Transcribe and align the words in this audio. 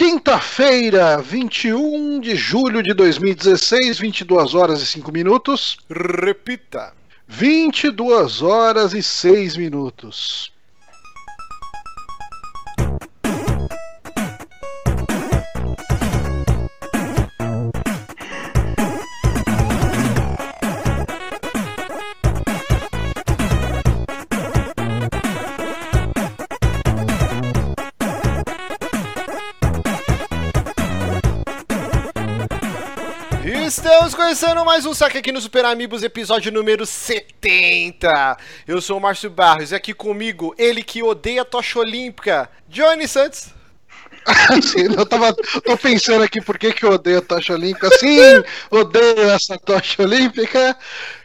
Quinta-feira, 0.00 1.18
21 1.18 2.20
de 2.20 2.34
julho 2.34 2.82
de 2.82 2.94
2016, 2.94 3.98
22 3.98 4.54
horas 4.54 4.80
e 4.80 4.86
5 4.86 5.12
minutos. 5.12 5.76
Repita. 5.90 6.94
22 7.28 8.40
horas 8.40 8.94
e 8.94 9.02
6 9.02 9.58
minutos. 9.58 10.54
Estamos 33.82 34.14
começando 34.14 34.62
mais 34.62 34.84
um 34.84 34.92
saque 34.92 35.16
aqui 35.16 35.32
no 35.32 35.40
Super 35.40 35.64
Amigos, 35.64 36.02
episódio 36.02 36.52
número 36.52 36.84
70. 36.84 38.36
Eu 38.68 38.78
sou 38.78 38.98
o 38.98 39.00
Márcio 39.00 39.30
Barros 39.30 39.72
e 39.72 39.74
aqui 39.74 39.94
comigo, 39.94 40.54
ele 40.58 40.82
que 40.82 41.02
odeia 41.02 41.46
tocha 41.46 41.78
olímpica, 41.78 42.50
Johnny 42.68 43.08
Santos. 43.08 43.46
Sim, 44.62 44.94
eu 44.94 45.06
tava 45.06 45.34
tô 45.64 45.78
pensando 45.78 46.22
aqui 46.22 46.42
por 46.42 46.58
que, 46.58 46.74
que 46.74 46.84
eu 46.84 46.90
odeio 46.90 47.20
a 47.20 47.22
tocha 47.22 47.54
olímpica. 47.54 47.88
Sim, 47.96 48.44
odeio 48.70 49.30
essa 49.30 49.58
tocha 49.58 50.02
olímpica. 50.02 50.76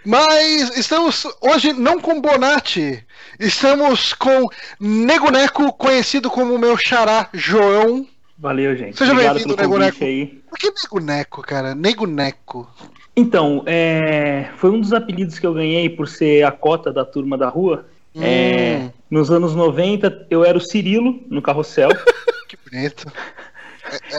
Mas 0.06 0.78
estamos 0.78 1.28
hoje 1.42 1.74
não 1.74 2.00
com 2.00 2.22
Bonatti. 2.22 3.06
Estamos 3.38 4.14
com 4.14 4.48
Nego 4.80 5.30
Neco, 5.30 5.74
conhecido 5.74 6.32
como 6.32 6.58
meu 6.58 6.78
xará 6.78 7.28
João. 7.34 8.08
Valeu, 8.38 8.76
gente. 8.76 8.98
Seja 8.98 9.12
Obrigado 9.14 9.36
bem-vindo, 9.36 9.56
pelo 9.56 9.70
Nego 9.70 9.80
convite 9.80 10.00
Neco. 10.00 10.06
aí. 10.06 10.42
Por 10.50 10.58
que 10.60 10.68
Nego 10.72 11.00
Neco, 11.00 11.42
cara? 11.42 11.76
Nego 11.76 12.06
Neco. 12.06 12.70
Então, 13.16 13.64
é, 13.66 14.50
foi 14.58 14.72
um 14.72 14.82
dos 14.82 14.92
apelidos 14.92 15.40
que 15.40 15.48
eu 15.48 15.54
ganhei 15.54 15.90
por 15.90 16.08
ser 16.08 16.44
a 16.44 16.52
cota 16.52 16.92
da 16.92 17.06
turma 17.06 17.38
da 17.38 17.48
rua. 17.50 17.86
É, 18.18 18.78
Hum, 18.84 18.92
nos 19.10 19.30
anos 19.32 19.56
90, 19.56 20.28
eu 20.30 20.44
era 20.44 20.58
o 20.58 20.62
Cirilo 20.62 21.22
no 21.30 21.42
carrossel. 21.42 21.90
que 22.48 22.58
bonito. 22.70 23.12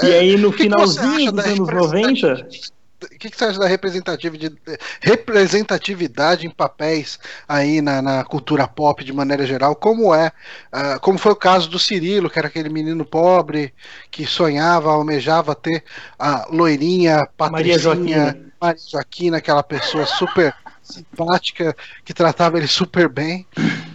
e 0.03 0.07
aí, 0.13 0.37
no 0.37 0.49
É, 0.49 0.51
que 0.51 0.57
que 0.59 0.63
finalzinho 0.65 1.33
dos 1.33 1.45
da 1.45 1.51
anos 1.51 1.69
90, 1.69 2.07
representatividade- 2.35 2.76
O 3.03 3.19
que, 3.19 3.31
que 3.31 3.37
você 3.37 3.45
acha 3.45 3.59
da 3.59 3.67
representatividade, 3.67 4.57
representatividade 5.01 6.47
em 6.47 6.51
papéis 6.51 7.19
aí 7.47 7.83
na, 7.83 8.01
na 8.01 8.25
cultura 8.25 8.67
pop 8.67 9.05
de 9.05 9.13
maneira 9.13 9.45
geral? 9.47 9.77
Como 9.77 10.15
é? 10.15 10.33
ah, 10.73 10.99
como 10.99 11.19
foi 11.19 11.33
o 11.33 11.37
caso 11.37 11.69
do 11.69 11.79
Cirilo, 11.79 12.31
que 12.31 12.39
era 12.39 12.49
aquele 12.49 12.71
menino 12.71 13.05
pobre 13.05 13.75
que 14.11 14.27
sonhava, 14.27 14.91
almejava 14.91 15.55
ter 15.55 15.85
a 16.19 16.47
loirinha, 16.51 17.17
Maria 17.17 17.31
Patricinha, 17.37 17.79
Joaquina. 17.79 18.39
Maria 18.61 18.81
Joaquina, 18.91 19.37
aquela 19.37 19.63
pessoa 19.63 20.07
super 20.07 20.55
simpática 20.83 21.77
que 22.05 22.15
tratava 22.15 22.57
ele 22.57 22.69
super 22.69 23.09
bem. 23.09 23.47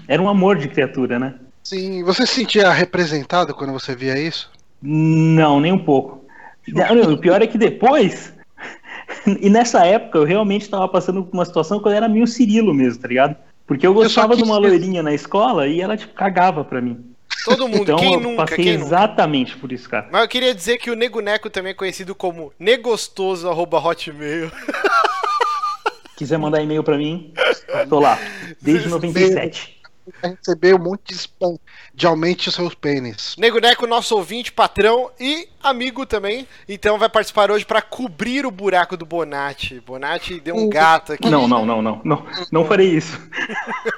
era 0.07 0.21
um 0.21 0.29
amor 0.29 0.57
de 0.57 0.67
criatura, 0.67 1.17
né? 1.17 1.35
Sim, 1.63 2.03
você 2.03 2.25
se 2.25 2.35
sentia 2.35 2.71
representado 2.71 3.53
quando 3.53 3.73
você 3.73 3.95
via 3.95 4.19
isso? 4.19 4.51
Não, 4.81 5.59
nem 5.59 5.71
um 5.71 5.83
pouco. 5.83 6.21
O 7.11 7.17
pior 7.17 7.41
é 7.41 7.47
que 7.47 7.57
depois. 7.57 8.33
E 9.41 9.49
nessa 9.49 9.85
época 9.85 10.17
eu 10.17 10.23
realmente 10.23 10.63
estava 10.63 10.87
passando 10.87 11.23
por 11.23 11.33
uma 11.33 11.45
situação 11.45 11.79
que 11.81 11.87
eu 11.87 11.91
era 11.91 12.07
meio 12.09 12.25
Cirilo 12.27 12.73
mesmo, 12.73 13.01
tá 13.01 13.07
ligado? 13.07 13.35
Porque 13.67 13.85
eu 13.87 13.93
gostava 13.93 14.35
de 14.35 14.41
quis- 14.41 14.49
uma 14.49 14.57
loirinha 14.57 15.01
na 15.03 15.13
escola 15.13 15.67
e 15.67 15.79
ela, 15.81 15.95
tipo, 15.95 16.13
cagava 16.13 16.63
pra 16.63 16.81
mim. 16.81 17.05
Todo 17.45 17.67
mundo, 17.67 17.83
Então 17.83 17.95
quem 17.97 18.13
eu 18.13 18.19
nunca, 18.19 18.43
passei 18.43 18.57
quem 18.63 18.73
nunca? 18.77 18.85
exatamente 18.87 19.57
por 19.57 19.71
isso, 19.71 19.89
cara. 19.89 20.07
Mas 20.11 20.21
eu 20.21 20.27
queria 20.27 20.53
dizer 20.53 20.77
que 20.77 20.91
o 20.91 20.95
Nego 20.95 21.21
Neco 21.21 21.49
também 21.49 21.71
é 21.71 21.73
conhecido 21.73 22.13
como 22.13 22.51
negostoso.hotmail. 22.59 24.51
Quiser 26.17 26.37
mandar 26.37 26.61
e-mail 26.61 26.83
pra 26.83 26.97
mim, 26.97 27.33
tô 27.89 27.99
lá. 27.99 28.19
Desde 28.61 28.87
97. 28.89 29.80
Vai 30.21 30.31
receber 30.31 30.75
um 30.75 30.79
monte 30.79 31.09
de 31.09 31.13
spam 31.13 31.57
de 31.93 32.07
aumente 32.07 32.49
os 32.49 32.55
seus 32.55 32.73
pênis. 32.73 33.35
Nego 33.37 33.59
Neco, 33.59 33.85
nosso 33.85 34.15
ouvinte, 34.15 34.51
patrão 34.51 35.11
e 35.19 35.47
amigo 35.61 36.05
também. 36.05 36.47
Então 36.67 36.97
vai 36.97 37.09
participar 37.09 37.51
hoje 37.51 37.65
para 37.65 37.81
cobrir 37.81 38.45
o 38.45 38.51
buraco 38.51 38.97
do 38.97 39.05
Bonatti. 39.05 39.79
Bonatti 39.79 40.39
deu 40.39 40.55
um 40.55 40.69
gato 40.69 41.13
aqui. 41.13 41.29
Não, 41.29 41.47
não, 41.47 41.65
não, 41.65 41.81
não. 41.81 42.01
Não, 42.03 42.25
não 42.51 42.65
farei 42.65 42.89
isso. 42.89 43.19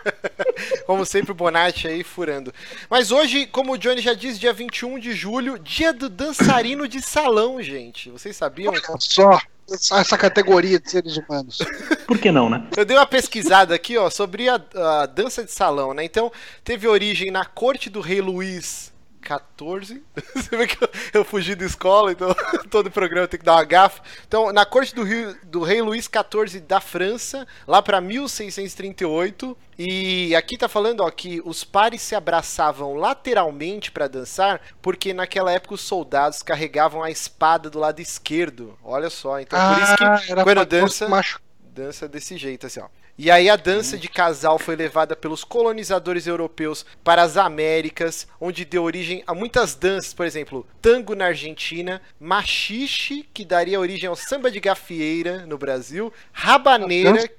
Como 0.85 1.05
sempre, 1.05 1.31
o 1.31 1.35
Bonatti 1.35 1.87
aí 1.87 2.03
furando. 2.03 2.53
Mas 2.89 3.11
hoje, 3.11 3.45
como 3.45 3.73
o 3.73 3.77
Johnny 3.77 4.01
já 4.01 4.13
disse, 4.13 4.39
dia 4.39 4.53
21 4.53 4.99
de 4.99 5.13
julho, 5.13 5.57
dia 5.57 5.91
do 5.93 6.09
dançarino 6.09 6.87
de 6.87 7.01
salão, 7.01 7.61
gente. 7.61 8.09
Vocês 8.09 8.35
sabiam? 8.35 8.71
Olha 8.71 8.81
só 8.99 9.39
essa, 9.73 9.99
essa 9.99 10.17
categoria 10.17 10.79
de 10.79 10.89
seres 10.89 11.17
humanos. 11.17 11.59
Por 12.07 12.17
que 12.17 12.31
não, 12.31 12.49
né? 12.49 12.65
Eu 12.77 12.85
dei 12.85 12.95
uma 12.95 13.05
pesquisada 13.05 13.73
aqui, 13.73 13.97
ó, 13.97 14.09
sobre 14.09 14.47
a, 14.47 14.61
a 14.75 15.05
dança 15.05 15.43
de 15.43 15.51
salão, 15.51 15.93
né? 15.93 16.03
Então, 16.03 16.31
teve 16.63 16.87
origem 16.87 17.31
na 17.31 17.45
corte 17.45 17.89
do 17.89 17.99
rei 17.99 18.21
Luís 18.21 18.92
XIV. 19.23 20.03
Você 20.35 20.57
vê 20.57 20.67
que 20.67 20.83
eu, 20.83 20.89
eu 21.13 21.25
fugi 21.25 21.55
da 21.55 21.65
escola, 21.65 22.11
então 22.11 22.35
todo 22.69 22.91
programa 22.91 23.27
tem 23.27 23.39
que 23.39 23.45
dar 23.45 23.53
uma 23.55 23.63
gafa. 23.63 24.01
Então, 24.27 24.51
na 24.51 24.65
corte 24.65 24.93
do, 24.93 25.03
rio- 25.03 25.35
do 25.43 25.61
rei 25.63 25.81
Luís 25.81 26.05
XIV 26.09 26.59
da 26.61 26.79
França, 26.81 27.47
lá 27.67 27.81
para 27.81 27.99
1638. 28.01 29.57
E 29.77 30.35
aqui 30.35 30.55
tá 30.57 30.67
falando, 30.69 30.99
ó, 31.01 31.09
que 31.09 31.41
os 31.43 31.63
pares 31.63 32.01
se 32.01 32.13
abraçavam 32.15 32.93
lateralmente 32.95 33.91
para 33.91 34.07
dançar, 34.07 34.61
porque 34.81 35.13
naquela 35.13 35.51
época 35.51 35.73
os 35.73 35.81
soldados 35.81 36.43
carregavam 36.43 37.01
a 37.01 37.09
espada 37.09 37.69
do 37.69 37.79
lado 37.79 37.99
esquerdo. 37.99 38.77
Olha 38.83 39.09
só, 39.09 39.39
então 39.39 39.57
por 39.73 39.81
isso 39.83 39.97
que 39.97 40.03
Ah, 40.03 40.21
era 40.29 40.43
quando 40.43 40.65
dança 40.65 41.09
machu- 41.09 41.39
dança 41.73 42.07
desse 42.07 42.37
jeito, 42.37 42.67
assim, 42.67 42.79
ó. 42.81 42.87
E 43.15 43.29
aí 43.29 43.47
a 43.47 43.55
dança 43.55 43.95
de 43.95 44.07
casal 44.09 44.57
foi 44.57 44.75
levada 44.75 45.15
pelos 45.15 45.43
colonizadores 45.43 46.25
europeus 46.25 46.83
para 47.03 47.21
as 47.21 47.37
Américas, 47.37 48.27
onde 48.41 48.65
deu 48.65 48.83
origem 48.83 49.23
a 49.27 49.35
muitas 49.35 49.75
danças, 49.75 50.13
por 50.13 50.25
exemplo, 50.25 50.65
tango 50.81 51.13
na 51.13 51.25
Argentina, 51.25 52.01
machixe, 52.19 53.23
que 53.31 53.45
daria 53.45 53.79
origem 53.79 54.09
ao 54.09 54.15
samba 54.15 54.49
de 54.49 54.59
gafieira 54.59 55.45
no 55.45 55.57
Brasil, 55.59 56.11
rabaneira, 56.31 57.29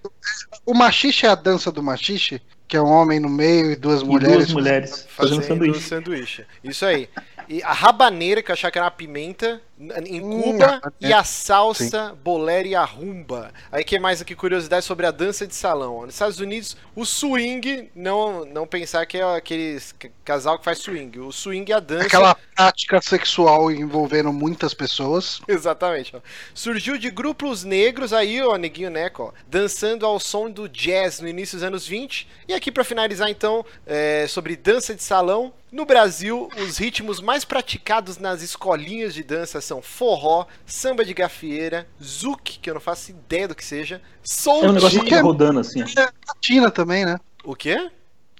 O 0.64 0.74
machixe 0.74 1.26
é 1.26 1.28
a 1.28 1.34
dança 1.34 1.72
do 1.72 1.82
machixe, 1.82 2.40
que 2.68 2.76
é 2.76 2.80
um 2.80 2.88
homem 2.90 3.18
no 3.20 3.28
meio 3.28 3.72
e 3.72 3.76
duas 3.76 4.02
E 4.02 4.04
mulheres. 4.04 4.36
duas 4.36 4.52
mulheres 4.52 5.06
fazendo, 5.08 5.42
fazendo 5.42 5.42
sanduíche. 5.42 5.80
sanduíche. 5.80 6.46
Isso 6.62 6.86
aí. 6.86 7.08
E 7.48 7.62
a 7.62 7.72
rabaneira, 7.72 8.42
que 8.42 8.50
eu 8.50 8.54
achava 8.54 8.70
que 8.70 8.78
era 8.78 8.86
uma 8.86 8.90
pimenta, 8.90 9.60
em 10.06 10.20
Hum, 10.22 10.42
Cuba, 10.42 10.66
rabaneira. 10.66 10.94
e 11.00 11.12
a 11.12 11.24
salsa, 11.24 12.14
bolero 12.22 12.68
e 12.68 12.74
a 12.74 12.84
rumba. 12.84 13.52
Aí 13.72 13.82
que 13.82 13.98
mais 13.98 14.20
aqui 14.20 14.34
curiosidade 14.34 14.84
sobre 14.84 15.04
a 15.06 15.10
dança 15.10 15.46
de 15.46 15.54
salão. 15.54 16.02
Nos 16.02 16.14
Estados 16.14 16.38
Unidos, 16.38 16.76
o 16.94 17.04
swing, 17.04 17.90
não, 17.94 18.44
não 18.44 18.66
pensar 18.66 19.04
que 19.06 19.18
é 19.18 19.24
aquele 19.36 19.80
casal 20.24 20.58
que 20.58 20.64
faz 20.64 20.78
swing. 20.78 21.18
O 21.18 21.32
swing 21.32 21.72
é 21.72 21.74
a 21.74 21.80
dança. 21.80 22.06
Aquela 22.06 22.36
prática 22.54 23.00
sexual 23.02 23.70
envolvendo 23.70 24.32
muitas 24.32 24.72
pessoas. 24.74 25.40
Exatamente, 25.48 26.14
ó. 26.16 26.20
Surgiu 26.54 26.96
de 26.96 27.10
grupos 27.10 27.64
negros 27.64 28.12
aí, 28.12 28.40
ó, 28.42 28.56
neguinho 28.56 28.90
Neco, 28.90 29.24
ó, 29.24 29.32
dançando 29.48 30.06
ao 30.06 30.20
som 30.20 30.48
do 30.50 30.68
jazz 30.68 31.18
no 31.20 31.28
início 31.28 31.56
dos 31.58 31.64
anos 31.64 31.86
20. 31.86 32.28
E 32.46 32.54
aqui 32.54 32.70
pra 32.70 32.84
finalizar 32.84 33.28
então, 33.28 33.64
é, 33.86 34.26
sobre 34.28 34.54
dança 34.56 34.94
de 34.94 35.02
salão. 35.02 35.52
No 35.72 35.84
Brasil, 35.84 36.48
os 36.56 36.78
ritmos 36.78 37.20
mais 37.20 37.44
praticados 37.44 38.16
nas 38.18 38.42
escolinhas 38.42 39.12
de 39.12 39.24
dança 39.24 39.60
são 39.64 39.82
forró, 39.82 40.46
samba 40.66 41.04
de 41.04 41.12
gafieira, 41.14 41.86
zouk, 42.02 42.58
que 42.58 42.70
eu 42.70 42.74
não 42.74 42.80
faço 42.80 43.10
ideia 43.10 43.48
do 43.48 43.54
que 43.54 43.64
seja, 43.64 44.00
É 44.00 44.50
um 44.50 44.72
negócio 44.72 44.72
que 44.72 44.80
soltinho. 44.80 45.04
fica 45.04 45.22
rodando 45.22 45.60
assim, 45.60 45.82
ó. 45.82 45.86
É 46.00 46.08
latina 46.28 46.70
também, 46.70 47.04
né? 47.04 47.18
O 47.42 47.54
quê? 47.54 47.90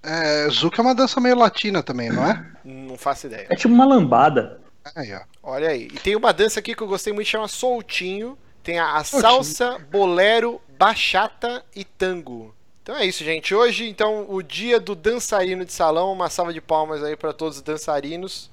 É, 0.03 0.49
Zuka 0.51 0.81
é 0.81 0.85
uma 0.85 0.95
dança 0.95 1.19
meio 1.21 1.37
latina 1.37 1.83
também, 1.83 2.11
não 2.11 2.25
é? 2.27 2.47
Não 2.63 2.97
faço 2.99 3.27
ideia. 3.27 3.47
É 3.51 3.57
tipo 3.57 3.73
uma 3.73 3.87
lambada. 3.87 4.61
Aí, 4.95 5.15
ó. 5.15 5.21
Olha 5.43 5.71
aí. 5.71 5.85
E 5.87 5.99
tem 5.99 6.15
uma 6.15 6.33
dança 6.33 6.61
aqui 6.61 6.75
que 6.75 6.83
eu 6.83 6.87
gostei 6.87 7.13
muito, 7.13 7.27
chama 7.27 7.49
Soltinho. 7.49 8.37
Tem 8.63 8.79
a, 8.79 8.97
a 8.97 9.05
salsa, 9.05 9.79
bolero, 9.91 10.61
bachata 10.79 11.65
e 11.75 11.85
tango. 11.85 12.55
Então 12.83 12.95
é 12.97 13.07
isso, 13.07 13.25
gente. 13.25 13.55
Hoje, 13.55 13.89
então, 13.89 14.27
o 14.29 14.43
dia 14.43 14.79
do 14.79 14.95
dançarino 14.95 15.65
de 15.65 15.73
salão. 15.73 16.13
Uma 16.13 16.29
salva 16.29 16.53
de 16.53 16.61
palmas 16.61 17.03
aí 17.03 17.17
para 17.17 17.33
todos 17.33 17.57
os 17.57 17.63
dançarinos. 17.63 18.51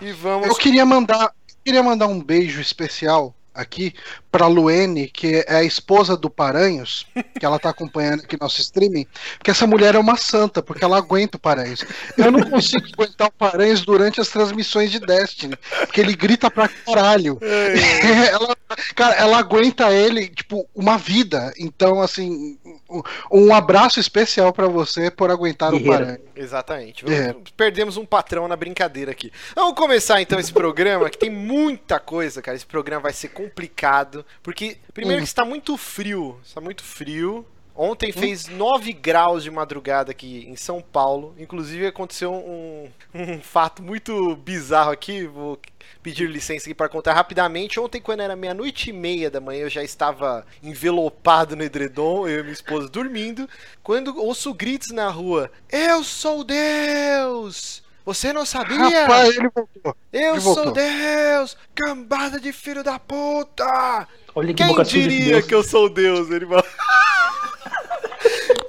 E 0.00 0.10
vamos. 0.12 0.48
Eu 0.48 0.54
queria 0.54 0.86
mandar, 0.86 1.32
queria 1.68 1.82
mandar 1.82 2.06
um 2.06 2.18
beijo 2.18 2.62
especial 2.62 3.37
aqui 3.58 3.92
pra 4.30 4.46
Luene, 4.46 5.08
que 5.08 5.44
é 5.46 5.56
a 5.56 5.64
esposa 5.64 6.16
do 6.16 6.30
Paranhos, 6.30 7.06
que 7.38 7.44
ela 7.44 7.58
tá 7.58 7.70
acompanhando 7.70 8.22
aqui 8.22 8.38
nosso 8.40 8.60
streaming, 8.60 9.06
porque 9.36 9.50
essa 9.50 9.66
mulher 9.66 9.94
é 9.94 9.98
uma 9.98 10.16
santa, 10.16 10.62
porque 10.62 10.84
ela 10.84 10.96
aguenta 10.96 11.36
o 11.36 11.40
Paranhos. 11.40 11.84
Eu 12.16 12.30
não 12.30 12.48
consigo 12.48 12.86
aguentar 12.92 13.28
o 13.28 13.32
Paranhos 13.32 13.82
durante 13.82 14.20
as 14.20 14.28
transmissões 14.28 14.90
de 14.90 15.00
Destiny, 15.00 15.56
porque 15.80 16.00
ele 16.00 16.14
grita 16.14 16.50
pra 16.50 16.68
caralho. 16.68 17.38
ela 18.30 18.56
Cara, 18.94 19.14
ela 19.14 19.38
aguenta 19.38 19.92
ele, 19.92 20.28
tipo, 20.28 20.68
uma 20.74 20.98
vida. 20.98 21.52
Então, 21.58 22.02
assim, 22.02 22.58
um, 22.88 23.02
um 23.30 23.54
abraço 23.54 23.98
especial 23.98 24.52
para 24.52 24.68
você 24.68 25.10
por 25.10 25.30
aguentar 25.30 25.72
o 25.72 25.82
Paranha. 25.82 26.20
Exatamente. 26.36 27.04
É. 27.10 27.34
Perdemos 27.56 27.96
um 27.96 28.04
patrão 28.04 28.46
na 28.46 28.56
brincadeira 28.56 29.10
aqui. 29.10 29.32
Vamos 29.54 29.74
começar 29.74 30.20
então 30.20 30.38
esse 30.38 30.52
programa, 30.52 31.08
que 31.08 31.18
tem 31.18 31.30
muita 31.30 31.98
coisa, 31.98 32.42
cara. 32.42 32.56
Esse 32.56 32.66
programa 32.66 33.02
vai 33.02 33.12
ser 33.12 33.28
complicado. 33.48 34.24
Porque, 34.42 34.78
primeiro, 34.92 35.20
hum. 35.20 35.24
que 35.24 35.28
está 35.28 35.44
muito 35.44 35.76
frio. 35.76 36.38
Está 36.44 36.60
muito 36.60 36.82
frio. 36.82 37.46
Ontem 37.80 38.10
fez 38.10 38.48
9 38.48 38.92
graus 38.92 39.44
de 39.44 39.52
madrugada 39.52 40.10
aqui 40.10 40.44
em 40.48 40.56
São 40.56 40.80
Paulo. 40.80 41.32
Inclusive 41.38 41.86
aconteceu 41.86 42.32
um, 42.34 42.90
um 43.14 43.40
fato 43.40 43.84
muito 43.84 44.34
bizarro 44.34 44.90
aqui. 44.90 45.28
Vou 45.28 45.60
pedir 46.02 46.28
licença 46.28 46.64
aqui 46.64 46.74
para 46.74 46.88
contar 46.88 47.14
rapidamente. 47.14 47.78
Ontem, 47.78 48.00
quando 48.00 48.18
era 48.18 48.34
meia-noite 48.34 48.90
e 48.90 48.92
meia 48.92 49.30
da 49.30 49.40
manhã, 49.40 49.60
eu 49.60 49.70
já 49.70 49.84
estava 49.84 50.44
envelopado 50.60 51.54
no 51.54 51.62
edredom, 51.62 52.26
eu 52.26 52.40
e 52.40 52.42
minha 52.42 52.52
esposa 52.52 52.88
dormindo. 52.88 53.48
Quando 53.80 54.18
ouço 54.18 54.52
gritos 54.52 54.90
na 54.90 55.08
rua: 55.08 55.48
Eu 55.70 56.02
sou 56.02 56.42
Deus! 56.42 57.86
Você 58.08 58.32
não 58.32 58.46
sabia? 58.46 59.02
Rapaz, 59.02 59.36
ele 59.36 59.50
voltou. 59.54 59.94
Eu 60.10 60.32
ele 60.32 60.40
sou 60.40 60.54
voltou. 60.54 60.72
Deus! 60.72 61.58
Cambada 61.74 62.40
de 62.40 62.54
filho 62.54 62.82
da 62.82 62.98
puta! 62.98 64.08
Olha 64.34 64.54
que 64.54 64.64
Quem 64.64 64.82
diria 64.84 65.42
que 65.42 65.54
eu 65.54 65.62
sou 65.62 65.90
Deus? 65.90 66.30
Ele 66.30 66.46
falou. 66.46 66.64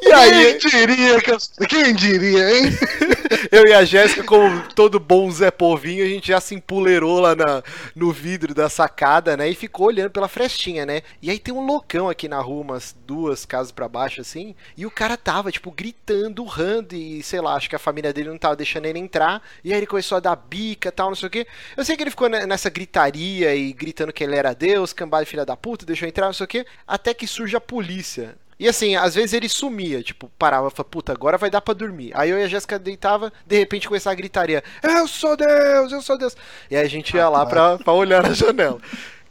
E 0.01 0.12
aí, 0.12 0.56
quem 0.56 0.71
diria, 0.71 1.21
que 1.21 1.31
eu... 1.31 1.38
quem 1.68 1.94
diria, 1.94 2.57
hein? 2.57 2.65
eu 3.51 3.65
e 3.65 3.73
a 3.73 3.83
Jéssica, 3.85 4.23
como 4.23 4.61
todo 4.73 4.99
bom 4.99 5.29
Zé 5.31 5.51
Povinho, 5.51 6.03
a 6.03 6.07
gente 6.07 6.27
já 6.29 6.41
se 6.41 6.55
empolerou 6.55 7.19
lá 7.19 7.35
na, 7.35 7.63
no 7.95 8.11
vidro 8.11 8.53
da 8.53 8.69
sacada, 8.69 9.37
né? 9.37 9.49
E 9.49 9.55
ficou 9.55 9.87
olhando 9.87 10.11
pela 10.11 10.27
frestinha, 10.27 10.85
né? 10.85 11.01
E 11.21 11.29
aí 11.29 11.39
tem 11.39 11.53
um 11.53 11.65
loucão 11.65 12.09
aqui 12.09 12.27
na 12.27 12.39
rua, 12.39 12.61
umas 12.61 12.95
duas 13.05 13.45
casas 13.45 13.71
para 13.71 13.87
baixo, 13.87 14.21
assim. 14.21 14.55
E 14.75 14.85
o 14.85 14.91
cara 14.91 15.15
tava, 15.17 15.51
tipo, 15.51 15.71
gritando, 15.71 16.43
urrando. 16.43 16.95
E 16.95 17.21
sei 17.23 17.41
lá, 17.41 17.55
acho 17.55 17.69
que 17.69 17.75
a 17.75 17.79
família 17.79 18.13
dele 18.13 18.29
não 18.29 18.37
tava 18.37 18.55
deixando 18.55 18.85
ele 18.85 18.99
entrar. 18.99 19.41
E 19.63 19.71
aí 19.71 19.79
ele 19.79 19.87
começou 19.87 20.17
a 20.17 20.21
dar 20.21 20.35
bica 20.35 20.91
tal, 20.91 21.09
não 21.09 21.15
sei 21.15 21.27
o 21.27 21.31
quê. 21.31 21.47
Eu 21.77 21.85
sei 21.85 21.95
que 21.95 22.03
ele 22.03 22.11
ficou 22.11 22.29
nessa 22.29 22.69
gritaria 22.69 23.55
e 23.55 23.73
gritando 23.73 24.13
que 24.13 24.23
ele 24.23 24.35
era 24.35 24.53
Deus, 24.53 24.93
cambada 24.93 25.25
filha 25.25 25.45
da 25.45 25.55
puta, 25.55 25.85
deixou 25.85 26.07
entrar, 26.07 26.27
não 26.27 26.33
sei 26.33 26.45
o 26.45 26.47
quê. 26.47 26.65
Até 26.87 27.13
que 27.13 27.27
surge 27.27 27.55
a 27.55 27.61
polícia. 27.61 28.35
E 28.59 28.67
assim, 28.67 28.95
às 28.95 29.15
vezes 29.15 29.31
ele 29.31 29.47
sumia, 29.47 30.03
tipo, 30.03 30.29
parava, 30.38 30.69
falava, 30.69 30.89
puta, 30.89 31.13
agora 31.13 31.38
vai 31.38 31.50
dar 31.50 31.61
pra 31.61 31.73
dormir. 31.73 32.11
Aí 32.13 32.29
eu 32.29 32.38
e 32.38 32.44
a 32.44 32.47
Jéssica 32.47 32.77
deitava, 32.77 33.31
de 33.47 33.57
repente 33.57 33.88
começava 33.88 34.11
a 34.11 34.17
gritaria: 34.17 34.61
Eu 34.83 35.07
sou 35.07 35.38
Deus, 35.38 35.94
eu 35.94 36.01
sou 36.01 36.17
Deus. 36.17 36.35
E 36.69 36.75
aí 36.75 36.85
a 36.85 36.89
gente 36.89 37.15
ia 37.15 37.29
lá 37.29 37.45
pra, 37.45 37.77
pra 37.77 37.94
olhar 37.94 38.21
na 38.21 38.33
janela. 38.33 38.77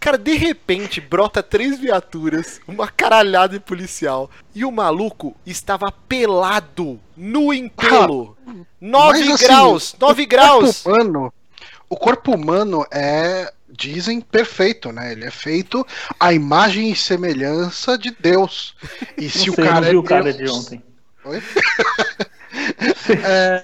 Cara, 0.01 0.17
de 0.17 0.35
repente 0.35 1.01
brota 1.01 1.43
três 1.43 1.79
viaturas, 1.79 2.61
uma 2.67 2.89
caralhada 2.89 3.55
de 3.55 3.61
policial. 3.61 4.31
E 4.55 4.65
o 4.65 4.73
maluco 4.73 5.37
estava 5.45 5.93
pelado, 6.09 6.99
nu 7.17 7.53
em 7.53 7.69
pelo. 7.69 8.37
9 8.81 9.33
assim, 9.33 9.45
graus, 9.45 9.97
9 10.01 10.25
graus. 10.27 10.87
Humano, 10.87 11.33
o 11.91 11.97
corpo 11.97 12.33
humano 12.35 12.87
é 12.91 13.53
dizem 13.79 14.21
perfeito, 14.21 14.91
né? 14.93 15.13
Ele 15.13 15.25
é 15.25 15.31
feito 15.31 15.87
à 16.19 16.33
imagem 16.33 16.91
e 16.91 16.97
semelhança 16.97 17.97
de 17.97 18.11
Deus. 18.11 18.75
E 19.17 19.31
se 19.31 19.49
o 19.49 19.55
sei, 19.55 19.65
cara 19.65 19.81
não 19.81 19.87
é 19.87 19.91
vi 19.91 19.97
o 19.97 20.03
cara 20.03 20.33
Deus... 20.33 20.37
de 20.37 20.59
ontem. 20.59 20.83
Oi? 21.25 21.43
é, 23.25 23.63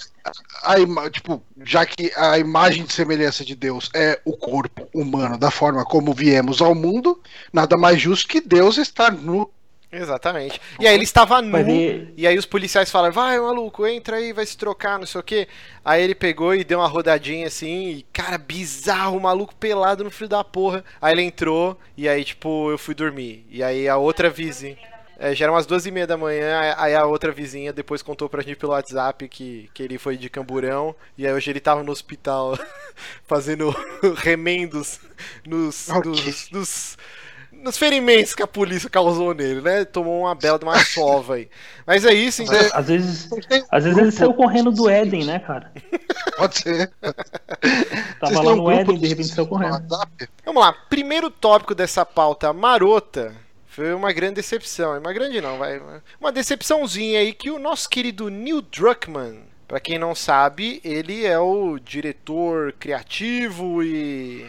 a, 0.62 1.10
tipo, 1.10 1.42
já 1.64 1.84
que 1.84 2.12
a 2.16 2.38
imagem 2.38 2.84
de 2.84 2.92
semelhança 2.92 3.44
de 3.44 3.54
Deus 3.54 3.90
é 3.92 4.20
o 4.24 4.36
corpo 4.36 4.88
humano 4.94 5.36
da 5.36 5.50
forma 5.50 5.84
como 5.84 6.14
viemos 6.14 6.62
ao 6.62 6.74
mundo, 6.74 7.20
nada 7.52 7.76
mais 7.76 8.00
justo 8.00 8.28
que 8.28 8.40
Deus 8.40 8.78
estar 8.78 9.12
nu 9.12 9.50
Exatamente. 9.94 10.60
E 10.80 10.86
aí 10.86 10.94
ele 10.94 11.04
estava 11.04 11.40
nu, 11.40 12.08
e 12.16 12.26
aí 12.26 12.36
os 12.36 12.46
policiais 12.46 12.90
falaram, 12.90 13.14
vai 13.14 13.38
maluco, 13.38 13.86
entra 13.86 14.16
aí, 14.16 14.32
vai 14.32 14.44
se 14.44 14.56
trocar, 14.56 14.98
não 14.98 15.06
sei 15.06 15.20
o 15.20 15.24
que. 15.24 15.48
Aí 15.84 16.02
ele 16.02 16.14
pegou 16.14 16.54
e 16.54 16.64
deu 16.64 16.80
uma 16.80 16.88
rodadinha 16.88 17.46
assim, 17.46 17.88
e 17.90 18.06
cara, 18.12 18.36
bizarro, 18.38 19.16
o 19.16 19.20
maluco 19.20 19.54
pelado 19.54 20.04
no 20.04 20.10
frio 20.10 20.28
da 20.28 20.42
porra. 20.42 20.84
Aí 21.00 21.12
ele 21.12 21.22
entrou, 21.22 21.78
e 21.96 22.08
aí 22.08 22.24
tipo, 22.24 22.70
eu 22.70 22.78
fui 22.78 22.94
dormir. 22.94 23.46
E 23.50 23.62
aí 23.62 23.88
a 23.88 23.96
outra 23.96 24.28
vizinha... 24.28 24.94
É, 25.16 25.32
já 25.32 25.44
eram 25.44 25.54
umas 25.54 25.64
duas 25.64 25.86
e 25.86 25.92
meia 25.92 26.08
da 26.08 26.16
manhã, 26.16 26.74
aí 26.76 26.94
a 26.94 27.06
outra 27.06 27.30
vizinha 27.30 27.72
depois 27.72 28.02
contou 28.02 28.28
pra 28.28 28.42
gente 28.42 28.56
pelo 28.56 28.72
WhatsApp 28.72 29.28
que, 29.28 29.70
que 29.72 29.82
ele 29.82 29.96
foi 29.96 30.16
de 30.16 30.28
Camburão, 30.28 30.94
e 31.16 31.24
aí 31.24 31.32
hoje 31.32 31.50
ele 31.50 31.60
tava 31.60 31.84
no 31.84 31.92
hospital 31.92 32.58
fazendo 33.24 33.70
remendos 34.18 34.98
nos, 35.46 35.88
okay. 35.88 36.10
nos, 36.10 36.50
nos 36.50 36.98
nos 37.64 37.78
ferimentos 37.78 38.34
que 38.34 38.42
a 38.42 38.46
polícia 38.46 38.90
causou 38.90 39.34
nele, 39.34 39.62
né? 39.62 39.84
Tomou 39.84 40.20
uma 40.20 40.34
bela 40.34 40.58
de 40.58 40.64
uma 40.64 40.78
sova 40.84 41.36
aí. 41.36 41.48
Mas 41.86 42.04
é 42.04 42.12
isso, 42.12 42.42
então. 42.42 42.54
Às 42.72 42.86
vezes, 42.86 43.28
às 43.70 43.84
vezes 43.84 43.98
ele 43.98 44.12
saiu 44.12 44.34
correndo 44.34 44.70
do 44.70 44.88
Éden, 44.88 45.24
né, 45.24 45.38
cara? 45.38 45.72
Pode 46.36 46.58
ser. 46.58 46.92
Tava 48.20 48.42
lá 48.42 48.54
no 48.54 48.70
Éden 48.70 48.96
e 48.96 48.98
de 48.98 49.08
repente 49.08 49.28
saiu 49.28 49.46
correndo. 49.46 49.82
Vamos 50.44 50.62
lá. 50.62 50.72
Primeiro 50.90 51.30
tópico 51.30 51.74
dessa 51.74 52.04
pauta 52.04 52.52
marota 52.52 53.34
foi 53.66 53.94
uma 53.94 54.12
grande 54.12 54.34
decepção. 54.34 54.98
Uma 54.98 55.12
grande 55.12 55.40
não, 55.40 55.58
vai. 55.58 55.80
Uma 56.20 56.30
decepçãozinha 56.30 57.20
aí 57.20 57.32
que 57.32 57.50
o 57.50 57.58
nosso 57.58 57.88
querido 57.88 58.28
Neil 58.28 58.60
Druckmann, 58.60 59.42
para 59.66 59.80
quem 59.80 59.98
não 59.98 60.14
sabe, 60.14 60.80
ele 60.84 61.24
é 61.24 61.38
o 61.38 61.78
diretor 61.78 62.72
criativo 62.78 63.82
e 63.82 64.46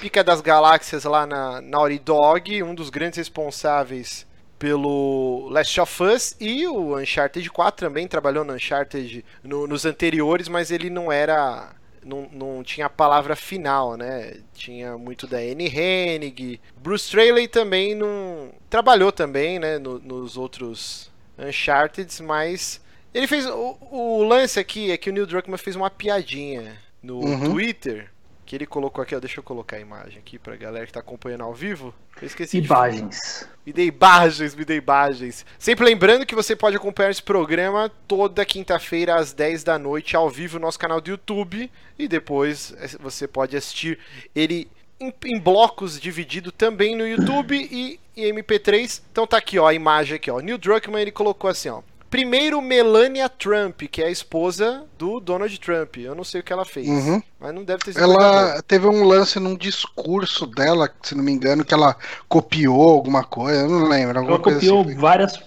Pica 0.00 0.22
das 0.22 0.40
Galáxias 0.40 1.04
lá 1.04 1.26
na 1.26 1.60
Naughty 1.60 1.98
Dog, 1.98 2.62
um 2.62 2.74
dos 2.74 2.90
grandes 2.90 3.16
responsáveis 3.16 4.26
pelo 4.58 5.48
Last 5.50 5.80
of 5.80 6.02
Us 6.02 6.36
e 6.40 6.66
o 6.66 6.96
Uncharted 6.96 7.48
4 7.50 7.86
também 7.86 8.06
trabalhou 8.06 8.44
no 8.44 8.54
Uncharted 8.54 9.24
no, 9.42 9.66
nos 9.66 9.84
anteriores, 9.84 10.48
mas 10.48 10.70
ele 10.70 10.88
não 10.88 11.10
era 11.10 11.74
não, 12.04 12.28
não 12.30 12.62
tinha 12.62 12.86
a 12.86 12.90
palavra 12.90 13.34
final, 13.34 13.96
né? 13.96 14.38
Tinha 14.54 14.96
muito 14.96 15.26
da 15.26 15.38
Anne 15.38 15.66
Hennig. 15.66 16.60
Bruce 16.76 17.06
Straley 17.06 17.48
também 17.48 17.94
não 17.94 18.52
trabalhou 18.68 19.10
também, 19.10 19.58
né? 19.58 19.78
No, 19.78 19.98
nos 19.98 20.36
outros 20.36 21.10
Uncharted, 21.38 22.22
mas 22.22 22.80
ele 23.12 23.26
fez 23.26 23.46
o, 23.46 23.76
o, 23.90 24.22
lance 24.22 24.58
aqui 24.58 24.90
é 24.90 24.96
que 24.96 25.10
o 25.10 25.12
Neil 25.12 25.26
Druckmann 25.26 25.58
fez 25.58 25.76
uma 25.76 25.90
piadinha 25.90 26.76
no 27.02 27.20
uhum. 27.20 27.52
Twitter 27.52 28.13
que 28.44 28.54
ele 28.54 28.66
colocou 28.66 29.02
aqui, 29.02 29.14
ó, 29.14 29.20
deixa 29.20 29.40
eu 29.40 29.42
colocar 29.42 29.76
a 29.76 29.80
imagem 29.80 30.18
aqui 30.18 30.38
pra 30.38 30.56
galera 30.56 30.86
que 30.86 30.92
tá 30.92 31.00
acompanhando 31.00 31.44
ao 31.44 31.54
vivo. 31.54 31.94
Eu 32.20 32.26
esqueci 32.26 32.58
imagens. 32.58 33.48
Me 33.64 33.72
dê 33.72 33.86
imagens, 33.86 34.54
me 34.54 34.64
dê 34.64 34.76
imagens. 34.76 35.46
Sempre 35.58 35.84
lembrando 35.84 36.26
que 36.26 36.34
você 36.34 36.54
pode 36.54 36.76
acompanhar 36.76 37.10
esse 37.10 37.22
programa 37.22 37.90
toda 38.06 38.44
quinta-feira 38.44 39.16
às 39.16 39.32
10 39.32 39.64
da 39.64 39.78
noite 39.78 40.14
ao 40.14 40.28
vivo 40.28 40.58
no 40.58 40.66
nosso 40.66 40.78
canal 40.78 41.00
do 41.00 41.10
YouTube 41.10 41.70
e 41.98 42.06
depois 42.06 42.74
eh, 42.78 42.88
você 43.00 43.26
pode 43.26 43.56
assistir 43.56 43.98
ele 44.34 44.68
em, 45.00 45.12
em 45.24 45.40
blocos 45.40 45.98
dividido 45.98 46.52
também 46.52 46.96
no 46.96 47.06
YouTube 47.06 47.56
e 47.56 47.98
em 48.16 48.34
MP3. 48.34 49.02
Então 49.10 49.26
tá 49.26 49.38
aqui, 49.38 49.58
ó, 49.58 49.66
a 49.66 49.74
imagem 49.74 50.16
aqui, 50.16 50.30
ó. 50.30 50.40
Neil 50.40 50.58
Druckmann 50.58 51.02
ele 51.02 51.12
colocou 51.12 51.50
assim, 51.50 51.68
ó. 51.68 51.82
Primeiro, 52.10 52.60
Melania 52.62 53.28
Trump, 53.28 53.82
que 53.90 54.02
é 54.02 54.06
a 54.06 54.10
esposa 54.10 54.84
do 54.96 55.18
Donald 55.18 55.58
Trump. 55.58 55.96
Eu 55.96 56.14
não 56.14 56.24
sei 56.24 56.40
o 56.40 56.44
que 56.44 56.52
ela 56.52 56.64
fez, 56.64 56.88
uhum. 56.88 57.22
mas 57.40 57.54
não 57.54 57.64
deve 57.64 57.84
ter 57.84 57.92
sido. 57.92 58.02
Ela 58.02 58.62
teve 58.62 58.86
um 58.86 59.04
lance 59.04 59.40
num 59.40 59.56
discurso 59.56 60.46
dela, 60.46 60.88
se 61.02 61.14
não 61.14 61.24
me 61.24 61.32
engano, 61.32 61.64
que 61.64 61.74
ela 61.74 61.96
copiou 62.28 62.90
alguma 62.90 63.24
coisa, 63.24 63.62
eu 63.62 63.68
não 63.68 63.88
lembro. 63.88 64.18
Ela 64.18 64.38
copiou 64.38 64.82
assim. 64.82 64.94
várias, 64.94 65.42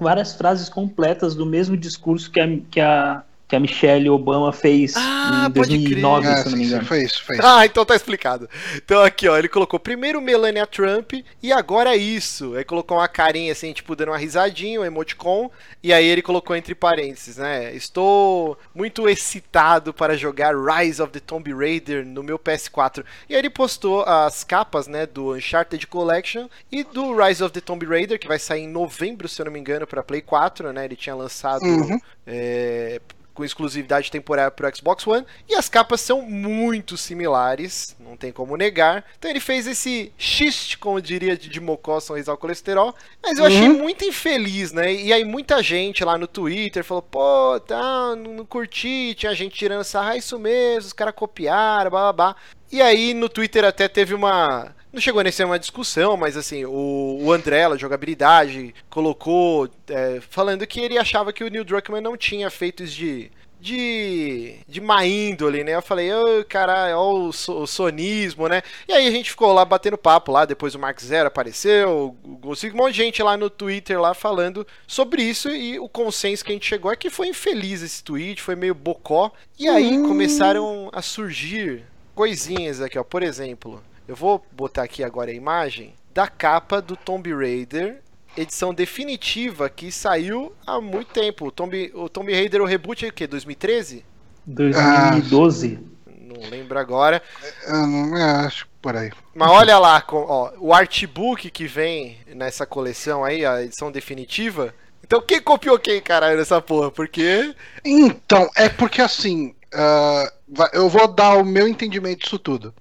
várias 0.00 0.34
frases 0.34 0.68
completas 0.68 1.34
do 1.34 1.44
mesmo 1.44 1.76
discurso 1.76 2.30
que 2.30 2.40
a, 2.40 2.46
que 2.70 2.80
a 2.80 3.22
que 3.48 3.54
a 3.54 3.60
Michelle 3.60 4.10
Obama 4.10 4.52
fez 4.52 4.94
ah, 4.96 5.46
em 5.48 5.50
2009, 5.52 6.26
se 6.26 6.50
não 6.50 6.58
me 6.58 6.64
engano. 6.64 6.84
Foi 6.84 7.02
isso, 7.02 7.22
foi 7.24 7.36
isso. 7.36 7.46
Ah, 7.46 7.64
então 7.64 7.84
tá 7.84 7.94
explicado. 7.94 8.48
Então 8.74 9.02
aqui, 9.02 9.28
ó, 9.28 9.38
ele 9.38 9.48
colocou 9.48 9.78
primeiro 9.78 10.20
Melania 10.20 10.66
Trump 10.66 11.12
e 11.40 11.52
agora 11.52 11.96
isso. 11.96 12.54
Aí 12.56 12.64
colocou 12.64 12.98
uma 12.98 13.06
carinha 13.06 13.52
assim, 13.52 13.72
tipo, 13.72 13.94
dando 13.94 14.08
uma 14.08 14.18
risadinha, 14.18 14.80
um 14.80 14.84
emoticon, 14.84 15.48
e 15.80 15.92
aí 15.92 16.04
ele 16.04 16.22
colocou 16.22 16.56
entre 16.56 16.74
parênteses, 16.74 17.36
né? 17.36 17.72
Estou 17.74 18.58
muito 18.74 19.08
excitado 19.08 19.94
para 19.94 20.16
jogar 20.16 20.52
Rise 20.56 21.00
of 21.00 21.12
the 21.12 21.20
Tomb 21.20 21.52
Raider 21.54 22.04
no 22.04 22.24
meu 22.24 22.38
PS4. 22.38 23.04
E 23.28 23.34
aí 23.34 23.38
ele 23.38 23.50
postou 23.50 24.02
as 24.02 24.42
capas, 24.42 24.88
né, 24.88 25.06
do 25.06 25.34
Uncharted 25.34 25.86
Collection 25.86 26.48
e 26.70 26.82
do 26.82 27.16
Rise 27.16 27.44
of 27.44 27.52
the 27.52 27.60
Tomb 27.60 27.86
Raider, 27.86 28.18
que 28.18 28.26
vai 28.26 28.40
sair 28.40 28.62
em 28.62 28.68
novembro, 28.68 29.28
se 29.28 29.40
eu 29.40 29.46
não 29.46 29.52
me 29.52 29.60
engano, 29.60 29.86
para 29.86 30.02
Play 30.02 30.20
4, 30.20 30.72
né? 30.72 30.84
Ele 30.84 30.96
tinha 30.96 31.14
lançado 31.14 31.62
uhum. 31.62 32.00
é, 32.26 33.00
com 33.36 33.44
exclusividade 33.44 34.10
temporária 34.10 34.50
para 34.50 34.68
o 34.68 34.76
Xbox 34.76 35.06
One, 35.06 35.26
e 35.48 35.54
as 35.54 35.68
capas 35.68 36.00
são 36.00 36.22
muito 36.22 36.96
similares, 36.96 37.94
não 38.00 38.16
tem 38.16 38.32
como 38.32 38.56
negar. 38.56 39.04
Então 39.18 39.30
ele 39.30 39.40
fez 39.40 39.66
esse 39.66 40.10
xiste, 40.16 40.78
como 40.78 41.00
diria 41.00 41.36
de 41.36 41.60
Mocó, 41.60 42.00
sorriso 42.00 42.30
ao 42.30 42.38
colesterol, 42.38 42.94
mas 43.22 43.38
eu 43.38 43.44
uhum. 43.44 43.50
achei 43.50 43.68
muito 43.68 44.04
infeliz, 44.04 44.72
né? 44.72 44.92
E 44.92 45.12
aí 45.12 45.24
muita 45.24 45.62
gente 45.62 46.02
lá 46.02 46.16
no 46.16 46.26
Twitter 46.26 46.82
falou, 46.82 47.02
pô, 47.02 47.60
tá, 47.60 48.16
não, 48.16 48.34
não 48.34 48.46
curti, 48.46 49.14
tinha 49.14 49.34
gente 49.34 49.54
tirando 49.54 49.84
sarra, 49.84 50.12
ah, 50.12 50.16
isso 50.16 50.38
mesmo, 50.38 50.86
os 50.86 50.92
caras 50.92 51.14
copiaram, 51.14 51.90
blá 51.90 52.12
blá 52.12 52.12
blá. 52.12 52.36
E 52.72 52.80
aí 52.80 53.12
no 53.12 53.28
Twitter 53.28 53.64
até 53.64 53.86
teve 53.86 54.14
uma 54.14 54.74
não 54.92 55.00
chegou 55.00 55.22
nem 55.22 55.30
a 55.30 55.32
ser 55.32 55.44
uma 55.44 55.58
discussão, 55.58 56.16
mas 56.16 56.36
assim, 56.36 56.64
o, 56.64 57.18
o 57.20 57.32
André, 57.32 57.66
la 57.68 57.76
jogabilidade, 57.76 58.74
colocou 58.88 59.68
é, 59.88 60.20
falando 60.20 60.66
que 60.66 60.80
ele 60.80 60.98
achava 60.98 61.32
que 61.32 61.44
o 61.44 61.48
Neil 61.48 61.64
Druckmann 61.64 62.02
não 62.02 62.16
tinha 62.16 62.50
feitos 62.50 62.92
de 62.92 63.30
de, 63.66 64.58
de 64.68 64.80
má 64.80 65.04
índole, 65.04 65.64
né? 65.64 65.74
Eu 65.74 65.82
falei, 65.82 66.12
oh, 66.12 66.44
caralho, 66.44 66.96
ó 66.96 67.12
o, 67.14 67.32
so, 67.32 67.62
o, 67.62 67.66
sonismo, 67.66 68.48
né? 68.48 68.62
E 68.86 68.92
aí 68.92 69.06
a 69.06 69.10
gente 69.10 69.30
ficou 69.30 69.52
lá 69.52 69.64
batendo 69.64 69.98
papo 69.98 70.30
lá, 70.30 70.44
depois 70.44 70.74
o 70.74 70.78
Mark 70.78 71.00
Zero 71.00 71.28
apareceu, 71.28 72.14
o 72.22 72.36
um 72.42 72.76
monte 72.76 72.92
de 72.92 73.02
gente 73.02 73.22
lá 73.22 73.36
no 73.36 73.50
Twitter 73.50 74.00
lá 74.00 74.14
falando 74.14 74.66
sobre 74.86 75.22
isso 75.22 75.50
e 75.50 75.78
o 75.78 75.88
consenso 75.88 76.44
que 76.44 76.52
a 76.52 76.54
gente 76.54 76.66
chegou 76.66 76.92
é 76.92 76.96
que 76.96 77.10
foi 77.10 77.28
infeliz 77.28 77.82
esse 77.82 78.04
tweet, 78.04 78.40
foi 78.40 78.54
meio 78.54 78.74
bocó. 78.74 79.32
E 79.58 79.68
aí 79.68 79.98
hum. 79.98 80.06
começaram 80.06 80.88
a 80.92 81.02
surgir 81.02 81.84
coisinhas 82.14 82.80
aqui, 82.80 82.98
ó. 82.98 83.04
Por 83.04 83.22
exemplo, 83.22 83.82
eu 84.06 84.14
vou 84.16 84.44
botar 84.52 84.82
aqui 84.82 85.02
agora 85.02 85.30
a 85.30 85.34
imagem 85.34 85.94
da 86.14 86.28
capa 86.28 86.80
do 86.80 86.96
Tomb 86.96 87.32
Raider 87.34 88.02
edição 88.36 88.74
definitiva 88.74 89.70
que 89.70 89.90
saiu 89.90 90.52
há 90.66 90.80
muito 90.80 91.12
tempo. 91.12 91.46
O 91.46 91.50
Tomb, 91.50 91.90
o 91.94 92.08
Tomb 92.08 92.32
Raider, 92.32 92.60
o 92.60 92.66
reboot 92.66 93.04
é 93.04 93.08
o 93.08 93.12
quê? 93.12 93.26
2013? 93.26 94.04
2012. 94.46 95.78
Ah, 95.80 96.10
não 96.20 96.50
lembro 96.50 96.78
agora. 96.78 97.22
Eu 97.66 97.86
não 97.86 98.14
acho 98.14 98.68
por 98.80 98.96
aí. 98.96 99.10
Mas 99.34 99.50
olha 99.50 99.78
lá, 99.78 100.04
ó, 100.08 100.52
o 100.58 100.72
artbook 100.72 101.50
que 101.50 101.66
vem 101.66 102.18
nessa 102.34 102.66
coleção 102.66 103.24
aí, 103.24 103.44
a 103.44 103.62
edição 103.62 103.90
definitiva. 103.90 104.74
Então 105.02 105.20
quem 105.20 105.40
copiou 105.40 105.78
quem, 105.78 106.00
caralho, 106.00 106.36
nessa 106.36 106.60
porra? 106.60 106.90
Porque. 106.90 107.54
Então, 107.84 108.48
é 108.54 108.68
porque 108.68 109.00
assim. 109.00 109.54
Uh, 109.74 110.64
eu 110.72 110.88
vou 110.88 111.08
dar 111.08 111.36
o 111.36 111.44
meu 111.44 111.66
entendimento 111.66 112.20
disso 112.20 112.38
tudo. 112.38 112.72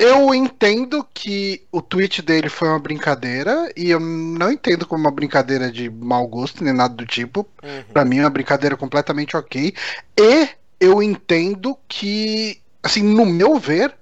Eu 0.00 0.34
entendo 0.34 1.06
que 1.12 1.62
o 1.70 1.82
tweet 1.82 2.22
dele 2.22 2.48
foi 2.48 2.68
uma 2.68 2.78
brincadeira 2.78 3.70
e 3.76 3.90
eu 3.90 4.00
não 4.00 4.50
entendo 4.50 4.86
como 4.86 5.04
uma 5.04 5.10
brincadeira 5.10 5.70
de 5.70 5.90
mau 5.90 6.26
gosto 6.26 6.64
nem 6.64 6.72
nada 6.72 6.94
do 6.94 7.04
tipo. 7.04 7.46
Uhum. 7.62 7.82
Para 7.92 8.06
mim 8.06 8.16
é 8.16 8.22
uma 8.22 8.30
brincadeira 8.30 8.78
completamente 8.78 9.36
ok. 9.36 9.74
E 10.18 10.48
eu 10.80 11.02
entendo 11.02 11.76
que, 11.86 12.58
assim, 12.82 13.02
no 13.02 13.26
meu 13.26 13.58
ver, 13.58 13.94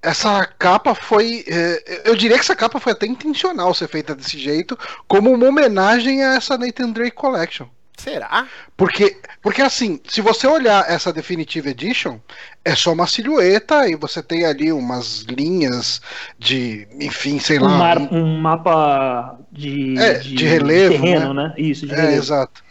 essa 0.00 0.46
capa 0.46 0.94
foi. 0.94 1.44
Eh, 1.48 2.02
eu 2.04 2.14
diria 2.14 2.36
que 2.36 2.42
essa 2.42 2.54
capa 2.54 2.78
foi 2.78 2.92
até 2.92 3.06
intencional 3.06 3.74
ser 3.74 3.88
feita 3.88 4.14
desse 4.14 4.38
jeito, 4.38 4.78
como 5.08 5.32
uma 5.32 5.48
homenagem 5.48 6.22
a 6.22 6.34
essa 6.34 6.56
Nathan 6.56 6.90
Drake 6.90 7.16
Collection. 7.16 7.66
Será? 7.96 8.48
Porque, 8.76 9.16
porque 9.40 9.62
assim, 9.62 10.00
se 10.08 10.20
você 10.20 10.46
olhar 10.46 10.90
essa 10.90 11.12
Definitive 11.12 11.70
Edition, 11.70 12.18
é 12.64 12.74
só 12.74 12.92
uma 12.92 13.06
silhueta 13.06 13.88
e 13.88 13.94
você 13.94 14.22
tem 14.22 14.44
ali 14.44 14.72
umas 14.72 15.20
linhas 15.22 16.00
de, 16.38 16.88
enfim, 17.00 17.38
sei 17.38 17.58
um 17.58 17.64
lá. 17.64 17.78
Mar, 17.78 17.98
um 17.98 18.38
mapa 18.38 19.38
de, 19.52 19.98
é, 19.98 20.14
de, 20.14 20.34
de 20.34 20.44
relevo. 20.46 20.94
terreno, 20.94 21.34
né? 21.34 21.48
né? 21.48 21.54
Isso, 21.56 21.86
de 21.86 21.92
é, 21.92 21.96
relevo. 21.96 22.16
Exato. 22.16 22.62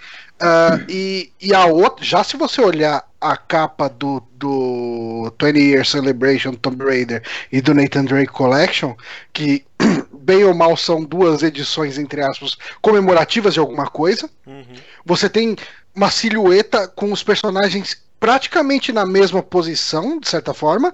Uh, 0.41 0.83
e, 0.89 1.31
e 1.39 1.53
a 1.53 1.65
outra, 1.67 2.03
já 2.03 2.23
se 2.23 2.35
você 2.35 2.59
olhar 2.61 3.03
a 3.21 3.37
capa 3.37 3.87
do, 3.87 4.23
do 4.33 5.31
20 5.39 5.55
Year 5.55 5.85
Celebration 5.85 6.53
Tomb 6.53 6.83
Raider 6.83 7.21
e 7.51 7.61
do 7.61 7.75
Nathan 7.75 8.05
Drake 8.05 8.31
Collection, 8.31 8.95
que 9.31 9.63
bem 10.11 10.43
ou 10.43 10.55
mal 10.55 10.75
são 10.75 11.03
duas 11.03 11.43
edições, 11.43 11.99
entre 11.99 12.21
aspas, 12.21 12.57
comemorativas 12.81 13.53
de 13.53 13.59
alguma 13.59 13.85
coisa. 13.85 14.27
Uhum. 14.47 14.63
Você 15.05 15.29
tem 15.29 15.55
uma 15.95 16.09
silhueta 16.09 16.87
com 16.87 17.11
os 17.11 17.23
personagens 17.23 18.01
praticamente 18.21 18.91
na 18.93 19.03
mesma 19.03 19.41
posição, 19.41 20.19
de 20.19 20.29
certa 20.29 20.53
forma. 20.53 20.93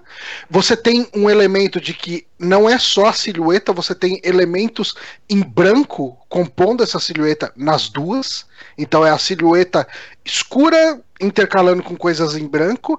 Você 0.50 0.78
tem 0.78 1.06
um 1.14 1.30
elemento 1.30 1.80
de 1.82 1.94
que 1.94 2.26
não 2.40 2.70
é 2.70 2.80
só 2.80 3.08
a 3.08 3.14
silhueta, 3.14 3.74
você 3.74 3.94
tem 3.94 4.22
elementos 4.24 4.96
em 5.30 5.42
branco 5.42 6.18
compondo 6.30 6.84
essa 6.84 7.02
silhueta 7.02 7.52
nas 7.54 7.90
duas. 7.90 8.46
Então 8.78 9.06
é 9.06 9.12
a 9.12 9.18
silhueta 9.18 9.86
escura 10.24 11.02
intercalando 11.20 11.84
com 11.84 11.98
coisas 11.98 12.38
em 12.38 12.48
branco. 12.48 12.98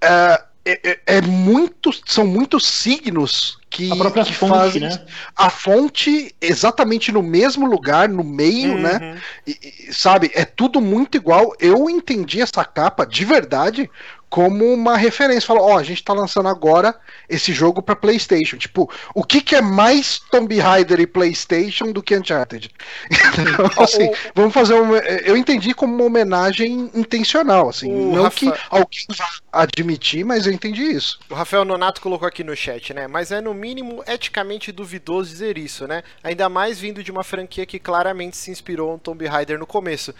É, 0.00 0.42
é, 0.64 0.98
é 1.06 1.22
muito, 1.22 1.90
são 2.04 2.26
muitos 2.26 2.66
signos 2.66 3.57
que, 3.70 3.92
a 3.92 3.96
própria 3.96 4.24
que 4.24 4.32
fonte, 4.32 4.50
fazem 4.52 4.80
né? 4.82 5.00
a 5.36 5.50
fonte 5.50 6.34
exatamente 6.40 7.12
no 7.12 7.22
mesmo 7.22 7.66
lugar, 7.66 8.08
no 8.08 8.24
meio, 8.24 8.72
Uhum. 8.72 8.80
né? 8.80 9.20
E- 9.46 9.58
e, 9.88 9.92
sabe, 9.94 10.30
é 10.34 10.44
tudo 10.44 10.80
muito 10.80 11.16
igual. 11.16 11.52
Eu 11.60 11.88
entendi 11.90 12.40
essa 12.40 12.64
capa 12.64 13.04
de 13.06 13.24
verdade 13.24 13.90
como 14.28 14.64
uma 14.72 14.96
referência. 14.96 15.46
Falou, 15.46 15.64
ó, 15.70 15.78
a 15.78 15.82
gente 15.82 16.02
tá 16.04 16.12
lançando 16.12 16.48
agora 16.48 16.94
esse 17.28 17.52
jogo 17.52 17.80
pra 17.82 17.96
PlayStation. 17.96 18.56
Tipo, 18.56 18.90
o 19.14 19.24
que 19.24 19.40
que 19.40 19.54
é 19.54 19.60
mais 19.62 20.18
Tomb 20.30 20.58
Raider 20.58 21.00
e 21.00 21.06
PlayStation 21.06 21.92
do 21.92 22.02
que 22.02 22.16
Uncharted? 22.16 22.70
Então, 23.38 23.84
assim, 23.84 24.10
vamos 24.34 24.52
fazer 24.52 24.74
uma. 24.74 24.98
Eu 24.98 25.36
entendi 25.36 25.72
como 25.74 25.94
uma 25.94 26.04
homenagem 26.04 26.90
intencional, 26.94 27.68
assim. 27.68 27.92
O 27.92 28.14
não 28.16 28.22
Rafa- 28.24 28.36
que 28.38 28.52
alguém 28.70 29.04
vá 29.16 29.28
admitir, 29.52 30.24
mas 30.24 30.46
eu 30.46 30.52
entendi 30.52 30.82
isso. 30.82 31.18
O 31.30 31.34
Rafael 31.34 31.64
Nonato 31.64 32.00
colocou 32.00 32.26
aqui 32.26 32.42
no 32.44 32.56
chat, 32.56 32.92
né? 32.92 33.06
Mas 33.06 33.30
é 33.30 33.40
no 33.40 33.54
mínimo 33.54 34.02
eticamente 34.06 34.72
duvidoso 34.72 35.30
dizer 35.30 35.56
isso, 35.58 35.86
né? 35.86 36.02
Ainda 36.22 36.48
mais 36.48 36.78
vindo 36.78 37.02
de 37.02 37.10
uma 37.10 37.24
franquia 37.24 37.64
que 37.66 37.78
claramente 37.78 38.36
se 38.36 38.50
inspirou 38.50 38.92
no 38.92 38.98
Tomb 38.98 39.26
Raider 39.26 39.58
no 39.58 39.66
começo. 39.66 40.14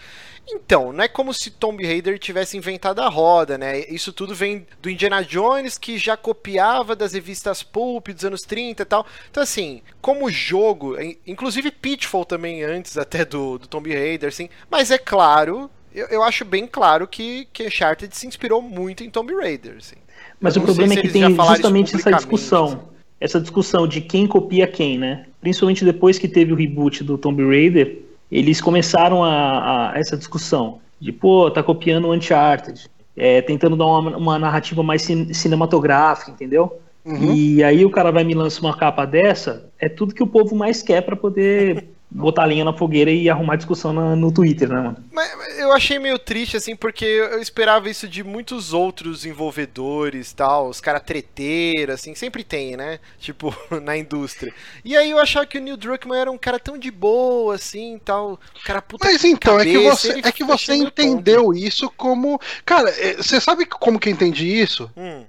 Então, 0.51 0.91
não 0.91 1.03
é 1.03 1.07
como 1.07 1.33
se 1.33 1.51
Tomb 1.51 1.85
Raider 1.85 2.17
tivesse 2.17 2.57
inventado 2.57 2.99
a 3.01 3.07
roda, 3.09 3.57
né? 3.57 3.79
Isso 3.87 4.11
tudo 4.11 4.33
vem 4.33 4.65
do 4.81 4.89
Indiana 4.89 5.23
Jones, 5.23 5.77
que 5.77 5.97
já 5.97 6.17
copiava 6.17 6.95
das 6.95 7.13
revistas 7.13 7.61
Pulp 7.61 8.07
dos 8.09 8.25
anos 8.25 8.41
30 8.41 8.81
e 8.81 8.85
tal. 8.85 9.05
Então, 9.29 9.43
assim, 9.43 9.81
como 10.01 10.29
jogo, 10.29 10.99
in- 10.99 11.17
inclusive 11.27 11.69
Pitfall 11.71 12.25
também 12.25 12.63
antes 12.63 12.97
até 12.97 13.23
do, 13.25 13.59
do 13.59 13.67
Tomb 13.67 13.93
Raider, 13.93 14.29
assim. 14.29 14.49
Mas 14.71 14.89
é 14.91 14.97
claro, 14.97 15.69
eu, 15.93 16.07
eu 16.07 16.23
acho 16.23 16.43
bem 16.45 16.65
claro 16.65 17.07
que, 17.07 17.47
que 17.53 17.67
Uncharted 17.67 18.15
se 18.15 18.25
inspirou 18.25 18.61
muito 18.61 19.03
em 19.03 19.09
Tomb 19.09 19.33
Raider, 19.35 19.75
assim. 19.77 19.95
Mas 20.39 20.55
o 20.55 20.61
problema 20.61 20.93
é 20.93 20.97
que 20.97 21.09
tem 21.09 21.35
justamente 21.35 21.95
essa 21.95 22.11
discussão. 22.11 22.65
assim. 22.65 22.77
Essa 23.21 23.39
discussão 23.41 23.85
de 23.85 23.99
quem 23.99 24.25
copia 24.25 24.65
quem, 24.65 24.97
né? 24.97 25.25
Principalmente 25.41 25.83
depois 25.83 26.17
que 26.17 26.27
teve 26.27 26.53
o 26.53 26.55
reboot 26.55 27.03
do 27.03 27.17
Tomb 27.17 27.45
Raider, 27.45 27.97
eles 28.31 28.61
começaram 28.61 29.23
a, 29.23 29.91
a- 29.91 29.97
essa 29.99 30.17
discussão 30.17 30.79
de, 30.99 31.11
pô, 31.11 31.49
tá 31.49 31.63
copiando 31.63 32.05
o 32.07 32.13
Uncharted, 32.13 32.89
é, 33.15 33.41
tentando 33.41 33.75
dar 33.75 33.85
uma, 33.85 34.17
uma 34.17 34.39
narrativa 34.39 34.83
mais 34.83 35.01
cin- 35.01 35.33
cinematográfica, 35.33 36.31
entendeu? 36.31 36.79
Uhum. 37.05 37.33
E 37.33 37.63
aí 37.63 37.85
o 37.85 37.89
cara 37.89 38.11
vai 38.11 38.23
me 38.23 38.33
lança 38.33 38.61
uma 38.61 38.75
capa 38.75 39.05
dessa, 39.05 39.69
é 39.79 39.87
tudo 39.89 40.13
que 40.13 40.21
o 40.23 40.27
povo 40.27 40.55
mais 40.55 40.81
quer 40.83 41.01
pra 41.01 41.15
poder 41.15 41.85
botar 42.11 42.43
a 42.43 42.45
linha 42.47 42.65
na 42.65 42.73
fogueira 42.73 43.11
e 43.11 43.29
arrumar 43.29 43.55
discussão 43.55 43.93
na- 43.93 44.15
no 44.15 44.31
Twitter, 44.31 44.67
né, 44.67 44.75
mano? 44.81 44.97
Mas 45.11 45.59
eu 45.59 45.71
achei 45.71 45.99
meio 45.99 46.17
triste, 46.17 46.57
assim, 46.57 46.75
porque 46.75 47.05
eu 47.05 47.39
esperava 47.39 47.89
isso 47.89 48.07
de 48.07 48.23
muitos 48.23 48.73
outros 48.73 49.25
envolvedores, 49.25 50.33
tal, 50.33 50.69
os 50.69 50.81
caras 50.81 51.03
treteiros, 51.03 51.95
assim, 51.95 52.15
sempre 52.15 52.43
tem, 52.43 52.75
né? 52.75 52.99
Tipo, 53.19 53.55
na 53.83 53.95
indústria. 53.97 54.53
E 54.83 54.97
aí 54.97 55.11
eu 55.11 55.19
achava 55.19 55.45
que 55.45 55.57
o 55.57 55.61
Neil 55.61 55.77
Druckmann 55.77 56.19
era 56.21 56.31
um 56.31 56.37
cara 56.37 56.59
tão 56.59 56.77
de 56.77 56.89
boa, 56.89 57.55
assim, 57.55 57.99
tal, 58.03 58.31
um 58.31 58.63
cara 58.65 58.81
puta 58.81 59.07
Mas 59.07 59.23
então, 59.23 59.59
é 59.59 59.65
que 59.65 59.73
cabeça, 59.73 59.95
você, 60.13 60.19
é 60.27 60.31
que 60.31 60.43
você 60.43 60.73
entendeu 60.75 61.53
isso 61.53 61.91
como. 61.95 62.39
Cara, 62.65 62.89
é, 62.89 63.17
você 63.17 63.39
sabe 63.39 63.65
como 63.65 63.99
que 63.99 64.09
eu 64.09 64.13
entendi 64.13 64.47
isso? 64.47 64.89
Hum, 64.97 65.23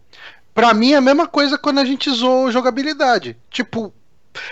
Pra 0.53 0.75
mim 0.75 0.93
é 0.93 0.97
a 0.97 1.01
mesma 1.01 1.29
coisa 1.29 1.57
quando 1.57 1.79
a 1.79 1.85
gente 1.85 2.11
zoou 2.11 2.51
jogabilidade. 2.51 3.37
Tipo, 3.51 3.95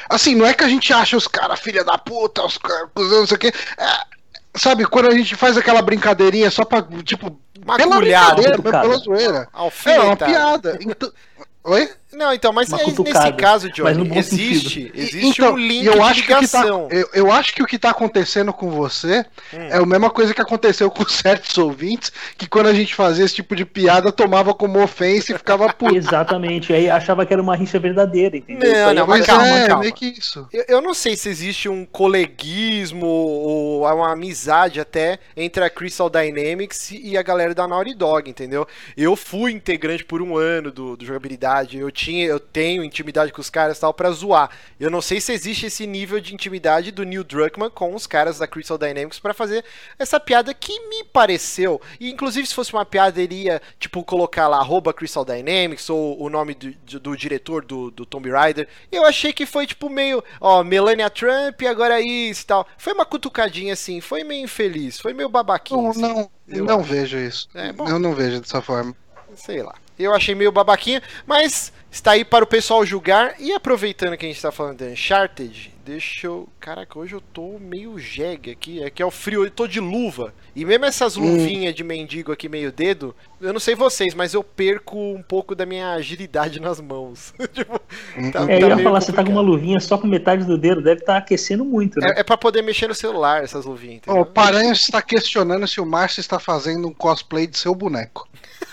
assim, 0.09 0.35
não 0.35 0.47
é 0.47 0.55
que 0.55 0.65
a 0.65 0.69
gente 0.69 0.93
acha 0.93 1.17
os 1.17 1.27
caras 1.29 1.61
filha 1.61 1.85
da 1.85 1.97
puta, 1.99 2.45
os 2.45 2.59
caras, 2.59 2.89
não 2.97 3.27
sei 3.27 3.37
o 3.37 3.41
quê. 3.41 3.53
É, 3.79 4.01
sabe, 4.57 4.85
quando 4.87 5.11
a 5.11 5.15
gente 5.15 5.37
faz 5.37 5.57
aquela 5.57 5.83
brincadeirinha 5.83 6.51
só 6.51 6.65
pra, 6.65 6.83
tipo, 7.05 7.39
Uma 7.65 7.77
pela 7.77 7.97
agulhada, 7.97 8.35
brincadeira, 8.35 8.57
cutucada. 8.57 8.89
pela 8.89 8.99
zoeira. 8.99 9.49
É 9.87 10.01
uma 10.01 10.17
piada. 10.17 10.79
Então, 10.81 11.13
oi? 11.65 11.91
Não, 12.13 12.33
então, 12.33 12.53
mas 12.53 12.73
é- 12.73 12.77
nesse 12.77 13.33
caso, 13.35 13.69
mas 13.83 13.97
no 13.97 14.05
Johnny, 14.05 14.19
existe, 14.19 14.91
existe 14.95 15.41
então, 15.43 15.55
um 15.55 15.57
link 15.59 15.85
eu 15.85 15.93
de 15.95 16.01
acho 16.01 16.25
que 16.27 16.33
o 16.33 16.39
que 16.39 16.49
tá, 16.49 16.63
ligação. 16.63 16.89
eu, 16.91 17.09
eu 17.13 17.33
acho 17.33 17.55
que 17.55 17.63
o 17.63 17.67
que 17.67 17.79
tá 17.79 17.91
acontecendo 17.91 18.53
com 18.53 18.71
você 18.71 19.25
Hum. 19.53 19.59
é 19.71 19.77
a 19.77 19.87
mesma 19.87 20.11
coisa 20.11 20.33
que 20.33 20.41
aconteceu 20.41 20.91
com 20.91 21.07
certos 21.07 21.57
ouvintes, 21.59 22.11
que 22.37 22.49
quando 22.49 22.67
a 22.69 22.75
gente 22.75 22.95
fazia 22.95 23.25
esse 23.25 23.35
tipo 23.35 23.55
de 23.55 23.65
piada, 23.65 24.11
tomava 24.11 24.55
como 24.55 24.83
ofensa 24.83 25.33
e 25.33 25.39
ficava 25.39 25.69
puto. 25.73 25.95
Exatamente, 25.95 26.73
aí 26.73 26.89
achava 26.89 27.27
que 27.27 27.33
era 27.33 27.43
uma 27.43 27.55
rixa 27.57 27.79
verdadeira, 27.79 28.37
entendeu? 28.37 28.73
Não, 28.73 28.95
não, 28.95 29.03
é 29.03 29.07
mas 29.07 29.19
Mas 29.19 29.27
calma, 29.27 29.47
é, 29.47 29.67
calma. 29.67 29.81
meio 29.83 29.93
que 29.95 30.07
isso. 30.07 30.49
Eu, 30.53 30.65
eu 30.69 30.81
não 30.81 30.95
sei 30.95 31.15
se 31.17 31.29
existe 31.29 31.69
um 31.69 31.85
coleguismo 31.85 33.07
ou 33.07 33.85
uma 33.85 34.13
amizade 34.13 34.81
até 34.81 35.19
entre 35.37 35.63
a 35.65 35.71
Crystal 35.71 36.09
Dynamics 36.09 36.91
e 36.91 37.17
a 37.17 37.23
galera 37.23 37.55
da 37.55 37.67
Naughty 37.69 37.95
Dog, 37.95 38.29
entendeu? 38.31 38.67
Eu 38.97 39.17
fui 39.17 39.53
integrante 39.53 40.05
por 40.05 40.23
um 40.23 40.37
ano 40.37 40.71
do, 40.71 40.97
do 40.97 41.05
jogabilidade, 41.05 41.79
eu 41.79 41.91
tinha, 41.99 42.25
eu 42.27 42.39
tenho 42.39 42.85
intimidade 42.85 43.33
com 43.33 43.41
os 43.41 43.51
caras 43.51 43.79
tal 43.79 43.93
para 43.93 44.13
zoar. 44.13 44.51
Eu 44.79 44.89
não 44.89 45.03
sei 45.03 45.21
se 45.21 45.33
existe 45.33 45.67
esse 45.67 45.85
nível 45.85 46.21
de 46.21 46.33
intimidade 46.33 46.93
do 46.93 47.05
Neil 47.05 47.25
Druckmann 47.25 47.71
com 47.71 47.93
os 47.93 48.07
caras 48.07 48.39
da 48.39 48.47
Crystal 48.47 48.79
Dynamics 48.79 49.19
para 49.19 49.35
fazer 49.35 49.65
essa 49.99 50.21
piada 50.21 50.55
que 50.55 50.79
me 50.89 51.03
pareceu. 51.03 51.81
E 51.99 52.09
inclusive 52.09 52.47
se 52.47 52.55
fosse 52.55 52.73
uma 52.73 52.87
piada 52.87 53.21
ele 53.21 53.43
ia 53.43 53.61
tipo 53.81 54.05
colocar 54.05 54.47
lá 54.47 54.59
arroba 54.59 54.95
Crystal 54.95 55.25
Dynamics 55.25 55.91
ou 55.91 56.23
o 56.23 56.31
nome 56.31 56.55
do, 56.55 56.73
do, 56.73 57.01
do 57.01 57.17
diretor 57.17 57.65
do, 57.65 57.91
do 57.91 58.07
Tomb 58.07 58.31
Raider. 58.31 58.69
Eu 58.93 59.05
achei 59.05 59.33
que 59.33 59.45
foi 59.45 59.67
tipo 59.67 59.91
meio, 59.91 60.23
ó, 60.41 60.63
Melania 60.63 61.11
Trump 61.11 61.61
agora 61.69 62.01
isso 62.01 62.43
e 62.43 62.47
tal. 62.47 62.67
Foi 62.79 62.93
uma 62.93 63.05
cutucadinha 63.05 63.73
assim, 63.73 64.01
foi 64.01 64.23
meio 64.23 64.45
infeliz, 64.45 65.01
foi 65.01 65.13
meio 65.13 65.29
babaquinho. 65.29 65.83
Não, 65.83 65.91
assim, 65.91 66.01
não, 66.47 66.65
não 66.65 66.83
vejo 66.83 67.19
isso. 67.19 67.49
É, 67.55 67.73
bom. 67.73 67.89
eu 67.89 67.99
não 67.99 68.15
vejo 68.15 68.41
dessa 68.41 68.63
forma. 68.63 68.95
Sei 69.35 69.63
lá. 69.63 69.75
Eu 69.99 70.15
achei 70.15 70.35
meio 70.35 70.53
babaquinha, 70.53 71.03
mas 71.27 71.73
está 71.91 72.13
aí 72.13 72.25
para 72.25 72.45
o 72.45 72.49
pessoal 72.49 72.85
julgar. 72.85 73.35
E 73.39 73.53
aproveitando 73.53 74.17
que 74.17 74.25
a 74.25 74.29
gente 74.29 74.37
está 74.37 74.53
falando 74.53 74.79
de 74.79 74.93
Uncharted, 74.93 75.73
deixa 75.85 76.27
eu. 76.27 76.49
Caraca, 76.61 76.99
hoje 76.99 77.15
eu 77.15 77.21
tô 77.21 77.59
meio 77.59 77.99
jegue 77.99 78.51
aqui. 78.51 78.83
É 78.83 78.91
que 78.91 79.03
é 79.03 79.07
o 79.07 79.11
frio, 79.11 79.45
eu 79.45 79.51
tô 79.51 79.67
de 79.67 79.81
luva. 79.81 80.35
E 80.55 80.65
mesmo 80.65 80.85
essas 80.85 81.17
luvinhas 81.17 81.75
de 81.75 81.85
mendigo 81.85 82.33
aqui, 82.33 82.49
meio 82.49 82.73
dedo, 82.73 83.15
eu 83.41 83.53
não 83.53 83.61
sei 83.61 83.75
vocês, 83.75 84.13
mas 84.15 84.35
eu 84.35 84.43
perco 84.43 84.99
um 84.99 85.23
pouco 85.23 85.55
da 85.55 85.65
minha 85.65 85.93
agilidade 85.93 86.61
nas 86.61 86.81
mãos. 86.81 87.33
tipo, 87.55 87.79
tá, 88.33 88.51
É, 88.51 88.63
eu 88.63 88.69
ia 88.69 88.79
falar, 88.79 89.01
você 89.01 89.13
tá 89.13 89.23
com 89.25 89.31
uma 89.31 89.41
complicado. 89.41 89.47
luvinha 89.47 89.81
só 89.81 89.97
com 89.97 90.07
metade 90.07 90.45
do 90.45 90.59
dedo, 90.59 90.83
deve 90.83 91.01
estar 91.01 91.17
aquecendo 91.17 91.65
muito, 91.65 92.01
né? 92.01 92.15
É, 92.17 92.21
é 92.21 92.25
pra 92.25 92.37
poder 92.37 92.63
mexer 92.63 92.89
no 92.89 92.95
celular, 92.95 93.43
essas 93.45 93.65
luvinhas, 93.65 93.99
entendeu? 93.99 94.23
O 94.23 94.27
Paranhos 94.27 94.81
está 94.81 95.01
questionando 95.01 95.67
se 95.69 95.81
o 95.81 95.87
Márcio 95.87 96.21
está 96.21 96.39
fazendo 96.39 96.89
um 96.89 96.93
cosplay 96.93 97.47
de 97.47 97.57
seu 97.59 97.75
boneco. 97.75 98.29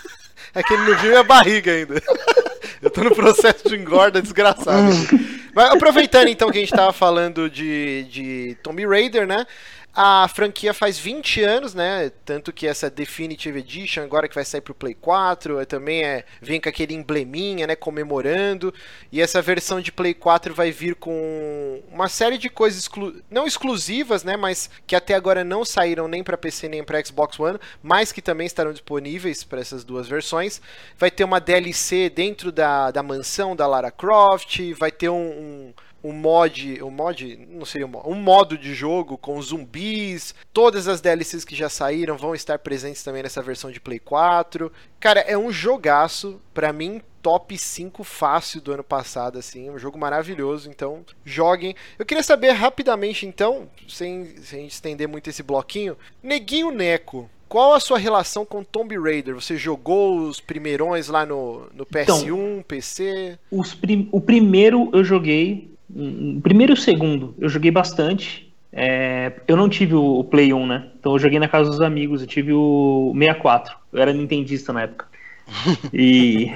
É 0.58 0.64
que 0.64 0.74
ele 0.74 0.90
não 0.90 0.98
viu 1.00 1.10
minha 1.10 1.24
barriga 1.24 1.70
ainda. 1.70 1.96
Eu 2.82 2.90
tô 2.90 3.04
no 3.04 3.16
processo 3.16 3.68
de 3.68 3.76
engorda 3.76 4.22
desgraçado. 4.22 4.92
Mas 5.54 5.72
aproveitando 5.72 6.28
então 6.28 6.52
que 6.52 6.58
a 6.58 6.62
gente 6.62 6.74
tava 6.74 6.92
falando 6.92 7.50
de, 7.50 8.06
de 8.10 8.58
Tomb 8.62 8.86
Raider, 8.86 9.26
né? 9.26 9.46
A 9.98 10.28
franquia 10.28 10.74
faz 10.74 11.00
20 11.00 11.42
anos, 11.42 11.74
né? 11.74 12.12
Tanto 12.26 12.52
que 12.52 12.68
essa 12.68 12.90
Definitive 12.90 13.60
Edition, 13.60 14.04
agora 14.04 14.28
que 14.28 14.36
vai 14.36 14.44
sair 14.44 14.60
pro 14.60 14.76
Play 14.76 14.94
4, 14.94 15.62
é, 15.62 15.64
também 15.64 16.04
é, 16.04 16.26
vem 16.42 16.60
com 16.60 16.68
aquele 16.68 16.94
embleminha, 16.94 17.66
né? 17.66 17.78
Comemorando. 17.78 18.74
E 19.10 19.22
essa 19.22 19.42
versão 19.42 19.80
de 19.80 19.94
Play 19.94 20.14
4 20.14 20.54
vai 20.54 20.70
vir 20.70 20.96
com 20.96 21.82
uma 21.90 22.10
série 22.10 22.38
de 22.38 22.50
coisas 22.50 22.82
exclu 22.82 23.22
não 23.32 23.48
exclusivas, 23.48 24.26
né? 24.26 24.36
Mas 24.36 24.70
que 24.86 24.98
até 24.98 25.14
agora 25.14 25.46
não 25.46 25.64
saíram 25.64 26.10
nem 26.10 26.22
para 26.22 26.36
PC 26.36 26.68
nem 26.68 26.84
para 26.84 27.02
Xbox 27.02 27.40
One, 27.40 27.58
mas 27.82 28.12
que 28.12 28.22
também 28.22 28.48
estarão 28.48 28.74
disponíveis 28.74 29.46
para 29.46 29.62
essas 29.62 29.86
duas 29.86 30.10
versões. 30.10 30.62
Vai 30.98 31.10
ter 31.10 31.24
uma 31.24 31.40
DLC 31.40 32.10
dentro 32.10 32.52
da, 32.52 32.92
da 32.92 33.02
mansão 33.02 33.56
da 33.56 33.66
Lara 33.66 33.92
Croft, 33.92 34.60
vai 34.74 34.92
ter 34.92 35.08
um, 35.08 35.16
um 35.16 35.74
um 36.10 36.14
mod, 36.14 36.82
um 36.84 36.90
mod, 36.92 37.48
não 37.50 37.66
seria 37.66 37.86
um 37.88 37.90
mod, 37.90 38.08
um 38.10 38.16
modo 38.16 38.58
de 38.58 38.74
jogo 38.74 39.18
com 39.18 39.42
zumbis, 39.42 40.36
todas 40.54 40.88
as 40.88 41.02
DLCs 41.02 41.44
que 41.46 41.56
já 41.56 41.70
saíram 41.70 42.18
vão 42.18 42.36
estar 42.36 42.60
presentes 42.60 43.04
também 43.04 43.24
nessa 43.24 43.42
versão 43.42 43.72
de 43.72 43.80
Play 43.80 44.00
4. 44.00 44.72
Cara, 45.00 45.20
é 45.22 45.38
um 45.38 45.52
jogaço, 45.52 46.40
pra 46.54 46.72
mim 46.72 47.02
top 47.22 47.58
5 47.58 48.04
fácil 48.04 48.62
do 48.62 48.72
ano 48.72 48.84
passado 48.84 49.40
assim, 49.40 49.70
um 49.72 49.80
jogo 49.80 49.98
maravilhoso, 49.98 50.70
então 50.70 51.04
joguem. 51.26 51.76
Eu 51.98 52.06
queria 52.06 52.22
saber 52.24 52.52
rapidamente 52.52 53.26
então, 53.26 53.68
sem, 53.88 54.38
sem 54.44 54.68
estender 54.68 55.08
muito 55.08 55.30
esse 55.30 55.42
bloquinho, 55.42 55.98
Neguinho 56.22 56.70
Neco, 56.70 57.28
qual 57.50 57.74
a 57.74 57.80
sua 57.80 57.98
relação 57.98 58.46
com 58.46 58.64
Tomb 58.64 58.98
Raider? 59.00 59.34
Você 59.36 59.56
jogou 59.58 60.20
os 60.20 60.40
primeirões 60.40 61.08
lá 61.08 61.26
no, 61.26 61.68
no 61.74 61.86
PS1, 61.86 62.64
PC? 62.64 63.40
Os 63.52 63.74
prim- 63.74 64.10
O 64.12 64.20
primeiro 64.20 64.90
eu 64.94 65.04
joguei, 65.04 65.72
primeiro 66.42 66.74
e 66.74 66.76
o 66.76 66.78
segundo 66.78 67.36
eu 67.40 67.50
joguei 67.50 67.72
bastante. 67.72 68.54
É, 68.72 69.32
eu 69.48 69.56
não 69.56 69.70
tive 69.70 69.96
o 69.96 70.24
Play 70.26 70.54
1, 70.54 70.68
né? 70.68 70.90
Então 71.00 71.14
eu 71.14 71.20
joguei 71.20 71.40
na 71.40 71.48
casa 71.48 71.70
dos 71.70 71.80
amigos, 71.80 72.22
eu 72.22 72.28
tive 72.28 72.52
o 72.52 73.14
64. 73.18 73.78
Eu 73.94 74.02
era 74.02 74.12
nintendista 74.12 74.74
na 74.74 74.84
época. 74.84 75.08
E. 75.94 76.52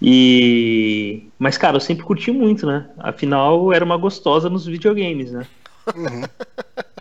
E. 0.00 1.24
Mas, 1.38 1.58
cara, 1.58 1.76
eu 1.76 1.80
sempre 1.80 2.04
curti 2.04 2.30
muito, 2.30 2.66
né? 2.66 2.88
Afinal, 2.98 3.72
era 3.72 3.84
uma 3.84 3.96
gostosa 3.96 4.48
nos 4.48 4.64
videogames, 4.66 5.32
né? 5.32 5.46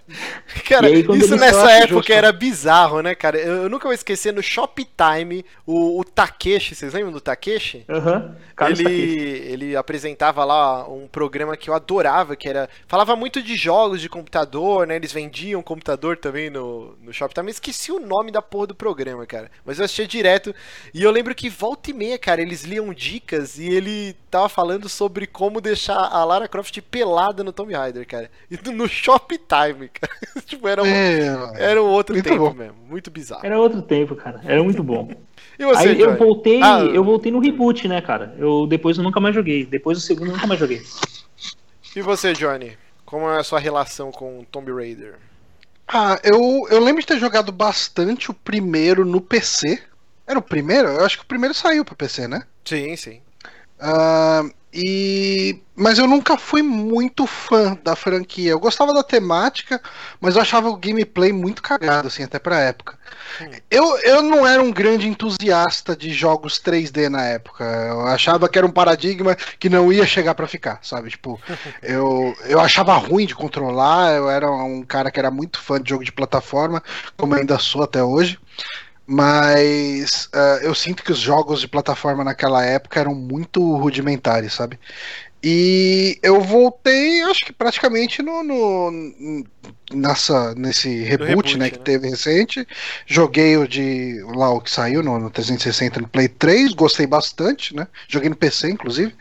Cara, 0.67 0.87
aí, 0.87 1.05
isso 1.17 1.35
nessa 1.35 1.71
época 1.71 1.95
justo. 1.97 2.13
era 2.13 2.31
bizarro, 2.31 3.01
né, 3.01 3.15
cara? 3.15 3.37
Eu, 3.37 3.63
eu 3.63 3.69
nunca 3.69 3.85
vou 3.85 3.93
esquecer 3.93 4.33
no 4.33 4.41
Shoptime, 4.41 5.45
o, 5.65 5.99
o 5.99 6.03
Takeshi, 6.03 6.75
vocês 6.75 6.93
lembram 6.93 7.11
do 7.11 7.21
Takeshi? 7.21 7.85
Aham. 7.89 8.35
Carlos 8.55 8.79
ele, 8.79 8.89
Takeshi. 8.89 9.51
ele 9.51 9.75
apresentava 9.75 10.43
lá 10.43 10.87
um 10.87 11.07
programa 11.07 11.55
que 11.55 11.69
eu 11.69 11.73
adorava, 11.73 12.35
que 12.35 12.47
era. 12.47 12.69
Falava 12.87 13.15
muito 13.15 13.41
de 13.41 13.55
jogos 13.55 14.01
de 14.01 14.09
computador, 14.09 14.87
né? 14.87 14.95
Eles 14.95 15.11
vendiam 15.11 15.61
computador 15.61 16.17
também 16.17 16.49
no, 16.49 16.95
no 17.01 17.13
Shoptime. 17.13 17.51
Esqueci 17.51 17.91
o 17.91 17.99
nome 17.99 18.31
da 18.31 18.41
porra 18.41 18.67
do 18.67 18.75
programa, 18.75 19.25
cara. 19.25 19.49
Mas 19.65 19.79
eu 19.79 19.85
assistia 19.85 20.07
direto. 20.07 20.53
E 20.93 21.03
eu 21.03 21.11
lembro 21.11 21.35
que 21.35 21.49
volta 21.49 21.91
e 21.91 21.93
meia, 21.93 22.17
cara, 22.17 22.41
eles 22.41 22.63
liam 22.63 22.93
dicas 22.93 23.57
e 23.57 23.67
ele 23.67 24.15
tava 24.29 24.49
falando 24.49 24.87
sobre 24.87 25.27
como 25.27 25.61
deixar 25.61 25.97
a 25.97 26.23
Lara 26.23 26.47
Croft 26.47 26.79
pelada 26.81 27.43
no 27.43 27.51
Tomb 27.51 27.73
Raider, 27.73 28.07
cara. 28.07 28.29
E 28.49 28.57
no 28.71 28.87
Shoptime, 28.87 29.89
cara. 29.89 29.98
tipo, 30.45 30.67
era 30.67 30.83
um, 30.83 30.85
É, 30.85 31.51
era 31.57 31.81
um 31.83 31.87
outro 31.87 32.15
Muito 32.15 32.25
tempo 32.25 32.49
bom. 32.49 32.53
mesmo. 32.53 32.75
Muito 32.87 33.09
bizarro. 33.11 33.45
Era 33.45 33.59
outro 33.59 33.81
tempo, 33.81 34.15
cara. 34.15 34.41
Era 34.43 34.63
muito 34.63 34.83
bom. 34.83 35.09
E 35.57 35.65
você, 35.65 35.89
Aí 35.89 35.99
eu 35.99 36.15
voltei, 36.15 36.61
Ah, 36.63 36.79
eu 36.79 37.03
voltei 37.03 37.33
no 37.33 37.39
reboot, 37.39 37.85
né, 37.85 38.01
cara? 38.01 38.33
Eu 38.37 38.65
depois 38.65 38.97
eu 38.97 39.03
nunca 39.03 39.19
mais 39.19 39.35
joguei. 39.35 39.65
Depois 39.65 39.97
do 39.97 40.01
segundo 40.01 40.27
eu 40.27 40.33
nunca 40.35 40.47
mais 40.47 40.57
joguei. 40.57 40.81
E 41.93 42.01
você, 42.01 42.31
Johnny? 42.31 42.77
Como 43.05 43.27
é 43.29 43.39
a 43.39 43.43
sua 43.43 43.59
relação 43.59 44.09
com 44.09 44.45
Tomb 44.49 44.71
Raider? 44.71 45.15
Ah, 45.85 46.17
eu, 46.23 46.65
eu 46.69 46.79
lembro 46.79 47.01
de 47.01 47.07
ter 47.07 47.19
jogado 47.19 47.51
bastante 47.51 48.31
o 48.31 48.33
primeiro 48.33 49.03
no 49.03 49.19
PC. 49.19 49.81
Era 50.25 50.39
o 50.39 50.41
primeiro? 50.41 50.87
Eu 50.87 51.03
acho 51.03 51.17
que 51.17 51.23
o 51.23 51.27
primeiro 51.27 51.53
saiu 51.53 51.83
pra 51.83 51.93
PC, 51.95 52.27
né? 52.29 52.43
Sim, 52.63 52.95
sim. 52.95 53.19
Ah, 53.79 54.43
e 54.73 55.61
mas 55.75 55.97
eu 55.97 56.05
nunca 56.05 56.37
fui 56.37 56.61
muito 56.61 57.25
fã 57.25 57.77
da 57.83 57.95
franquia. 57.95 58.51
Eu 58.51 58.59
gostava 58.59 58.93
da 58.93 59.01
temática, 59.01 59.81
mas 60.19 60.35
eu 60.35 60.41
achava 60.41 60.69
o 60.69 60.75
gameplay 60.75 61.31
muito 61.31 61.61
cagado 61.61 62.09
assim 62.09 62.23
até 62.23 62.37
pra 62.37 62.59
época. 62.59 62.99
Eu, 63.71 63.97
eu 63.99 64.21
não 64.21 64.45
era 64.45 64.61
um 64.61 64.71
grande 64.71 65.07
entusiasta 65.07 65.95
de 65.95 66.11
jogos 66.11 66.61
3D 66.61 67.07
na 67.07 67.23
época. 67.25 67.63
Eu 67.63 68.01
achava 68.07 68.49
que 68.49 68.57
era 68.57 68.67
um 68.67 68.71
paradigma 68.71 69.35
que 69.57 69.69
não 69.69 69.91
ia 69.91 70.05
chegar 70.05 70.35
pra 70.35 70.47
ficar, 70.47 70.79
sabe? 70.81 71.09
Tipo, 71.09 71.39
eu, 71.81 72.35
eu 72.45 72.59
achava 72.59 72.93
ruim 72.95 73.25
de 73.25 73.33
controlar. 73.33 74.13
Eu 74.15 74.29
era 74.29 74.51
um 74.51 74.83
cara 74.83 75.09
que 75.09 75.19
era 75.19 75.31
muito 75.31 75.59
fã 75.59 75.81
de 75.81 75.89
jogo 75.89 76.03
de 76.03 76.11
plataforma, 76.11 76.83
como 77.15 77.35
ainda 77.35 77.57
sou 77.57 77.83
até 77.83 78.03
hoje. 78.03 78.37
Mas 79.09 80.29
eh, 80.33 80.59
eu 80.63 80.75
sinto 80.75 81.03
que 81.03 81.11
os 81.11 81.19
jogos 81.19 81.61
de 81.61 81.67
plataforma 81.67 82.23
naquela 82.23 82.63
época 82.63 82.99
eram 82.99 83.15
muito 83.15 83.59
rudimentares, 83.77 84.53
sabe? 84.53 84.79
E 85.43 86.19
eu 86.23 86.41
voltei, 86.41 87.21
acho 87.23 87.45
que 87.45 87.53
praticamente 87.53 88.21
no, 88.21 88.43
no- 88.43 89.43
nessa, 89.93 90.53
nesse 90.55 91.03
reboot, 91.03 91.25
reboot, 91.27 91.57
né, 91.57 91.65
né? 91.65 91.69
que 91.71 91.79
teve 91.79 92.09
recente. 92.09 92.67
Joguei 93.07 93.57
o 93.57 93.67
de 93.67 94.21
lá 94.35 94.49
o 94.51 94.61
que 94.61 94.69
saiu 94.71 95.01
no, 95.03 95.19
no 95.19 95.29
360 95.31 96.01
no 96.01 96.07
Play 96.09 96.27
3, 96.27 96.73
gostei 96.73 97.07
bastante, 97.07 97.75
né? 97.75 97.87
Joguei 98.07 98.29
no 98.29 98.35
PC, 98.35 98.69
inclusive. 98.69 99.15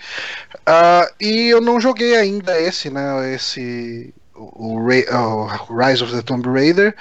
Ah, 0.66 1.10
e 1.20 1.48
eu 1.48 1.60
não 1.60 1.80
joguei 1.80 2.16
ainda 2.16 2.60
esse, 2.60 2.90
né? 2.90 3.34
Esse 3.34 4.14
o, 4.34 4.76
o 4.76 4.88
o 4.88 5.76
Rise 5.76 6.02
of 6.04 6.12
the 6.14 6.22
Tomb 6.22 6.48
Raider. 6.48 6.94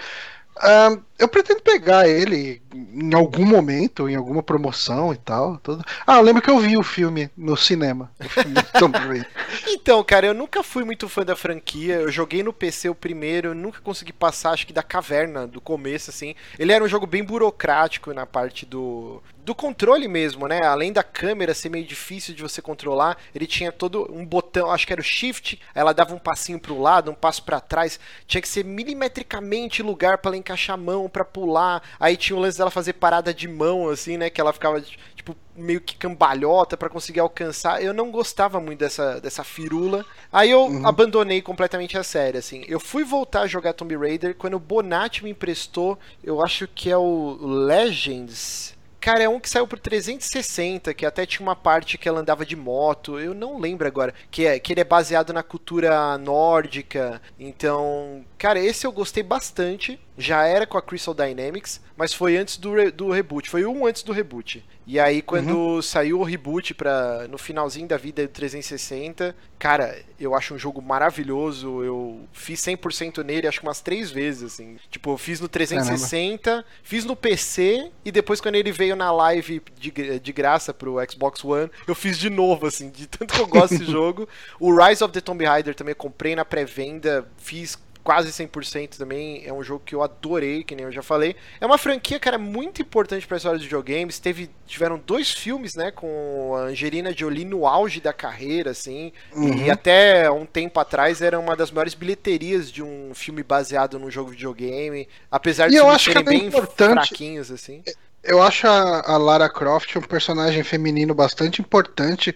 Eu 1.17 1.28
pretendo 1.28 1.62
pegar 1.62 2.08
ele 2.08 2.62
em 2.74 3.13
algum 3.13 3.46
momento, 3.46 4.08
em 4.08 4.15
alguma 4.15 4.43
promoção 4.43 5.13
e 5.13 5.17
tal. 5.17 5.58
Tudo. 5.58 5.84
Ah, 6.06 6.17
eu 6.17 6.22
lembro 6.22 6.41
que 6.41 6.50
eu 6.50 6.60
vi 6.60 6.78
o 6.78 6.84
filme 6.84 7.30
no 7.36 7.56
cinema. 7.56 8.12
Filme. 8.30 9.26
Então, 9.70 10.04
cara, 10.04 10.28
eu 10.28 10.34
nunca 10.34 10.62
fui 10.62 10.84
muito 10.84 11.08
fã 11.08 11.24
da 11.24 11.36
franquia. 11.36 11.96
Eu 11.96 12.12
joguei 12.12 12.43
no 12.43 12.52
PC 12.52 12.89
o 12.89 12.96
primeiro, 12.96 13.50
eu 13.50 13.56
nunca 13.56 13.80
consegui 13.80 14.12
passar, 14.12 14.52
acho 14.52 14.67
que 14.67 14.74
da 14.74 14.84
caverna 14.84 15.48
do 15.48 15.62
começo, 15.62 16.10
assim. 16.10 16.36
Ele 16.60 16.74
era 16.74 16.84
um 16.84 16.88
jogo 16.88 17.08
bem 17.08 17.24
burocrático 17.24 18.13
na 18.13 18.26
parte 18.26 18.65
do, 18.65 19.22
do 19.48 19.56
controle 19.56 20.10
mesmo, 20.10 20.46
né? 20.46 20.62
Além 20.66 20.92
da 20.92 21.02
câmera 21.02 21.54
ser 21.54 21.70
meio 21.70 21.86
difícil 21.86 22.36
de 22.36 22.44
você 22.44 22.62
controlar, 22.62 23.18
ele 23.34 23.48
tinha 23.48 23.72
todo 23.72 24.06
um 24.14 24.26
botão, 24.26 24.70
acho 24.70 24.86
que 24.86 24.92
era 24.92 25.00
o 25.00 25.06
shift, 25.06 25.58
ela 25.74 25.94
dava 25.94 26.14
um 26.14 26.20
passinho 26.20 26.60
pro 26.60 26.78
lado, 26.78 27.12
um 27.12 27.14
passo 27.14 27.42
pra 27.44 27.62
trás, 27.62 27.98
tinha 28.28 28.42
que 28.42 28.48
ser 28.50 28.66
milimetricamente 28.66 29.82
lugar 29.82 30.18
pra 30.18 30.32
ela 30.32 30.38
encaixar 30.38 30.74
a 30.74 30.78
mão 30.78 31.08
pra 31.08 31.24
pular. 31.24 31.82
Aí 31.98 32.18
tinha 32.18 32.36
o 32.36 32.42
lance 32.42 32.58
dela 32.58 32.70
fazer 32.70 32.92
parada 32.92 33.34
de 33.34 33.48
mão 33.48 33.88
assim, 33.88 34.18
né, 34.18 34.30
que 34.30 34.42
ela 34.42 34.52
ficava 34.52 34.82
tipo 34.82 35.34
meio 35.56 35.80
que 35.80 35.96
cambalhota 35.96 36.76
pra 36.76 36.90
conseguir 36.90 37.22
alcançar. 37.22 37.82
Eu 37.82 37.94
não 37.94 38.12
gostava 38.12 38.60
muito 38.60 38.80
dessa 38.80 39.22
dessa 39.22 39.46
firula. 39.46 40.06
Aí 40.30 40.52
eu 40.52 40.86
abandonei 40.86 41.42
completamente 41.42 41.98
a 41.98 42.04
série, 42.04 42.38
assim. 42.38 42.66
Eu 42.68 42.82
fui 42.82 43.06
voltar 43.06 43.44
a 43.44 43.48
jogar 43.48 43.72
Tomb 43.72 43.96
Raider 43.96 44.36
quando 44.36 44.56
o 44.56 44.60
Bonatti 44.60 45.24
me 45.24 45.30
emprestou, 45.30 45.98
eu 46.22 46.44
acho 46.44 46.68
que 46.68 46.92
é 46.92 46.98
o 46.98 47.38
Legends 47.40 48.76
Cara, 49.00 49.24
é 49.24 49.30
um 49.30 49.40
que 49.40 49.50
saiu 49.50 49.68
pro 49.68 49.80
360, 49.80 50.94
que 50.94 51.06
até 51.06 51.26
tinha 51.26 51.46
uma 51.46 51.56
parte 51.56 51.98
que 51.98 52.10
ela 52.10 52.20
andava 52.20 52.46
de 52.46 52.56
moto. 52.56 53.20
Eu 53.20 53.34
não 53.34 53.60
lembro 53.60 53.88
agora. 53.88 54.14
Que, 54.30 54.46
é, 54.46 54.60
que 54.60 54.74
ele 54.74 54.82
é 54.82 54.84
baseado 54.84 55.32
na 55.32 55.44
cultura 55.44 56.18
nórdica. 56.18 57.22
Então, 57.40 58.26
cara, 58.38 58.60
esse 58.60 58.86
eu 58.86 58.91
gostei 58.91 59.23
bastante. 59.23 60.00
Já 60.17 60.45
era 60.45 60.65
com 60.65 60.78
a 60.78 60.82
Crystal 60.82 61.13
Dynamics, 61.13 61.80
mas 61.95 62.12
foi 62.12 62.38
antes 62.38 62.58
do, 62.58 62.73
re, 62.73 62.89
do 62.89 63.12
reboot. 63.12 63.50
Foi 63.50 63.65
um 63.65 63.86
antes 63.86 64.02
do 64.02 64.12
reboot. 64.12 64.65
E 64.88 65.00
aí, 65.00 65.21
quando 65.21 65.50
uhum. 65.50 65.82
saiu 65.82 66.19
o 66.19 66.23
reboot 66.23 66.73
pra, 66.73 67.28
no 67.28 67.38
finalzinho 67.38 67.88
da 67.88 67.97
vida 67.97 68.26
do 68.26 68.30
360, 68.30 69.36
cara, 69.60 70.02
eu 70.17 70.34
acho 70.34 70.56
um 70.56 70.58
jogo 70.58 70.82
maravilhoso. 70.82 71.84
Eu 71.84 72.21
fiz 72.32 72.62
100% 72.62 73.23
nele, 73.23 73.47
acho 73.47 73.60
que 73.60 73.65
umas 73.67 73.82
três 73.82 74.10
vezes, 74.10 74.43
assim. 74.43 74.78
Tipo, 74.89 75.12
eu 75.12 75.17
fiz 75.17 75.41
no 75.41 75.47
360, 75.47 76.41
Caramba. 76.41 76.65
fiz 76.82 77.04
no 77.04 77.15
PC, 77.15 77.91
e 78.06 78.12
depois, 78.12 78.39
quando 78.39 78.56
ele 78.56 78.71
veio 78.71 78.95
na 78.95 79.12
live 79.12 79.62
de, 79.78 79.91
de 80.19 80.34
graça 80.34 80.73
pro 80.73 80.95
Xbox 81.12 81.43
One, 81.43 81.69
eu 81.86 81.93
fiz 81.93 82.17
de 82.17 82.30
novo, 82.30 82.65
assim, 82.65 82.89
de 82.89 83.08
tanto 83.08 83.34
que 83.34 83.41
eu 83.41 83.47
gosto 83.47 83.78
desse 83.78 83.86
jogo. 83.91 84.28
O 84.58 84.73
Rise 84.73 85.04
of 85.04 85.13
the 85.13 85.19
Tomb 85.19 85.43
Raider 85.43 85.76
também 85.76 85.93
comprei 85.93 86.34
na 86.34 86.45
pré-venda, 86.45 87.28
fiz 87.38 87.78
quase 88.08 88.32
100% 88.32 88.96
também. 88.98 89.43
É 89.46 89.52
um 89.52 89.62
jogo 89.62 89.84
que 89.86 89.93
eu 89.93 90.02
adorei, 90.02 90.63
que 90.63 90.74
nem 90.74 90.86
eu 90.86 90.91
já 90.93 91.04
falei. 91.04 91.36
É 91.60 91.65
uma 91.65 91.78
franquia, 91.78 92.17
cara, 92.17 92.38
muito 92.38 92.82
importante 92.82 93.28
para 93.28 93.36
a 93.36 93.38
história 93.38 93.58
dos 93.58 93.65
videogames. 93.65 94.17
Teve, 94.17 94.50
tiveram 94.65 94.98
dois 94.98 95.30
filmes, 95.30 95.76
né, 95.76 95.91
com 95.91 96.56
a 96.56 96.60
Angelina 96.67 97.12
Jolie 97.12 97.43
no 97.43 97.67
auge 97.67 98.00
da 98.00 98.13
carreira, 98.13 98.72
assim. 98.72 99.12
Uhum. 99.34 99.58
E 99.58 99.70
até 99.70 100.32
um 100.32 100.46
tempo 100.46 100.80
atrás 100.80 101.22
era 101.22 101.38
uma 101.38 101.54
das 101.54 101.70
maiores 101.70 101.93
bilheterias 101.93 102.72
de 102.72 102.82
um 102.82 103.12
filme 103.13 103.43
baseado 103.43 104.00
num 104.00 104.10
jogo 104.10 104.32
de 104.32 104.38
videogame. 104.38 105.10
Apesar 105.30 105.67
de 105.67 105.78
serem 106.00 106.24
bem 106.24 106.46
importante. 106.46 106.93
fraquinhos, 106.93 107.52
assim 107.52 107.84
eu 108.24 108.41
acho 108.41 108.67
a, 108.67 109.13
a, 109.13 109.17
Lara 109.17 109.48
Croft 109.48 109.96
um 109.96 110.02
personagem 110.02 110.62
feminino 110.62 111.13
bastante 111.13 111.62
importante, 111.62 112.36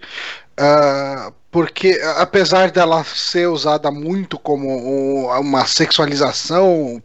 uh, 0.58 1.34
porque 1.52 2.00
apesar 2.16 2.72
dela 2.72 3.04
ser 3.04 3.48
usada 3.48 3.92
muito 3.92 4.40
como 4.40 5.28
uma 5.38 5.66
sexualização 5.66 7.04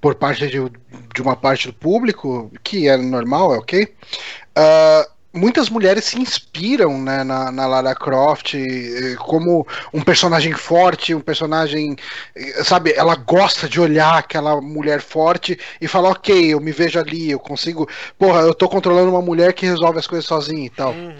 por, 0.00 0.16
parte 0.16 0.48
de, 0.48 0.70
de, 1.14 1.22
uma 1.22 1.36
parte 1.36 1.68
do 1.68 1.72
público, 1.72 2.50
que 2.64 2.88
é 2.88 2.96
normal, 2.96 3.54
é 3.54 3.58
ok. 3.58 3.84
Uh, 4.58 5.16
muitas 5.36 5.68
mulheres 5.68 6.04
se 6.04 6.18
inspiram 6.18 7.00
né, 7.00 7.22
na, 7.22 7.52
na, 7.52 7.66
Lara 7.66 7.94
Croft 7.94 8.54
como 9.18 9.66
um 9.92 10.00
personagem 10.00 10.52
forte, 10.52 11.14
um 11.14 11.20
personagem, 11.20 11.96
sabe, 12.64 12.92
ela 12.96 13.14
gosta 13.14 13.68
de 13.68 13.80
olhar 13.80 14.18
aquela 14.18 14.60
mulher 14.60 15.00
forte 15.00 15.58
e 15.80 15.86
falar, 15.86 16.10
ok, 16.10 16.54
eu 16.54 16.60
me 16.60 16.72
vejo 16.72 16.98
ali, 16.98 17.30
eu 17.30 17.38
consigo, 17.38 17.88
porra, 18.18 18.40
eu 18.40 18.54
tô 18.54 18.68
controlando 18.68 19.10
uma 19.10 19.22
mulher 19.22 19.52
que 19.52 19.66
resolve 19.66 19.98
as 19.98 20.06
coisas 20.06 20.24
sozinha 20.24 20.66
e 20.66 20.70
tal. 20.70 20.92
Uhum. 20.92 21.14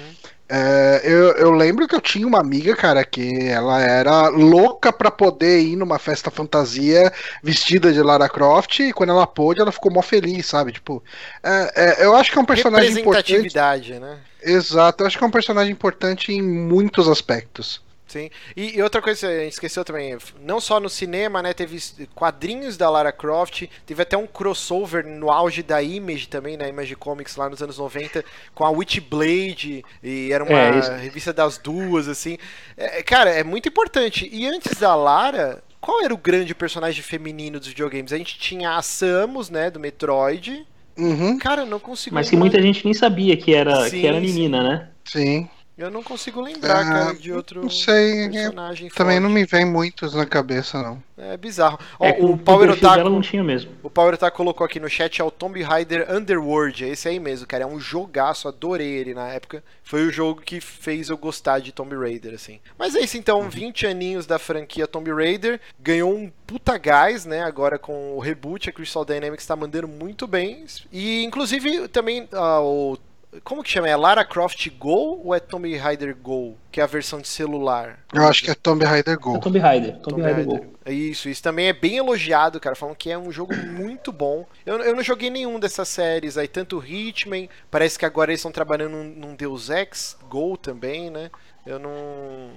É, 0.49 1.01
eu, 1.03 1.33
eu, 1.33 1.51
lembro 1.51 1.89
que 1.89 1.95
eu 1.95 2.01
tinha 2.01 2.27
uma 2.27 2.39
amiga, 2.39 2.77
cara, 2.77 3.05
que 3.05 3.49
ela 3.49 3.81
era 3.81 4.29
louca 4.29 4.93
pra 4.93 5.11
poder 5.11 5.61
ir 5.61 5.75
numa 5.75 5.99
festa 5.99 6.31
fantasia 6.31 7.13
vestida 7.43 7.93
de 7.93 8.01
Lara 8.01 8.29
Croft 8.29 8.79
e 8.79 8.93
quando 8.93 9.11
ela 9.11 9.27
pôde, 9.27 9.61
ela 9.61 9.73
ficou 9.73 9.91
mó 9.91 10.03
feliz, 10.03 10.47
sabe? 10.47 10.73
Tipo, 10.73 11.03
é, 11.43 11.73
é, 11.75 12.05
eu 12.05 12.15
acho 12.15 12.31
que 12.31 12.39
é 12.39 12.41
um 12.41 12.45
personagem 12.45 12.95
Representatividade, 12.95 13.93
importante. 13.93 14.15
né? 14.15 14.19
Exato, 14.41 15.03
eu 15.03 15.07
acho 15.09 15.19
que 15.19 15.25
é 15.25 15.27
um 15.27 15.33
personagem 15.33 15.73
importante 15.73 16.33
em 16.33 16.41
muitos 16.41 17.09
aspectos. 17.09 17.85
Sim. 18.16 18.31
E, 18.57 18.79
e, 18.79 18.83
outra 18.83 19.02
coisa 19.02 19.29
a 19.29 19.40
gente 19.40 19.52
esqueceu 19.52 19.85
também, 19.85 20.16
não 20.40 20.59
só 20.59 20.81
no 20.81 20.88
cinema, 20.88 21.42
né? 21.42 21.52
Teve 21.52 21.79
quadrinhos 22.14 22.79
da 22.79 22.88
Lara 22.88 23.12
Croft, 23.12 23.64
teve 23.85 24.02
até 24.02 24.16
um 24.16 24.26
crossover 24.26 25.07
no 25.07 25.31
auge 25.31 25.62
da 25.62 25.83
Image 25.83 26.29
também, 26.29 26.57
na 26.57 26.64
né, 26.64 26.70
Image 26.70 26.96
Comics 26.96 27.37
lá 27.37 27.50
nos 27.50 27.62
anos 27.62 27.76
90, 27.76 28.24
com 28.55 28.64
a 28.64 28.70
Witchblade, 28.70 29.85
e 30.02 30.33
era 30.33 30.42
uma 30.42 30.59
é, 30.59 30.96
revista 30.96 31.31
das 31.31 31.59
duas, 31.59 32.09
assim. 32.09 32.38
É, 32.74 33.02
cara, 33.02 33.29
é 33.31 33.44
muito 33.44 33.68
importante. 33.68 34.26
E 34.33 34.46
antes 34.46 34.79
da 34.79 34.94
Lara, 34.94 35.62
qual 35.79 36.02
era 36.02 36.14
o 36.14 36.18
grande 36.18 36.55
personagem 36.55 37.02
feminino 37.02 37.59
dos 37.59 37.68
videogames? 37.68 38.14
A 38.14 38.18
gente 38.18 38.38
tinha 38.38 38.76
a 38.76 38.83
Samus, 38.83 39.50
né, 39.50 39.70
do 39.70 39.79
Metroid. 39.79 40.66
Uhum. 40.96 41.38
Cara, 41.38 41.66
não 41.66 41.79
consigo. 41.79 42.14
Mas 42.14 42.31
que 42.31 42.37
muita 42.37 42.62
gente 42.62 42.83
nem 42.83 42.94
sabia 42.94 43.37
que 43.37 43.55
era, 43.55 43.90
sim, 43.90 44.00
que 44.00 44.07
era 44.07 44.18
menina, 44.18 44.59
sim. 44.59 44.64
né? 44.64 44.88
Sim. 45.05 45.48
Eu 45.77 45.91
não 45.91 46.03
consigo 46.03 46.41
lembrar, 46.41 46.81
ah, 46.81 46.85
cara, 46.85 47.15
de 47.15 47.31
outro 47.31 47.61
não 47.61 47.69
sei, 47.69 48.31
personagem 48.31 48.89
Também 48.89 49.21
não 49.21 49.29
me 49.29 49.45
vem 49.45 49.67
muitos 49.67 50.15
na 50.15 50.25
cabeça, 50.25 50.83
não. 50.83 51.03
É 51.19 51.37
bizarro. 51.37 51.79
É, 52.01 52.12
Ó, 52.12 52.25
o, 52.25 52.33
o 52.33 52.39
Power 52.39 52.71
Otaku. 52.71 53.09
não 53.11 53.21
tinha 53.21 53.45
mesmo. 53.45 53.73
O 53.83 53.91
Power 53.91 54.15
Otaku 54.15 54.39
colocou 54.39 54.65
aqui 54.65 54.81
no 54.81 54.89
chat 54.89 55.21
é 55.21 55.25
o 55.25 55.31
Tomb 55.31 55.62
Raider 55.62 56.11
Underworld. 56.11 56.83
É 56.83 56.89
esse 56.89 57.09
aí 57.09 57.21
mesmo, 57.21 57.47
cara. 57.47 57.65
É 57.65 57.67
um 57.67 57.79
jogaço, 57.79 58.49
adorei 58.49 58.89
ele 58.89 59.12
na 59.12 59.29
época. 59.29 59.62
Foi 59.83 60.07
o 60.07 60.11
jogo 60.11 60.41
que 60.41 60.62
fez 60.62 61.11
eu 61.11 61.19
gostar 61.19 61.59
de 61.59 61.73
Tomb 61.73 61.95
Raider, 61.95 62.35
assim. 62.35 62.59
Mas 62.79 62.95
é 62.95 63.01
isso 63.01 63.19
então, 63.19 63.41
uhum. 63.41 63.51
20 63.51 63.87
aninhos 63.87 64.27
da 64.27 64.39
franquia 64.39 64.87
Tomb 64.87 65.12
Raider. 65.12 65.61
Ganhou 65.79 66.15
um 66.15 66.33
puta 66.47 66.79
gás, 66.79 67.27
né? 67.27 67.43
Agora 67.43 67.79
com 67.79 68.15
o 68.15 68.19
reboot, 68.19 68.71
a 68.71 68.73
Crystal 68.73 69.05
Dynamics 69.05 69.47
tá 69.47 69.55
mandando 69.55 69.89
muito 69.89 70.27
bem. 70.27 70.65
E 70.91 71.23
inclusive 71.23 71.87
também 71.89 72.23
uh, 72.33 72.62
o 72.62 72.99
como 73.44 73.62
que 73.62 73.70
chama? 73.70 73.88
É 73.88 73.96
Lara 73.96 74.25
Croft 74.25 74.68
Go 74.79 75.22
ou 75.25 75.35
é 75.35 75.40
Tomb 75.40 75.77
Raider 75.77 76.14
Go? 76.16 76.57
Que 76.70 76.81
é 76.81 76.85
a 76.85 76.87
versão 76.87 77.20
de 77.20 77.29
celular? 77.29 77.99
Eu 78.12 78.27
acho 78.27 78.42
que 78.42 78.51
é 78.51 78.55
Tomb 78.55 78.85
Raider 78.85 79.18
Go. 79.18 79.37
É 79.37 79.40
Tomb 79.40 79.59
Raider. 79.59 79.92
Tomb, 79.94 80.03
Tomb 80.03 80.22
Raider, 80.22 80.46
Raider, 80.46 80.68
Go. 80.68 80.77
Isso, 80.87 81.29
isso 81.29 81.42
também 81.42 81.68
é 81.68 81.72
bem 81.72 81.96
elogiado, 81.96 82.61
cara. 82.61 82.77
Falam 82.77 82.94
que 82.94 83.11
é 83.11 83.18
um 83.18 83.33
jogo 83.33 83.55
muito 83.57 84.12
bom. 84.12 84.46
Eu, 84.64 84.79
eu 84.81 84.94
não 84.94 85.03
joguei 85.03 85.31
nenhum 85.31 85.59
dessas 85.59 85.88
séries 85.88 86.38
aí, 86.38 86.49
tanto 86.49 86.83
Hitman, 86.85 87.49
parece 87.70 87.99
que 87.99 88.05
agora 88.05 88.31
eles 88.31 88.40
estão 88.40 88.53
trabalhando 88.53 88.92
num, 88.92 89.05
num 89.05 89.35
Deus 89.35 89.70
Ex 89.70 90.16
Go 90.29 90.57
também, 90.57 91.11
né? 91.11 91.31
Eu 91.66 91.79
não. 91.79 92.51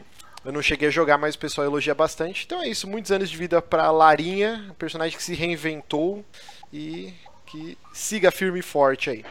Eu 0.46 0.54
não 0.54 0.62
cheguei 0.62 0.88
a 0.88 0.92
jogar, 0.92 1.18
mas 1.18 1.36
o 1.36 1.40
pessoal 1.40 1.68
elogia 1.68 1.94
bastante. 1.94 2.46
Então 2.46 2.62
é 2.62 2.70
isso, 2.70 2.88
muitos 2.88 3.12
anos 3.12 3.30
de 3.30 3.36
vida 3.36 3.62
pra 3.62 3.92
Larinha, 3.92 4.74
personagem 4.80 5.18
que 5.18 5.24
se 5.24 5.34
reinventou 5.34 6.24
e 6.72 7.14
que 7.46 7.78
siga 7.92 8.32
firme 8.32 8.60
e 8.60 8.64
forte 8.64 9.10
aí. 9.10 9.26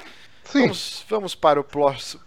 Vamos, 0.53 1.05
vamos 1.09 1.35
para 1.35 1.61
o 1.61 1.65
próximo. 1.65 2.23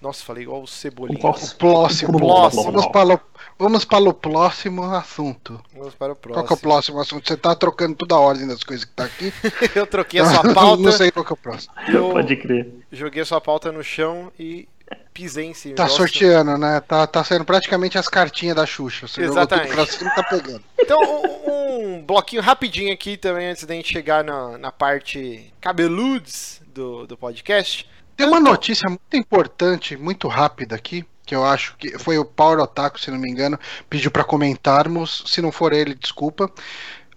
Nossa, 0.00 0.24
falei 0.24 0.44
igual 0.44 0.62
o 0.62 0.66
Cebolinha. 0.66 1.18
O 1.18 1.20
próximo. 1.56 2.12
Vamos, 2.18 2.86
para 2.86 3.14
o, 3.14 3.20
vamos 3.58 3.84
para 3.84 4.08
o 4.08 4.14
próximo 4.14 4.84
assunto. 4.84 5.60
Vamos 5.74 5.94
para 5.94 6.12
o 6.12 6.16
próximo. 6.16 6.34
Qual 6.34 6.46
que 6.46 6.52
é 6.52 6.56
o 6.56 6.58
próximo 6.58 7.00
assunto? 7.00 7.26
Você 7.26 7.36
tá 7.36 7.54
trocando 7.54 7.96
toda 7.96 8.14
a 8.14 8.20
ordem 8.20 8.46
das 8.46 8.62
coisas 8.62 8.84
que 8.84 8.92
tá 8.92 9.04
aqui. 9.04 9.32
eu 9.74 9.86
troquei 9.86 10.20
a 10.20 10.26
sua 10.26 10.52
pauta. 10.54 10.82
Não 10.82 10.92
sei 10.92 11.10
qual 11.10 11.24
que 11.24 11.32
é 11.32 11.34
o 11.34 11.36
próximo. 11.36 11.74
Eu 11.88 12.10
Pode 12.10 12.36
crer. 12.36 12.72
Joguei 12.92 13.22
a 13.22 13.26
sua 13.26 13.40
pauta 13.40 13.72
no 13.72 13.82
chão 13.82 14.30
e 14.38 14.68
pisei 15.12 15.46
em 15.46 15.54
cima. 15.54 15.74
Tá 15.74 15.84
Nossa. 15.84 15.96
sorteando, 15.96 16.56
né? 16.56 16.80
Tá, 16.80 17.06
tá 17.06 17.24
sendo 17.24 17.44
praticamente 17.44 17.98
as 17.98 18.08
cartinhas 18.08 18.54
da 18.54 18.64
Xuxa. 18.64 19.08
Você 19.08 19.22
Exatamente. 19.22 19.74
Pra 19.74 19.86
cima, 19.86 20.14
tá 20.14 20.22
pegando. 20.22 20.62
Então, 20.78 20.98
um, 21.00 21.96
um, 21.96 22.02
bloquinho 22.02 22.40
rapidinho 22.40 22.92
aqui 22.92 23.16
também, 23.16 23.48
antes 23.48 23.64
da 23.64 23.74
gente 23.74 23.92
chegar 23.92 24.22
na, 24.22 24.56
na 24.56 24.70
parte 24.70 25.52
cabeludos 25.60 26.60
do, 26.78 27.06
do 27.06 27.16
podcast. 27.16 27.88
Tem 28.16 28.26
uma 28.26 28.40
notícia 28.40 28.88
muito 28.88 29.16
importante, 29.16 29.96
muito 29.96 30.28
rápida 30.28 30.74
aqui, 30.74 31.04
que 31.26 31.34
eu 31.34 31.44
acho 31.44 31.76
que 31.76 31.98
foi 31.98 32.18
o 32.18 32.24
Power 32.24 32.60
Otaku, 32.60 32.98
se 32.98 33.10
não 33.10 33.18
me 33.18 33.30
engano, 33.30 33.58
pediu 33.90 34.10
para 34.10 34.24
comentarmos. 34.24 35.24
Se 35.26 35.42
não 35.42 35.52
for 35.52 35.72
ele, 35.72 35.94
desculpa. 35.94 36.50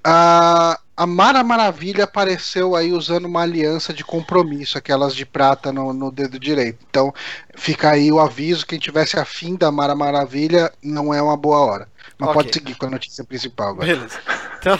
A, 0.03 0.79
a 0.97 1.05
Mara 1.05 1.43
Maravilha 1.43 2.03
apareceu 2.03 2.75
aí 2.75 2.91
usando 2.91 3.25
uma 3.25 3.41
aliança 3.41 3.93
de 3.93 4.03
compromisso, 4.03 4.77
aquelas 4.77 5.15
de 5.15 5.25
prata 5.25 5.71
no, 5.71 5.93
no 5.93 6.11
dedo 6.11 6.39
direito. 6.39 6.79
Então 6.89 7.13
fica 7.55 7.91
aí 7.91 8.11
o 8.11 8.19
aviso: 8.19 8.65
quem 8.65 8.79
tivesse 8.79 9.17
afim 9.17 9.55
da 9.55 9.71
Mara 9.71 9.95
Maravilha, 9.95 10.71
não 10.83 11.13
é 11.13 11.21
uma 11.21 11.37
boa 11.37 11.59
hora. 11.59 11.87
Mas 12.17 12.29
okay. 12.29 12.43
pode 12.43 12.53
seguir 12.53 12.75
com 12.75 12.85
a 12.87 12.89
notícia 12.89 13.23
principal. 13.23 13.69
Agora. 13.69 13.87
Beleza. 13.87 14.19
Então, 14.59 14.79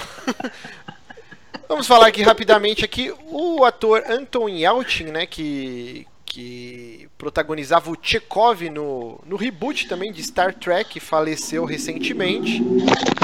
Vamos 1.71 1.87
falar 1.87 2.07
aqui 2.07 2.21
rapidamente 2.21 2.83
aqui 2.83 3.13
o 3.29 3.63
ator 3.63 4.03
Anton 4.05 4.49
Yelchin, 4.49 5.05
né, 5.05 5.25
que 5.25 6.05
que 6.31 7.09
protagonizava 7.17 7.91
o 7.91 7.97
Chekhov 8.01 8.69
no, 8.69 9.19
no 9.25 9.35
reboot 9.35 9.85
também 9.85 10.13
de 10.13 10.23
Star 10.23 10.53
Trek, 10.53 10.97
faleceu 10.97 11.65
recentemente. 11.65 12.63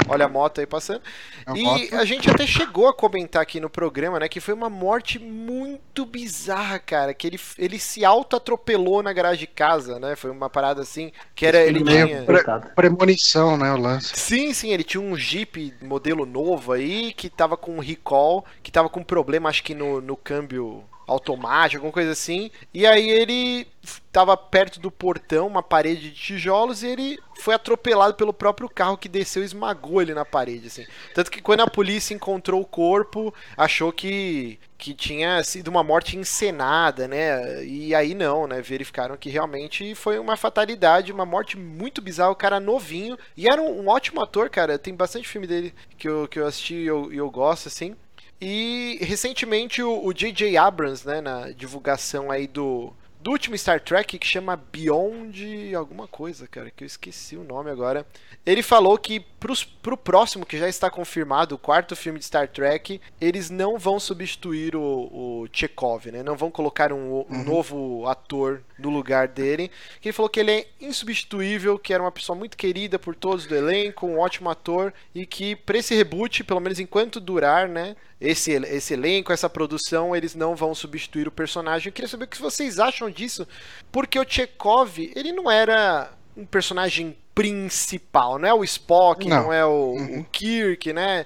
Olha 0.06 0.26
a 0.26 0.28
moto 0.28 0.60
aí 0.60 0.66
passando. 0.66 1.00
É 1.46 1.52
e 1.56 1.62
moto. 1.62 1.94
a 1.94 2.04
gente 2.04 2.28
até 2.28 2.46
chegou 2.46 2.86
a 2.86 2.92
comentar 2.92 3.40
aqui 3.40 3.60
no 3.60 3.70
programa, 3.70 4.20
né, 4.20 4.28
que 4.28 4.40
foi 4.40 4.52
uma 4.52 4.68
morte 4.68 5.18
muito 5.18 6.04
bizarra, 6.04 6.78
cara, 6.78 7.14
que 7.14 7.26
ele, 7.26 7.40
ele 7.56 7.78
se 7.78 8.04
auto-atropelou 8.04 9.02
na 9.02 9.10
garagem 9.10 9.40
de 9.40 9.46
casa, 9.46 9.98
né? 9.98 10.14
Foi 10.14 10.30
uma 10.30 10.50
parada 10.50 10.82
assim, 10.82 11.10
que 11.34 11.46
era 11.46 11.62
ele 11.62 11.82
tinha 11.82 12.24
pre 12.24 12.44
premonição, 12.74 13.56
né, 13.56 13.72
o 13.72 13.78
lance. 13.78 14.12
Sim, 14.14 14.52
sim, 14.52 14.70
ele 14.70 14.84
tinha 14.84 15.00
um 15.00 15.16
Jeep 15.16 15.72
modelo 15.80 16.26
novo 16.26 16.72
aí 16.72 17.14
que 17.14 17.30
tava 17.30 17.56
com 17.56 17.80
recall, 17.80 18.44
que 18.62 18.70
tava 18.70 18.90
com 18.90 19.02
problema 19.02 19.48
acho 19.48 19.62
que 19.62 19.74
no, 19.74 20.02
no 20.02 20.14
câmbio 20.14 20.84
automático, 21.08 21.78
alguma 21.78 21.92
coisa 21.92 22.12
assim. 22.12 22.50
E 22.72 22.86
aí 22.86 23.08
ele 23.08 23.66
estava 23.82 24.36
perto 24.36 24.78
do 24.78 24.90
portão, 24.90 25.46
uma 25.46 25.62
parede 25.62 26.10
de 26.10 26.14
tijolos, 26.14 26.82
e 26.82 26.88
ele 26.88 27.18
foi 27.40 27.54
atropelado 27.54 28.14
pelo 28.14 28.32
próprio 28.32 28.68
carro 28.68 28.98
que 28.98 29.08
desceu 29.08 29.42
e 29.42 29.46
esmagou 29.46 30.02
ele 30.02 30.12
na 30.12 30.24
parede, 30.24 30.66
assim. 30.66 30.84
Tanto 31.14 31.30
que 31.30 31.40
quando 31.40 31.60
a 31.60 31.70
polícia 31.70 32.14
encontrou 32.14 32.60
o 32.60 32.66
corpo, 32.66 33.32
achou 33.56 33.92
que, 33.92 34.58
que 34.76 34.92
tinha 34.92 35.42
sido 35.42 35.68
uma 35.68 35.82
morte 35.82 36.16
encenada, 36.16 37.08
né? 37.08 37.64
E 37.64 37.94
aí 37.94 38.14
não, 38.14 38.46
né? 38.46 38.60
Verificaram 38.60 39.16
que 39.16 39.30
realmente 39.30 39.94
foi 39.94 40.18
uma 40.18 40.36
fatalidade, 40.36 41.12
uma 41.12 41.24
morte 41.24 41.56
muito 41.56 42.02
bizarra, 42.02 42.30
o 42.30 42.36
cara 42.36 42.60
novinho. 42.60 43.16
E 43.36 43.48
era 43.48 43.62
um, 43.62 43.84
um 43.84 43.88
ótimo 43.88 44.20
ator, 44.20 44.50
cara. 44.50 44.78
Tem 44.78 44.94
bastante 44.94 45.28
filme 45.28 45.46
dele 45.46 45.74
que 45.96 46.08
eu, 46.08 46.28
que 46.28 46.38
eu 46.38 46.46
assisti 46.46 46.74
e 46.74 46.86
eu, 46.86 47.12
eu 47.12 47.30
gosto, 47.30 47.68
assim. 47.68 47.96
E 48.40 48.98
recentemente 49.00 49.82
o 49.82 50.12
J.J. 50.12 50.56
Abrams, 50.56 51.06
né, 51.06 51.20
na 51.20 51.50
divulgação 51.50 52.30
aí 52.30 52.46
do, 52.46 52.92
do 53.20 53.32
último 53.32 53.58
Star 53.58 53.80
Trek 53.80 54.18
que 54.18 54.26
chama 54.26 54.56
Beyond 54.56 55.74
alguma 55.74 56.06
coisa, 56.06 56.46
cara, 56.46 56.70
que 56.70 56.84
eu 56.84 56.86
esqueci 56.86 57.36
o 57.36 57.42
nome 57.42 57.70
agora. 57.70 58.06
Ele 58.46 58.62
falou 58.62 58.96
que 58.96 59.20
pros, 59.20 59.64
pro 59.64 59.96
próximo, 59.96 60.46
que 60.46 60.56
já 60.56 60.68
está 60.68 60.88
confirmado, 60.88 61.54
o 61.54 61.58
quarto 61.58 61.96
filme 61.96 62.18
de 62.18 62.24
Star 62.24 62.48
Trek, 62.48 63.00
eles 63.20 63.50
não 63.50 63.76
vão 63.76 63.98
substituir 63.98 64.76
o, 64.76 64.82
o 64.82 65.48
Chekhov, 65.52 66.06
né? 66.06 66.22
Não 66.22 66.36
vão 66.36 66.50
colocar 66.50 66.92
um, 66.92 66.96
um 66.96 67.24
uhum. 67.28 67.44
novo 67.44 68.06
ator 68.06 68.62
no 68.78 68.90
lugar 68.90 69.28
dele. 69.28 69.70
Que 70.00 70.08
ele 70.08 70.12
falou 70.12 70.28
que 70.28 70.40
ele 70.40 70.52
é 70.52 70.66
insubstituível, 70.80 71.78
que 71.78 71.92
era 71.92 72.02
uma 72.02 72.12
pessoa 72.12 72.36
muito 72.36 72.56
querida 72.56 72.98
por 72.98 73.14
todos 73.14 73.46
do 73.46 73.54
elenco, 73.54 74.06
um 74.06 74.18
ótimo 74.18 74.50
ator, 74.50 74.92
e 75.14 75.26
que 75.26 75.56
para 75.56 75.78
esse 75.78 75.94
reboot, 75.94 76.44
pelo 76.44 76.60
menos 76.60 76.78
enquanto 76.78 77.20
durar, 77.20 77.68
né? 77.68 77.96
esse, 78.20 78.52
esse 78.52 78.94
elenco, 78.94 79.32
essa 79.32 79.48
produção, 79.48 80.14
eles 80.14 80.34
não 80.34 80.56
vão 80.56 80.74
substituir 80.74 81.28
o 81.28 81.32
personagem. 81.32 81.88
Eu 81.88 81.92
queria 81.92 82.08
saber 82.08 82.24
o 82.24 82.28
que 82.28 82.40
vocês 82.40 82.78
acham 82.78 83.10
disso, 83.10 83.46
porque 83.92 84.18
o 84.18 84.26
Chekhov, 84.28 84.98
ele 85.14 85.32
não 85.32 85.50
era 85.50 86.10
um 86.36 86.44
personagem 86.44 87.16
principal, 87.34 88.38
não 88.38 88.48
é 88.48 88.54
o 88.54 88.64
Spock, 88.64 89.28
não, 89.28 89.44
não 89.44 89.52
é 89.52 89.64
o, 89.64 89.92
uhum. 89.92 90.20
o, 90.20 90.24
Kirk, 90.24 90.92
né? 90.92 91.24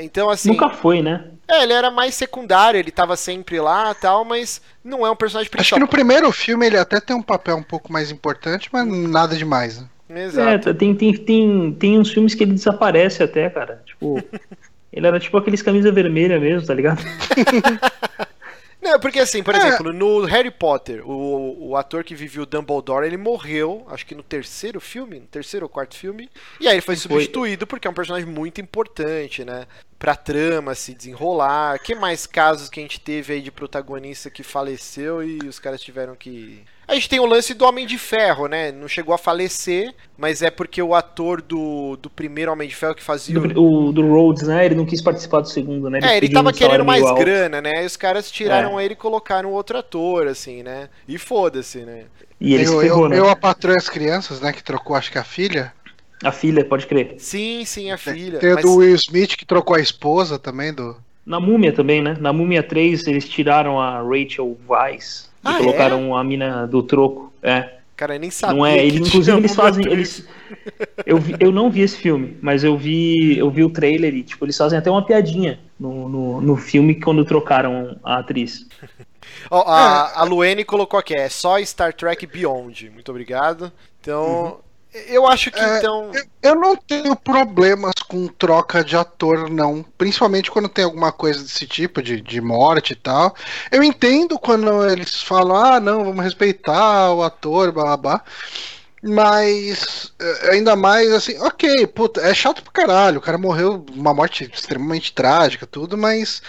Então, 0.00 0.30
assim. 0.30 0.48
Nunca 0.48 0.70
foi, 0.70 1.02
né? 1.02 1.30
É, 1.48 1.62
ele 1.62 1.72
era 1.72 1.90
mais 1.90 2.14
secundário, 2.14 2.78
ele 2.78 2.90
tava 2.90 3.16
sempre 3.16 3.58
lá 3.58 3.94
tal, 3.94 4.24
mas 4.24 4.60
não 4.84 5.06
é 5.06 5.10
um 5.10 5.16
personagem 5.16 5.50
principal. 5.50 5.62
Acho 5.62 5.74
que 5.74 5.80
no 5.80 5.88
primeiro 5.88 6.30
filme 6.30 6.66
ele 6.66 6.76
até 6.76 7.00
tem 7.00 7.16
um 7.16 7.22
papel 7.22 7.56
um 7.56 7.62
pouco 7.62 7.90
mais 7.90 8.10
importante, 8.10 8.68
mas 8.70 8.86
nada 8.86 9.34
demais, 9.34 9.80
né? 9.80 9.86
Exato. 10.24 10.68
É, 10.68 10.74
tem, 10.74 10.94
tem, 10.94 11.12
tem, 11.14 11.76
tem 11.78 11.98
uns 11.98 12.10
filmes 12.10 12.34
que 12.34 12.42
ele 12.42 12.52
desaparece 12.52 13.22
até, 13.22 13.48
cara. 13.50 13.82
Tipo. 13.84 14.22
Ele 14.90 15.06
era 15.06 15.20
tipo 15.20 15.36
aqueles 15.36 15.60
camisa 15.60 15.92
vermelha 15.92 16.40
mesmo, 16.40 16.66
tá 16.66 16.72
ligado? 16.72 17.02
Não, 18.88 18.98
porque 18.98 19.18
assim, 19.18 19.42
por 19.42 19.54
é. 19.54 19.58
exemplo, 19.58 19.92
no 19.92 20.24
Harry 20.24 20.50
Potter, 20.50 21.06
o, 21.08 21.68
o 21.68 21.76
ator 21.76 22.02
que 22.02 22.14
vivia 22.14 22.42
o 22.42 22.46
Dumbledore, 22.46 23.06
ele 23.06 23.16
morreu, 23.16 23.86
acho 23.90 24.06
que 24.06 24.14
no 24.14 24.22
terceiro 24.22 24.80
filme, 24.80 25.20
no 25.20 25.26
terceiro 25.26 25.66
ou 25.66 25.70
quarto 25.70 25.94
filme, 25.94 26.30
e 26.58 26.66
aí 26.66 26.74
ele 26.74 26.80
foi 26.80 26.96
substituído 26.96 27.66
porque 27.66 27.86
é 27.86 27.90
um 27.90 27.94
personagem 27.94 28.28
muito 28.28 28.60
importante, 28.60 29.44
né? 29.44 29.66
Pra 29.98 30.14
trama 30.16 30.74
se 30.74 30.94
desenrolar. 30.94 31.78
Que 31.80 31.94
mais 31.94 32.26
casos 32.26 32.68
que 32.68 32.80
a 32.80 32.82
gente 32.82 33.00
teve 33.00 33.34
aí 33.34 33.42
de 33.42 33.50
protagonista 33.50 34.30
que 34.30 34.42
faleceu 34.42 35.22
e 35.22 35.38
os 35.46 35.58
caras 35.58 35.80
tiveram 35.82 36.14
que 36.14 36.64
a 36.88 36.94
gente 36.94 37.08
tem 37.10 37.20
o 37.20 37.26
lance 37.26 37.52
do 37.52 37.66
Homem 37.66 37.86
de 37.86 37.98
Ferro, 37.98 38.46
né? 38.46 38.72
Não 38.72 38.88
chegou 38.88 39.14
a 39.14 39.18
falecer, 39.18 39.94
mas 40.16 40.40
é 40.40 40.50
porque 40.50 40.80
o 40.80 40.94
ator 40.94 41.42
do, 41.42 41.98
do 41.98 42.08
primeiro 42.08 42.50
Homem 42.50 42.66
de 42.66 42.74
Ferro 42.74 42.94
que 42.94 43.02
fazia. 43.02 43.38
Do, 43.38 43.62
o, 43.62 43.92
do 43.92 44.08
Rhodes, 44.08 44.44
né? 44.44 44.64
Ele 44.64 44.74
não 44.74 44.86
quis 44.86 45.02
participar 45.02 45.40
do 45.40 45.48
segundo, 45.50 45.90
né? 45.90 45.98
Ele 45.98 46.06
é, 46.06 46.16
ele 46.16 46.28
tava 46.30 46.48
um 46.48 46.52
querendo 46.52 46.86
mais 46.86 47.04
alto. 47.04 47.20
grana, 47.20 47.60
né? 47.60 47.82
E 47.82 47.86
os 47.86 47.94
caras 47.94 48.30
tiraram 48.30 48.80
é. 48.80 48.86
ele 48.86 48.94
e 48.94 48.96
colocaram 48.96 49.52
outro 49.52 49.76
ator, 49.76 50.28
assim, 50.28 50.62
né? 50.62 50.88
E 51.06 51.18
foda-se, 51.18 51.80
né? 51.80 52.04
E 52.40 52.54
ele 52.54 52.66
eu, 52.66 52.80
ferrou, 52.80 53.04
eu, 53.04 53.08
né? 53.10 53.18
eu, 53.18 53.28
a 53.28 53.36
patroa 53.36 53.76
as 53.76 53.90
crianças, 53.90 54.40
né? 54.40 54.50
Que 54.50 54.62
trocou, 54.62 54.96
acho 54.96 55.12
que 55.12 55.18
a 55.18 55.24
filha. 55.24 55.74
A 56.24 56.32
filha, 56.32 56.64
pode 56.64 56.86
crer. 56.86 57.16
Sim, 57.18 57.66
sim, 57.66 57.90
a 57.90 57.98
filha. 57.98 58.38
Tem, 58.38 58.48
tem 58.48 58.54
mas... 58.54 58.64
do 58.64 58.76
Will 58.76 58.94
Smith 58.94 59.36
que 59.36 59.44
trocou 59.44 59.76
a 59.76 59.80
esposa 59.80 60.38
também, 60.38 60.72
do. 60.72 60.96
Na 61.26 61.38
Múmia 61.38 61.70
também, 61.70 62.00
né? 62.00 62.16
Na 62.18 62.32
Múmia 62.32 62.62
3 62.62 63.06
eles 63.08 63.28
tiraram 63.28 63.78
a 63.78 64.00
Rachel 64.00 64.56
Weisz 64.66 65.27
ah, 65.48 65.54
e 65.54 65.58
colocaram 65.58 66.16
é? 66.16 66.20
a 66.20 66.24
mina 66.24 66.66
do 66.66 66.82
troco. 66.82 67.32
É. 67.42 67.78
Cara, 67.96 68.14
eu 68.14 68.20
nem 68.20 68.30
sabia. 68.30 68.56
Não 68.56 68.64
é, 68.64 68.78
ele, 68.78 68.98
inclusive 68.98 69.36
eles 69.36 69.54
fazem. 69.54 69.84
Eles, 69.86 70.26
eu, 71.04 71.18
vi, 71.18 71.34
eu 71.40 71.50
não 71.50 71.70
vi 71.70 71.80
esse 71.80 71.96
filme, 71.96 72.36
mas 72.40 72.62
eu 72.62 72.76
vi, 72.76 73.36
eu 73.36 73.50
vi 73.50 73.64
o 73.64 73.70
trailer 73.70 74.14
e 74.14 74.22
tipo, 74.22 74.44
eles 74.44 74.56
fazem 74.56 74.78
até 74.78 74.90
uma 74.90 75.04
piadinha 75.04 75.58
no, 75.78 76.08
no, 76.08 76.40
no 76.40 76.56
filme 76.56 76.94
quando 77.00 77.24
trocaram 77.24 77.98
a 78.04 78.18
atriz. 78.18 78.66
Oh, 79.50 79.56
a, 79.66 80.20
a 80.20 80.24
Luene 80.24 80.64
colocou 80.64 80.98
aqui, 80.98 81.14
é 81.14 81.28
só 81.28 81.62
Star 81.62 81.92
Trek 81.92 82.26
Beyond. 82.26 82.90
Muito 82.90 83.10
obrigado. 83.10 83.70
Então, 84.00 84.26
uhum. 84.26 84.56
Eu 85.06 85.26
acho 85.26 85.50
que 85.50 85.58
é, 85.58 85.78
então. 85.78 86.10
Eu 86.42 86.54
não 86.54 86.76
tenho 86.76 87.14
problemas 87.16 87.94
com 88.08 88.26
troca 88.26 88.82
de 88.82 88.96
ator, 88.96 89.50
não. 89.50 89.84
Principalmente 89.96 90.50
quando 90.50 90.68
tem 90.68 90.84
alguma 90.84 91.12
coisa 91.12 91.42
desse 91.42 91.66
tipo, 91.66 92.02
de, 92.02 92.20
de 92.20 92.40
morte 92.40 92.92
e 92.92 92.96
tal. 92.96 93.34
Eu 93.70 93.82
entendo 93.82 94.38
quando 94.38 94.88
eles 94.88 95.22
falam, 95.22 95.56
ah, 95.56 95.80
não, 95.80 96.04
vamos 96.04 96.24
respeitar 96.24 97.12
o 97.12 97.22
ator, 97.22 97.72
blá 97.72 97.84
blá 97.84 97.96
blá. 97.96 98.24
Mas 99.02 100.12
é, 100.18 100.52
ainda 100.52 100.74
mais 100.74 101.12
assim, 101.12 101.38
ok, 101.38 101.86
puta, 101.86 102.20
é 102.20 102.34
chato 102.34 102.62
pro 102.62 102.72
caralho. 102.72 103.18
O 103.18 103.22
cara 103.22 103.38
morreu 103.38 103.84
uma 103.94 104.12
morte 104.12 104.50
extremamente 104.52 105.12
trágica, 105.12 105.66
tudo, 105.66 105.96
mas 105.96 106.42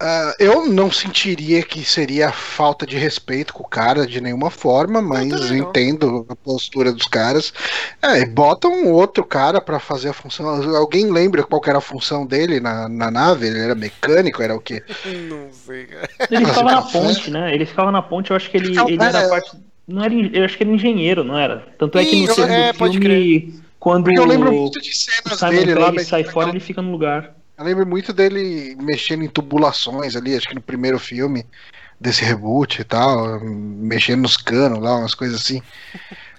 Uh, 0.00 0.32
eu 0.38 0.68
não 0.68 0.92
sentiria 0.92 1.60
que 1.60 1.84
seria 1.84 2.30
falta 2.30 2.86
de 2.86 2.96
respeito 2.96 3.52
com 3.52 3.64
o 3.64 3.68
cara 3.68 4.06
de 4.06 4.20
nenhuma 4.20 4.48
forma, 4.48 5.02
mas 5.02 5.50
eu 5.50 5.56
entendo 5.56 6.24
a 6.28 6.36
postura 6.36 6.92
dos 6.92 7.08
caras. 7.08 7.52
É, 8.00 8.24
bota 8.24 8.68
um 8.68 8.92
outro 8.92 9.24
cara 9.24 9.60
para 9.60 9.80
fazer 9.80 10.10
a 10.10 10.12
função. 10.12 10.46
Alguém 10.76 11.10
lembra 11.10 11.42
qual 11.42 11.60
era 11.66 11.78
a 11.78 11.80
função 11.80 12.24
dele 12.24 12.60
na, 12.60 12.88
na 12.88 13.10
nave? 13.10 13.48
Ele 13.48 13.58
era 13.58 13.74
mecânico? 13.74 14.40
Era 14.40 14.54
o 14.54 14.60
quê? 14.60 14.84
Não 15.28 15.48
sei, 15.52 15.86
cara. 15.86 16.08
Ele 16.30 16.46
ficava 16.46 16.70
na 16.70 16.82
ponte, 16.82 17.30
né? 17.32 17.54
Ele 17.54 17.66
ficava 17.66 17.90
na 17.90 18.02
ponte, 18.02 18.30
eu 18.30 18.36
acho 18.36 18.50
que 18.50 18.56
ele, 18.56 18.78
ele 18.78 19.02
era 19.02 19.18
é... 19.18 19.28
parte. 19.28 19.50
Não 19.88 20.04
era, 20.04 20.14
eu 20.14 20.44
acho 20.44 20.56
que 20.56 20.62
era 20.62 20.70
engenheiro, 20.70 21.24
não 21.24 21.36
era? 21.36 21.66
Tanto 21.78 21.98
é 21.98 22.04
que 22.04 22.20
no 22.20 22.34
segundo 22.34 22.52
é, 22.52 22.72
filme, 22.74 23.62
quando 23.80 24.12
eu 24.12 24.26
lembro 24.26 24.52
muito 24.52 24.80
de 24.80 24.94
cenas 24.94 25.32
o 25.32 25.36
Simon 25.38 25.50
dele 25.50 25.74
lá, 25.74 25.92
sai 26.04 26.24
fora, 26.24 26.50
ele 26.50 26.60
fica 26.60 26.82
no 26.82 26.92
lugar. 26.92 27.34
Eu 27.58 27.64
lembro 27.64 27.84
muito 27.84 28.12
dele 28.12 28.76
mexendo 28.80 29.24
em 29.24 29.28
tubulações 29.28 30.14
ali, 30.14 30.36
acho 30.36 30.46
que 30.46 30.54
no 30.54 30.60
primeiro 30.60 30.98
filme 30.98 31.44
desse 32.00 32.24
reboot 32.24 32.80
e 32.80 32.84
tal, 32.84 33.40
mexendo 33.40 34.22
nos 34.22 34.36
canos 34.36 34.78
lá, 34.78 34.96
umas 34.96 35.14
coisas 35.14 35.40
assim. 35.40 35.60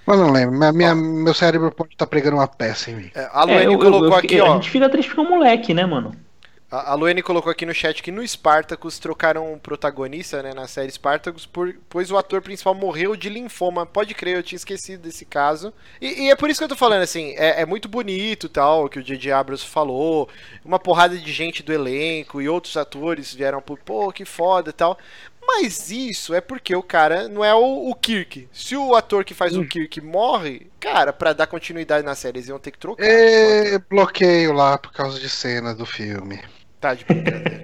Mas 0.05 0.17
não 0.17 0.31
lembro, 0.31 0.57
minha, 0.57 0.71
minha 0.71 0.95
meu 0.95 1.33
cérebro 1.33 1.71
pode 1.71 1.91
estar 1.91 2.05
tá 2.05 2.09
pregando 2.09 2.37
uma 2.37 2.47
peça 2.47 2.89
em 2.89 2.95
mim. 2.95 3.11
É, 3.13 3.29
a 3.33 3.43
Luane 3.43 3.73
é, 3.73 3.77
colocou 3.77 4.05
eu, 4.05 4.11
eu, 4.11 4.15
aqui, 4.15 4.39
ó. 4.39 4.53
A 4.53 4.55
gente 4.55 4.69
fica 4.69 4.89
triste 4.89 5.09
porque 5.09 5.21
é 5.21 5.23
um 5.23 5.29
moleque, 5.29 5.73
né, 5.73 5.85
mano? 5.85 6.15
A 6.71 6.93
Luane 6.93 7.23
colocou 7.23 7.51
aqui 7.51 7.65
no 7.65 7.73
chat 7.73 8.03
que 8.03 8.11
no 8.11 8.25
Spartacus 8.27 8.99
trocaram 8.99 9.53
um 9.53 9.57
protagonista, 9.57 10.43
né, 10.43 10.53
na 10.53 10.67
série 10.67 10.91
Spartacus, 10.91 11.43
por, 11.43 11.75
pois 11.89 12.11
o 12.11 12.17
ator 12.17 12.43
principal 12.43 12.75
morreu 12.75 13.15
de 13.15 13.27
linfoma. 13.27 13.87
Pode 13.87 14.13
crer, 14.13 14.37
eu 14.37 14.43
tinha 14.43 14.57
esquecido 14.57 15.01
desse 15.01 15.25
caso. 15.25 15.73
E, 15.99 16.25
e 16.25 16.29
é 16.29 16.35
por 16.35 16.47
isso 16.47 16.59
que 16.59 16.63
eu 16.63 16.69
tô 16.69 16.75
falando, 16.75 17.01
assim, 17.01 17.33
é, 17.37 17.61
é 17.61 17.65
muito 17.65 17.89
bonito 17.89 18.47
tal, 18.47 18.85
o 18.85 18.89
que 18.89 18.99
o 18.99 19.03
J.J. 19.03 19.31
Abrams 19.31 19.65
falou, 19.65 20.29
uma 20.63 20.77
porrada 20.77 21.17
de 21.17 21.33
gente 21.33 21.63
do 21.63 21.73
elenco 21.73 22.39
e 22.39 22.47
outros 22.47 22.77
atores 22.77 23.33
vieram 23.33 23.63
por, 23.63 23.79
pô, 23.79 24.11
que 24.11 24.23
foda 24.23 24.69
e 24.69 24.73
tal. 24.73 24.95
Mas 25.41 25.89
isso 25.89 26.35
é 26.35 26.41
porque 26.41 26.75
o 26.75 26.83
cara 26.83 27.27
não 27.27 27.43
é 27.43 27.55
o, 27.55 27.89
o 27.89 27.95
Kirk. 27.95 28.47
Se 28.53 28.75
o 28.75 28.93
ator 28.93 29.25
que 29.25 29.33
faz 29.33 29.55
hum. 29.55 29.61
o 29.61 29.67
Kirk 29.67 29.99
morre, 30.01 30.67
cara, 30.79 31.11
para 31.11 31.33
dar 31.33 31.47
continuidade 31.47 32.05
na 32.05 32.13
série, 32.13 32.37
eles 32.37 32.49
iam 32.49 32.59
ter 32.59 32.69
que 32.69 32.77
trocar. 32.77 33.03
É, 33.03 33.79
bloqueio 33.79 34.53
lá 34.53 34.77
por 34.77 34.91
causa 34.91 35.19
de 35.19 35.27
cena 35.27 35.73
do 35.73 35.87
filme. 35.87 36.39
Tá 36.79 36.93
de 36.93 37.03
brincadeira. 37.05 37.61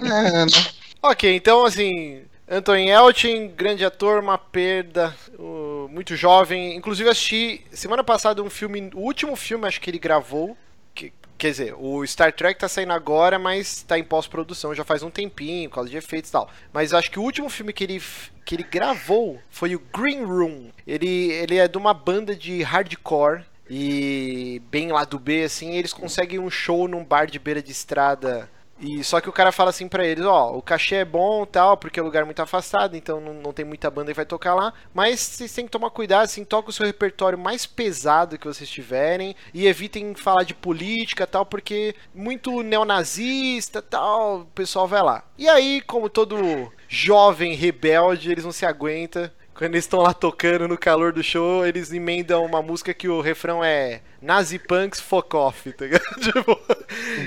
é. 0.00 0.78
Ok, 1.00 1.34
então 1.36 1.64
assim, 1.64 2.24
Anthony 2.50 2.88
Elton, 2.88 3.48
grande 3.54 3.84
ator, 3.84 4.20
uma 4.22 4.38
perda, 4.38 5.14
muito 5.90 6.16
jovem. 6.16 6.76
Inclusive 6.76 7.08
assisti 7.08 7.64
semana 7.70 8.02
passada 8.02 8.42
um 8.42 8.50
filme, 8.50 8.90
o 8.94 9.00
último 9.00 9.36
filme 9.36 9.66
acho 9.66 9.80
que 9.80 9.90
ele 9.90 9.98
gravou, 9.98 10.56
que, 10.94 11.12
quer 11.36 11.50
dizer, 11.50 11.74
o 11.78 12.04
Star 12.06 12.32
Trek 12.32 12.58
tá 12.58 12.68
saindo 12.68 12.92
agora, 12.92 13.38
mas 13.38 13.82
tá 13.82 13.98
em 13.98 14.04
pós-produção 14.04 14.74
já 14.74 14.84
faz 14.84 15.02
um 15.02 15.10
tempinho, 15.10 15.68
por 15.68 15.76
causa 15.76 15.90
de 15.90 15.96
efeitos 15.96 16.30
e 16.30 16.32
tal. 16.32 16.50
Mas 16.72 16.92
acho 16.94 17.10
que 17.10 17.18
o 17.18 17.22
último 17.22 17.48
filme 17.48 17.72
que 17.72 17.84
ele, 17.84 18.02
que 18.44 18.54
ele 18.54 18.64
gravou 18.64 19.40
foi 19.50 19.74
o 19.74 19.82
Green 19.94 20.24
Room. 20.24 20.70
Ele, 20.86 21.30
ele 21.32 21.56
é 21.58 21.68
de 21.68 21.78
uma 21.78 21.94
banda 21.94 22.34
de 22.34 22.62
hardcore 22.62 23.44
e 23.68 24.62
bem 24.70 24.90
lá 24.92 25.04
do 25.04 25.18
B, 25.18 25.44
assim, 25.44 25.74
eles 25.74 25.92
conseguem 25.92 26.38
um 26.38 26.50
show 26.50 26.88
num 26.88 27.04
bar 27.04 27.26
de 27.26 27.38
beira 27.38 27.62
de 27.62 27.72
estrada. 27.72 28.48
E 28.80 29.02
só 29.02 29.20
que 29.20 29.28
o 29.28 29.32
cara 29.32 29.50
fala 29.50 29.70
assim 29.70 29.88
pra 29.88 30.06
eles, 30.06 30.24
ó, 30.24 30.52
o 30.52 30.62
cachê 30.62 30.96
é 30.96 31.04
bom 31.04 31.44
tal, 31.44 31.76
porque 31.76 31.98
é 31.98 32.02
um 32.02 32.06
lugar 32.06 32.24
muito 32.24 32.40
afastado, 32.40 32.96
então 32.96 33.20
não, 33.20 33.34
não 33.34 33.52
tem 33.52 33.64
muita 33.64 33.90
banda 33.90 34.12
que 34.12 34.16
vai 34.16 34.24
tocar 34.24 34.54
lá, 34.54 34.72
mas 34.94 35.18
vocês 35.18 35.52
têm 35.52 35.64
que 35.64 35.70
tomar 35.70 35.90
cuidado, 35.90 36.22
assim, 36.22 36.44
toca 36.44 36.70
o 36.70 36.72
seu 36.72 36.86
repertório 36.86 37.36
mais 37.36 37.66
pesado 37.66 38.38
que 38.38 38.46
vocês 38.46 38.70
tiverem 38.70 39.34
e 39.52 39.66
evitem 39.66 40.14
falar 40.14 40.44
de 40.44 40.54
política 40.54 41.26
tal, 41.26 41.44
porque 41.44 41.96
muito 42.14 42.62
neonazista 42.62 43.82
tal, 43.82 44.42
o 44.42 44.44
pessoal 44.46 44.86
vai 44.86 45.02
lá. 45.02 45.24
E 45.36 45.48
aí, 45.48 45.80
como 45.80 46.08
todo 46.08 46.72
jovem 46.88 47.54
rebelde, 47.54 48.30
eles 48.30 48.44
não 48.44 48.52
se 48.52 48.64
aguentam 48.64 49.28
quando 49.58 49.74
eles 49.74 49.86
estão 49.86 49.98
lá 49.98 50.14
tocando 50.14 50.68
no 50.68 50.78
calor 50.78 51.12
do 51.12 51.20
show, 51.20 51.66
eles 51.66 51.92
emendam 51.92 52.44
uma 52.44 52.62
música 52.62 52.94
que 52.94 53.08
o 53.08 53.20
refrão 53.20 53.64
é 53.64 54.02
Nazi 54.22 54.56
Punks 54.56 55.00
Fuck 55.00 55.34
Off, 55.34 55.72
tá 55.72 55.84
ligado? 55.84 56.04
Tipo, 56.20 56.60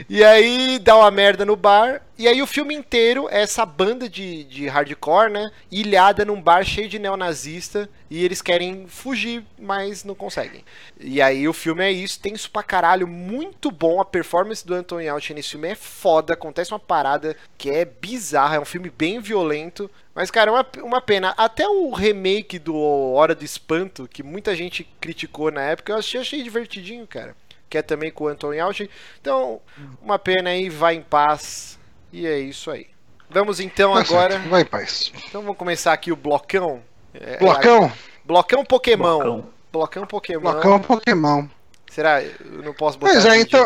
e 0.09 0.23
aí 0.23 0.79
dá 0.79 0.95
uma 0.95 1.11
merda 1.11 1.43
no 1.43 1.57
bar. 1.57 2.01
E 2.17 2.27
aí 2.29 2.41
o 2.41 2.47
filme 2.47 2.73
inteiro 2.73 3.27
é 3.29 3.41
essa 3.41 3.65
banda 3.65 4.07
de, 4.07 4.45
de 4.45 4.67
hardcore, 4.67 5.31
né? 5.31 5.51
Ilhada 5.69 6.23
num 6.23 6.41
bar 6.41 6.63
cheio 6.63 6.87
de 6.87 6.99
neonazista. 6.99 7.89
E 8.09 8.23
eles 8.23 8.41
querem 8.41 8.87
fugir, 8.87 9.43
mas 9.57 10.03
não 10.03 10.13
conseguem. 10.13 10.63
E 10.99 11.21
aí 11.21 11.47
o 11.47 11.53
filme 11.53 11.83
é 11.83 11.91
isso, 11.91 12.19
tem 12.19 12.33
isso 12.33 12.51
pra 12.51 12.61
caralho. 12.61 13.07
Muito 13.07 13.71
bom. 13.71 13.99
A 13.99 14.05
performance 14.05 14.65
do 14.65 14.73
Anthony 14.73 15.05
Yelchin 15.05 15.33
nesse 15.33 15.51
filme 15.51 15.69
é 15.69 15.75
foda. 15.75 16.33
Acontece 16.33 16.71
uma 16.71 16.79
parada 16.79 17.35
que 17.57 17.69
é 17.69 17.83
bizarra. 17.83 18.57
É 18.57 18.59
um 18.59 18.65
filme 18.65 18.89
bem 18.89 19.19
violento. 19.19 19.89
Mas, 20.13 20.29
cara, 20.29 20.51
é 20.51 20.53
uma, 20.53 20.65
uma 20.83 21.01
pena. 21.01 21.33
Até 21.37 21.67
o 21.67 21.91
remake 21.91 22.59
do 22.59 22.75
Hora 23.13 23.33
do 23.33 23.45
Espanto, 23.45 24.07
que 24.07 24.21
muita 24.21 24.55
gente 24.55 24.83
criticou 24.99 25.51
na 25.51 25.61
época, 25.61 25.93
eu 25.93 25.97
achei, 25.97 26.19
achei 26.19 26.43
divertidinho, 26.43 27.07
cara. 27.07 27.35
Que 27.69 27.77
é 27.77 27.81
também 27.81 28.11
com 28.11 28.25
o 28.25 28.27
Anthony 28.27 28.57
Yelchin. 28.57 28.89
Então, 29.21 29.61
uma 30.01 30.19
pena 30.19 30.49
aí, 30.49 30.67
vai 30.69 30.95
em 30.95 31.01
paz. 31.01 31.79
E 32.11 32.27
é 32.27 32.37
isso 32.37 32.69
aí. 32.69 32.87
Vamos 33.29 33.61
então 33.61 33.93
Tá 33.93 34.01
agora. 34.01 34.33
certo, 34.33 34.49
Vai 34.49 34.61
em 34.63 34.65
paz. 34.65 35.13
Então 35.29 35.41
vamos 35.41 35.57
começar 35.57 35.93
aqui 35.93 36.11
o 36.11 36.15
blocão. 36.17 36.81
É, 37.13 37.37
Blocão? 37.37 37.91
Blocão 38.25 38.65
Pokémon. 38.65 39.19
Blocão. 39.19 39.45
Blocão 39.71 40.05
Pokémon. 40.05 40.41
Blocão 40.41 40.79
Pokémon. 40.81 41.47
Será? 41.89 42.21
Eu 42.21 42.61
não 42.63 42.73
posso 42.73 42.97
botar. 42.97 43.13
Pois 43.13 43.25
é, 43.25 43.39
então. 43.39 43.65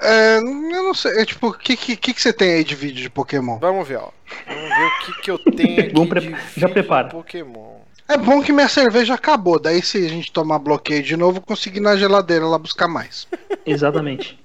É, 0.00 0.38
eu 0.38 0.42
não 0.84 0.94
sei. 0.94 1.20
É, 1.20 1.24
tipo, 1.24 1.48
o 1.48 1.52
que, 1.52 1.76
que, 1.76 1.96
que 1.96 2.14
que 2.14 2.20
você 2.20 2.32
tem 2.32 2.52
aí 2.54 2.64
de 2.64 2.74
vídeo 2.74 3.02
de 3.02 3.10
Pokémon? 3.10 3.58
Vamos 3.58 3.86
ver, 3.88 3.96
ó. 3.98 4.10
Vamos 4.46 4.68
ver 4.68 4.86
o 4.86 4.98
que, 5.04 5.22
que 5.22 5.30
eu 5.30 5.38
tenho 5.38 5.80
aqui. 5.80 5.92
Vamos 5.92 6.08
pre- 6.08 6.20
de 6.20 6.36
já 6.60 6.68
prepara. 6.68 7.08
de 7.08 7.14
Pokémon. 7.14 7.78
É 8.08 8.16
bom 8.16 8.42
que 8.42 8.52
minha 8.52 8.68
cerveja 8.68 9.14
acabou. 9.14 9.58
Daí, 9.60 9.82
se 9.82 9.98
a 10.04 10.08
gente 10.08 10.32
tomar 10.32 10.58
bloqueio 10.58 11.02
de 11.02 11.16
novo, 11.16 11.38
eu 11.38 11.42
consigo 11.42 11.76
ir 11.76 11.80
na 11.80 11.96
geladeira 11.96 12.46
lá 12.46 12.58
buscar 12.58 12.88
mais. 12.88 13.26
Exatamente. 13.66 14.38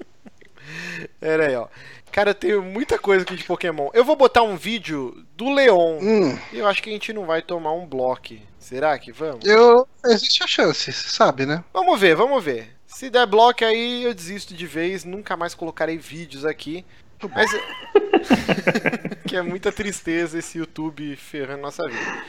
Pera 1.19 1.47
aí, 1.47 1.55
ó. 1.55 1.67
Cara, 2.11 2.29
eu 2.31 2.35
tenho 2.35 2.61
muita 2.61 2.99
coisa 2.99 3.23
aqui 3.23 3.35
de 3.35 3.43
Pokémon. 3.43 3.89
Eu 3.93 4.03
vou 4.05 4.15
botar 4.15 4.43
um 4.43 4.55
vídeo 4.55 5.25
do 5.35 5.49
Leon. 5.51 5.97
Hum, 5.99 6.37
Eu 6.51 6.67
acho 6.67 6.81
que 6.83 6.89
a 6.89 6.93
gente 6.93 7.11
não 7.11 7.25
vai 7.25 7.41
tomar 7.41 7.71
um 7.73 7.87
bloco. 7.87 8.35
Será 8.59 8.97
que 8.99 9.11
vamos? 9.11 9.43
eu. 9.45 9.87
Existe 10.05 10.43
a 10.43 10.47
chance, 10.47 10.91
você 10.91 11.09
sabe, 11.09 11.45
né? 11.45 11.63
Vamos 11.73 11.99
ver, 11.99 12.15
vamos 12.15 12.43
ver. 12.43 12.69
Se 12.95 13.09
der 13.09 13.25
bloco 13.25 13.65
aí, 13.65 14.03
eu 14.03 14.13
desisto 14.13 14.53
de 14.53 14.67
vez. 14.67 15.03
Nunca 15.03 15.35
mais 15.35 15.55
colocarei 15.55 15.97
vídeos 15.97 16.45
aqui. 16.45 16.85
Mas. 17.33 17.49
que 19.27 19.35
é 19.35 19.41
muita 19.41 19.71
tristeza 19.71 20.37
esse 20.37 20.57
YouTube 20.57 21.15
ferrando 21.15 21.61
nossa 21.61 21.87
vida. 21.87 22.23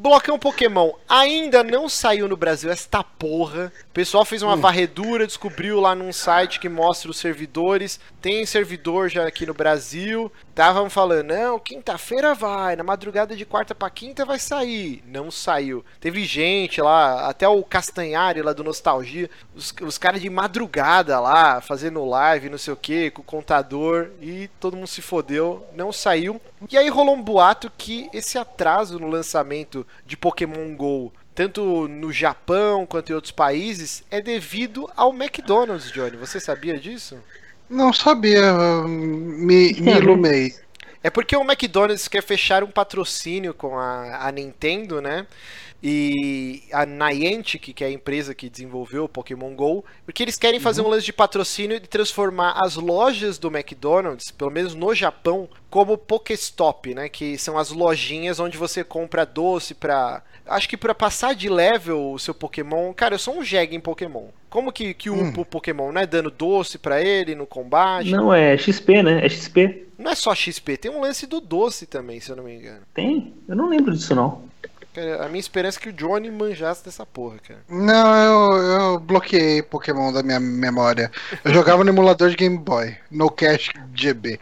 Blocão 0.00 0.38
Pokémon 0.38 0.92
ainda 1.08 1.64
não 1.64 1.88
saiu 1.88 2.28
no 2.28 2.36
Brasil 2.36 2.70
esta 2.70 3.02
porra. 3.02 3.72
O 3.90 3.92
pessoal 3.92 4.24
fez 4.24 4.42
uma 4.44 4.54
varredura, 4.54 5.26
descobriu 5.26 5.80
lá 5.80 5.92
num 5.92 6.12
site 6.12 6.60
que 6.60 6.68
mostra 6.68 7.10
os 7.10 7.16
servidores. 7.16 7.98
Tem 8.22 8.46
servidor 8.46 9.08
já 9.08 9.26
aqui 9.26 9.44
no 9.44 9.52
Brasil. 9.52 10.30
Estavam 10.50 10.88
falando, 10.88 11.26
não, 11.26 11.58
quinta-feira 11.58 12.32
vai, 12.32 12.76
na 12.76 12.84
madrugada 12.84 13.34
de 13.34 13.44
quarta 13.44 13.74
pra 13.74 13.90
quinta 13.90 14.24
vai 14.24 14.38
sair. 14.38 15.02
Não 15.04 15.32
saiu. 15.32 15.84
Teve 15.98 16.24
gente 16.24 16.80
lá, 16.80 17.28
até 17.28 17.48
o 17.48 17.64
Castanhari 17.64 18.40
lá 18.40 18.52
do 18.52 18.62
Nostalgia, 18.62 19.28
os, 19.52 19.74
os 19.82 19.98
caras 19.98 20.20
de 20.20 20.30
madrugada 20.30 21.18
lá, 21.18 21.60
fazendo 21.60 22.04
live, 22.04 22.50
não 22.50 22.58
sei 22.58 22.72
o 22.72 22.76
que, 22.76 23.10
com 23.10 23.22
o 23.22 23.24
contador, 23.24 24.10
e 24.20 24.48
todo 24.60 24.76
mundo 24.76 24.86
se 24.86 25.02
fodeu, 25.02 25.66
não 25.74 25.92
saiu. 25.92 26.40
E 26.70 26.76
aí 26.76 26.88
rolou 26.88 27.16
um 27.16 27.22
boato 27.22 27.70
que 27.76 28.08
esse 28.12 28.38
atraso 28.38 28.98
no 29.00 29.08
lançamento 29.08 29.86
de 30.06 30.16
Pokémon 30.16 30.74
GO 30.74 31.12
tanto 31.38 31.86
no 31.86 32.12
Japão 32.12 32.84
quanto 32.84 33.10
em 33.10 33.14
outros 33.14 33.30
países, 33.30 34.02
é 34.10 34.20
devido 34.20 34.90
ao 34.96 35.14
McDonald's, 35.14 35.92
Johnny. 35.92 36.16
Você 36.16 36.40
sabia 36.40 36.76
disso? 36.76 37.16
Não 37.70 37.92
sabia. 37.92 38.52
Me, 38.82 39.72
me 39.74 39.92
ilumei. 39.92 40.56
É 41.00 41.08
porque 41.08 41.36
o 41.36 41.42
McDonald's 41.42 42.08
quer 42.08 42.24
fechar 42.24 42.64
um 42.64 42.70
patrocínio 42.72 43.54
com 43.54 43.78
a, 43.78 44.26
a 44.26 44.32
Nintendo, 44.32 45.00
né? 45.00 45.28
E 45.82 46.62
a 46.72 46.84
Niantic, 46.84 47.72
que 47.72 47.84
é 47.84 47.86
a 47.86 47.92
empresa 47.92 48.34
que 48.34 48.50
desenvolveu 48.50 49.04
o 49.04 49.08
Pokémon 49.08 49.54
GO, 49.54 49.84
porque 50.04 50.22
eles 50.22 50.36
querem 50.36 50.58
fazer 50.58 50.82
um 50.82 50.88
lance 50.88 51.06
de 51.06 51.12
patrocínio 51.12 51.76
e 51.76 51.80
transformar 51.80 52.52
as 52.56 52.74
lojas 52.74 53.38
do 53.38 53.48
McDonald's, 53.48 54.32
pelo 54.32 54.50
menos 54.50 54.74
no 54.74 54.92
Japão, 54.92 55.48
como 55.70 55.96
Pokéstop, 55.96 56.94
né? 56.94 57.08
Que 57.08 57.38
são 57.38 57.56
as 57.56 57.70
lojinhas 57.70 58.40
onde 58.40 58.58
você 58.58 58.82
compra 58.82 59.24
doce 59.24 59.74
pra. 59.74 60.22
Acho 60.46 60.68
que 60.68 60.76
pra 60.76 60.94
passar 60.94 61.34
de 61.34 61.48
level 61.48 62.12
o 62.12 62.18
seu 62.18 62.34
Pokémon. 62.34 62.92
Cara, 62.92 63.14
eu 63.14 63.18
sou 63.18 63.38
um 63.38 63.44
jegue 63.44 63.76
em 63.76 63.80
Pokémon. 63.80 64.28
Como 64.48 64.72
que, 64.72 64.94
que 64.94 65.10
upa 65.10 65.42
o 65.42 65.44
Pokémon, 65.44 65.92
né? 65.92 66.06
Dando 66.06 66.30
doce 66.30 66.78
pra 66.78 67.02
ele 67.02 67.34
no 67.34 67.46
combate. 67.46 68.10
Não, 68.10 68.32
é 68.32 68.56
XP, 68.56 69.02
né? 69.02 69.24
É 69.24 69.28
XP. 69.28 69.86
Não 69.98 70.10
é 70.10 70.14
só 70.14 70.34
XP, 70.34 70.76
tem 70.76 70.90
um 70.90 71.00
lance 71.00 71.26
do 71.26 71.40
doce 71.40 71.84
também, 71.84 72.20
se 72.20 72.30
eu 72.30 72.36
não 72.36 72.44
me 72.44 72.54
engano. 72.54 72.82
Tem? 72.94 73.34
Eu 73.48 73.56
não 73.56 73.68
lembro 73.68 73.92
disso, 73.92 74.14
não. 74.14 74.42
Cara, 74.98 75.24
a 75.24 75.28
minha 75.28 75.38
esperança 75.38 75.78
é 75.78 75.82
que 75.82 75.88
o 75.90 75.92
Johnny 75.92 76.28
manjasse 76.28 76.84
dessa 76.84 77.06
porra, 77.06 77.36
cara. 77.38 77.60
Não, 77.68 78.16
eu, 78.16 78.62
eu 78.62 78.98
bloqueei 78.98 79.62
Pokémon 79.62 80.12
da 80.12 80.24
minha 80.24 80.40
memória. 80.40 81.08
Eu 81.44 81.54
jogava 81.54 81.84
no 81.84 81.90
emulador 81.90 82.30
de 82.30 82.36
Game 82.36 82.58
Boy, 82.58 82.96
no 83.08 83.30
Cash 83.30 83.70
GB. 83.94 84.40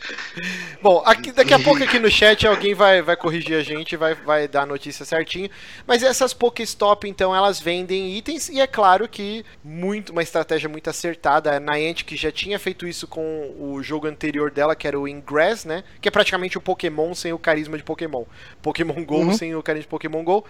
Bom, 0.83 1.03
aqui, 1.05 1.31
daqui 1.33 1.53
a 1.53 1.59
pouco 1.59 1.83
aqui 1.83 1.99
no 1.99 2.11
chat 2.11 2.47
alguém 2.47 2.75
vai, 2.75 3.03
vai 3.03 3.17
corrigir 3.17 3.59
a 3.59 3.63
gente, 3.63 3.97
vai, 3.97 4.15
vai 4.15 4.49
dar 4.49 4.63
a 4.63 4.67
notícia 4.67 5.05
certinho. 5.05 5.51
Mas 5.87 6.03
essas 6.03 6.33
Pokéstop, 6.33 7.07
então, 7.07 7.37
elas 7.37 7.61
vendem 7.61 8.17
itens 8.17 8.49
e 8.49 8.59
é 8.59 8.67
claro 8.67 9.07
que 9.07 9.45
muito 9.63 10.11
uma 10.11 10.23
estratégia 10.23 10.69
muito 10.71 10.89
acertada. 10.89 11.55
A 11.55 11.61
Niantic 11.61 12.17
já 12.17 12.33
tinha 12.33 12.59
feito 12.59 12.87
isso 12.87 13.07
com 13.07 13.55
o 13.59 13.83
jogo 13.83 14.07
anterior 14.07 14.51
dela, 14.51 14.75
que 14.75 14.89
era 14.89 14.99
o 14.99 15.07
Ingress, 15.07 15.67
né? 15.69 15.85
Que 16.01 16.09
é 16.09 16.11
praticamente 16.11 16.57
o 16.57 16.61
Pokémon 16.63 17.15
sem 17.15 17.33
o 17.33 17.39
carisma 17.39 17.77
de 17.77 17.83
Pokémon. 17.83 18.25
Pokémon 18.63 19.05
GO 19.05 19.17
Uhum. 19.17 19.33
sem 19.35 19.55
o 19.55 19.63
carisma 19.63 19.83
de 19.83 19.89
Pokémon 19.89 20.23
GO. 20.23 20.45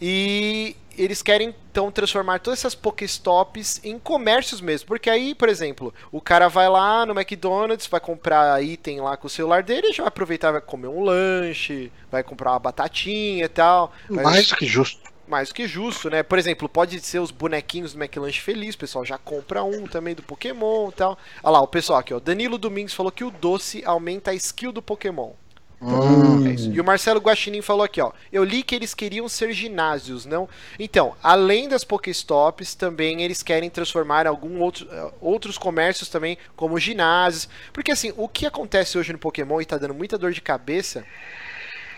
E 0.00 0.76
eles 0.98 1.22
querem 1.22 1.54
então 1.70 1.90
transformar 1.90 2.38
todas 2.38 2.60
essas 2.60 2.74
Pokéstops 2.74 3.80
em 3.84 3.98
comércios 3.98 4.60
mesmo. 4.60 4.86
Porque 4.88 5.08
aí, 5.10 5.34
por 5.34 5.48
exemplo, 5.48 5.92
o 6.12 6.20
cara 6.20 6.48
vai 6.48 6.68
lá 6.68 7.04
no 7.06 7.12
McDonald's, 7.18 7.86
vai 7.86 8.00
comprar 8.00 8.62
item 8.62 9.00
lá 9.00 9.16
com 9.16 9.26
o 9.26 9.30
celular 9.30 9.62
dele, 9.62 9.92
já 9.92 10.02
vai 10.02 10.08
aproveitar, 10.08 10.52
vai 10.52 10.60
comer 10.60 10.88
um 10.88 11.02
lanche, 11.02 11.90
vai 12.10 12.22
comprar 12.22 12.52
uma 12.52 12.58
batatinha 12.58 13.44
e 13.44 13.48
tal. 13.48 13.92
Vai- 14.08 14.24
Mais 14.24 14.48
do 14.48 14.56
que 14.56 14.66
justo. 14.66 15.00
mais 15.26 15.50
que 15.52 15.66
justo, 15.66 16.08
né? 16.10 16.22
Por 16.22 16.38
exemplo, 16.38 16.68
pode 16.68 17.00
ser 17.00 17.18
os 17.18 17.30
bonequinhos 17.30 17.92
do 17.94 17.98
McLanche 18.02 18.40
Feliz, 18.40 18.74
o 18.74 18.78
pessoal 18.78 19.04
já 19.04 19.18
compra 19.18 19.62
um 19.64 19.86
também 19.86 20.14
do 20.14 20.22
Pokémon 20.22 20.88
e 20.90 20.92
tal. 20.92 21.18
Olha 21.42 21.52
lá, 21.52 21.60
o 21.62 21.66
pessoal 21.68 21.98
aqui, 21.98 22.12
ó. 22.14 22.20
Danilo 22.20 22.58
Domingos 22.58 22.94
falou 22.94 23.10
que 23.12 23.24
o 23.24 23.30
doce 23.30 23.82
aumenta 23.84 24.30
a 24.30 24.34
skill 24.34 24.72
do 24.72 24.80
Pokémon. 24.82 25.32
Hum. 25.80 26.46
É. 26.48 26.54
E 26.54 26.80
o 26.80 26.84
Marcelo 26.84 27.20
Guaxinim 27.20 27.60
falou 27.60 27.84
aqui, 27.84 28.00
ó. 28.00 28.12
Eu 28.32 28.42
li 28.44 28.62
que 28.62 28.74
eles 28.74 28.94
queriam 28.94 29.28
ser 29.28 29.52
ginásios, 29.52 30.24
não? 30.24 30.48
Então, 30.78 31.14
além 31.22 31.68
das 31.68 31.84
Pokéstops, 31.84 32.74
também 32.74 33.22
eles 33.22 33.42
querem 33.42 33.68
transformar 33.68 34.26
algum 34.26 34.60
outro, 34.60 34.88
eh, 34.90 35.10
outros 35.20 35.58
comércios 35.58 36.08
também 36.08 36.38
como 36.54 36.78
ginásios. 36.78 37.48
Porque 37.72 37.92
assim, 37.92 38.12
o 38.16 38.28
que 38.28 38.46
acontece 38.46 38.96
hoje 38.96 39.12
no 39.12 39.18
Pokémon 39.18 39.60
e 39.60 39.66
tá 39.66 39.76
dando 39.76 39.94
muita 39.94 40.16
dor 40.16 40.32
de 40.32 40.40
cabeça 40.40 41.04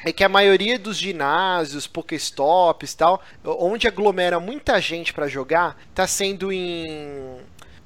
é 0.05 0.13
que 0.13 0.25
a 0.25 0.29
maioria 0.29 0.79
dos 0.79 0.97
ginásios, 0.97 1.87
Pokéstops 1.87 2.93
e 2.93 2.97
tal, 2.97 3.23
onde 3.45 3.87
aglomera 3.89 4.39
muita 4.39 4.81
gente 4.81 5.13
pra 5.13 5.29
jogar, 5.29 5.77
tá 5.95 6.07
sendo 6.07 6.53
em 6.53 7.37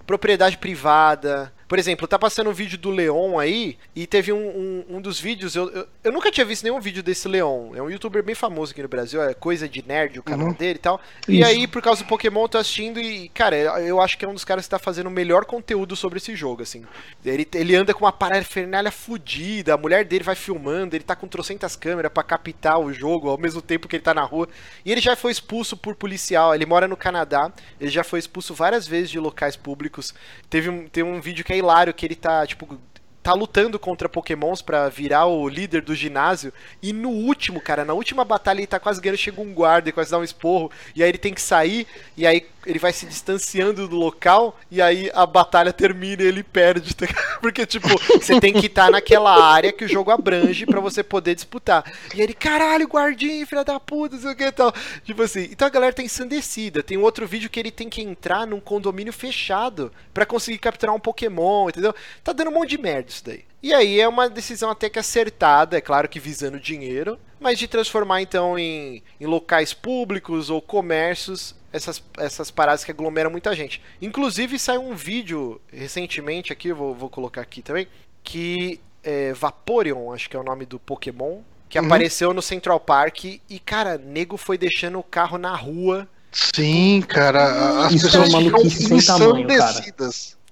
propriedade 0.07 0.59
privada. 0.59 1.53
Por 1.73 1.79
exemplo, 1.79 2.07
tá 2.07 2.19
passando 2.19 2.51
um 2.51 2.53
vídeo 2.53 2.77
do 2.77 2.91
Leon 2.91 3.39
aí, 3.39 3.79
e 3.97 4.07
teve 4.07 4.31
um, 4.31 4.37
um, 4.37 4.97
um 4.97 5.01
dos 5.01 5.19
vídeos. 5.19 5.57
Eu, 5.57 5.71
eu, 5.71 5.89
eu 6.05 6.13
nunca 6.13 6.31
tinha 6.31 6.45
visto 6.45 6.65
nenhum 6.65 6.79
vídeo 6.79 7.03
desse 7.03 7.27
Leon. 7.27 7.75
É 7.75 7.81
um 7.81 7.89
youtuber 7.89 8.23
bem 8.23 8.35
famoso 8.35 8.73
aqui 8.73 8.83
no 8.83 8.89
Brasil, 8.89 9.23
é 9.23 9.33
coisa 9.33 9.67
de 9.67 9.83
nerd 9.83 10.19
o 10.19 10.23
canal 10.23 10.49
Uhum. 10.49 10.53
dele 10.53 10.75
e 10.75 10.79
tal. 10.79 11.01
E 11.27 11.41
Isso. 11.41 11.49
aí, 11.49 11.67
por 11.67 11.81
causa 11.81 12.05
do 12.05 12.07
Pokémon, 12.07 12.43
eu 12.43 12.49
tô 12.51 12.59
assistindo 12.59 13.01
e, 13.01 13.31
cara, 13.31 13.57
eu 13.57 14.03
acho 14.03 14.19
que 14.19 14.25
é 14.27 14.29
um 14.29 14.35
dos 14.35 14.45
caras 14.45 14.67
que 14.67 14.71
tá 14.71 14.79
fazendo 14.79 15.07
o 15.07 15.11
melhor 15.11 15.47
conteúdo 15.47 15.97
sobre 15.97 16.19
esse 16.19 16.37
jogo, 16.37 16.63
assim. 16.63 16.85
Ele, 17.25 17.49
ele 17.55 17.75
anda 17.75 17.95
com 17.95 18.05
uma 18.05 18.13
parafernália 18.13 18.91
fodida, 18.93 19.73
a 19.73 19.79
mulher 19.79 20.05
dele 20.05 20.25
vai 20.25 20.35
filmando, 20.35 20.95
ele 20.95 21.05
tá 21.05 21.17
com 21.17 21.27
trocentas 21.27 21.75
câmeras 21.75 22.13
pra 22.13 22.23
captar 22.23 22.79
o 22.79 22.93
jogo 22.93 23.31
ao 23.31 23.39
mesmo 23.39 23.63
tempo 23.63 23.89
que 23.89 23.97
ele 23.97 24.03
tá 24.03 24.13
na 24.13 24.25
rua. 24.25 24.47
E 24.85 24.93
ele 24.93 25.01
já 25.01 25.17
foi 25.17 25.33
expulso 25.33 25.75
por 25.75 25.95
policial, 25.95 26.55
ele 26.55 26.67
mora 26.67 26.87
no 26.87 26.99
Canadá, 26.99 27.51
ele 27.81 27.91
já 27.91 28.05
foi 28.05 28.19
expulso 28.19 28.53
várias 28.53 28.87
vezes 28.87 29.09
de 29.09 29.19
locais 29.19 29.57
públicos. 29.57 30.13
Teve 30.51 30.69
um, 30.69 30.87
tem 30.87 31.03
um 31.03 31.19
vídeo 31.19 31.43
que 31.43 31.53
é 31.55 31.62
hilário, 31.63 31.95
que 31.95 32.05
ele 32.05 32.15
tá, 32.15 32.47
tipo, 32.47 32.79
tá 33.23 33.33
lutando 33.33 33.79
contra 33.79 34.09
pokémons 34.09 34.61
pra 34.61 34.89
virar 34.89 35.27
o 35.27 35.49
líder 35.49 35.83
do 35.83 35.95
ginásio. 35.95 36.53
E 36.83 36.93
no 36.93 37.11
último, 37.11 37.61
cara, 37.61 37.85
na 37.85 37.95
última 37.95 38.25
batalha 38.25 38.59
ele 38.59 38.67
tá 38.67 38.81
quase 38.81 39.01
ganhando, 39.01 39.19
chega 39.19 39.41
um 39.41 39.55
guarda 39.55 39.89
e 39.89 39.93
quase 39.93 40.11
dá 40.11 40.19
um 40.19 40.25
esporro. 40.25 40.71
E 40.95 41.03
aí 41.03 41.09
ele 41.09 41.19
tem 41.19 41.33
que 41.33 41.41
sair, 41.41 41.87
e 42.17 42.27
aí 42.27 42.47
ele 42.67 42.79
vai 42.79 42.93
se 42.93 43.07
distanciando 43.07 43.89
do 43.89 43.97
local, 43.97 44.59
e 44.71 44.81
aí 44.81 45.11
a 45.15 45.27
batalha 45.27 45.73
termina 45.73 46.23
e 46.23 46.27
ele 46.27 46.43
perde. 46.43 46.95
tá? 46.95 47.07
Porque, 47.41 47.67
tipo, 47.67 47.89
você 48.13 48.41
tem 48.41 48.53
que 48.53 48.67
estar 48.67 48.91
naquela 48.91 49.43
área 49.43 49.73
que 49.73 49.85
o 49.85 49.89
jogo 49.89 50.11
abrange 50.11 50.67
pra 50.67 50.81
você 50.81 51.03
poder 51.03 51.35
disputar. 51.35 51.85
E 52.15 52.21
ele, 52.21 52.35
caralho, 52.35 52.87
guardinha, 52.87 53.47
filha 53.47 53.65
da 53.65 53.81
puta, 53.81 54.17
não 54.17 54.23
sei 54.23 54.33
o 54.33 54.37
que 54.37 54.45
e 54.45 54.53
tal. 54.53 54.73
Tipo 55.05 55.23
assim, 55.23 55.49
então 55.51 55.67
a 55.67 55.71
galera 55.71 55.93
tá 55.93 56.03
ensandecida. 56.03 56.83
Tem 56.83 56.97
um 56.97 57.03
outro 57.03 57.27
vídeo 57.27 57.51
que 57.51 57.59
ele 57.59 57.71
tem 57.71 57.89
que 57.89 58.03
entrar 58.03 58.47
num 58.47 58.61
condomínio 58.61 59.13
fechado 59.13 59.93
pra 60.15 60.27
conseguir 60.27 60.59
capturar 60.59 60.95
um 60.95 61.01
Pokémon, 61.01 61.69
entendeu? 61.69 61.95
Tá 62.23 62.33
dando 62.33 62.51
um 62.51 62.55
monte 62.55 62.71
de 62.71 62.79
merda 62.79 63.09
isso 63.09 63.25
daí. 63.25 63.45
E 63.63 63.73
aí 63.73 64.01
é 64.01 64.09
uma 64.09 64.29
decisão 64.29 64.71
até 64.71 64.91
que 64.91 64.99
acertada, 64.99 65.79
é 65.79 65.81
claro 65.81 66.09
que 66.09 66.19
visando 66.19 66.59
dinheiro, 66.59 67.17
mas 67.39 67.59
de 67.59 67.69
transformar 67.69 68.21
então 68.21 68.59
em, 68.59 69.03
em 69.21 69.27
locais 69.27 69.73
públicos 69.73 70.51
ou 70.51 70.61
comércios 70.61 71.55
essas, 71.73 72.03
essas 72.19 72.51
paradas 72.51 72.85
que 72.85 72.91
aglomeram 72.91 73.31
muita 73.31 73.55
gente. 73.55 73.81
Inclusive 74.01 74.59
saiu 74.59 74.83
um 74.83 74.95
vídeo 74.95 75.61
recentemente 75.73 76.53
aqui, 76.53 76.69
eu 76.69 76.77
vou, 76.77 76.95
vou 76.95 77.09
colocar 77.09 77.41
aqui 77.41 77.63
também, 77.63 77.87
que 78.23 78.81
é 79.03 79.33
Vaporeon, 79.33 80.13
acho 80.13 80.29
que 80.29 80.37
é 80.37 80.39
o 80.41 80.45
nome 80.45 80.65
do 80.67 80.79
Pokémon, 80.79 81.39
que 81.69 81.79
Uhum. 81.79 81.87
apareceu 81.87 82.35
no 82.35 82.43
Central 82.43 82.79
Park 82.79 83.25
e, 83.25 83.59
cara, 83.65 83.99
nego 83.99 84.37
foi 84.37 84.59
deixando 84.59 84.99
o 84.99 85.03
carro 85.03 85.39
na 85.39 85.57
rua. 85.57 86.07
Sim, 86.31 87.03
cara. 87.07 87.87
As 87.87 87.93
Isso 87.95 88.07
pessoas 88.07 88.29
é 88.29 88.31
uma 88.31 88.39
ficam 88.39 88.59
maluquice 88.59 88.87
sem 88.87 89.01
tamanho, 89.03 89.49
cara. 89.49 89.83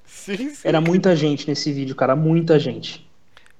Sim, 0.07 0.51
sim. 0.51 0.57
Era 0.65 0.81
muita 0.81 1.15
gente 1.17 1.49
nesse 1.49 1.73
vídeo, 1.73 1.95
cara, 1.95 2.15
muita 2.17 2.59
gente. 2.59 3.09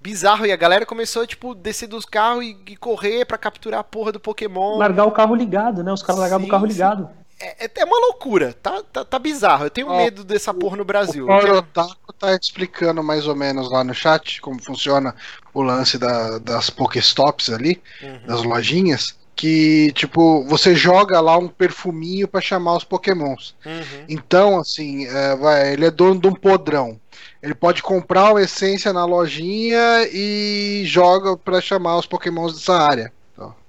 Bizarro, 0.03 0.47
e 0.47 0.53
a 0.53 0.57
galera 0.57 0.87
começou, 0.87 1.27
tipo, 1.27 1.55
descer 1.55 1.87
dos 1.87 2.07
carros 2.07 2.45
e, 2.45 2.57
e 2.69 2.77
correr 2.77 3.27
pra 3.27 3.37
capturar 3.37 3.81
a 3.81 3.85
porra 3.85 4.13
do 4.13 4.21
Pokémon. 4.21 4.79
Largar 4.79 5.05
o 5.05 5.13
carro 5.13 5.35
ligado, 5.35 5.85
né? 5.85 5.93
Os 5.93 6.03
caras 6.03 6.21
largavam 6.21 6.47
o 6.47 6.51
carro 6.51 6.67
sim. 6.67 6.73
ligado. 6.73 7.11
É, 7.41 7.65
é- 7.65 7.71
é 7.75 7.85
uma 7.85 7.99
loucura, 7.99 8.55
tá, 8.63 8.83
tá, 8.93 9.05
tá 9.05 9.19
bizarro. 9.19 9.65
Eu 9.65 9.71
tenho 9.71 9.89
Ó, 9.89 9.97
medo 9.97 10.23
dessa 10.25 10.53
porra 10.53 10.77
no 10.77 10.85
Brasil. 10.85 11.25
O 11.25 11.29
Paulo 11.29 11.57
Otaku 11.59 12.13
tá 12.19 12.35
explicando 12.35 13.03
mais 13.03 13.27
ou 13.27 13.35
menos 13.35 13.71
lá 13.71 13.83
no 13.83 13.95
chat 13.95 14.41
como 14.43 14.63
funciona 14.63 15.15
o 15.55 15.63
lance 15.63 15.97
da- 15.99 16.39
das 16.39 16.69
Pokéstops 16.69 17.49
ali, 17.51 17.81
Uhum. 18.03 18.21
das 18.27 18.43
lojinhas. 18.43 19.19
Que, 19.35 19.91
tipo, 19.95 20.45
você 20.45 20.75
joga 20.75 21.19
lá 21.19 21.39
um 21.39 21.49
perfuminho 21.49 22.29
pra 22.29 22.43
chamar 22.43 22.77
os 22.77 22.85
Pokémons. 22.85 23.55
Uhum. 23.65 24.05
Então, 24.07 24.59
assim, 24.59 25.07
é, 25.07 25.35
vai, 25.35 25.73
ele 25.73 25.87
é 25.87 25.91
dono 25.91 26.21
de 26.21 26.29
um 26.29 26.35
podrão. 26.35 27.01
Ele 27.43 27.55
pode 27.55 27.83
comprar 27.83 28.33
uma 28.33 28.43
essência 28.43 28.93
na 28.93 29.07
lojinha 29.07 30.07
e 30.13 30.83
joga 30.85 31.39
pra 31.39 31.59
chamar 31.59 31.97
os 31.97 32.05
Pokémons 32.05 32.53
dessa 32.53 32.75
área. 32.75 33.11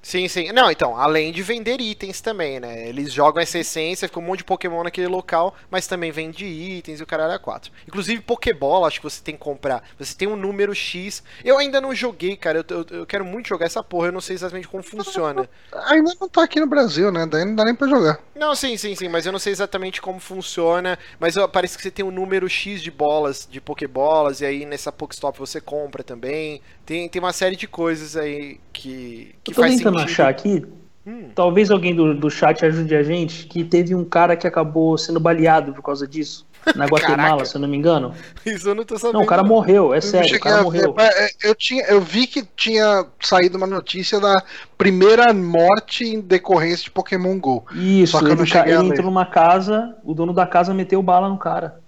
Sim, 0.04 0.28
sim. 0.28 0.52
Não, 0.52 0.72
então, 0.72 0.98
além 1.00 1.32
de 1.32 1.44
vender 1.44 1.80
itens 1.80 2.22
também, 2.22 2.60
né? 2.60 2.88
Eles 2.90 3.14
jogam 3.14 3.40
essa 3.42 3.60
essência, 3.60 4.08
fica 4.08 4.20
um 4.20 4.24
monte 4.24 4.40
de 4.40 4.44
Pokémon 4.46 4.82
naquele 4.84 5.06
local, 5.06 5.54
mas 5.70 5.86
também 5.86 6.12
vende 6.12 6.44
itens 6.44 7.00
e 7.00 7.04
o 7.04 7.06
caralho 7.06 7.34
é 7.34 7.38
4. 7.38 7.72
Inclusive, 7.88 8.20
Pokébola, 8.22 8.88
acho 8.88 9.00
que 9.00 9.04
você 9.04 9.22
tem 9.22 9.36
que 9.36 9.42
comprar. 9.42 9.84
Você 10.00 10.16
tem 10.16 10.28
um 10.28 10.36
número 10.36 10.74
X. 10.74 11.22
Eu 11.46 11.60
ainda 11.60 11.80
não 11.80 11.94
joguei, 11.94 12.36
cara. 12.36 12.66
Eu, 12.68 12.78
eu- 12.78 12.98
eu 13.02 13.06
quero 13.06 13.24
muito 13.24 13.48
jogar 13.48 13.68
essa 13.68 13.84
porra, 13.84 14.08
eu 14.08 14.12
não 14.12 14.22
sei 14.22 14.34
exatamente 14.36 14.68
como 14.68 14.82
funciona. 14.82 15.48
ainda 15.72 16.12
não 16.20 16.28
tá 16.28 16.44
aqui 16.44 16.60
no 16.60 16.66
Brasil, 16.68 17.12
né? 17.12 17.28
Daí 17.28 17.46
não 17.46 17.54
dá 17.56 17.64
nem 17.64 17.76
pra 17.76 17.88
jogar. 17.88 18.20
Não, 18.36 18.56
sim, 18.56 18.76
sim, 18.78 18.96
sim, 18.96 19.08
mas 19.08 19.28
eu 19.28 19.32
não 19.32 19.38
sei 19.40 19.54
exatamente 19.54 20.02
como 20.02 20.20
funciona. 20.20 20.98
Mas 21.20 21.38
ó, 21.38 21.48
parece 21.48 21.78
que 21.78 21.84
você 21.84 21.92
tem 21.92 22.04
um 22.04 22.10
número 22.10 22.50
X 22.50 22.82
de 22.82 22.90
bolas, 22.90 23.48
de 23.50 23.62
Pokébolas, 23.62 24.42
e 24.42 24.46
aí 24.48 24.66
nessa 24.66 24.92
Pokestop 24.92 25.38
você 25.38 25.62
compra 25.62 26.04
também. 26.04 26.60
Tem, 26.86 27.08
tem 27.08 27.22
uma 27.22 27.34
série 27.34 27.56
de 27.56 27.68
coisas 27.68 28.16
aí 28.18 28.60
que, 28.74 29.36
que 29.44 29.52
Eu 29.52 29.56
tô 29.56 29.62
faz 29.62 29.76
tentando 29.76 30.00
sentido. 30.00 30.12
achar 30.12 30.30
aqui. 30.30 30.66
Hum. 31.06 31.30
Talvez 31.34 31.72
alguém 31.72 31.96
do, 31.96 32.14
do 32.14 32.30
chat 32.30 32.64
ajude 32.66 32.96
a 32.96 33.02
gente, 33.02 33.48
que 33.48 33.64
teve 33.64 33.96
um 33.96 34.06
cara 34.06 34.36
que 34.36 34.46
acabou 34.46 34.98
sendo 34.98 35.20
baleado 35.20 35.74
por 35.74 35.82
causa 35.82 36.08
disso. 36.08 36.46
Na 36.76 36.86
Guatemala, 36.88 37.30
Caraca. 37.30 37.46
se 37.46 37.56
eu 37.56 37.62
não 37.62 37.68
me 37.68 37.76
engano. 37.76 38.14
Isso 38.46 38.70
eu 38.70 38.76
não 38.76 38.84
tô 38.86 39.00
sabendo. 39.00 39.18
Não, 39.18 39.24
o 39.24 39.28
cara 39.28 39.42
morreu, 39.44 39.96
é 39.96 39.98
Eu 39.98 40.02
sério, 40.04 40.38
o 40.38 40.40
cara 40.40 40.60
a 40.60 40.64
morreu. 40.64 40.94
é, 41.00 41.30
Eu, 41.44 41.56
tinha, 41.56 41.84
eu 41.86 42.00
vi 42.00 42.28
que 42.28 42.46
tinha 42.56 43.04
saído 43.20 43.58
uma 43.58 43.66
notícia 43.66 44.20
da 44.20 44.44
primeira 44.78 45.34
morte 45.34 46.04
em 46.04 46.22
decorrência 46.22 46.84
de 46.84 46.92
Pokémon 46.92 47.40
GO. 47.40 47.66
Isso, 47.74 48.12
Só 48.12 48.20
que 48.20 48.26
eu 48.26 48.36
não 48.36 48.44
ele, 48.44 48.90
entrou 48.90 49.06
numa 49.06 49.26
casa, 49.26 49.96
o 50.04 50.14
dono 50.14 50.34
da 50.34 50.46
casa 50.46 50.72
meteu 50.72 51.02
bala 51.02 51.28
no 51.30 51.38
cara. 51.40 51.81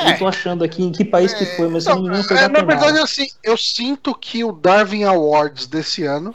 É. 0.00 0.12
Eu 0.12 0.18
tô 0.18 0.26
achando 0.26 0.64
aqui 0.64 0.82
em 0.82 0.92
que 0.92 1.04
país 1.04 1.32
que 1.32 1.44
foi, 1.46 1.68
mas 1.68 1.84
se 1.84 1.90
eu 1.90 2.00
não 2.00 2.22
foi 2.22 2.36
É, 2.36 2.48
na 2.48 2.62
verdade, 2.62 2.98
assim, 2.98 3.26
eu 3.42 3.56
sinto 3.56 4.14
que 4.14 4.44
o 4.44 4.52
Darwin 4.52 5.04
Awards 5.04 5.66
desse 5.66 6.04
ano 6.04 6.34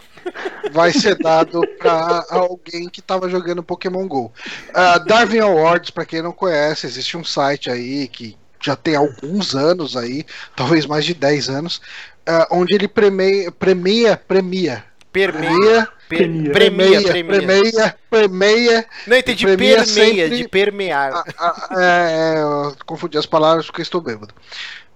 vai 0.71 0.91
ser 0.91 1.17
dado 1.17 1.61
pra 1.77 2.25
alguém 2.29 2.89
que 2.89 3.01
tava 3.01 3.29
jogando 3.29 3.63
Pokémon 3.63 4.07
GO. 4.07 4.31
Ah, 4.73 4.97
Darwin 4.97 5.39
Awards, 5.39 5.89
pra 5.89 6.05
quem 6.05 6.21
não 6.21 6.31
conhece, 6.31 6.87
existe 6.87 7.15
um 7.17 7.23
site 7.23 7.69
aí 7.69 8.07
que 8.07 8.37
já 8.61 8.75
tem 8.75 8.95
alguns 8.95 9.55
anos 9.55 9.95
aí, 9.95 10.25
talvez 10.55 10.85
mais 10.85 11.05
de 11.05 11.13
10 11.13 11.49
anos, 11.49 11.81
ah, 12.27 12.47
onde 12.51 12.73
ele 12.73 12.87
premia, 12.87 13.51
premia, 13.51 14.17
premia, 14.17 14.85
Permeia. 15.11 15.89
Premia. 16.09 16.51
Premia, 16.51 17.01
premia. 17.03 17.37
premia, 17.39 17.95
premia, 18.09 18.85
Não, 19.05 19.15
entendi 19.17 19.45
premia 19.45 19.75
permeia, 19.85 20.25
sempre- 20.25 20.37
de 20.37 20.47
permear. 20.47 21.13
Ah, 21.13 21.23
ah, 21.37 21.67
é, 21.79 22.35
é, 22.37 22.41
eu 22.41 22.75
confundi 22.85 23.17
as 23.17 23.27
palavras 23.27 23.67
porque 23.67 23.83
estou 23.83 24.01
bêbado. 24.01 24.33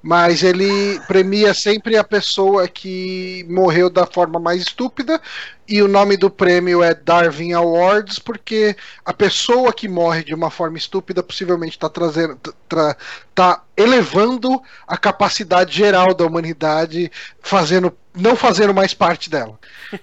Mas 0.01 0.43
ele 0.43 0.99
premia 1.07 1.53
sempre 1.53 1.95
a 1.95 2.03
pessoa 2.03 2.67
que 2.67 3.45
morreu 3.47 3.89
da 3.89 4.05
forma 4.05 4.37
mais 4.37 4.61
estúpida. 4.63 5.21
E 5.67 5.81
o 5.81 5.87
nome 5.87 6.17
do 6.17 6.29
prêmio 6.29 6.83
é 6.83 6.93
Darwin 6.93 7.53
Awards, 7.53 8.19
porque 8.19 8.75
a 9.05 9.13
pessoa 9.13 9.71
que 9.71 9.87
morre 9.87 10.23
de 10.23 10.33
uma 10.33 10.49
forma 10.49 10.77
estúpida 10.77 11.23
possivelmente 11.23 11.77
está 11.77 11.89
trazendo. 11.89 12.37
Tra, 12.67 12.97
tá 13.33 13.63
elevando 13.75 14.61
a 14.87 14.97
capacidade 14.97 15.75
geral 15.75 16.13
da 16.13 16.25
humanidade, 16.25 17.11
fazendo. 17.41 17.95
não 18.13 18.35
fazendo 18.35 18.73
mais 18.73 18.93
parte 18.93 19.29
dela. 19.29 19.57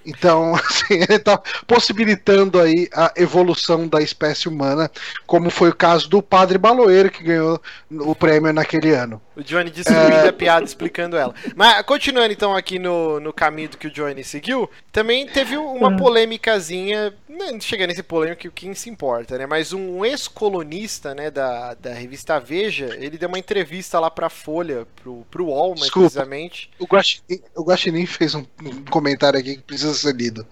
Então, 0.05 0.53
assim, 0.59 0.95
ele 0.95 1.15
está 1.15 1.37
possibilitando 1.65 2.59
aí 2.59 2.89
a 2.93 3.13
evolução 3.15 3.87
da 3.87 4.01
espécie 4.01 4.49
humana, 4.49 4.91
como 5.25 5.49
foi 5.49 5.69
o 5.69 5.75
caso 5.75 6.09
do 6.09 6.21
Padre 6.21 6.57
Baloeiro, 6.57 7.09
que 7.09 7.23
ganhou 7.23 7.61
o 7.89 8.15
prêmio 8.15 8.51
naquele 8.51 8.91
ano. 8.91 9.21
O 9.35 9.41
Johnny 9.41 9.69
destruindo 9.69 10.27
a 10.27 10.33
piada 10.33 10.65
explicando 10.65 11.15
ela. 11.15 11.33
Mas 11.55 11.81
continuando 11.83 12.33
então 12.33 12.55
aqui 12.55 12.77
no, 12.77 13.19
no 13.19 13.31
caminho 13.31 13.69
que 13.69 13.87
o 13.87 13.91
Johnny 13.91 14.23
seguiu, 14.23 14.69
também 14.91 15.25
teve 15.25 15.50
uma 15.57 15.95
polêmicazinha, 15.95 17.13
não 17.27 17.59
chega 17.59 17.87
nesse 17.87 18.03
polêmico 18.03 18.41
que 18.41 18.51
quem 18.51 18.73
se 18.73 18.89
importa, 18.89 19.37
né? 19.37 19.45
Mas 19.45 19.73
um 19.73 20.05
ex-colunista, 20.05 21.15
né, 21.15 21.31
da, 21.31 21.73
da 21.73 21.93
revista 21.93 22.39
Veja, 22.39 22.95
ele 22.97 23.17
deu 23.17 23.27
uma 23.27 23.39
entrevista 23.39 23.99
lá 23.99 24.09
pra 24.09 24.29
Folha, 24.29 24.87
pro, 24.95 25.25
pro 25.29 25.45
UOL, 25.45 25.69
mais 25.69 25.81
Desculpa. 25.81 26.09
precisamente. 26.09 26.69
O 26.79 26.85
Guaxinim, 26.85 27.41
o 27.55 27.63
Guaxinim 27.63 28.05
fez 28.05 28.35
um, 28.35 28.45
um 28.63 28.85
comentário 28.85 29.39
aqui 29.39 29.57
que 29.57 29.63
precisa 29.63 29.93
ser 29.93 30.15
lido. 30.15 30.45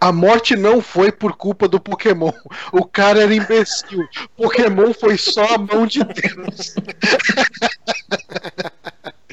A 0.00 0.12
morte 0.12 0.56
não 0.56 0.80
foi 0.80 1.12
por 1.12 1.36
culpa 1.36 1.68
do 1.68 1.80
Pokémon. 1.80 2.32
O 2.72 2.84
cara 2.84 3.22
era 3.22 3.34
imbecil. 3.34 4.06
Pokémon 4.36 4.92
foi 4.94 5.16
só 5.16 5.54
a 5.54 5.58
mão 5.58 5.86
de 5.86 6.00
Deus. 6.04 6.74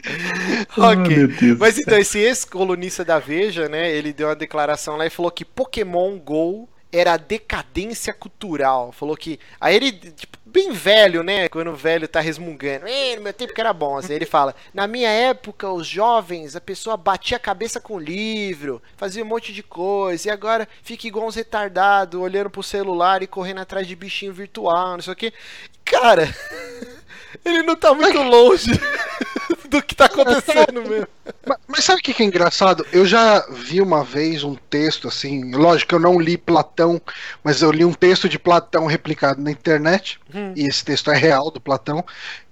ok. 0.77 1.55
Mas 1.57 1.77
então, 1.77 1.97
esse 1.97 2.19
ex-colunista 2.19 3.03
da 3.03 3.19
Veja, 3.19 3.67
né, 3.67 3.91
ele 3.91 4.13
deu 4.13 4.27
uma 4.27 4.35
declaração 4.35 4.95
lá 4.95 5.05
e 5.05 5.09
falou 5.09 5.31
que 5.31 5.45
Pokémon 5.45 6.17
GO 6.17 6.67
era 6.91 7.13
a 7.13 7.17
decadência 7.17 8.13
cultural. 8.13 8.91
Falou 8.91 9.15
que. 9.15 9.39
Aí 9.61 9.75
ele, 9.75 9.91
tipo, 9.91 10.37
bem 10.43 10.71
velho, 10.71 11.21
né? 11.23 11.47
Quando 11.47 11.69
o 11.69 11.75
velho 11.75 12.07
tá 12.07 12.19
resmungando. 12.19 12.87
"Eh, 12.87 13.15
no 13.15 13.21
meu 13.21 13.33
tempo 13.33 13.53
que 13.53 13.61
era 13.61 13.71
bom. 13.73 13.97
Assim, 13.97 14.13
ele 14.13 14.25
fala: 14.25 14.55
Na 14.73 14.87
minha 14.87 15.09
época, 15.09 15.69
os 15.71 15.85
jovens, 15.85 16.55
a 16.55 16.61
pessoa 16.61 16.97
batia 16.97 17.37
a 17.37 17.39
cabeça 17.39 17.79
com 17.79 17.99
livro, 17.99 18.81
fazia 18.97 19.23
um 19.23 19.27
monte 19.27 19.53
de 19.53 19.61
coisa. 19.61 20.27
E 20.27 20.31
agora 20.31 20.67
fica 20.81 21.07
igual 21.07 21.27
uns 21.27 21.35
retardados, 21.35 22.19
olhando 22.19 22.49
pro 22.49 22.63
celular 22.63 23.21
e 23.21 23.27
correndo 23.27 23.59
atrás 23.61 23.85
de 23.87 23.95
bichinho 23.95 24.33
virtual, 24.33 24.93
não 24.93 25.01
sei 25.01 25.13
o 25.13 25.15
que. 25.15 25.33
Cara, 25.85 26.27
ele 27.45 27.63
não 27.63 27.75
tá 27.75 27.93
muito 27.93 28.21
longe 28.21 28.71
do 29.69 29.81
que 29.81 29.95
tá 29.95 30.05
acontecendo 30.05 30.81
mesmo. 30.81 31.07
Mas, 31.45 31.57
mas 31.67 31.83
sabe 31.83 31.99
o 31.99 32.03
que, 32.03 32.13
que 32.13 32.23
é 32.23 32.25
engraçado? 32.25 32.85
Eu 32.91 33.05
já 33.05 33.45
vi 33.51 33.81
uma 33.81 34.03
vez 34.03 34.43
um 34.43 34.55
texto 34.55 35.07
assim, 35.07 35.51
lógico 35.53 35.89
que 35.89 35.95
eu 35.95 35.99
não 35.99 36.19
li 36.19 36.37
Platão, 36.37 37.01
mas 37.43 37.61
eu 37.61 37.71
li 37.71 37.85
um 37.85 37.93
texto 37.93 38.27
de 38.27 38.39
Platão 38.39 38.85
replicado 38.85 39.41
na 39.41 39.51
internet, 39.51 40.19
e 40.55 40.67
esse 40.67 40.83
texto 40.83 41.11
é 41.11 41.15
real 41.15 41.51
do 41.51 41.61
Platão, 41.61 42.03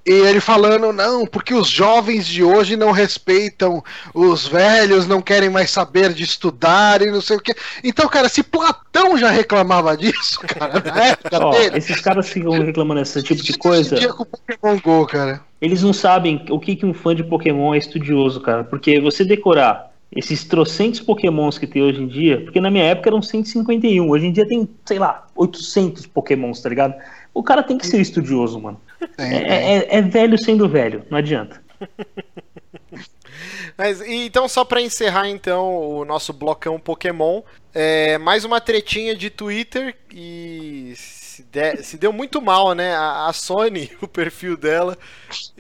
e 0.08 0.12
ele 0.12 0.40
falando, 0.40 0.94
não, 0.94 1.26
porque 1.26 1.54
os 1.54 1.68
jovens 1.68 2.26
de 2.26 2.42
hoje 2.42 2.78
não 2.78 2.92
respeitam 2.92 3.84
os 4.14 4.48
velhos, 4.48 5.06
não 5.06 5.22
querem 5.22 5.50
mais 5.50 5.70
saber 5.70 6.14
de 6.14 6.24
estudar 6.24 7.02
e 7.02 7.12
não 7.12 7.20
sei 7.20 7.36
o 7.36 7.42
quê. 7.42 7.54
Então, 7.84 8.08
cara, 8.08 8.30
se 8.30 8.42
Platão 8.42 9.18
já 9.18 9.30
reclamava 9.30 9.98
disso, 9.98 10.40
cara, 10.48 10.82
na 10.82 11.08
época 11.08 11.46
Ó, 11.46 11.52
dele. 11.52 11.78
esses 11.78 12.00
caras 12.00 12.30
ficam 12.30 12.54
reclamando 12.54 13.02
desse 13.02 13.22
tipo 13.22 13.44
de 13.44 13.58
coisa. 13.58 14.14
com 14.14 14.24
Pokémon 14.24 14.80
Go, 14.80 15.06
cara. 15.06 15.42
Eles 15.60 15.84
não 15.84 15.92
sabem 15.92 16.46
o 16.50 16.58
que, 16.58 16.78
que 16.78 16.86
um 16.86 16.94
fã 16.94 17.14
de 17.14 17.26
Pokémon 17.26 17.76
é 17.76 17.78
estudioso, 17.78 18.40
cara. 18.40 18.64
Porque 18.64 19.02
você 19.02 19.26
decorar 19.26 19.92
esses 20.16 20.46
trocentos 20.46 21.02
Pokémons 21.02 21.58
que 21.58 21.68
tem 21.68 21.84
hoje 21.84 22.02
em 22.02 22.08
dia, 22.08 22.40
porque 22.42 22.62
na 22.62 22.72
minha 22.72 22.86
época 22.86 23.10
eram 23.10 23.22
151, 23.22 24.10
hoje 24.10 24.26
em 24.26 24.32
dia 24.32 24.48
tem, 24.48 24.70
sei 24.86 25.00
lá, 25.00 25.28
800 25.36 26.06
Pokémons, 26.06 26.62
tá 26.62 26.70
ligado? 26.70 26.94
O 27.34 27.44
cara 27.44 27.62
tem 27.62 27.78
que 27.78 27.86
ser 27.86 28.00
estudioso, 28.00 28.58
mano. 28.58 28.80
É, 29.18 29.76
é- 29.78 29.98
é 29.98 30.02
velho 30.02 30.38
sendo 30.38 30.68
velho, 30.68 31.06
não 31.10 31.18
adianta. 31.18 31.62
Mas, 33.78 34.02
então, 34.02 34.48
só 34.48 34.66
pra 34.66 34.82
encerrar 34.82 35.30
então 35.30 35.76
o 35.76 36.04
nosso 36.06 36.34
blocão 36.34 36.80
Pokémon, 36.80 37.42
é, 37.74 38.18
mais 38.18 38.44
uma 38.44 38.60
tretinha 38.60 39.16
de 39.16 39.30
Twitter 39.30 39.96
e 40.12 40.94
se, 40.96 41.44
de- 41.44 41.84
se 41.84 41.98
deu 41.98 42.12
muito 42.12 42.42
mal, 42.42 42.74
né? 42.74 42.96
A, 42.96 43.28
a 43.28 43.34
Sony, 43.34 43.92
o 44.02 44.08
perfil 44.08 44.58
dela, 44.58 44.98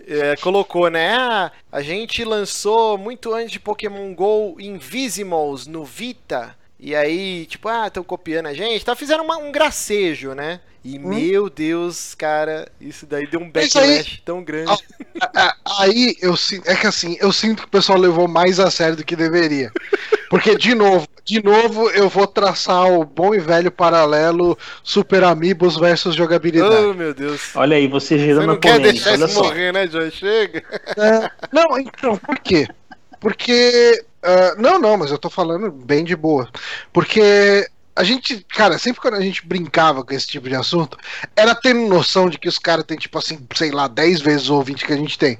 é, 0.07 0.35
colocou, 0.37 0.89
né? 0.89 1.15
Ah, 1.15 1.51
a 1.71 1.81
gente 1.83 2.23
lançou 2.23 2.97
muito 2.97 3.33
antes 3.33 3.51
de 3.51 3.59
Pokémon 3.59 4.13
GO 4.15 4.55
Invisimals 4.59 5.67
no 5.67 5.85
Vita. 5.85 6.55
E 6.79 6.95
aí, 6.95 7.45
tipo, 7.47 7.67
ah, 7.67 7.87
estão 7.87 8.03
copiando 8.03 8.45
a 8.47 8.53
gente. 8.53 8.85
Tá 8.85 8.95
fazendo 8.95 9.23
uma- 9.23 9.37
um 9.37 9.51
gracejo, 9.51 10.33
né? 10.33 10.59
E 10.85 10.97
meu 10.99 11.49
Deus, 11.49 12.15
cara, 12.15 12.65
isso 12.79 13.05
daí 13.05 13.27
deu 13.27 13.41
um 13.41 13.51
Mas 13.53 13.75
aí- 13.75 13.87
backlash 13.97 14.21
tão 14.23 14.41
grande. 14.43 14.71
Ah, 15.35 15.53
Aí 15.79 16.15
eu 16.21 16.37
sinto. 16.37 16.69
É 16.69 16.75
que 16.75 16.87
assim, 16.87 17.17
eu 17.19 17.33
sinto 17.33 17.63
que 17.63 17.67
o 17.67 17.71
pessoal 17.71 17.97
levou 17.97 18.25
mais 18.27 18.57
a 18.59 18.71
sério 18.71 18.95
do 18.95 19.03
que 19.03 19.15
deveria. 19.15 19.69
Porque, 20.29 20.55
de 20.55 20.73
novo, 20.75 21.05
de 21.25 21.43
novo, 21.43 21.89
eu 21.89 22.07
vou 22.07 22.25
traçar 22.27 22.85
o 22.89 23.03
bom 23.03 23.33
e 23.35 23.39
velho 23.39 23.69
paralelo 23.71 24.57
Super 24.83 25.23
Amiibos 25.25 25.77
versus 25.77 26.15
jogabilidade. 26.15 26.75
Oh, 26.85 26.93
meu 26.93 27.13
Deus. 27.13 27.53
Olha 27.55 27.75
aí, 27.75 27.87
você 27.87 28.17
Você 28.17 28.25
gerando 28.25 28.47
não 28.47 28.53
a 28.53 28.57
quer 28.57 28.73
polêmica, 28.77 28.93
deixar 28.93 29.11
olha 29.13 29.25
isso 29.25 29.33
só. 29.33 29.43
morrer, 29.43 29.73
né, 29.73 29.87
John? 29.87 30.09
Chega. 30.11 30.63
É, 30.95 31.31
não, 31.51 31.77
então, 31.79 32.15
por 32.17 32.39
quê? 32.39 32.65
Porque. 33.19 34.05
Ah, 34.27 34.55
não, 34.57 34.77
não, 34.77 34.97
mas 34.97 35.09
eu 35.09 35.17
tô 35.17 35.29
falando 35.29 35.71
bem 35.71 36.03
de 36.03 36.13
boa. 36.15 36.49
Porque 36.91 37.65
a 37.95 38.03
gente, 38.03 38.45
cara, 38.49 38.77
sempre 38.77 39.01
quando 39.01 39.13
a 39.13 39.21
gente 39.21 39.47
brincava 39.47 40.03
com 40.03 40.13
esse 40.13 40.27
tipo 40.27 40.49
de 40.49 40.55
assunto, 40.55 40.97
era 41.33 41.55
tendo 41.55 41.87
noção 41.87 42.29
de 42.29 42.37
que 42.37 42.49
os 42.49 42.59
caras 42.59 42.83
têm, 42.83 42.97
tipo 42.97 43.17
assim, 43.17 43.39
sei 43.55 43.71
lá, 43.71 43.87
10 43.87 44.19
vezes 44.19 44.49
o 44.49 44.55
ouvinte 44.55 44.85
que 44.85 44.91
a 44.91 44.97
gente 44.97 45.17
tem. 45.17 45.39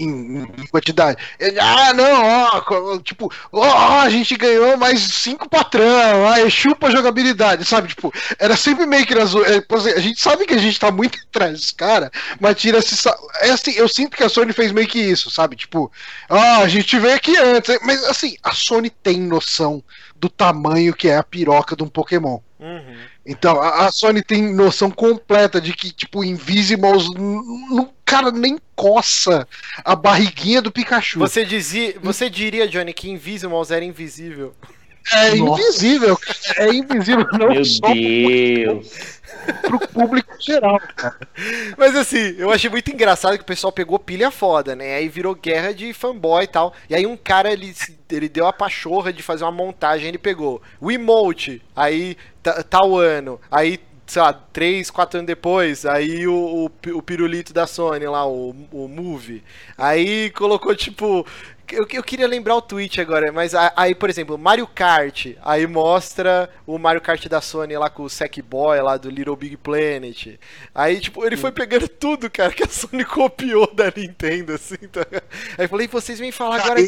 Em, 0.00 0.42
em 0.42 0.66
quantidade. 0.70 1.20
Ele, 1.40 1.58
ah, 1.58 1.92
não, 1.92 2.24
ó, 2.24 2.98
tipo, 3.00 3.32
ó, 3.50 3.98
a 4.00 4.08
gente 4.08 4.36
ganhou 4.36 4.76
mais 4.76 5.00
cinco 5.00 5.48
patrão, 5.48 6.28
aí 6.28 6.48
chupa 6.48 6.88
jogabilidade, 6.88 7.64
sabe? 7.64 7.88
Tipo, 7.88 8.12
era 8.38 8.56
sempre 8.56 8.86
meio 8.86 9.04
que 9.04 9.14
na 9.16 9.24
zo- 9.24 9.44
é, 9.44 9.60
por 9.60 9.78
exemplo, 9.78 9.98
A 9.98 10.02
gente 10.02 10.20
sabe 10.20 10.46
que 10.46 10.54
a 10.54 10.58
gente 10.58 10.78
tá 10.78 10.92
muito 10.92 11.18
atrás 11.28 11.52
dos 11.58 11.72
caras, 11.72 12.10
mas 12.38 12.56
tira 12.56 12.80
sa- 12.80 13.16
É 13.40 13.50
assim, 13.50 13.72
eu 13.72 13.88
sinto 13.88 14.16
que 14.16 14.22
a 14.22 14.28
Sony 14.28 14.52
fez 14.52 14.70
meio 14.70 14.86
que 14.86 15.00
isso, 15.00 15.32
sabe? 15.32 15.56
Tipo, 15.56 15.90
ah, 16.28 16.58
a 16.58 16.68
gente 16.68 16.96
veio 16.96 17.16
aqui 17.16 17.36
antes, 17.36 17.76
mas 17.82 18.04
assim, 18.04 18.36
a 18.44 18.52
Sony 18.54 18.90
tem 18.90 19.18
noção 19.20 19.82
do 20.14 20.28
tamanho 20.28 20.94
que 20.94 21.08
é 21.08 21.16
a 21.16 21.24
piroca 21.24 21.74
de 21.74 21.82
um 21.82 21.88
Pokémon. 21.88 22.38
Uhum. 22.60 22.96
Então, 23.30 23.60
a, 23.60 23.86
a 23.86 23.92
Sony 23.92 24.22
tem 24.22 24.54
noção 24.54 24.90
completa 24.90 25.60
de 25.60 25.74
que, 25.74 25.92
tipo, 25.92 26.24
Invisimals, 26.24 27.04
n- 27.14 27.76
n- 27.76 27.88
cara, 28.04 28.30
nem 28.32 28.58
coça 28.74 29.46
a 29.84 29.94
barriguinha 29.94 30.62
do 30.62 30.72
Pikachu. 30.72 31.18
Você, 31.18 31.44
dizia, 31.44 31.94
você 32.02 32.30
diria, 32.30 32.66
Johnny, 32.66 32.94
que 32.94 33.10
Invisimals 33.10 33.70
era 33.70 33.84
invisível. 33.84 34.54
É 35.12 35.34
Nossa. 35.36 35.62
invisível, 35.62 36.16
cara. 36.16 36.38
É 36.70 36.72
invisível 36.74 37.26
não 37.38 37.48
Meu 37.48 37.64
só 37.64 37.92
Deus. 37.92 39.20
pro 39.62 39.78
público 39.88 40.34
geral, 40.40 40.78
cara. 40.96 41.16
Mas 41.78 41.96
assim, 41.96 42.34
eu 42.36 42.50
achei 42.50 42.68
muito 42.68 42.90
engraçado 42.90 43.36
que 43.36 43.42
o 43.42 43.46
pessoal 43.46 43.72
pegou 43.72 43.98
pilha 43.98 44.30
foda, 44.30 44.76
né? 44.76 44.96
Aí 44.96 45.08
virou 45.08 45.34
guerra 45.34 45.72
de 45.72 45.92
fanboy 45.94 46.44
e 46.44 46.48
tal. 46.48 46.74
E 46.90 46.94
aí 46.94 47.06
um 47.06 47.16
cara, 47.16 47.50
ele, 47.52 47.74
ele 48.10 48.28
deu 48.28 48.46
a 48.46 48.52
pachorra 48.52 49.12
de 49.12 49.22
fazer 49.22 49.44
uma 49.44 49.52
montagem, 49.52 50.08
ele 50.08 50.18
pegou 50.18 50.60
o 50.80 50.90
emote, 50.90 51.62
aí 51.74 52.16
tal 52.68 52.96
ano, 52.96 53.40
aí, 53.50 53.78
sei 54.06 54.22
lá, 54.22 54.32
3, 54.32 54.90
4 54.90 55.18
anos 55.18 55.26
depois, 55.26 55.86
aí 55.86 56.26
o, 56.26 56.70
o, 56.84 56.96
o 56.96 57.02
pirulito 57.02 57.52
da 57.52 57.66
Sony 57.66 58.06
lá, 58.06 58.26
o, 58.26 58.54
o 58.72 58.88
Move. 58.88 59.42
Aí 59.76 60.30
colocou 60.30 60.74
tipo. 60.74 61.26
Eu, 61.70 61.86
eu 61.92 62.02
queria 62.02 62.26
lembrar 62.26 62.56
o 62.56 62.62
tweet 62.62 63.00
agora, 63.00 63.30
mas 63.32 63.52
aí, 63.76 63.94
por 63.94 64.08
exemplo, 64.08 64.38
Mario 64.38 64.66
Kart, 64.66 65.34
aí 65.42 65.66
mostra 65.66 66.48
o 66.66 66.78
Mario 66.78 67.00
Kart 67.00 67.26
da 67.26 67.40
Sony 67.40 67.76
lá 67.76 67.90
com 67.90 68.02
o 68.04 68.10
Sackboy 68.10 68.80
lá 68.80 68.96
do 68.96 69.10
Little 69.10 69.36
Big 69.36 69.56
Planet. 69.56 70.38
Aí, 70.74 71.00
tipo, 71.00 71.24
ele 71.24 71.36
foi 71.36 71.52
pegando 71.52 71.88
tudo, 71.88 72.30
cara, 72.30 72.52
que 72.52 72.62
a 72.62 72.68
Sony 72.68 73.04
copiou 73.06 73.72
da 73.74 73.92
Nintendo, 73.94 74.54
assim. 74.54 74.76
Tá? 74.90 75.06
Aí 75.56 75.64
eu 75.64 75.68
falei, 75.68 75.86
vocês 75.86 76.18
vêm 76.18 76.32
falar 76.32 76.56
agora. 76.56 76.80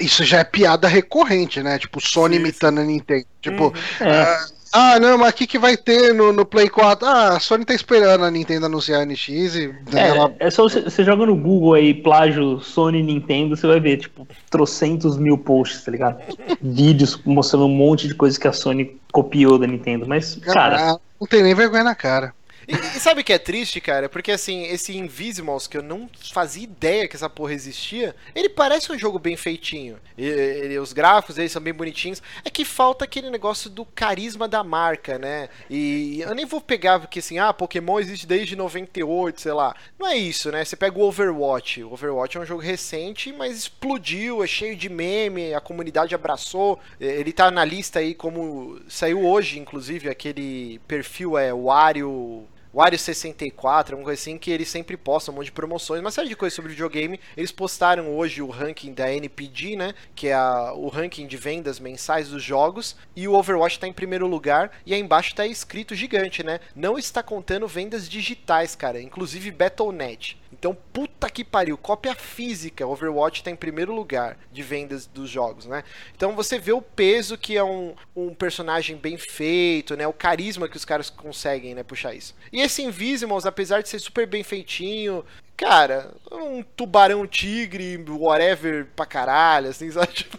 Isso 0.00 0.24
já 0.24 0.38
é 0.38 0.44
piada 0.44 0.88
recorrente, 0.88 1.62
né? 1.62 1.78
Tipo, 1.78 2.00
Sony 2.00 2.36
Sim, 2.36 2.40
imitando 2.42 2.80
a 2.80 2.84
Nintendo. 2.84 3.26
Tipo, 3.40 3.68
Uhum. 3.68 3.72
É. 4.00 4.20
ah, 4.22 4.46
ah, 4.72 4.98
não, 5.00 5.16
mas 5.18 5.30
o 5.30 5.36
que, 5.36 5.46
que 5.46 5.58
vai 5.58 5.76
ter 5.76 6.12
no, 6.14 6.32
no 6.32 6.44
Play 6.44 6.68
4? 6.68 7.06
Ah, 7.06 7.36
a 7.36 7.40
Sony 7.40 7.64
tá 7.64 7.74
esperando 7.74 8.24
a 8.24 8.30
Nintendo 8.30 8.66
anunciar 8.66 9.00
a 9.00 9.04
NX 9.06 9.28
e 9.56 9.74
ela 9.94 10.34
É, 10.38 10.46
é 10.46 10.50
só 10.50 10.62
você, 10.64 10.82
você 10.82 11.04
joga 11.04 11.24
no 11.26 11.34
Google 11.36 11.74
aí, 11.74 11.94
plágio 11.94 12.60
Sony 12.60 13.02
Nintendo, 13.02 13.56
você 13.56 13.66
vai 13.66 13.80
ver, 13.80 13.98
tipo, 13.98 14.26
trocentos 14.50 15.16
mil 15.16 15.38
posts, 15.38 15.84
tá 15.84 15.90
ligado? 15.90 16.20
Vídeos 16.60 17.20
mostrando 17.24 17.66
um 17.66 17.74
monte 17.74 18.06
de 18.08 18.14
coisas 18.14 18.38
que 18.38 18.48
a 18.48 18.52
Sony 18.52 19.00
copiou 19.12 19.58
da 19.58 19.66
Nintendo. 19.66 20.06
Mas, 20.06 20.36
cara, 20.36 20.92
Ah, 20.92 20.98
não 21.20 21.26
tem 21.26 21.42
nem 21.42 21.54
vergonha 21.54 21.84
na 21.84 21.94
cara. 21.94 22.34
E, 22.68 22.74
e 22.74 23.00
sabe 23.00 23.22
o 23.22 23.24
que 23.24 23.32
é 23.32 23.38
triste, 23.38 23.80
cara? 23.80 24.10
Porque 24.10 24.30
assim, 24.30 24.64
esse 24.64 24.94
Invisimals, 24.94 25.66
que 25.66 25.78
eu 25.78 25.82
não 25.82 26.08
fazia 26.32 26.62
ideia 26.64 27.08
que 27.08 27.16
essa 27.16 27.30
porra 27.30 27.54
existia, 27.54 28.14
ele 28.34 28.48
parece 28.50 28.92
um 28.92 28.98
jogo 28.98 29.18
bem 29.18 29.36
feitinho. 29.38 29.98
E- 30.18 30.78
os 30.78 30.92
gráficos 30.92 31.36
deles 31.36 31.50
são 31.50 31.62
bem 31.62 31.72
bonitinhos. 31.72 32.22
É 32.44 32.50
que 32.50 32.64
falta 32.64 33.04
aquele 33.06 33.30
negócio 33.30 33.70
do 33.70 33.84
carisma 33.86 34.46
da 34.46 34.62
marca, 34.62 35.18
né? 35.18 35.48
E 35.70 36.20
eu 36.20 36.34
nem 36.34 36.44
vou 36.44 36.60
pegar 36.60 37.00
porque 37.00 37.20
assim, 37.20 37.38
ah, 37.38 37.52
Pokémon 37.54 37.98
existe 38.00 38.26
desde 38.26 38.54
98, 38.54 39.40
sei 39.40 39.52
lá. 39.52 39.74
Não 39.98 40.06
é 40.06 40.16
isso, 40.16 40.52
né? 40.52 40.62
Você 40.64 40.76
pega 40.76 40.98
o 40.98 41.02
Overwatch. 41.02 41.82
O 41.82 41.92
Overwatch 41.94 42.36
é 42.36 42.40
um 42.40 42.46
jogo 42.46 42.60
recente, 42.60 43.32
mas 43.32 43.56
explodiu, 43.56 44.44
é 44.44 44.46
cheio 44.46 44.76
de 44.76 44.88
meme, 44.90 45.54
a 45.54 45.60
comunidade 45.60 46.14
abraçou. 46.14 46.78
Ele 47.00 47.32
tá 47.32 47.50
na 47.50 47.64
lista 47.64 47.98
aí 48.00 48.14
como. 48.14 48.78
Saiu 48.88 49.24
hoje, 49.24 49.58
inclusive, 49.58 50.08
aquele 50.10 50.80
perfil 50.86 51.38
é 51.38 51.52
Wario. 51.52 52.46
Wario 52.72 52.98
64, 52.98 53.94
alguma 53.94 54.04
coisa 54.06 54.20
assim, 54.20 54.36
que 54.36 54.50
eles 54.50 54.68
sempre 54.68 54.96
postam 54.96 55.32
um 55.32 55.38
monte 55.38 55.46
de 55.46 55.52
promoções, 55.52 56.00
uma 56.00 56.10
série 56.10 56.28
de 56.28 56.36
coisas 56.36 56.54
sobre 56.54 56.70
videogame. 56.72 57.18
Eles 57.36 57.50
postaram 57.50 58.14
hoje 58.14 58.42
o 58.42 58.48
ranking 58.50 58.92
da 58.92 59.12
NPD, 59.12 59.74
né? 59.74 59.94
Que 60.14 60.28
é 60.28 60.34
a- 60.34 60.72
o 60.74 60.88
ranking 60.88 61.26
de 61.26 61.36
vendas 61.36 61.80
mensais 61.80 62.28
dos 62.28 62.42
jogos. 62.42 62.94
E 63.16 63.26
o 63.26 63.32
Overwatch 63.34 63.78
tá 63.80 63.88
em 63.88 63.92
primeiro 63.92 64.26
lugar. 64.26 64.70
E 64.84 64.92
aí 64.92 65.00
embaixo 65.00 65.34
tá 65.34 65.46
escrito 65.46 65.94
gigante, 65.94 66.42
né? 66.44 66.60
Não 66.76 66.98
está 66.98 67.22
contando 67.22 67.66
vendas 67.66 68.08
digitais, 68.08 68.76
cara. 68.76 69.00
Inclusive 69.00 69.50
Battle.net. 69.50 70.38
Então, 70.52 70.76
puta 70.92 71.28
que 71.28 71.44
pariu, 71.44 71.76
cópia 71.76 72.14
física, 72.14 72.86
Overwatch 72.86 73.42
tá 73.42 73.50
em 73.50 73.56
primeiro 73.56 73.94
lugar 73.94 74.38
de 74.50 74.62
vendas 74.62 75.06
dos 75.06 75.28
jogos, 75.28 75.66
né? 75.66 75.84
Então 76.16 76.34
você 76.34 76.58
vê 76.58 76.72
o 76.72 76.82
peso 76.82 77.36
que 77.36 77.56
é 77.56 77.62
um, 77.62 77.94
um 78.16 78.34
personagem 78.34 78.96
bem 78.96 79.16
feito, 79.18 79.96
né? 79.96 80.06
O 80.06 80.12
carisma 80.12 80.68
que 80.68 80.76
os 80.76 80.84
caras 80.84 81.10
conseguem, 81.10 81.74
né, 81.74 81.82
puxar 81.82 82.14
isso. 82.14 82.34
E 82.52 82.60
esse 82.60 82.82
Invisimals, 82.82 83.46
apesar 83.46 83.82
de 83.82 83.88
ser 83.88 83.98
super 83.98 84.26
bem 84.26 84.42
feitinho, 84.42 85.24
cara, 85.58 86.12
um 86.30 86.62
tubarão 86.62 87.26
tigre, 87.26 88.02
whatever 88.08 88.86
pra 88.94 89.04
caralho, 89.04 89.68
assim, 89.70 89.90
sabe? 89.92 90.06
Tipo, 90.12 90.38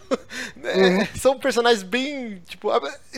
é, 0.64 1.04
São 1.18 1.38
personagens 1.38 1.82
bem, 1.82 2.42
tipo, 2.48 2.70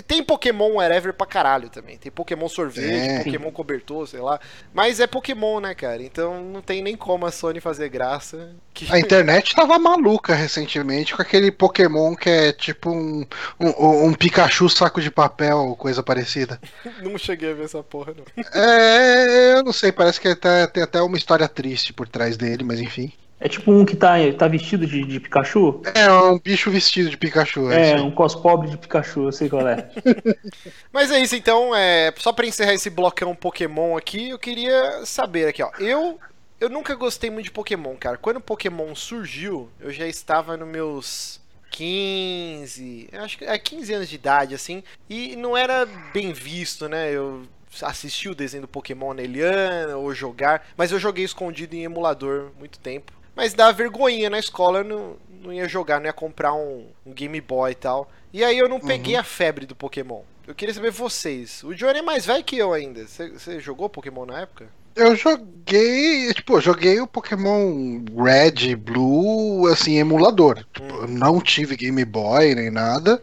tem 0.07 0.23
Pokémon 0.23 0.75
whatever 0.75 1.15
pra 1.15 1.27
caralho 1.27 1.71
também. 1.71 1.97
Tem 1.97 2.11
Pokémon 2.11 2.49
sorvete, 2.49 2.91
É. 3.09 3.25
Pokémon 3.25 3.51
cobertor, 3.53 4.07
sei 4.09 4.21
lá. 4.21 4.41
Mas 4.75 4.99
é 4.99 5.07
Pokémon, 5.07 5.61
né, 5.61 5.75
cara? 5.75 6.03
Então 6.03 6.43
não 6.43 6.61
tem 6.61 6.83
nem 6.83 6.97
como 6.97 7.25
a 7.25 7.31
Sony 7.31 7.61
fazer 7.61 7.89
graça. 7.89 8.51
Que... 8.75 8.93
A 8.93 8.99
internet 8.99 9.55
tava 9.57 9.79
maluca 9.79 10.35
recentemente 10.35 11.15
com 11.15 11.23
aquele 11.23 11.53
Pokémon 11.53 12.17
que 12.17 12.29
é 12.29 12.53
tipo 12.53 12.91
um, 12.91 13.25
um, 13.61 14.07
um 14.07 14.15
Pikachu 14.15 14.69
saco 14.69 15.01
de 15.01 15.11
papel, 15.11 15.77
coisa 15.79 16.03
parecida. 16.03 16.61
não 17.01 17.17
cheguei 17.17 17.53
a 17.53 17.55
ver 17.55 17.65
essa 17.67 17.83
porra, 17.83 18.13
não. 18.17 18.25
É, 18.61 19.55
eu 19.55 19.63
não 19.63 19.73
sei, 19.73 19.93
parece 19.93 20.21
que 20.21 20.29
até- 20.29 20.67
tem 20.67 20.83
até 20.83 21.01
uma 21.01 21.17
história 21.17 21.47
triste 21.47 21.92
por 21.93 22.09
trás 22.09 22.37
dele, 22.37 22.65
mas 22.65 22.81
enfim. 22.81 23.13
É 23.45 23.49
tipo 23.49 23.73
um 23.73 23.85
que 23.85 23.97
tá, 23.97 24.15
tá 24.39 24.47
vestido 24.47 24.87
de, 24.87 25.05
de 25.05 25.19
Pikachu? 25.19 25.83
É, 25.97 26.11
um 26.13 26.39
bicho 26.39 26.71
vestido 26.71 27.11
de 27.11 27.17
Pikachu. 27.17 27.73
É, 27.73 27.91
é 27.91 28.01
um 28.01 28.13
cos 28.13 28.37
pobre 28.37 28.71
de 28.71 28.77
Pikachu, 28.77 29.25
eu 29.25 29.33
sei 29.33 29.49
qual 29.49 29.67
é. 29.67 29.91
Mas 30.93 31.11
é 31.11 31.19
isso, 31.19 31.35
então, 31.35 31.75
é, 31.75 32.15
só 32.19 32.33
pra 32.33 32.47
encerrar 32.47 32.73
esse 32.73 32.89
blocão 32.89 33.35
Pokémon 33.35 33.97
aqui, 33.97 34.29
eu 34.29 34.39
queria 34.39 35.05
saber 35.05 35.49
aqui, 35.49 35.61
ó. 35.61 35.73
Eu, 35.81 36.21
eu 36.61 36.71
nunca 36.71 36.95
gostei 36.95 37.31
muito 37.31 37.47
de 37.47 37.51
Pokémon, 37.51 37.97
cara. 37.97 38.17
Quando 38.17 38.37
o 38.37 38.41
Pokémon 38.41 38.95
surgiu, 38.95 39.69
eu 39.81 39.91
já 39.91 40.07
estava 40.07 40.57
nos 40.57 40.69
meus 40.69 41.41
15, 41.73 43.09
acho 43.15 43.39
que 43.39 43.45
é 43.45 43.59
15 43.59 43.93
anos 43.93 44.09
de 44.09 44.15
idade, 44.15 44.55
assim, 44.55 44.85
e 45.11 45.35
não 45.35 45.57
era 45.57 45.85
bem 46.15 46.33
visto, 46.33 46.89
né? 46.89 47.11
Eu 47.11 47.43
assisti 47.81 48.29
o 48.29 48.35
desenho 48.35 48.63
do 48.63 48.69
Pokémon 48.69 49.15
na 49.15 49.23
Eliana, 49.23 49.97
ou 49.97 50.15
jogar, 50.15 50.67
mas 50.77 50.93
eu 50.93 50.99
joguei 50.99 51.25
escondido 51.25 51.75
em 51.75 51.85
emulador 51.85 52.51
muito 52.59 52.79
tempo. 52.79 53.13
Mas 53.35 53.55
dá 53.55 53.73
vergonha 53.73 54.29
na 54.29 54.39
escola, 54.39 54.81
eu 54.81 54.85
não, 54.85 55.17
não 55.43 55.53
ia 55.53 55.67
jogar, 55.67 55.99
não 55.99 56.07
ia 56.07 56.13
comprar 56.13 56.53
um, 56.53 56.87
um 57.07 57.13
Game 57.13 57.41
Boy 57.41 57.73
e 57.73 57.75
tal. 57.75 58.11
E 58.33 58.45
aí 58.45 58.59
eu 58.59 58.69
não 58.69 58.79
peguei 58.79 59.15
uhum. 59.15 59.21
a 59.21 59.25
febre 59.25 59.67
do 59.67 59.75
Pokémon. 59.75 60.23
Eu 60.47 60.55
queria 60.55 60.75
saber 60.75 60.91
vocês. 60.91 61.63
O 61.63 61.75
Johnny 61.75 62.01
é 62.01 62.03
mais 62.03 62.27
velho 62.27 62.45
que 62.45 62.59
eu 62.59 62.73
ainda. 62.73 63.07
Você 63.07 63.61
jogou 63.61 63.89
Pokémon 63.89 64.27
na 64.27 64.41
época? 64.41 64.69
Eu 64.95 65.17
joguei, 65.17 66.33
tipo, 66.35 66.57
eu 66.57 66.61
joguei 66.61 67.01
o 67.01 67.07
Pokémon 67.07 68.05
Red, 68.15 68.77
Blue, 68.77 69.67
assim, 69.69 69.97
emulador. 69.97 70.65
Tipo, 70.73 71.05
hum. 71.05 71.07
não 71.09 71.41
tive 71.41 71.77
Game 71.77 72.05
Boy 72.05 72.55
nem 72.55 72.71
nada. 72.71 73.23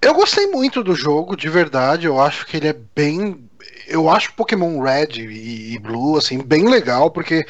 Eu 0.00 0.14
gostei 0.14 0.46
muito 0.46 0.82
do 0.82 0.94
jogo, 0.94 1.36
de 1.36 1.48
verdade. 1.48 2.06
Eu 2.06 2.20
acho 2.20 2.46
que 2.46 2.56
ele 2.56 2.68
é 2.68 2.76
bem. 2.94 3.48
Eu 3.88 4.08
acho 4.08 4.34
Pokémon 4.34 4.80
Red 4.80 5.18
e 5.18 5.78
Blue, 5.78 6.16
assim, 6.16 6.42
bem 6.42 6.68
legal, 6.68 7.10
porque 7.10 7.46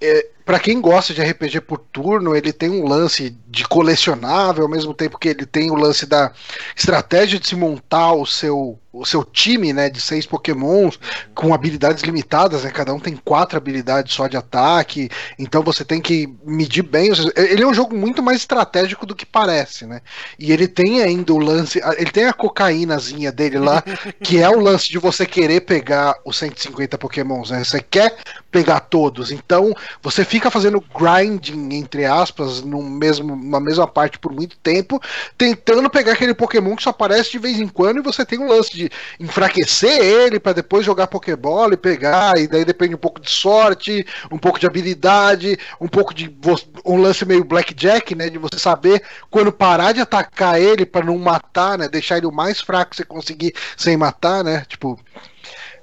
é, 0.00 0.26
para 0.44 0.58
quem 0.58 0.80
gosta 0.80 1.14
de 1.14 1.22
RPG 1.22 1.60
por 1.62 1.78
turno, 1.78 2.34
ele 2.34 2.52
tem 2.52 2.70
um 2.70 2.86
lance 2.86 3.36
de 3.48 3.64
colecionável, 3.64 4.64
ao 4.64 4.70
mesmo 4.70 4.94
tempo 4.94 5.18
que 5.18 5.28
ele 5.28 5.46
tem 5.46 5.70
o 5.70 5.74
lance 5.74 6.06
da 6.06 6.32
estratégia 6.76 7.38
de 7.38 7.46
se 7.46 7.56
montar 7.56 8.12
o 8.12 8.26
seu 8.26 8.78
o 8.92 9.06
seu 9.06 9.24
time, 9.24 9.72
né, 9.72 9.88
de 9.88 10.00
seis 10.00 10.26
pokémons 10.26 11.00
com 11.34 11.54
habilidades 11.54 12.02
limitadas, 12.02 12.64
né, 12.64 12.70
cada 12.70 12.92
um 12.92 13.00
tem 13.00 13.16
quatro 13.16 13.56
habilidades 13.56 14.12
só 14.12 14.26
de 14.26 14.36
ataque, 14.36 15.08
então 15.38 15.62
você 15.62 15.82
tem 15.82 16.00
que 16.00 16.28
medir 16.44 16.82
bem, 16.82 17.10
ele 17.34 17.62
é 17.62 17.66
um 17.66 17.72
jogo 17.72 17.96
muito 17.96 18.22
mais 18.22 18.38
estratégico 18.38 19.06
do 19.06 19.14
que 19.14 19.24
parece, 19.24 19.86
né, 19.86 20.02
e 20.38 20.52
ele 20.52 20.68
tem 20.68 21.02
ainda 21.02 21.32
o 21.32 21.38
lance, 21.38 21.80
ele 21.96 22.10
tem 22.10 22.26
a 22.26 22.34
cocaínazinha 22.34 23.32
dele 23.32 23.58
lá, 23.58 23.82
que 24.22 24.38
é 24.38 24.48
o 24.50 24.60
lance 24.60 24.90
de 24.90 24.98
você 24.98 25.24
querer 25.24 25.62
pegar 25.62 26.14
os 26.22 26.36
150 26.36 26.98
pokémons, 26.98 27.50
né, 27.50 27.64
você 27.64 27.80
quer 27.80 28.18
pegar 28.50 28.80
todos, 28.80 29.32
então 29.32 29.74
você 30.02 30.22
fica 30.32 30.50
fazendo 30.50 30.82
grinding, 30.98 31.74
entre 31.74 32.06
aspas, 32.06 32.62
no 32.62 32.82
mesmo, 32.82 33.36
na 33.36 33.60
mesma 33.60 33.86
parte 33.86 34.18
por 34.18 34.32
muito 34.32 34.56
tempo, 34.56 34.98
tentando 35.36 35.90
pegar 35.90 36.12
aquele 36.12 36.32
pokémon 36.32 36.74
que 36.74 36.82
só 36.82 36.88
aparece 36.88 37.32
de 37.32 37.38
vez 37.38 37.60
em 37.60 37.68
quando 37.68 37.98
e 37.98 38.02
você 38.02 38.24
tem 38.24 38.38
o 38.38 38.48
lance 38.48 38.72
de 38.72 38.90
enfraquecer 39.20 40.02
ele 40.02 40.40
para 40.40 40.54
depois 40.54 40.86
jogar 40.86 41.08
Pokébola 41.08 41.74
e 41.74 41.76
pegar, 41.76 42.38
e 42.38 42.48
daí 42.48 42.64
depende 42.64 42.94
um 42.94 42.98
pouco 42.98 43.20
de 43.20 43.30
sorte, 43.30 44.06
um 44.30 44.38
pouco 44.38 44.58
de 44.58 44.66
habilidade, 44.66 45.58
um 45.78 45.86
pouco 45.86 46.14
de 46.14 46.34
um 46.82 46.96
lance 46.96 47.26
meio 47.26 47.44
blackjack, 47.44 48.14
né, 48.14 48.30
de 48.30 48.38
você 48.38 48.58
saber 48.58 49.02
quando 49.30 49.52
parar 49.52 49.92
de 49.92 50.00
atacar 50.00 50.58
ele 50.58 50.86
para 50.86 51.04
não 51.04 51.18
matar, 51.18 51.76
né, 51.76 51.90
deixar 51.90 52.16
ele 52.16 52.26
o 52.26 52.32
mais 52.32 52.58
fraco 52.58 52.92
que 52.92 52.96
você 52.96 53.04
conseguir 53.04 53.52
sem 53.76 53.98
matar, 53.98 54.42
né, 54.42 54.64
tipo, 54.66 54.98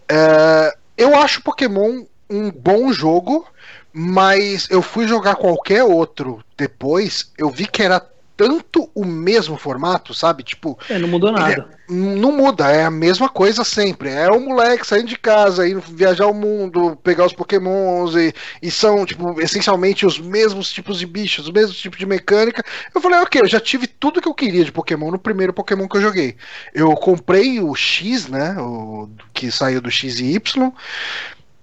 é, 0.10 0.74
eu 0.98 1.16
acho 1.16 1.44
Pokémon 1.44 2.04
um 2.30 2.52
bom 2.52 2.94
jogo, 2.94 3.46
mas 3.94 4.68
eu 4.70 4.82
fui 4.82 5.08
jogar 5.08 5.36
qualquer 5.36 5.84
outro 5.84 6.44
depois, 6.58 7.32
eu 7.38 7.50
vi 7.50 7.66
que 7.66 7.82
era 7.82 8.00
tanto 8.40 8.90
o 8.96 9.04
mesmo 9.04 9.58
formato, 9.58 10.14
sabe? 10.14 10.44
Tipo. 10.44 10.80
É, 10.90 10.98
não 10.98 11.10
mudou 11.10 11.30
nada. 11.30 11.68
É, 11.90 11.94
não 11.94 12.32
muda, 12.32 12.72
é 12.72 12.86
a 12.86 12.90
mesma 12.90 13.28
coisa 13.28 13.66
sempre. 13.66 14.10
É 14.10 14.30
o 14.30 14.40
moleque 14.40 14.88
saindo 14.88 15.10
de 15.10 15.18
casa, 15.18 15.68
indo 15.68 15.82
viajar 15.82 16.26
o 16.26 16.34
mundo, 16.34 16.98
pegar 17.04 17.26
os 17.26 17.34
pokémons 17.34 18.16
e, 18.16 18.34
e 18.62 18.72
são, 18.72 19.06
tipo, 19.06 19.42
essencialmente 19.42 20.06
os 20.06 20.18
mesmos 20.18 20.72
tipos 20.72 21.00
de 21.00 21.06
bichos, 21.06 21.48
os 21.48 21.52
mesmos 21.52 21.78
tipos 21.78 22.00
de 22.00 22.06
mecânica. 22.06 22.64
Eu 22.96 23.02
falei, 23.02 23.20
ok, 23.20 23.42
eu 23.42 23.48
já 23.48 23.60
tive 23.60 23.88
tudo 23.88 24.22
que 24.22 24.28
eu 24.30 24.34
queria 24.34 24.64
de 24.64 24.72
Pokémon 24.72 25.12
no 25.12 25.20
primeiro 25.20 25.52
Pokémon 25.52 25.86
que 25.86 25.98
eu 25.98 26.02
joguei. 26.02 26.38
Eu 26.74 26.96
comprei 26.96 27.60
o 27.60 27.76
X, 27.76 28.30
né? 28.30 28.56
O 28.58 29.10
que 29.34 29.52
saiu 29.52 29.82
do 29.82 29.92
X 29.92 30.18
e 30.22 30.36
Y. 30.36 30.72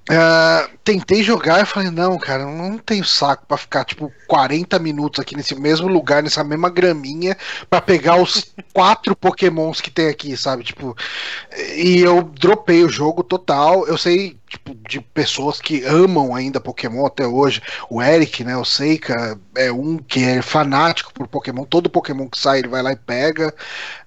Uh, 0.08 0.70
tentei 0.84 1.20
jogar 1.20 1.60
e 1.60 1.66
falei, 1.66 1.90
não, 1.90 2.16
cara, 2.16 2.46
não 2.46 2.78
tenho 2.78 3.04
saco 3.04 3.44
para 3.44 3.56
ficar 3.56 3.84
tipo 3.84 4.12
40 4.28 4.78
minutos 4.78 5.18
aqui 5.18 5.34
nesse 5.34 5.56
mesmo 5.56 5.88
lugar, 5.88 6.22
nessa 6.22 6.44
mesma 6.44 6.70
graminha, 6.70 7.36
para 7.68 7.80
pegar 7.80 8.14
os 8.14 8.54
quatro 8.72 9.16
pokémons 9.16 9.80
que 9.80 9.90
tem 9.90 10.06
aqui, 10.06 10.36
sabe? 10.36 10.62
Tipo, 10.62 10.96
e 11.74 11.98
eu 11.98 12.22
dropei 12.22 12.84
o 12.84 12.88
jogo 12.88 13.24
total. 13.24 13.84
Eu 13.88 13.98
sei 13.98 14.38
tipo, 14.48 14.76
de 14.88 15.00
pessoas 15.00 15.60
que 15.60 15.84
amam 15.84 16.34
ainda 16.34 16.60
Pokémon 16.60 17.04
até 17.06 17.26
hoje. 17.26 17.60
O 17.90 18.00
Eric, 18.00 18.44
né? 18.44 18.56
O 18.56 18.64
Seika 18.64 19.38
é 19.56 19.72
um 19.72 19.98
que 19.98 20.22
é 20.22 20.40
fanático 20.40 21.12
por 21.12 21.26
Pokémon. 21.26 21.64
Todo 21.64 21.90
Pokémon 21.90 22.28
que 22.28 22.38
sai, 22.38 22.60
ele 22.60 22.68
vai 22.68 22.82
lá 22.82 22.92
e 22.92 22.96
pega. 22.96 23.52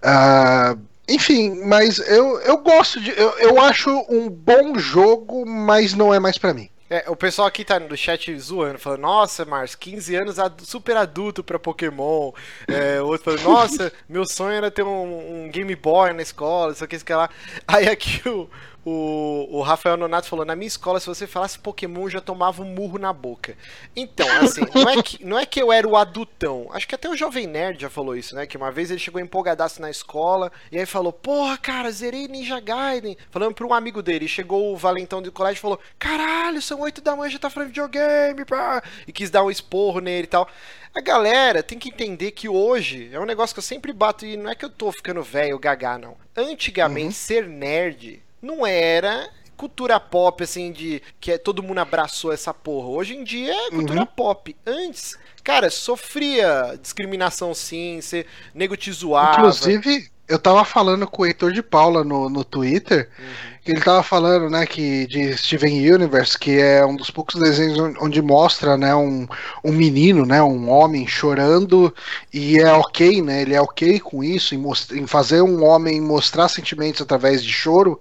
Uh, 0.01 0.88
enfim, 1.09 1.61
mas 1.65 1.99
eu, 1.99 2.39
eu 2.41 2.57
gosto 2.57 2.99
de. 2.99 3.11
Eu, 3.11 3.29
eu 3.39 3.59
acho 3.59 3.89
um 4.09 4.29
bom 4.29 4.77
jogo, 4.77 5.45
mas 5.45 5.93
não 5.93 6.13
é 6.13 6.19
mais 6.19 6.37
para 6.37 6.53
mim. 6.53 6.69
É, 6.89 7.05
o 7.07 7.15
pessoal 7.15 7.47
aqui 7.47 7.63
tá 7.63 7.79
no 7.79 7.95
chat 7.95 8.35
zoando, 8.39 8.79
falando, 8.79 9.01
nossa, 9.01 9.45
Márcio, 9.45 9.77
15 9.77 10.15
anos 10.15 10.35
super 10.63 10.97
adulto 10.97 11.43
pra 11.43 11.59
Pokémon. 11.59 12.31
É, 12.67 12.99
outro 12.99 13.25
falando, 13.25 13.43
nossa, 13.43 13.93
meu 14.09 14.25
sonho 14.25 14.55
era 14.55 14.71
ter 14.71 14.81
um, 14.81 15.45
um 15.45 15.49
Game 15.51 15.75
Boy 15.75 16.13
na 16.13 16.23
escola, 16.23 16.71
isso 16.71 16.83
aqui, 16.83 16.95
isso 16.95 17.03
aqui 17.03 17.13
lá. 17.13 17.29
Aí 17.67 17.87
aqui 17.87 18.27
o, 18.27 18.49
o, 18.85 19.47
o 19.51 19.61
Rafael 19.61 19.97
Nonato 19.97 20.27
falou: 20.27 20.45
na 20.45 20.55
minha 20.55 20.67
escola, 20.67 20.99
se 20.99 21.07
você 21.07 21.27
falasse 21.27 21.59
Pokémon, 21.59 22.03
eu 22.03 22.09
já 22.09 22.21
tomava 22.21 22.61
um 22.61 22.65
murro 22.65 22.97
na 22.97 23.11
boca. 23.11 23.57
Então, 23.95 24.27
assim, 24.41 24.61
não 24.73 24.89
é, 24.89 25.03
que, 25.03 25.25
não 25.25 25.39
é 25.39 25.45
que 25.45 25.61
eu 25.61 25.71
era 25.71 25.87
o 25.87 25.97
adultão. 25.97 26.69
Acho 26.71 26.87
que 26.87 26.95
até 26.95 27.09
o 27.09 27.15
Jovem 27.15 27.45
Nerd 27.45 27.81
já 27.81 27.89
falou 27.89 28.15
isso, 28.15 28.35
né? 28.35 28.45
Que 28.47 28.57
uma 28.57 28.71
vez 28.71 28.89
ele 28.89 28.99
chegou 28.99 29.21
empolgadaço 29.21 29.81
na 29.81 29.89
escola 29.89 30.51
e 30.71 30.77
aí 30.77 30.85
falou: 30.85 31.11
Porra, 31.11 31.57
cara, 31.57 31.91
zerei 31.91 32.27
Ninja 32.27 32.59
Gaiden. 32.59 33.17
Falando 33.29 33.53
pra 33.53 33.67
um 33.67 33.73
amigo 33.73 34.01
dele. 34.01 34.27
chegou 34.27 34.73
o 34.73 34.77
valentão 34.77 35.21
do 35.21 35.31
colégio 35.31 35.59
e 35.59 35.61
falou: 35.61 35.79
Caralho, 35.97 36.61
são 36.61 36.79
oito 36.81 37.01
da 37.01 37.15
manhã, 37.15 37.31
já 37.31 37.39
tá 37.39 37.49
falando 37.49 37.69
videogame. 37.69 38.45
Pá. 38.45 38.81
E 39.05 39.11
quis 39.11 39.29
dar 39.29 39.43
um 39.43 39.51
esporro 39.51 39.99
nele 39.99 40.23
e 40.23 40.27
tal. 40.27 40.47
A 40.95 41.01
galera 41.01 41.61
tem 41.61 41.77
que 41.77 41.89
entender 41.89 42.31
que 42.31 42.49
hoje 42.49 43.09
é 43.13 43.19
um 43.19 43.25
negócio 43.25 43.53
que 43.53 43.59
eu 43.59 43.63
sempre 43.63 43.93
bato 43.93 44.25
e 44.25 44.35
não 44.35 44.49
é 44.49 44.55
que 44.55 44.65
eu 44.65 44.69
tô 44.69 44.91
ficando 44.91 45.21
velho, 45.21 45.59
gaga, 45.59 45.97
não. 45.97 46.17
Antigamente, 46.35 47.05
uhum. 47.07 47.11
ser 47.11 47.47
nerd 47.47 48.23
não 48.41 48.65
era 48.65 49.29
cultura 49.55 49.99
pop, 49.99 50.41
assim, 50.41 50.71
de 50.71 51.01
que 51.19 51.33
é, 51.33 51.37
todo 51.37 51.61
mundo 51.61 51.79
abraçou 51.79 52.31
essa 52.31 52.53
porra. 52.53 52.87
Hoje 52.87 53.15
em 53.15 53.23
dia 53.23 53.53
é 53.53 53.69
cultura 53.71 54.01
uhum. 54.01 54.05
pop. 54.05 54.55
Antes, 54.65 55.17
cara, 55.43 55.69
sofria 55.69 56.79
discriminação 56.81 57.53
sim, 57.53 57.99
ser 58.01 58.25
nego 58.53 58.77
te 58.77 58.89
zoava. 58.91 59.39
Inclusive, 59.39 60.09
eu 60.29 60.39
tava 60.39 60.63
falando 60.63 61.05
com 61.05 61.23
o 61.23 61.25
Heitor 61.25 61.51
de 61.51 61.61
Paula 61.61 62.05
no, 62.05 62.29
no 62.29 62.43
Twitter. 62.45 63.09
Uhum 63.19 63.58
ele 63.71 63.81
tava 63.81 64.03
falando, 64.03 64.49
né, 64.49 64.65
que 64.65 65.05
de 65.07 65.35
Steven 65.37 65.93
Universe, 65.93 66.37
que 66.37 66.59
é 66.59 66.85
um 66.85 66.95
dos 66.95 67.09
poucos 67.09 67.39
desenhos 67.39 67.77
onde 67.99 68.21
mostra, 68.21 68.77
né, 68.77 68.95
um, 68.95 69.27
um 69.63 69.71
menino, 69.71 70.25
né, 70.25 70.41
um 70.41 70.69
homem 70.69 71.07
chorando 71.07 71.93
e 72.33 72.57
é 72.59 72.71
ok, 72.73 73.21
né, 73.21 73.41
ele 73.41 73.53
é 73.53 73.61
ok 73.61 73.99
com 73.99 74.23
isso, 74.23 74.55
em, 74.55 74.63
em 74.93 75.07
fazer 75.07 75.41
um 75.41 75.63
homem 75.63 76.01
mostrar 76.01 76.47
sentimentos 76.49 77.01
através 77.01 77.43
de 77.43 77.51
choro, 77.51 77.99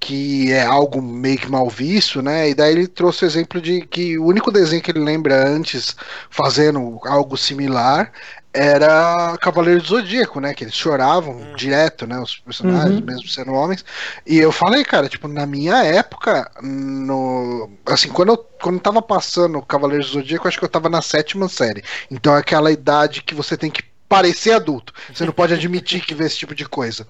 que 0.00 0.52
é 0.52 0.64
algo 0.64 1.02
meio 1.02 1.38
que 1.38 1.50
mal 1.50 1.68
visto, 1.68 2.22
né, 2.22 2.50
e 2.50 2.54
daí 2.54 2.72
ele 2.72 2.86
trouxe 2.86 3.24
o 3.24 3.26
exemplo 3.26 3.60
de 3.60 3.80
que 3.82 4.18
o 4.18 4.24
único 4.26 4.50
desenho 4.50 4.82
que 4.82 4.90
ele 4.90 5.00
lembra 5.00 5.46
antes 5.48 5.96
fazendo 6.30 7.00
algo 7.04 7.36
similar 7.36 8.12
era 8.58 9.38
Cavaleiro 9.40 9.80
do 9.80 9.86
Zodíaco, 9.86 10.40
né? 10.40 10.52
Que 10.52 10.64
eles 10.64 10.74
choravam 10.74 11.36
hum. 11.36 11.54
direto, 11.56 12.08
né? 12.08 12.18
Os 12.18 12.38
personagens, 12.38 12.98
uhum. 12.98 13.06
mesmo 13.06 13.28
sendo 13.28 13.52
homens. 13.52 13.84
E 14.26 14.36
eu 14.36 14.50
falei, 14.50 14.84
cara, 14.84 15.08
tipo, 15.08 15.28
na 15.28 15.46
minha 15.46 15.84
época, 15.84 16.50
no. 16.60 17.70
Assim, 17.86 18.08
quando 18.08 18.30
eu 18.30 18.36
quando 18.60 18.80
tava 18.80 19.00
passando 19.00 19.62
Cavaleiro 19.62 20.02
do 20.02 20.10
Zodíaco, 20.10 20.48
acho 20.48 20.58
que 20.58 20.64
eu 20.64 20.68
tava 20.68 20.88
na 20.88 21.00
sétima 21.00 21.48
série. 21.48 21.84
Então 22.10 22.34
é 22.34 22.40
aquela 22.40 22.72
idade 22.72 23.22
que 23.22 23.32
você 23.32 23.56
tem 23.56 23.70
que 23.70 23.84
parecer 24.08 24.52
adulto. 24.52 24.92
Você 25.14 25.24
não 25.24 25.32
pode 25.32 25.54
admitir 25.54 26.04
que 26.04 26.14
vê 26.14 26.24
esse 26.24 26.38
tipo 26.38 26.54
de 26.56 26.64
coisa. 26.64 27.06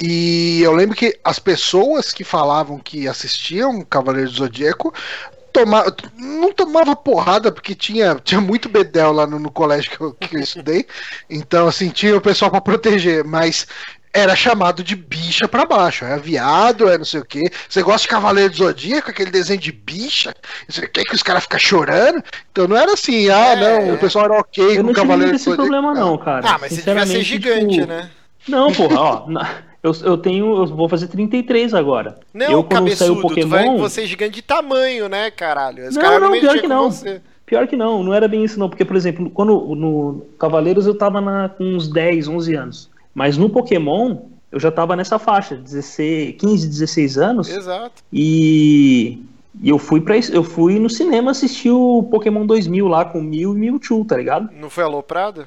E 0.00 0.62
eu 0.62 0.72
lembro 0.72 0.96
que 0.96 1.18
as 1.22 1.38
pessoas 1.38 2.10
que 2.10 2.24
falavam 2.24 2.78
que 2.78 3.06
assistiam 3.06 3.82
Cavaleiro 3.82 4.30
do 4.30 4.36
Zodíaco 4.36 4.94
tomava, 5.52 5.94
não 6.16 6.52
tomava 6.52 6.94
porrada, 6.96 7.50
porque 7.52 7.74
tinha, 7.74 8.14
tinha 8.22 8.40
muito 8.40 8.68
bedel 8.68 9.12
lá 9.12 9.26
no, 9.26 9.38
no 9.38 9.50
colégio 9.50 9.90
que 9.90 10.00
eu, 10.00 10.12
que 10.14 10.36
eu 10.36 10.40
estudei. 10.40 10.86
Então, 11.28 11.66
assim, 11.68 11.88
tinha 11.90 12.16
o 12.16 12.20
pessoal 12.20 12.50
para 12.50 12.60
proteger. 12.60 13.24
Mas 13.24 13.66
era 14.12 14.34
chamado 14.34 14.82
de 14.82 14.96
bicha 14.96 15.46
pra 15.46 15.64
baixo. 15.64 16.04
É 16.04 16.18
viado, 16.18 16.88
é 16.88 16.98
não 16.98 17.04
sei 17.04 17.20
o 17.20 17.24
quê. 17.24 17.48
Você 17.68 17.80
gosta 17.82 18.02
de 18.02 18.08
Cavaleiro 18.08 18.50
do 18.50 18.56
Zodíaco, 18.56 19.10
aquele 19.10 19.30
desenho 19.30 19.60
de 19.60 19.70
bicha? 19.70 20.34
Você 20.68 20.86
quer 20.88 21.04
que 21.04 21.14
os 21.14 21.22
caras 21.22 21.44
ficam 21.44 21.58
chorando? 21.60 22.22
Então 22.50 22.66
não 22.66 22.76
era 22.76 22.92
assim, 22.94 23.28
ah, 23.30 23.52
É, 23.52 23.86
não, 23.86 23.94
o 23.94 23.98
pessoal 23.98 24.24
era 24.24 24.34
ok 24.40 24.64
Eu 24.64 24.68
com 24.68 24.82
não 24.82 24.88
tive 24.88 24.94
Cavaleiro 24.94 25.30
do 25.32 25.36
esse 25.36 25.44
Zodíaco. 25.44 25.62
problema, 25.68 25.94
não, 25.94 26.18
cara. 26.18 26.48
Ah, 26.50 26.58
mas 26.60 26.72
você 26.72 26.82
devia 26.82 27.06
ser 27.06 27.22
gigante, 27.22 27.74
tipo, 27.74 27.86
né? 27.86 28.10
Não, 28.48 28.72
porra, 28.72 29.00
ó. 29.00 29.28
na- 29.30 29.69
Eu, 29.82 29.92
eu 30.02 30.18
tenho. 30.18 30.56
Eu 30.58 30.66
vou 30.66 30.88
fazer 30.88 31.08
33 31.08 31.72
agora. 31.74 32.18
Não, 32.34 32.46
eu, 32.50 32.62
quando 32.64 32.90
saiu 32.94 33.14
cabeçudo, 33.14 33.26
o 33.26 33.34
tu 33.40 33.48
vai 33.48 33.64
Pokémon. 33.64 33.78
você 33.78 34.02
é 34.02 34.06
gigante 34.06 34.32
de 34.32 34.42
tamanho, 34.42 35.08
né, 35.08 35.30
caralho? 35.30 35.88
Os 35.88 35.94
Não, 35.94 36.02
caras 36.02 36.20
não, 36.20 36.30
mexiam 36.30 36.52
pior 36.52 36.60
que 36.60 36.68
não. 36.68 36.90
você. 36.90 37.22
Pior 37.46 37.66
que 37.66 37.76
não, 37.76 38.04
não 38.04 38.14
era 38.14 38.28
bem 38.28 38.44
isso 38.44 38.60
não, 38.60 38.68
porque, 38.68 38.84
por 38.84 38.94
exemplo, 38.94 39.28
quando 39.30 39.74
no 39.74 40.24
Cavaleiros 40.38 40.86
eu 40.86 40.94
tava 40.94 41.20
na, 41.20 41.48
com 41.48 41.64
uns 41.64 41.88
10, 41.88 42.28
11 42.28 42.54
anos, 42.54 42.90
mas 43.12 43.36
no 43.36 43.50
Pokémon 43.50 44.18
eu 44.52 44.60
já 44.60 44.70
tava 44.70 44.94
nessa 44.94 45.18
faixa, 45.18 45.56
16, 45.56 46.36
15, 46.38 46.68
16 46.68 47.18
anos, 47.18 47.48
Exato. 47.48 48.04
e, 48.12 49.18
e 49.60 49.68
eu 49.68 49.78
fui 49.78 50.00
para 50.00 50.14
eu 50.32 50.44
fui 50.44 50.78
no 50.78 50.88
cinema 50.88 51.32
assistir 51.32 51.70
o 51.70 52.04
Pokémon 52.04 52.46
2000 52.46 52.86
lá 52.86 53.04
com 53.04 53.20
Mew 53.20 53.52
e 53.56 53.58
Mewtwo, 53.58 54.04
tá 54.04 54.16
ligado? 54.16 54.48
Não 54.54 54.70
foi 54.70 54.84
aloprado? 54.84 55.44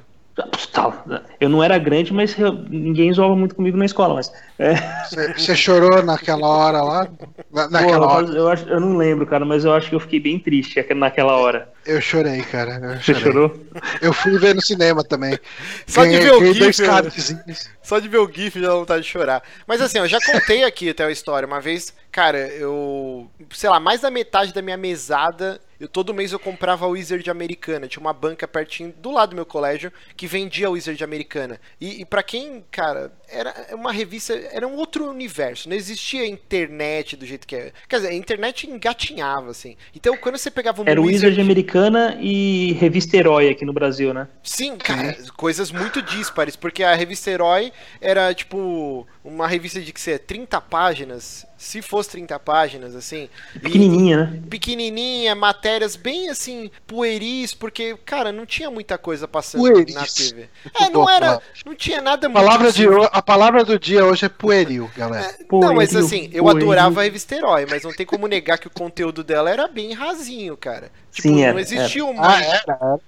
Eu 1.40 1.48
não 1.48 1.62
era 1.62 1.78
grande, 1.78 2.12
mas 2.12 2.36
eu- 2.38 2.52
ninguém 2.68 3.12
zoava 3.12 3.36
muito 3.36 3.54
comigo 3.54 3.76
na 3.76 3.84
escola, 3.84 4.14
mas 4.14 4.32
é, 4.58 4.74
Você, 5.04 5.32
você 5.34 5.54
chorou 5.56 6.02
naquela 6.02 6.46
hora 6.46 6.82
lá? 6.82 7.08
Na- 7.52 7.68
naquela 7.68 8.00
Porra, 8.08 8.12
hora. 8.16 8.26
eu, 8.36 8.48
acho, 8.48 8.68
eu 8.68 8.80
não 8.80 8.96
lembro, 8.96 9.26
cara, 9.26 9.44
mas 9.44 9.64
eu 9.64 9.72
acho 9.72 9.88
que 9.88 9.94
eu 9.94 10.00
fiquei 10.00 10.18
bem 10.18 10.38
triste 10.38 10.84
naquela 10.94 11.36
hora. 11.36 11.68
Eu 11.86 12.00
chorei, 12.00 12.40
cara. 12.42 12.80
Eu 12.82 12.96
Você 12.96 13.14
chorei. 13.14 13.22
chorou? 13.22 13.60
Eu 14.00 14.12
fui 14.12 14.38
ver 14.38 14.54
no 14.54 14.60
cinema 14.62 15.04
também. 15.04 15.38
Só 15.86 16.02
de 16.04 16.10
Ganhei- 16.10 16.22
ver 16.24 16.32
o 16.32 16.44
GIF, 16.46 16.58
dois 16.58 16.78
né? 16.80 16.86
cardzinhos. 16.86 17.70
Só 17.82 17.98
de 18.00 18.08
ver 18.08 18.18
o 18.18 18.30
GIF 18.32 18.60
já 18.60 18.68
dá 18.68 18.74
vontade 18.74 19.02
de 19.02 19.08
chorar. 19.08 19.42
Mas 19.66 19.80
assim, 19.80 19.98
eu 19.98 20.08
já 20.08 20.18
contei 20.20 20.64
aqui 20.64 20.88
até 20.90 21.04
a 21.04 21.10
história. 21.10 21.46
Uma 21.46 21.60
vez, 21.60 21.92
cara, 22.10 22.38
eu. 22.38 23.28
Sei 23.52 23.68
lá, 23.70 23.78
mais 23.78 24.00
da 24.00 24.10
metade 24.10 24.52
da 24.52 24.62
minha 24.62 24.76
mesada. 24.76 25.60
Eu, 25.78 25.88
todo 25.88 26.14
mês 26.14 26.32
eu 26.32 26.38
comprava 26.38 26.86
Wizard 26.86 27.28
Americana. 27.30 27.88
Tinha 27.88 28.00
uma 28.00 28.12
banca 28.12 28.46
pertinho 28.46 28.92
do 28.96 29.10
lado 29.10 29.30
do 29.30 29.36
meu 29.36 29.46
colégio 29.46 29.92
que 30.16 30.26
vendia 30.26 30.70
Wizard 30.70 31.02
Americana. 31.02 31.60
E, 31.80 32.02
e 32.02 32.04
para 32.04 32.22
quem, 32.22 32.64
cara, 32.70 33.12
era 33.34 33.74
uma 33.74 33.92
revista. 33.92 34.32
Era 34.52 34.66
um 34.66 34.74
outro 34.76 35.08
universo. 35.08 35.68
Não 35.68 35.76
existia 35.76 36.26
internet 36.26 37.16
do 37.16 37.26
jeito 37.26 37.46
que 37.46 37.56
é. 37.56 37.72
Quer 37.88 37.96
dizer, 37.96 38.08
a 38.08 38.14
internet 38.14 38.68
engatinhava, 38.68 39.50
assim. 39.50 39.76
Então, 39.94 40.16
quando 40.16 40.38
você 40.38 40.50
pegava 40.50 40.82
uma 40.82 40.90
Era 40.90 41.00
o 41.00 41.04
Wizard 41.04 41.40
Americana 41.40 42.16
e 42.20 42.72
Revista 42.74 43.16
Herói 43.16 43.48
aqui 43.50 43.64
no 43.64 43.72
Brasil, 43.72 44.14
né? 44.14 44.28
Sim, 44.42 44.76
cara, 44.76 45.16
coisas 45.36 45.70
muito 45.70 46.00
díspares, 46.02 46.56
porque 46.56 46.82
a 46.82 46.94
revista 46.94 47.30
Herói 47.30 47.72
era 48.00 48.32
tipo 48.34 49.06
uma 49.24 49.48
revista 49.48 49.80
de 49.80 49.92
que 49.92 50.00
você 50.00 50.18
30 50.18 50.60
páginas, 50.60 51.46
se 51.56 51.80
fosse 51.80 52.10
30 52.10 52.38
páginas, 52.38 52.94
assim. 52.94 53.28
e- 53.54 53.58
Pequenininha, 53.58 54.16
né? 54.18 54.42
pequenininha, 54.50 55.34
matérias 55.34 55.96
bem 55.96 56.28
assim, 56.28 56.70
pueris, 56.86 57.54
porque, 57.54 57.96
cara, 58.04 58.30
não 58.32 58.44
tinha 58.44 58.70
muita 58.70 58.98
coisa 58.98 59.26
passando 59.26 59.62
Pueris. 59.62 59.94
na 59.94 60.04
TV. 60.06 60.48
Muito 60.64 60.82
É, 60.82 60.90
não 60.90 61.08
era, 61.08 61.40
não 61.64 61.74
tinha 61.74 62.00
nada 62.02 62.28
muito 62.28 62.44
palavra, 62.44 62.70
de, 62.72 62.86
a 63.12 63.22
palavra 63.24 63.64
do 63.64 63.78
dia 63.78 64.04
hoje 64.04 64.26
é 64.26 64.28
pueril, 64.28 64.90
galera. 64.96 65.34
Não, 65.60 65.74
mas 65.74 65.92
Pueril, 65.92 66.06
assim, 66.06 66.30
eu 66.32 66.44
pueril. 66.44 66.48
adorava 66.48 67.00
a 67.00 67.04
revista 67.04 67.34
Herói, 67.34 67.66
mas 67.66 67.82
não 67.82 67.92
tem 67.92 68.06
como 68.06 68.26
negar 68.26 68.58
que 68.58 68.66
o 68.66 68.70
conteúdo 68.70 69.24
dela 69.24 69.50
era 69.50 69.68
bem 69.68 69.92
rasinho, 69.92 70.56
cara. 70.56 70.90
Tipo, 71.12 71.28
Sim, 71.28 71.46
não 71.48 71.58
era, 71.58 71.60
existia 71.60 72.04
uma 72.04 72.36
Ah, 72.36 72.42
era, 72.42 72.62
era. 72.80 72.98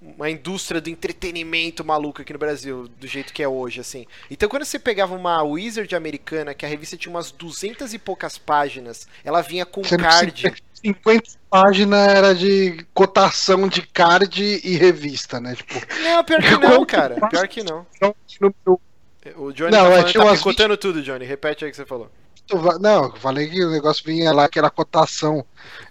uma 0.00 0.28
indústria 0.30 0.80
do 0.80 0.90
entretenimento 0.90 1.84
maluca 1.84 2.22
aqui 2.22 2.32
no 2.32 2.38
Brasil, 2.38 2.88
do 2.88 3.06
jeito 3.06 3.32
que 3.32 3.42
é 3.42 3.48
hoje, 3.48 3.80
assim. 3.80 4.06
Então, 4.30 4.48
quando 4.48 4.64
você 4.64 4.78
pegava 4.78 5.14
uma 5.14 5.42
Wizard 5.42 5.94
americana, 5.94 6.54
que 6.54 6.66
a 6.66 6.68
revista 6.68 6.96
tinha 6.96 7.12
umas 7.12 7.30
duzentas 7.30 7.94
e 7.94 7.98
poucas 7.98 8.36
páginas, 8.38 9.06
ela 9.24 9.40
vinha 9.42 9.64
com 9.66 9.82
card. 9.82 10.52
50 10.74 11.30
páginas 11.50 12.08
era 12.08 12.34
de 12.34 12.84
cotação 12.94 13.68
de 13.68 13.82
card 13.82 14.42
e 14.64 14.76
revista, 14.76 15.38
né? 15.40 15.54
Tipo, 15.54 15.74
Não, 16.02 16.24
pior 16.24 16.40
que 16.42 16.56
não, 16.56 16.86
cara. 16.86 17.16
Pior 17.28 17.48
que 17.48 17.62
não. 17.62 17.86
então, 17.96 18.14
número 18.40 18.80
O 19.36 19.52
Johnny 19.52 19.70
Não, 19.70 19.84
tá, 19.84 19.90
é, 19.90 19.96
falando, 19.96 20.12
tá 20.12 20.24
umas 20.24 20.38
picotando 20.38 20.76
tudo, 20.76 21.02
Johnny. 21.02 21.24
Repete 21.24 21.64
aí 21.64 21.68
o 21.68 21.72
que 21.72 21.76
você 21.76 21.86
falou. 21.86 22.10
Não, 22.80 23.04
eu 23.04 23.16
falei 23.16 23.48
que 23.48 23.64
o 23.64 23.70
negócio 23.70 24.04
vinha 24.04 24.32
lá, 24.32 24.48
que 24.48 24.58
era 24.58 24.68
cotação 24.68 25.44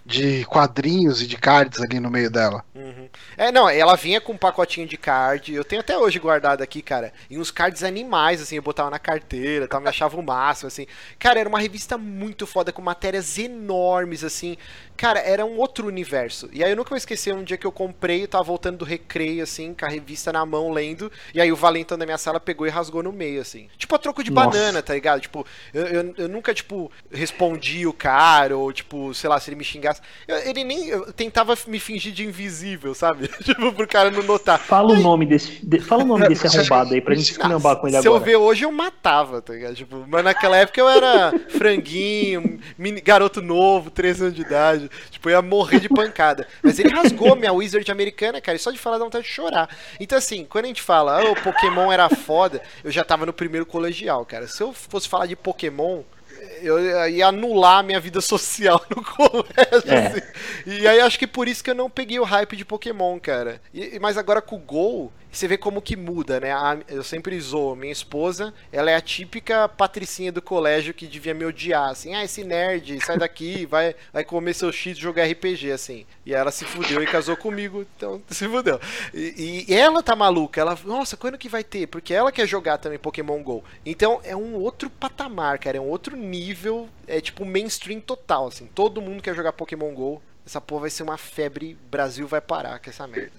de 0.04 0.44
quadrinhos 0.44 1.22
e 1.22 1.26
de 1.26 1.36
cards 1.36 1.80
ali 1.80 1.98
no 1.98 2.10
meio 2.10 2.30
dela. 2.30 2.62
Uhum. 2.74 3.08
É, 3.36 3.50
não, 3.50 3.68
ela 3.68 3.96
vinha 3.96 4.20
com 4.20 4.32
um 4.32 4.36
pacotinho 4.36 4.86
de 4.86 4.98
card. 4.98 5.54
Eu 5.54 5.64
tenho 5.64 5.80
até 5.80 5.96
hoje 5.96 6.18
guardado 6.18 6.62
aqui, 6.62 6.82
cara. 6.82 7.12
E 7.30 7.38
uns 7.38 7.50
cards 7.50 7.82
animais, 7.82 8.42
assim, 8.42 8.56
eu 8.56 8.62
botava 8.62 8.90
na 8.90 8.98
carteira, 8.98 9.66
tal, 9.66 9.80
me 9.80 9.88
achava 9.88 10.18
o 10.18 10.22
máximo, 10.22 10.68
assim. 10.68 10.86
Cara, 11.18 11.40
era 11.40 11.48
uma 11.48 11.58
revista 11.58 11.96
muito 11.96 12.46
foda, 12.46 12.72
com 12.72 12.82
matérias 12.82 13.38
enormes, 13.38 14.22
assim. 14.22 14.58
Cara, 15.00 15.18
era 15.20 15.46
um 15.46 15.56
outro 15.56 15.86
universo. 15.86 16.50
E 16.52 16.62
aí 16.62 16.70
eu 16.72 16.76
nunca 16.76 16.90
vou 16.90 16.98
esquecer 16.98 17.32
um 17.34 17.42
dia 17.42 17.56
que 17.56 17.66
eu 17.66 17.72
comprei, 17.72 18.22
eu 18.24 18.28
tava 18.28 18.44
voltando 18.44 18.76
do 18.76 18.84
recreio, 18.84 19.42
assim, 19.42 19.72
com 19.72 19.86
a 19.86 19.88
revista 19.88 20.30
na 20.30 20.44
mão, 20.44 20.70
lendo. 20.70 21.10
E 21.32 21.40
aí 21.40 21.50
o 21.50 21.56
Valentão 21.56 21.96
da 21.96 22.04
minha 22.04 22.18
sala 22.18 22.38
pegou 22.38 22.66
e 22.66 22.70
rasgou 22.70 23.02
no 23.02 23.10
meio, 23.10 23.40
assim. 23.40 23.66
Tipo 23.78 23.94
a 23.94 23.98
troco 23.98 24.22
de 24.22 24.30
Nossa. 24.30 24.50
banana, 24.50 24.82
tá 24.82 24.92
ligado? 24.92 25.22
Tipo, 25.22 25.46
eu, 25.72 25.86
eu, 25.86 26.14
eu 26.18 26.28
nunca, 26.28 26.52
tipo, 26.52 26.92
respondi 27.10 27.86
o 27.86 27.94
cara, 27.94 28.58
ou, 28.58 28.70
tipo, 28.74 29.14
sei 29.14 29.30
lá, 29.30 29.40
se 29.40 29.48
ele 29.48 29.56
me 29.56 29.64
xingasse. 29.64 30.02
Eu- 30.28 30.36
ele 30.36 30.64
nem. 30.64 30.88
Eu 30.88 31.10
tentava 31.14 31.56
me 31.66 31.80
fingir 31.80 32.12
de 32.12 32.26
invisível, 32.26 32.94
sabe? 32.94 33.26
tipo, 33.42 33.72
pro 33.72 33.88
cara 33.88 34.10
não 34.10 34.22
notar. 34.22 34.58
Fala 34.58 34.92
o 34.92 34.96
nome 35.00 35.24
desse. 35.24 35.64
de- 35.64 35.80
fala 35.80 36.04
o 36.04 36.06
nome 36.06 36.28
desse 36.28 36.46
arrombado 36.58 36.92
aí 36.92 37.00
pra 37.00 37.14
gente 37.14 37.30
esculhambar 37.32 37.76
com 37.76 37.88
ele 37.88 37.98
se 38.02 38.06
eu 38.06 38.12
agora. 38.16 38.24
ver 38.30 38.36
hoje, 38.36 38.66
eu 38.66 38.70
matava, 38.72 39.40
tá 39.40 39.54
ligado? 39.54 39.74
Tipo, 39.76 40.04
mas 40.06 40.22
naquela 40.22 40.58
época 40.58 40.78
eu 40.78 40.90
era 40.90 41.32
franguinho, 41.48 42.60
mini- 42.76 43.00
garoto 43.00 43.40
novo, 43.40 43.90
13 43.90 44.24
anos 44.24 44.34
de 44.34 44.42
idade. 44.42 44.89
Tipo, 45.10 45.28
eu 45.28 45.32
ia 45.34 45.42
morrer 45.42 45.80
de 45.80 45.88
pancada. 45.88 46.46
Mas 46.62 46.78
ele 46.78 46.90
rasgou 46.90 47.34
minha 47.36 47.52
Wizard 47.52 47.90
americana, 47.90 48.40
cara, 48.40 48.56
e 48.56 48.58
só 48.58 48.70
de 48.70 48.78
falar 48.78 48.98
dá 48.98 49.04
vontade 49.04 49.24
de 49.24 49.30
chorar. 49.32 49.68
Então, 49.98 50.16
assim, 50.18 50.44
quando 50.44 50.64
a 50.66 50.68
gente 50.68 50.82
fala, 50.82 51.20
ah, 51.20 51.30
o 51.30 51.36
Pokémon 51.36 51.90
era 51.92 52.08
foda, 52.08 52.60
eu 52.84 52.90
já 52.90 53.04
tava 53.04 53.26
no 53.26 53.32
primeiro 53.32 53.66
colegial, 53.66 54.24
cara. 54.24 54.46
Se 54.46 54.62
eu 54.62 54.72
fosse 54.72 55.08
falar 55.08 55.26
de 55.26 55.36
Pokémon. 55.36 56.02
Eu 56.62 57.08
ia 57.08 57.26
anular 57.28 57.78
a 57.78 57.82
minha 57.82 58.00
vida 58.00 58.20
social 58.20 58.82
no 58.94 59.02
colégio. 59.04 59.46
É. 59.86 60.06
assim. 60.06 60.20
E 60.66 60.86
aí 60.88 61.00
acho 61.00 61.18
que 61.18 61.26
por 61.26 61.48
isso 61.48 61.62
que 61.62 61.70
eu 61.70 61.74
não 61.74 61.90
peguei 61.90 62.18
o 62.18 62.24
hype 62.24 62.56
de 62.56 62.64
Pokémon, 62.64 63.18
cara. 63.18 63.60
E- 63.74 63.98
mas 64.00 64.16
agora 64.16 64.40
com 64.42 64.56
o 64.56 64.58
Gol, 64.58 65.12
você 65.32 65.46
vê 65.48 65.56
como 65.56 65.80
que 65.82 65.96
muda, 65.96 66.40
né? 66.40 66.52
A- 66.52 66.78
eu 66.88 67.02
sempre 67.02 67.38
zoo 67.40 67.74
minha 67.76 67.92
esposa, 67.92 68.52
ela 68.72 68.90
é 68.90 68.96
a 68.96 69.00
típica 69.00 69.68
patricinha 69.68 70.32
do 70.32 70.42
colégio 70.42 70.94
que 70.94 71.06
devia 71.06 71.32
me 71.34 71.44
odiar, 71.44 71.90
assim, 71.90 72.14
ah, 72.14 72.24
esse 72.24 72.42
nerd, 72.44 73.00
sai 73.04 73.18
daqui, 73.18 73.66
vai, 73.66 73.94
vai 74.12 74.24
comer 74.24 74.54
seu 74.54 74.70
X 74.72 74.96
e 74.96 75.00
jogar 75.00 75.24
RPG, 75.26 75.70
assim. 75.72 76.04
E 76.26 76.34
ela 76.34 76.50
se 76.50 76.64
fudeu 76.64 77.02
e 77.02 77.06
casou 77.06 77.36
comigo, 77.36 77.86
então 77.96 78.20
se 78.28 78.48
fudeu. 78.48 78.80
E, 79.14 79.64
e 79.68 79.74
ela 79.74 80.02
tá 80.02 80.14
maluca, 80.16 80.60
ela, 80.60 80.78
nossa, 80.84 81.16
quando 81.16 81.38
que 81.38 81.48
vai 81.48 81.62
ter? 81.64 81.86
Porque 81.86 82.12
ela 82.14 82.32
quer 82.32 82.46
jogar 82.46 82.78
também 82.78 82.98
Pokémon 82.98 83.42
GO. 83.42 83.62
Então 83.84 84.20
é 84.24 84.34
um 84.36 84.54
outro 84.54 84.90
patamar, 84.90 85.58
cara, 85.58 85.76
é 85.76 85.80
um 85.80 85.88
outro 85.88 86.16
nível, 86.16 86.88
é 87.06 87.20
tipo 87.20 87.44
mainstream 87.44 88.00
total, 88.00 88.48
assim. 88.48 88.66
Todo 88.74 89.00
mundo 89.00 89.22
quer 89.22 89.34
jogar 89.34 89.52
Pokémon 89.52 89.92
GO. 89.94 90.22
Essa 90.46 90.60
porra 90.60 90.82
vai 90.82 90.90
ser 90.90 91.02
uma 91.04 91.16
febre, 91.16 91.76
Brasil 91.90 92.26
vai 92.26 92.40
parar 92.40 92.78
com 92.80 92.90
essa 92.90 93.06
merda. 93.06 93.30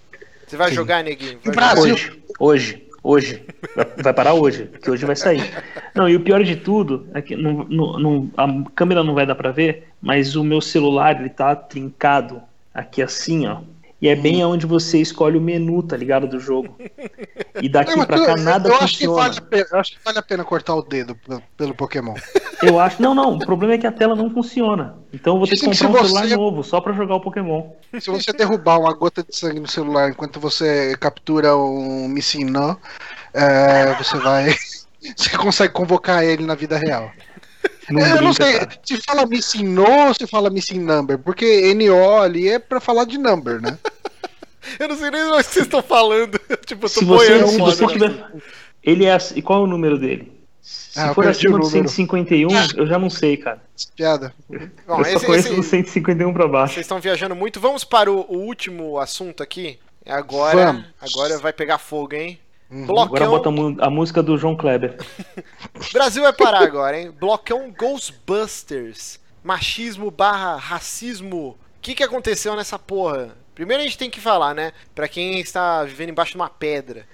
Você 0.52 0.58
vai 0.58 0.70
jogar, 0.74 1.02
neguinho? 1.02 1.40
Vai 1.46 1.54
jogar? 1.56 1.74
Brasil. 1.76 1.94
Hoje, 1.94 2.12
hoje, 2.38 2.84
hoje. 3.02 3.42
Vai- 3.74 3.86
Vai 4.04 4.14
parar 4.14 4.34
hoje, 4.34 4.66
porque 4.66 4.92
hoje 4.92 5.06
vai 5.06 5.16
sair. 5.16 5.50
Não, 5.96 6.10
e 6.10 6.16
o 6.18 6.20
pior 6.20 6.44
de 6.44 6.58
tudo 6.58 7.08
é 7.14 7.22
que 7.22 7.38
não, 7.38 7.64
não- 7.70 7.98
não- 7.98 8.32
a 8.36 8.48
câmera 8.76 9.02
não 9.02 9.14
vai 9.14 9.26
dar 9.26 9.36
pra 9.36 9.52
ver, 9.52 9.88
mas 10.02 10.36
o 10.36 10.44
meu 10.44 10.60
celular 10.60 11.18
ele 11.22 11.30
tá 11.30 11.56
trincado 11.56 12.42
aqui 12.74 13.02
assim, 13.02 13.48
ó. 13.48 13.62
E 14.02 14.08
é 14.10 14.16
bem 14.16 14.44
onde 14.44 14.66
você 14.66 14.98
escolhe 15.00 15.38
o 15.38 15.42
menu, 15.42 15.84
tá 15.84 15.96
ligado? 15.96 16.28
Do 16.28 16.40
jogo. 16.40 16.76
E 17.62 17.70
daqui 17.70 17.96
Não, 17.96 18.04
pra 18.06 18.18
tu- 18.18 18.26
cá 18.26 18.36
nada 18.36 18.68
eu, 18.70 18.76
acho 18.78 18.98
que 18.98 19.06
funciona. 19.06 19.22
vale 19.30 19.38
a 19.38 19.42
pena, 19.42 19.66
eu 19.72 19.80
acho 19.80 19.92
que 19.92 19.98
vale 20.04 20.18
a 20.18 20.22
pena 20.24 20.44
cortar 20.44 20.74
o 20.76 20.82
dedo 20.82 21.16
pelo, 21.56 21.76
Pokémon. 21.76 22.16
Eu 22.64 22.80
acho. 22.80 23.00
Não, 23.00 23.14
não. 23.14 23.36
O 23.36 23.40
problema 23.40 23.74
é 23.74 23.78
que 23.78 23.86
a 23.86 23.92
tela 23.92 24.16
não 24.16 24.32
funciona. 24.32 24.96
Então 25.14 25.34
eu 25.34 25.38
vou 25.40 25.48
ter 25.48 25.52
que 25.56 25.68
Dizem 25.68 25.72
que 25.72 25.86
comprar 25.86 26.02
um 26.02 26.06
celular 26.08 26.28
você- 26.28 26.36
novo 26.36 26.64
só 26.64 26.82
pra 26.82 26.94
jogar 26.94 27.16
o 27.16 27.22
Pokémon. 27.22 27.70
Se 28.00 28.10
você 28.10 28.34
derrubar 28.34 28.80
uma 28.80 28.94
gota 28.94 29.22
de 29.24 29.36
sangue 29.36 29.60
no 29.60 29.68
celular 29.68 30.10
enquanto 30.10 30.40
você 30.40 30.96
captura 31.00 31.56
um 31.56 32.08
Missinó, 32.08 32.78
é, 33.34 33.94
você 33.96 34.18
vai. 34.18 34.56
Você 35.18 35.36
consegue 35.36 35.74
convocar 35.74 36.24
ele 36.24 36.46
na 36.46 36.54
vida 36.54 36.78
real. 36.78 37.12
Não 37.92 38.16
eu 38.16 38.22
não 38.22 38.34
sei 38.34 38.60
se 38.84 38.98
fala 39.02 39.26
Missinó 39.26 40.08
ou 40.08 40.14
se 40.14 40.26
fala 40.28 40.50
Missing 40.50 40.80
Number, 40.80 41.18
porque 41.20 41.74
NO 41.74 42.18
ali 42.20 42.50
é 42.50 42.60
pra 42.60 42.80
falar 42.80 43.06
de 43.06 43.18
number, 43.18 43.62
né? 43.62 43.78
Eu 44.80 44.88
não 44.90 44.96
sei 44.96 45.10
nem 45.10 45.24
o 45.24 45.38
que 45.38 45.44
vocês 45.44 45.66
estão 45.66 45.82
falando. 45.82 46.40
tipo, 46.68 46.86
eu 46.86 46.90
tô 46.90 47.00
Se 47.00 47.04
você, 47.04 47.28
boiando 47.30 47.48
se 47.48 47.58
fora, 47.58 47.72
você 47.76 47.86
né? 47.86 47.92
tiver. 47.94 48.32
Ele 48.84 49.06
é. 49.06 49.18
E 49.36 49.42
qual 49.42 49.62
é 49.62 49.64
o 49.64 49.68
número 49.68 49.98
dele? 49.98 50.32
Se 50.62 51.00
Ah, 51.00 51.14
for 51.16 51.28
acima 51.28 51.58
do 51.58 51.66
número. 51.66 51.90
151, 51.90 52.48
eu 52.78 52.86
já 52.86 53.00
não 53.00 53.10
sei, 53.10 53.38
cara. 53.38 53.60
Piada. 53.96 54.32
Bom, 54.48 55.00
eu 55.00 55.04
só 55.06 55.10
esse- 55.18 55.26
conheço 55.26 55.48
esse- 55.48 55.56
do 55.56 55.64
151 55.64 56.32
pra 56.32 56.48
baixo. 56.48 56.76
Vocês 56.76 56.86
estão 56.86 57.00
viajando 57.00 57.36
muito. 57.36 57.60
Vamos 57.60 57.84
para 57.84 58.12
o, 58.12 58.20
o 58.30 58.38
último 58.38 59.00
assunto 59.00 59.42
aqui. 59.42 59.80
Agora, 60.06 60.68
Vamos. 60.74 60.86
agora 61.02 61.40
vai 61.40 61.52
pegar 61.54 61.80
fogo, 61.80 62.14
hein? 62.14 62.40
Uhum. 62.72 62.86
Blocão... 62.86 63.16
Agora 63.16 63.50
bota 63.50 63.86
a 63.86 63.90
música 63.90 64.24
do 64.24 64.38
João 64.38 64.56
Kleber. 64.56 64.98
Brasil 65.92 66.24
vai 66.24 66.34
parar 66.34 66.64
agora, 66.64 67.00
hein? 67.00 67.12
Blocão 67.12 67.72
Ghostbusters. 67.72 69.20
Machismo 69.44 70.10
barra 70.10 70.56
racismo. 70.56 71.50
O 71.50 71.58
que, 71.82 71.96
que 71.96 72.04
aconteceu 72.04 72.56
nessa 72.56 72.80
porra? 72.80 73.36
Primeiro 73.54 73.84
a 73.84 73.86
gente 73.86 73.98
tem 73.98 74.10
que 74.10 74.22
falar, 74.22 74.54
né? 74.54 74.72
Pra 74.96 75.08
quem 75.08 75.40
está 75.40 75.84
vivendo 75.84 76.10
embaixo 76.10 76.32
de 76.32 76.38
uma 76.38 76.50
pedra. 76.50 77.06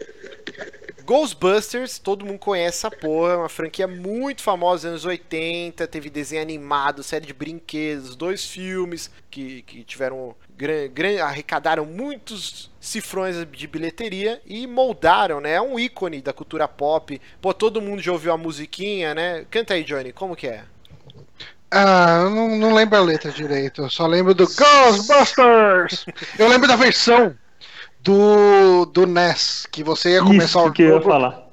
Ghostbusters, 1.07 1.99
todo 1.99 2.25
mundo 2.25 2.37
conhece 2.37 2.85
essa 2.85 2.91
porra, 2.91 3.37
uma 3.37 3.47
franquia 3.47 3.87
muito 3.87 4.43
famosa 4.43 4.91
nos 4.91 5.05
anos 5.05 5.05
80, 5.05 5.87
teve 5.87 6.09
desenho 6.09 6.41
animado, 6.41 7.01
série 7.01 7.25
de 7.25 7.33
brinquedos, 7.33 8.13
dois 8.13 8.43
filmes 8.43 9.09
que, 9.31 9.61
que 9.61 9.85
tiveram 9.85 10.35
gran, 10.57 10.89
gran, 10.89 11.23
arrecadaram 11.23 11.85
muitos 11.85 12.69
cifrões 12.81 13.37
de 13.49 13.67
bilheteria 13.67 14.41
e 14.45 14.67
moldaram, 14.67 15.39
né? 15.39 15.53
É 15.53 15.61
um 15.61 15.79
ícone 15.79 16.21
da 16.21 16.33
cultura 16.33 16.67
pop. 16.67 17.21
Pô, 17.41 17.53
todo 17.53 17.81
mundo 17.81 18.01
já 18.01 18.11
ouviu 18.11 18.33
a 18.33 18.37
musiquinha, 18.37 19.15
né? 19.15 19.45
Canta 19.49 19.75
aí, 19.75 19.85
Johnny, 19.85 20.11
como 20.11 20.35
que 20.35 20.47
é? 20.47 20.65
Ah, 21.71 22.19
eu 22.23 22.29
não, 22.31 22.57
não 22.57 22.73
lembro 22.73 22.97
a 22.97 23.01
letra 23.01 23.31
direito, 23.31 23.83
eu 23.83 23.89
só 23.89 24.05
lembro 24.05 24.33
do 24.33 24.45
Ghostbusters! 24.45 26.05
eu 26.37 26.49
lembro 26.49 26.67
da 26.67 26.75
versão 26.75 27.33
do, 28.07 28.85
do 28.85 29.05
NES, 29.05 29.67
que 29.69 29.83
você 29.83 30.11
ia 30.11 30.21
começar 30.21 30.61
Isso 30.61 30.69
o 30.69 30.71
que 30.71 30.87
jogo. 30.87 30.95
Eu 30.95 30.99
ia 30.99 31.05
falar. 31.05 31.49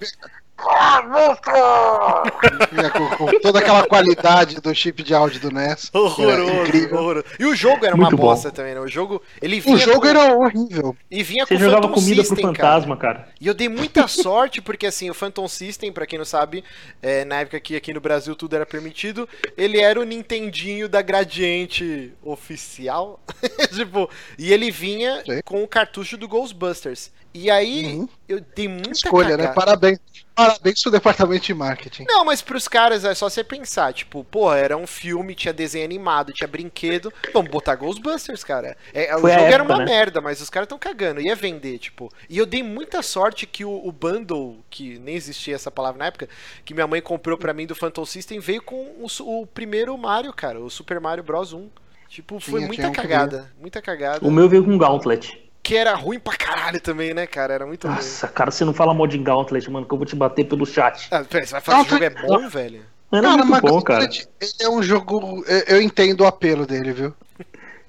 Com, 2.92 3.16
com, 3.16 3.40
toda 3.40 3.58
aquela 3.58 3.86
qualidade 3.86 4.60
do 4.60 4.74
chip 4.74 5.02
de 5.02 5.14
áudio 5.14 5.40
do 5.40 5.50
NES. 5.50 5.90
Horroroso, 5.92 6.94
horroroso. 6.94 7.24
E 7.38 7.44
o 7.44 7.54
jogo 7.54 7.84
era 7.84 7.96
Muito 7.96 8.14
uma 8.14 8.16
bosta 8.16 8.48
bom. 8.48 8.54
também, 8.54 8.74
né? 8.74 8.80
O 8.80 8.88
jogo, 8.88 9.22
ele 9.40 9.60
vinha 9.60 9.76
O 9.76 9.78
jogo 9.78 10.00
com... 10.00 10.06
era 10.06 10.34
horrível. 10.34 10.96
E 11.10 11.22
vinha 11.22 11.46
Você 11.46 11.54
com 11.54 11.60
jogava 11.60 11.82
Phantom 11.82 11.94
comida 11.94 12.22
System, 12.22 12.46
pro 12.46 12.54
fantasma, 12.54 12.96
cara. 12.96 13.18
cara. 13.20 13.28
E 13.40 13.46
eu 13.46 13.54
dei 13.54 13.68
muita 13.68 14.06
sorte, 14.08 14.60
porque 14.62 14.86
assim, 14.86 15.10
o 15.10 15.14
Phantom 15.14 15.46
System, 15.48 15.92
pra 15.92 16.06
quem 16.06 16.18
não 16.18 16.24
sabe, 16.24 16.64
é, 17.02 17.24
na 17.24 17.40
época 17.40 17.60
que 17.60 17.76
aqui 17.76 17.92
no 17.92 18.00
Brasil 18.00 18.34
tudo 18.34 18.56
era 18.56 18.66
permitido, 18.66 19.28
ele 19.56 19.80
era 19.80 20.00
o 20.00 20.04
Nintendinho 20.04 20.88
da 20.88 21.02
Gradiente 21.02 22.12
oficial. 22.22 23.20
tipo, 23.74 24.08
e 24.38 24.52
ele 24.52 24.70
vinha 24.70 25.22
Sim. 25.24 25.40
com 25.44 25.62
o 25.62 25.68
cartucho 25.68 26.16
do 26.16 26.28
Ghostbusters. 26.28 27.12
E 27.34 27.50
aí, 27.50 27.96
uhum. 27.96 28.08
eu 28.28 28.40
dei 28.54 28.68
muita 28.68 28.92
Escolha, 28.92 29.36
né? 29.36 29.48
cagada. 29.48 29.48
né? 29.48 29.54
Parabéns. 29.54 29.98
Parabéns 30.36 30.82
pro 30.82 30.90
departamento 30.90 31.44
de 31.44 31.54
marketing. 31.54 32.04
Não, 32.08 32.24
mas 32.24 32.40
pros 32.42 32.66
caras 32.66 33.04
é 33.04 33.14
só 33.14 33.28
você 33.28 33.42
pensar, 33.44 33.92
tipo, 33.92 34.24
pô, 34.24 34.52
era 34.52 34.76
um 34.76 34.86
filme, 34.86 35.34
tinha 35.34 35.52
desenho 35.52 35.84
animado, 35.84 36.32
tinha 36.32 36.46
brinquedo. 36.46 37.12
Vamos 37.32 37.50
botar 37.50 37.76
Ghostbusters, 37.76 38.42
cara. 38.42 38.76
É, 38.92 39.14
o 39.14 39.18
jogo 39.18 39.28
época, 39.28 39.54
era 39.54 39.62
uma 39.62 39.78
né? 39.78 39.84
merda, 39.84 40.20
mas 40.20 40.40
os 40.40 40.50
caras 40.50 40.68
tão 40.68 40.78
cagando. 40.78 41.20
Ia 41.20 41.36
vender, 41.36 41.78
tipo. 41.78 42.10
E 42.28 42.38
eu 42.38 42.46
dei 42.46 42.62
muita 42.62 43.02
sorte 43.02 43.46
que 43.46 43.64
o, 43.64 43.86
o, 43.86 43.92
bundle, 43.92 44.58
que 44.70 44.98
nem 44.98 45.14
existia 45.14 45.54
essa 45.54 45.70
palavra 45.70 45.98
na 45.98 46.06
época, 46.06 46.28
que 46.64 46.74
minha 46.74 46.86
mãe 46.86 47.00
comprou 47.00 47.38
para 47.38 47.52
mim 47.52 47.66
do 47.66 47.74
Phantom 47.74 48.04
System, 48.04 48.40
veio 48.40 48.62
com 48.62 48.76
o, 48.76 49.06
o, 49.20 49.46
primeiro 49.46 49.96
Mario, 49.96 50.32
cara, 50.32 50.60
o 50.60 50.70
Super 50.70 51.00
Mario 51.00 51.22
Bros 51.22 51.52
1. 51.52 51.68
Tipo, 52.08 52.38
foi 52.38 52.60
Sim, 52.60 52.66
muita 52.66 52.90
cagada. 52.90 53.52
Muita 53.60 53.82
cagada. 53.82 54.26
O 54.26 54.30
meu 54.30 54.48
veio 54.48 54.64
com 54.64 54.78
Gauntlet 54.78 55.43
que 55.64 55.74
era 55.74 55.94
ruim 55.94 56.20
pra 56.20 56.36
caralho 56.36 56.78
também, 56.78 57.14
né, 57.14 57.26
cara? 57.26 57.54
Era 57.54 57.66
muito 57.66 57.88
Nossa, 57.88 58.26
ruim. 58.26 58.34
cara, 58.34 58.50
você 58.50 58.66
não 58.66 58.74
fala 58.74 58.92
mal 58.92 59.06
de 59.06 59.16
Gauntlet, 59.16 59.68
mano, 59.70 59.86
que 59.86 59.94
eu 59.94 59.98
vou 59.98 60.06
te 60.06 60.14
bater 60.14 60.44
pelo 60.44 60.66
chat. 60.66 61.08
Ah, 61.10 61.24
pera, 61.24 61.46
você 61.46 61.52
vai 61.52 61.60
falar 61.62 61.84
que 61.84 61.86
o 61.86 61.90
jogo 61.90 62.04
é 62.04 62.10
bom, 62.10 62.48
velho? 62.50 62.82
Era 63.10 63.22
cara, 63.22 63.44
muito 63.44 63.66
bom, 63.66 63.80
cara. 63.80 64.04
Ele 64.04 64.52
é 64.60 64.68
um 64.68 64.82
jogo. 64.82 65.42
Eu 65.66 65.80
entendo 65.80 66.20
o 66.20 66.26
apelo 66.26 66.66
dele, 66.66 66.92
viu? 66.92 67.14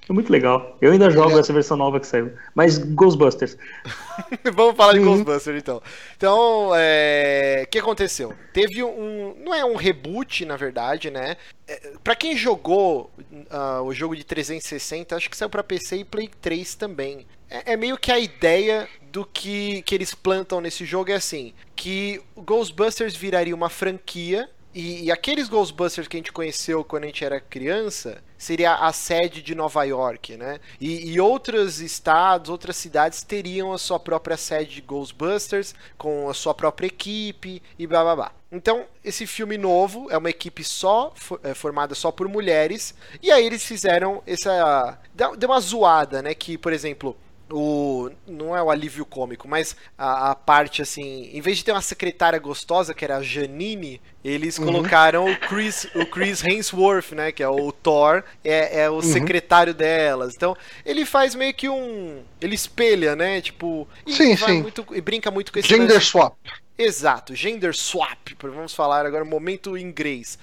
É 0.08 0.14
muito 0.14 0.32
legal. 0.32 0.78
Eu 0.80 0.92
ainda 0.92 1.10
jogo 1.10 1.36
é... 1.36 1.40
essa 1.40 1.52
versão 1.52 1.76
nova 1.76 2.00
que 2.00 2.06
saiu. 2.06 2.32
Mas 2.54 2.78
Ghostbusters. 2.78 3.58
Vamos 4.54 4.78
falar 4.78 4.94
de 4.94 5.00
uhum. 5.00 5.06
Ghostbusters 5.06 5.58
então. 5.58 5.82
Então, 6.16 6.72
é... 6.76 7.64
o 7.66 7.70
que 7.70 7.80
aconteceu? 7.80 8.34
Teve 8.54 8.84
um. 8.84 9.36
Não 9.44 9.54
é 9.54 9.66
um 9.66 9.76
reboot, 9.76 10.46
na 10.46 10.56
verdade, 10.56 11.10
né? 11.10 11.36
É, 11.68 11.94
pra 12.04 12.16
quem 12.16 12.38
jogou 12.38 13.12
uh, 13.32 13.82
o 13.84 13.94
jogo 13.94 14.16
de 14.16 14.24
360, 14.24 15.16
acho 15.16 15.30
que 15.30 15.36
saiu 15.36 15.50
pra 15.50 15.64
PC 15.64 15.98
e 15.98 16.06
Play 16.06 16.30
3 16.40 16.76
também. 16.76 17.26
É, 17.50 17.74
é 17.74 17.78
meio 17.78 17.98
que 17.98 18.12
a 18.12 18.20
ideia 18.20 18.88
do 19.12 19.26
que, 19.26 19.82
que 19.84 19.96
eles 19.96 20.14
plantam 20.14 20.60
nesse 20.60 20.86
jogo 20.86 21.12
é 21.12 21.16
assim: 21.16 21.54
que 21.76 22.22
Ghostbusters 22.38 23.16
viraria 23.16 23.56
uma 23.56 23.70
franquia 23.70 24.50
e, 24.76 25.06
e, 25.06 25.12
aqueles 25.12 25.48
Ghostbusters 25.48 26.06
que 26.06 26.18
a 26.18 26.20
gente 26.20 26.34
conheceu 26.34 26.84
quando 26.84 27.06
a 27.06 27.08
gente 27.08 27.24
era 27.24 27.40
criança 27.40 28.22
seria 28.38 28.76
a 28.76 28.92
sede 28.92 29.42
de 29.42 29.56
Nova 29.56 29.82
York, 29.86 30.36
né? 30.36 30.60
E, 30.82 31.14
e, 31.14 31.18
outros 31.18 31.80
estados, 31.80 32.50
outras 32.50 32.76
cidades 32.76 33.24
teriam 33.24 33.72
a 33.72 33.78
sua 33.78 33.98
própria 33.98 34.36
sede 34.36 34.76
de 34.76 34.82
Ghostbusters, 34.82 35.74
com 35.98 36.30
a 36.30 36.34
sua 36.34 36.54
própria 36.54 36.88
equipe 36.88 37.64
e 37.80 37.88
blá 37.88 38.04
blá 38.04 38.16
blá. 38.18 38.32
Então, 38.52 38.86
esse 39.02 39.26
filme 39.26 39.58
novo 39.58 40.12
é 40.12 40.18
uma 40.18 40.30
equipe 40.30 40.62
só, 40.62 41.14
é, 41.42 41.54
formada 41.54 41.96
só 41.96 42.12
por 42.12 42.28
mulheres, 42.28 42.94
e 43.24 43.32
aí 43.32 43.46
eles 43.46 43.64
fizeram 43.64 44.22
essa. 44.28 45.00
Deu 45.14 45.50
uma 45.50 45.60
zoada, 45.62 46.22
né? 46.22 46.34
Que, 46.34 46.58
por 46.58 46.74
exemplo 46.74 47.16
o 47.52 48.10
não 48.28 48.56
é 48.56 48.62
o 48.62 48.70
alívio 48.70 49.06
cômico, 49.06 49.48
mas 49.48 49.76
a, 49.98 50.32
a, 50.32 50.36
parte 50.36 50.82
assim, 50.82 51.30
em 51.32 51.42
vez 51.42 51.58
de 51.58 51.66
ter 51.66 51.72
uma 51.72 51.82
secretária 51.82 52.40
gostosa 52.40 52.94
que 52.94 53.06
era 53.06 53.18
a 53.18 53.24
Janine, 53.24 54.02
eles 54.24 54.58
uhum. 54.58 54.66
colocaram 54.66 55.26
o 55.26 55.38
Chris, 55.38 55.88
o 55.96 56.06
Chris 56.06 56.44
Hemsworth, 56.44 57.12
né, 57.12 57.32
que 57.32 57.44
é 57.44 57.48
o 57.48 57.72
Thor, 57.72 58.24
é, 58.44 58.82
é 58.82 58.90
o 58.90 58.96
uhum. 58.96 59.02
secretário 59.02 59.74
delas. 59.74 60.34
Então, 60.36 60.58
ele 60.86 61.06
faz 61.06 61.36
meio 61.36 61.54
que 61.54 61.70
um, 61.70 62.24
ele 62.42 62.56
espelha, 62.56 63.16
né, 63.16 63.42
tipo, 63.42 63.88
e 64.06 64.14
sim, 64.14 64.36
sim. 64.36 64.62
Muito, 64.64 64.86
e 64.92 65.02
brinca 65.02 65.30
muito 65.30 65.52
com 65.52 65.60
esse 65.60 65.68
gender 65.68 65.96
lance. 65.96 66.08
swap. 66.08 66.36
Exato, 66.78 67.34
gender 67.34 67.74
swap, 67.74 68.36
vamos 68.42 68.74
falar 68.74 69.06
agora 69.06 69.24
momento 69.24 69.78
inglês. 69.78 70.38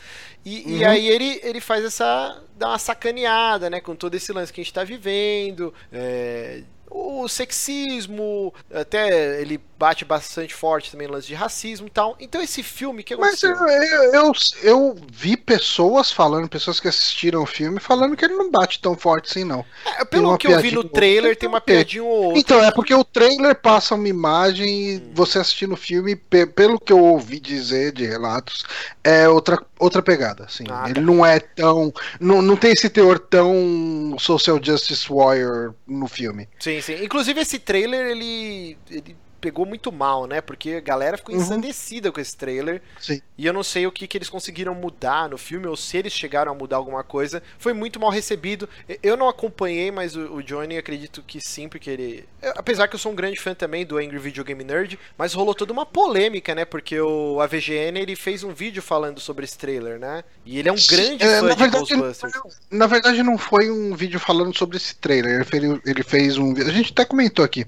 E, 0.45 0.63
uhum. 0.63 0.77
e 0.79 0.85
aí 0.85 1.09
ele, 1.09 1.41
ele 1.43 1.61
faz 1.61 1.85
essa. 1.85 2.43
dá 2.57 2.69
uma 2.69 2.79
sacaneada, 2.79 3.69
né? 3.69 3.81
Com 3.81 3.95
todo 3.95 4.15
esse 4.15 4.33
lance 4.33 4.53
que 4.53 4.61
a 4.61 4.65
gente 4.65 4.73
tá 4.73 4.83
vivendo. 4.83 5.73
É, 5.93 6.63
o 6.93 7.29
sexismo, 7.29 8.53
até 8.73 9.41
ele 9.41 9.59
bate 9.83 10.05
bastante 10.05 10.55
forte 10.55 10.93
também 10.93 11.09
no 11.09 11.15
lance 11.15 11.27
de 11.27 11.35
racismo 11.35 11.89
e 11.89 11.91
tal. 11.91 12.17
Então 12.21 12.41
esse 12.41 12.63
filme 12.63 13.03
que 13.03 13.15
aconteceu? 13.15 13.51
Mas 13.59 13.91
eu, 13.91 14.15
eu, 14.15 14.33
eu, 14.63 14.97
vi 15.11 15.37
pessoas 15.37 16.13
falando, 16.13 16.49
pessoas 16.49 16.79
que 16.79 16.87
assistiram 16.87 17.43
o 17.43 17.47
filme, 17.47 17.81
falando 17.81 18.17
que 18.17 18.25
ele 18.25 18.37
não 18.37 18.49
bate 18.49 18.81
tão 18.81 18.97
forte 18.97 19.29
assim, 19.29 19.43
não. 19.43 19.65
É, 19.99 20.05
pelo 20.05 20.39
que 20.39 20.47
eu 20.47 20.61
vi 20.61 20.71
no 20.71 20.85
trailer, 20.85 21.37
tem 21.37 21.49
uma 21.49 21.61
piadinha 21.61 22.05
ou 22.05 22.27
outra. 22.27 22.39
Então, 22.39 22.65
é 22.65 22.71
porque 22.71 22.95
o 22.95 23.03
trailer 23.03 23.57
passa 23.57 23.97
uma 23.97 24.07
imagem 24.07 24.69
e 24.69 24.97
hum. 24.99 25.11
você 25.15 25.41
assistindo 25.41 25.73
o 25.73 25.77
filme, 25.77 26.15
pelo 26.15 26.79
que 26.79 26.93
eu 26.93 27.01
ouvi 27.01 27.41
dizer 27.41 27.91
de 27.91 28.07
relatos, 28.07 28.65
é 29.03 29.29
outra, 29.29 29.61
outra 29.81 30.01
pegada. 30.01 30.45
Assim. 30.45 30.63
Ah, 30.71 30.85
ele 30.85 30.95
tá. 30.95 31.01
não 31.01 31.27
é 31.27 31.41
tão. 31.41 31.93
Não, 32.21 32.41
não 32.41 32.57
tem 32.57 32.71
esse 32.71 32.89
teor 32.89 33.19
tão 33.19 34.15
social 34.17 34.61
justice 34.63 35.13
warrior 35.13 35.75
no 35.89 36.07
filme. 36.07 36.49
Sim, 36.61 36.81
sim. 36.81 37.03
Inclusive 37.03 37.41
esse 37.41 37.59
trailer, 37.59 38.07
ele, 38.07 38.79
ele 38.89 39.17
pegou 39.43 39.67
muito 39.67 39.91
mal, 39.91 40.27
né? 40.29 40.41
Porque 40.41 40.75
a 40.75 40.81
galera 40.81 41.19
ficou 41.19 41.35
uhum. 41.35 41.41
ensandecida 41.41 42.13
com 42.13 42.21
esse 42.21 42.37
trailer. 42.37 42.81
Sim. 43.01 43.21
E 43.37 43.45
eu 43.45 43.53
não 43.53 43.65
sei 43.65 43.87
o 43.89 43.93
que, 43.93 44.07
que 44.07 44.17
eles 44.17 44.31
conseguiram 44.31 44.73
mudar 44.73 45.29
no 45.29 45.37
filme, 45.37 45.67
ou 45.67 45.77
se 45.77 45.97
eles 45.97 46.13
chegaram 46.13 46.53
a 46.53 46.55
mudar 46.55 46.77
alguma 46.77 47.03
coisa. 47.03 47.43
Foi 47.59 47.73
muito 47.73 47.99
mal 47.99 48.11
recebido. 48.11 48.69
Eu 49.03 49.17
não 49.17 49.29
acompanhei, 49.29 49.91
mas 49.91 50.15
o, 50.15 50.37
o 50.37 50.43
Johnny 50.43 50.79
acredito 50.79 51.25
que 51.27 51.41
sim, 51.41 51.69
porque 51.69 51.91
ele. 51.91 52.25
Apesar 52.55 52.87
que 52.87 52.95
eu 52.95 53.01
sou 53.01 53.11
um 53.11 53.17
grande 53.17 53.41
fã 53.41 53.53
também 53.53 53.85
do 53.85 53.99
Angry 53.99 54.19
Video 54.19 54.45
Game 54.45 54.63
Nerd, 54.63 54.99
mas 55.19 55.35
rolou 55.35 55.55
toda 55.55 55.73
uma 55.73 55.85
polêmica, 55.85 56.55
né? 56.55 56.65
Porque 56.65 57.01
o 57.01 57.41
AVGN 57.41 57.99
ele 57.99 58.15
fez 58.15 58.45
um 58.45 58.55
vídeo 58.55 58.81
falando 58.81 59.19
sobre 59.19 59.45
esse 59.45 59.59
trailer, 59.59 59.99
né? 59.99 60.23
E 60.47 60.61
ele 60.61 60.69
é 60.69 60.73
um 60.73 60.87
grande 60.89 61.25
é, 61.25 61.41
fã 61.41 61.49
de 61.49 61.57
verdade, 61.57 61.97
Ghostbusters. 61.97 62.61
Na 62.71 62.87
verdade, 62.87 63.23
não 63.25 63.37
foi 63.37 63.71
um 63.71 63.97
vídeo 63.97 64.21
falando 64.21 64.57
sobre 64.57 64.77
esse 64.77 64.95
trailer. 64.95 65.35
Ele 65.35 65.45
fez, 65.45 65.81
ele 65.85 66.03
fez 66.05 66.39
um. 66.39 66.53
A 66.53 66.71
gente 66.71 66.93
até 66.93 67.05
comentou 67.05 67.45
aqui. 67.45 67.67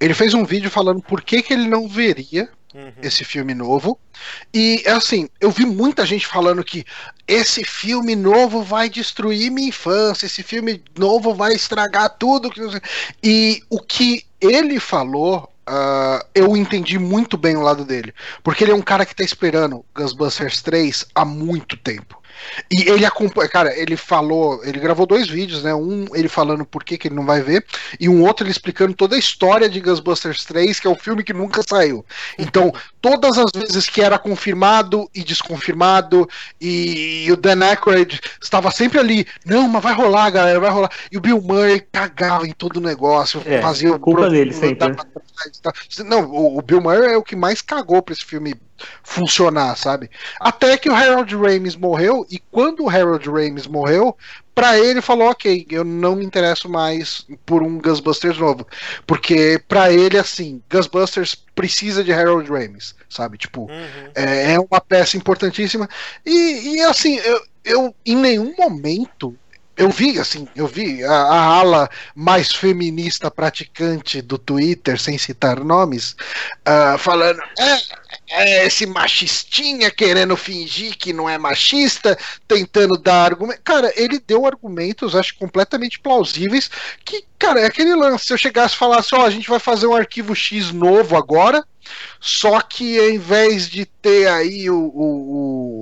Ele 0.00 0.14
fez 0.14 0.32
um 0.32 0.44
vídeo 0.44 0.70
falando 0.70 1.01
por 1.08 1.22
que, 1.22 1.42
que 1.42 1.52
ele 1.52 1.68
não 1.68 1.88
veria 1.88 2.48
uhum. 2.74 2.92
esse 3.02 3.24
filme 3.24 3.54
novo. 3.54 3.98
E 4.52 4.82
é 4.84 4.92
assim, 4.92 5.28
eu 5.40 5.50
vi 5.50 5.64
muita 5.64 6.06
gente 6.06 6.26
falando 6.26 6.64
que 6.64 6.84
esse 7.26 7.64
filme 7.64 8.16
novo 8.16 8.62
vai 8.62 8.88
destruir 8.88 9.50
minha 9.50 9.68
infância, 9.68 10.26
esse 10.26 10.42
filme 10.42 10.82
novo 10.98 11.34
vai 11.34 11.54
estragar 11.54 12.16
tudo. 12.18 12.50
E 13.22 13.62
o 13.70 13.80
que 13.80 14.24
ele 14.40 14.78
falou 14.80 15.48
Uh, 15.62 16.18
eu 16.34 16.56
entendi 16.56 16.98
muito 16.98 17.38
bem 17.38 17.56
o 17.56 17.60
lado 17.60 17.84
dele. 17.84 18.12
Porque 18.42 18.64
ele 18.64 18.72
é 18.72 18.74
um 18.74 18.82
cara 18.82 19.06
que 19.06 19.14
tá 19.14 19.22
esperando 19.22 19.84
Ghostbusters 19.94 20.60
3 20.60 21.06
há 21.14 21.24
muito 21.24 21.76
tempo. 21.76 22.20
E 22.70 22.88
ele 22.88 23.04
acompanha, 23.04 23.48
cara, 23.48 23.76
ele 23.78 23.96
falou, 23.96 24.64
ele 24.64 24.78
gravou 24.78 25.06
dois 25.06 25.28
vídeos, 25.28 25.62
né? 25.62 25.74
Um 25.74 26.06
ele 26.14 26.28
falando 26.28 26.64
por 26.64 26.84
que, 26.84 26.98
que 26.98 27.08
ele 27.08 27.14
não 27.14 27.24
vai 27.24 27.40
ver, 27.40 27.64
e 27.98 28.08
um 28.08 28.24
outro 28.24 28.44
ele 28.44 28.50
explicando 28.52 28.94
toda 28.94 29.16
a 29.16 29.18
história 29.18 29.68
de 29.68 29.80
Ghostbusters 29.80 30.44
3, 30.44 30.80
que 30.80 30.86
é 30.86 30.90
o 30.90 30.94
um 30.94 30.98
filme 30.98 31.22
que 31.22 31.32
nunca 31.32 31.62
saiu. 31.66 32.04
Então, 32.38 32.72
todas 33.00 33.38
as 33.38 33.50
vezes 33.54 33.88
que 33.88 34.00
era 34.00 34.18
confirmado 34.18 35.08
e 35.14 35.22
desconfirmado, 35.22 36.28
e, 36.60 37.24
e 37.26 37.32
o 37.32 37.36
Dan 37.36 37.64
Aykroyd 37.64 38.20
estava 38.40 38.70
sempre 38.70 38.98
ali, 38.98 39.26
não, 39.44 39.68
mas 39.68 39.82
vai 39.82 39.94
rolar, 39.94 40.30
galera, 40.30 40.60
vai 40.60 40.70
rolar. 40.70 40.90
E 41.10 41.16
o 41.16 41.20
Bill 41.20 41.40
Murray 41.40 41.80
cagava 41.92 42.46
em 42.46 42.52
todo 42.52 42.76
o 42.76 42.80
negócio, 42.80 43.42
É, 43.44 43.60
fazia 43.60 43.92
o 43.92 43.98
culpa 43.98 44.22
pro- 44.22 44.30
dele 44.30 44.52
sempre, 44.52 44.88
né? 44.88 44.96
Não, 46.04 46.24
o, 46.30 46.58
o 46.58 46.62
Bill 46.62 46.80
Murray 46.80 47.12
é 47.12 47.16
o 47.16 47.22
que 47.22 47.36
mais 47.36 47.60
cagou 47.60 48.02
pra 48.02 48.12
esse 48.12 48.24
filme 48.24 48.54
funcionar, 49.02 49.76
sabe? 49.76 50.10
Até 50.40 50.76
que 50.76 50.88
o 50.88 50.94
Harold 50.94 51.34
Ramis 51.36 51.76
morreu, 51.76 52.26
e 52.30 52.38
quando 52.50 52.84
o 52.84 52.88
Harold 52.88 53.28
Ramis 53.28 53.66
morreu, 53.66 54.16
pra 54.54 54.78
ele 54.78 55.00
falou, 55.00 55.30
ok, 55.30 55.66
eu 55.70 55.82
não 55.84 56.16
me 56.16 56.24
interesso 56.24 56.68
mais 56.68 57.26
por 57.46 57.62
um 57.62 57.78
Ghostbusters 57.78 58.38
novo. 58.38 58.66
Porque 59.06 59.60
pra 59.66 59.90
ele, 59.92 60.18
assim, 60.18 60.62
Ghostbusters 60.70 61.34
precisa 61.54 62.04
de 62.04 62.12
Harold 62.12 62.50
Ramis, 62.50 62.94
sabe? 63.08 63.38
Tipo, 63.38 63.62
Uhum. 63.62 64.10
é, 64.14 64.52
é 64.54 64.60
uma 64.60 64.80
peça 64.80 65.16
importantíssima. 65.16 65.88
E, 66.24 66.76
e, 66.76 66.80
assim, 66.82 67.16
eu, 67.16 67.42
eu 67.64 67.94
em 68.04 68.16
nenhum 68.16 68.54
momento. 68.58 69.36
Eu 69.82 69.90
vi, 69.90 70.18
assim, 70.18 70.46
eu 70.54 70.66
vi 70.66 71.02
a, 71.04 71.10
a 71.12 71.44
ala 71.58 71.90
mais 72.14 72.52
feminista 72.52 73.30
praticante 73.30 74.22
do 74.22 74.38
Twitter, 74.38 75.00
sem 75.00 75.18
citar 75.18 75.58
nomes, 75.64 76.14
ah, 76.64 76.96
falando: 76.98 77.40
é, 77.58 77.78
é 78.30 78.66
esse 78.66 78.86
machistinha 78.86 79.90
querendo 79.90 80.36
fingir 80.36 80.96
que 80.96 81.12
não 81.12 81.28
é 81.28 81.36
machista, 81.38 82.16
tentando 82.46 82.96
dar 83.00 83.24
argumentos. 83.24 83.62
Cara, 83.64 83.92
ele 83.96 84.20
deu 84.20 84.46
argumentos, 84.46 85.16
acho, 85.16 85.34
completamente 85.36 85.98
plausíveis. 85.98 86.70
Que, 87.04 87.24
cara, 87.38 87.60
é 87.60 87.66
aquele 87.66 87.94
lance. 87.94 88.26
Se 88.26 88.32
eu 88.32 88.38
chegasse 88.38 88.74
e 88.74 88.78
falasse: 88.78 89.14
ó, 89.14 89.24
a 89.26 89.30
gente 89.30 89.48
vai 89.48 89.58
fazer 89.58 89.86
um 89.86 89.94
arquivo 89.96 90.34
X 90.34 90.70
novo 90.70 91.16
agora, 91.16 91.64
só 92.20 92.60
que 92.60 92.98
ao 92.98 93.10
invés 93.10 93.68
de 93.68 93.84
ter 93.84 94.28
aí 94.28 94.70
o, 94.70 94.76
o- 94.76 95.81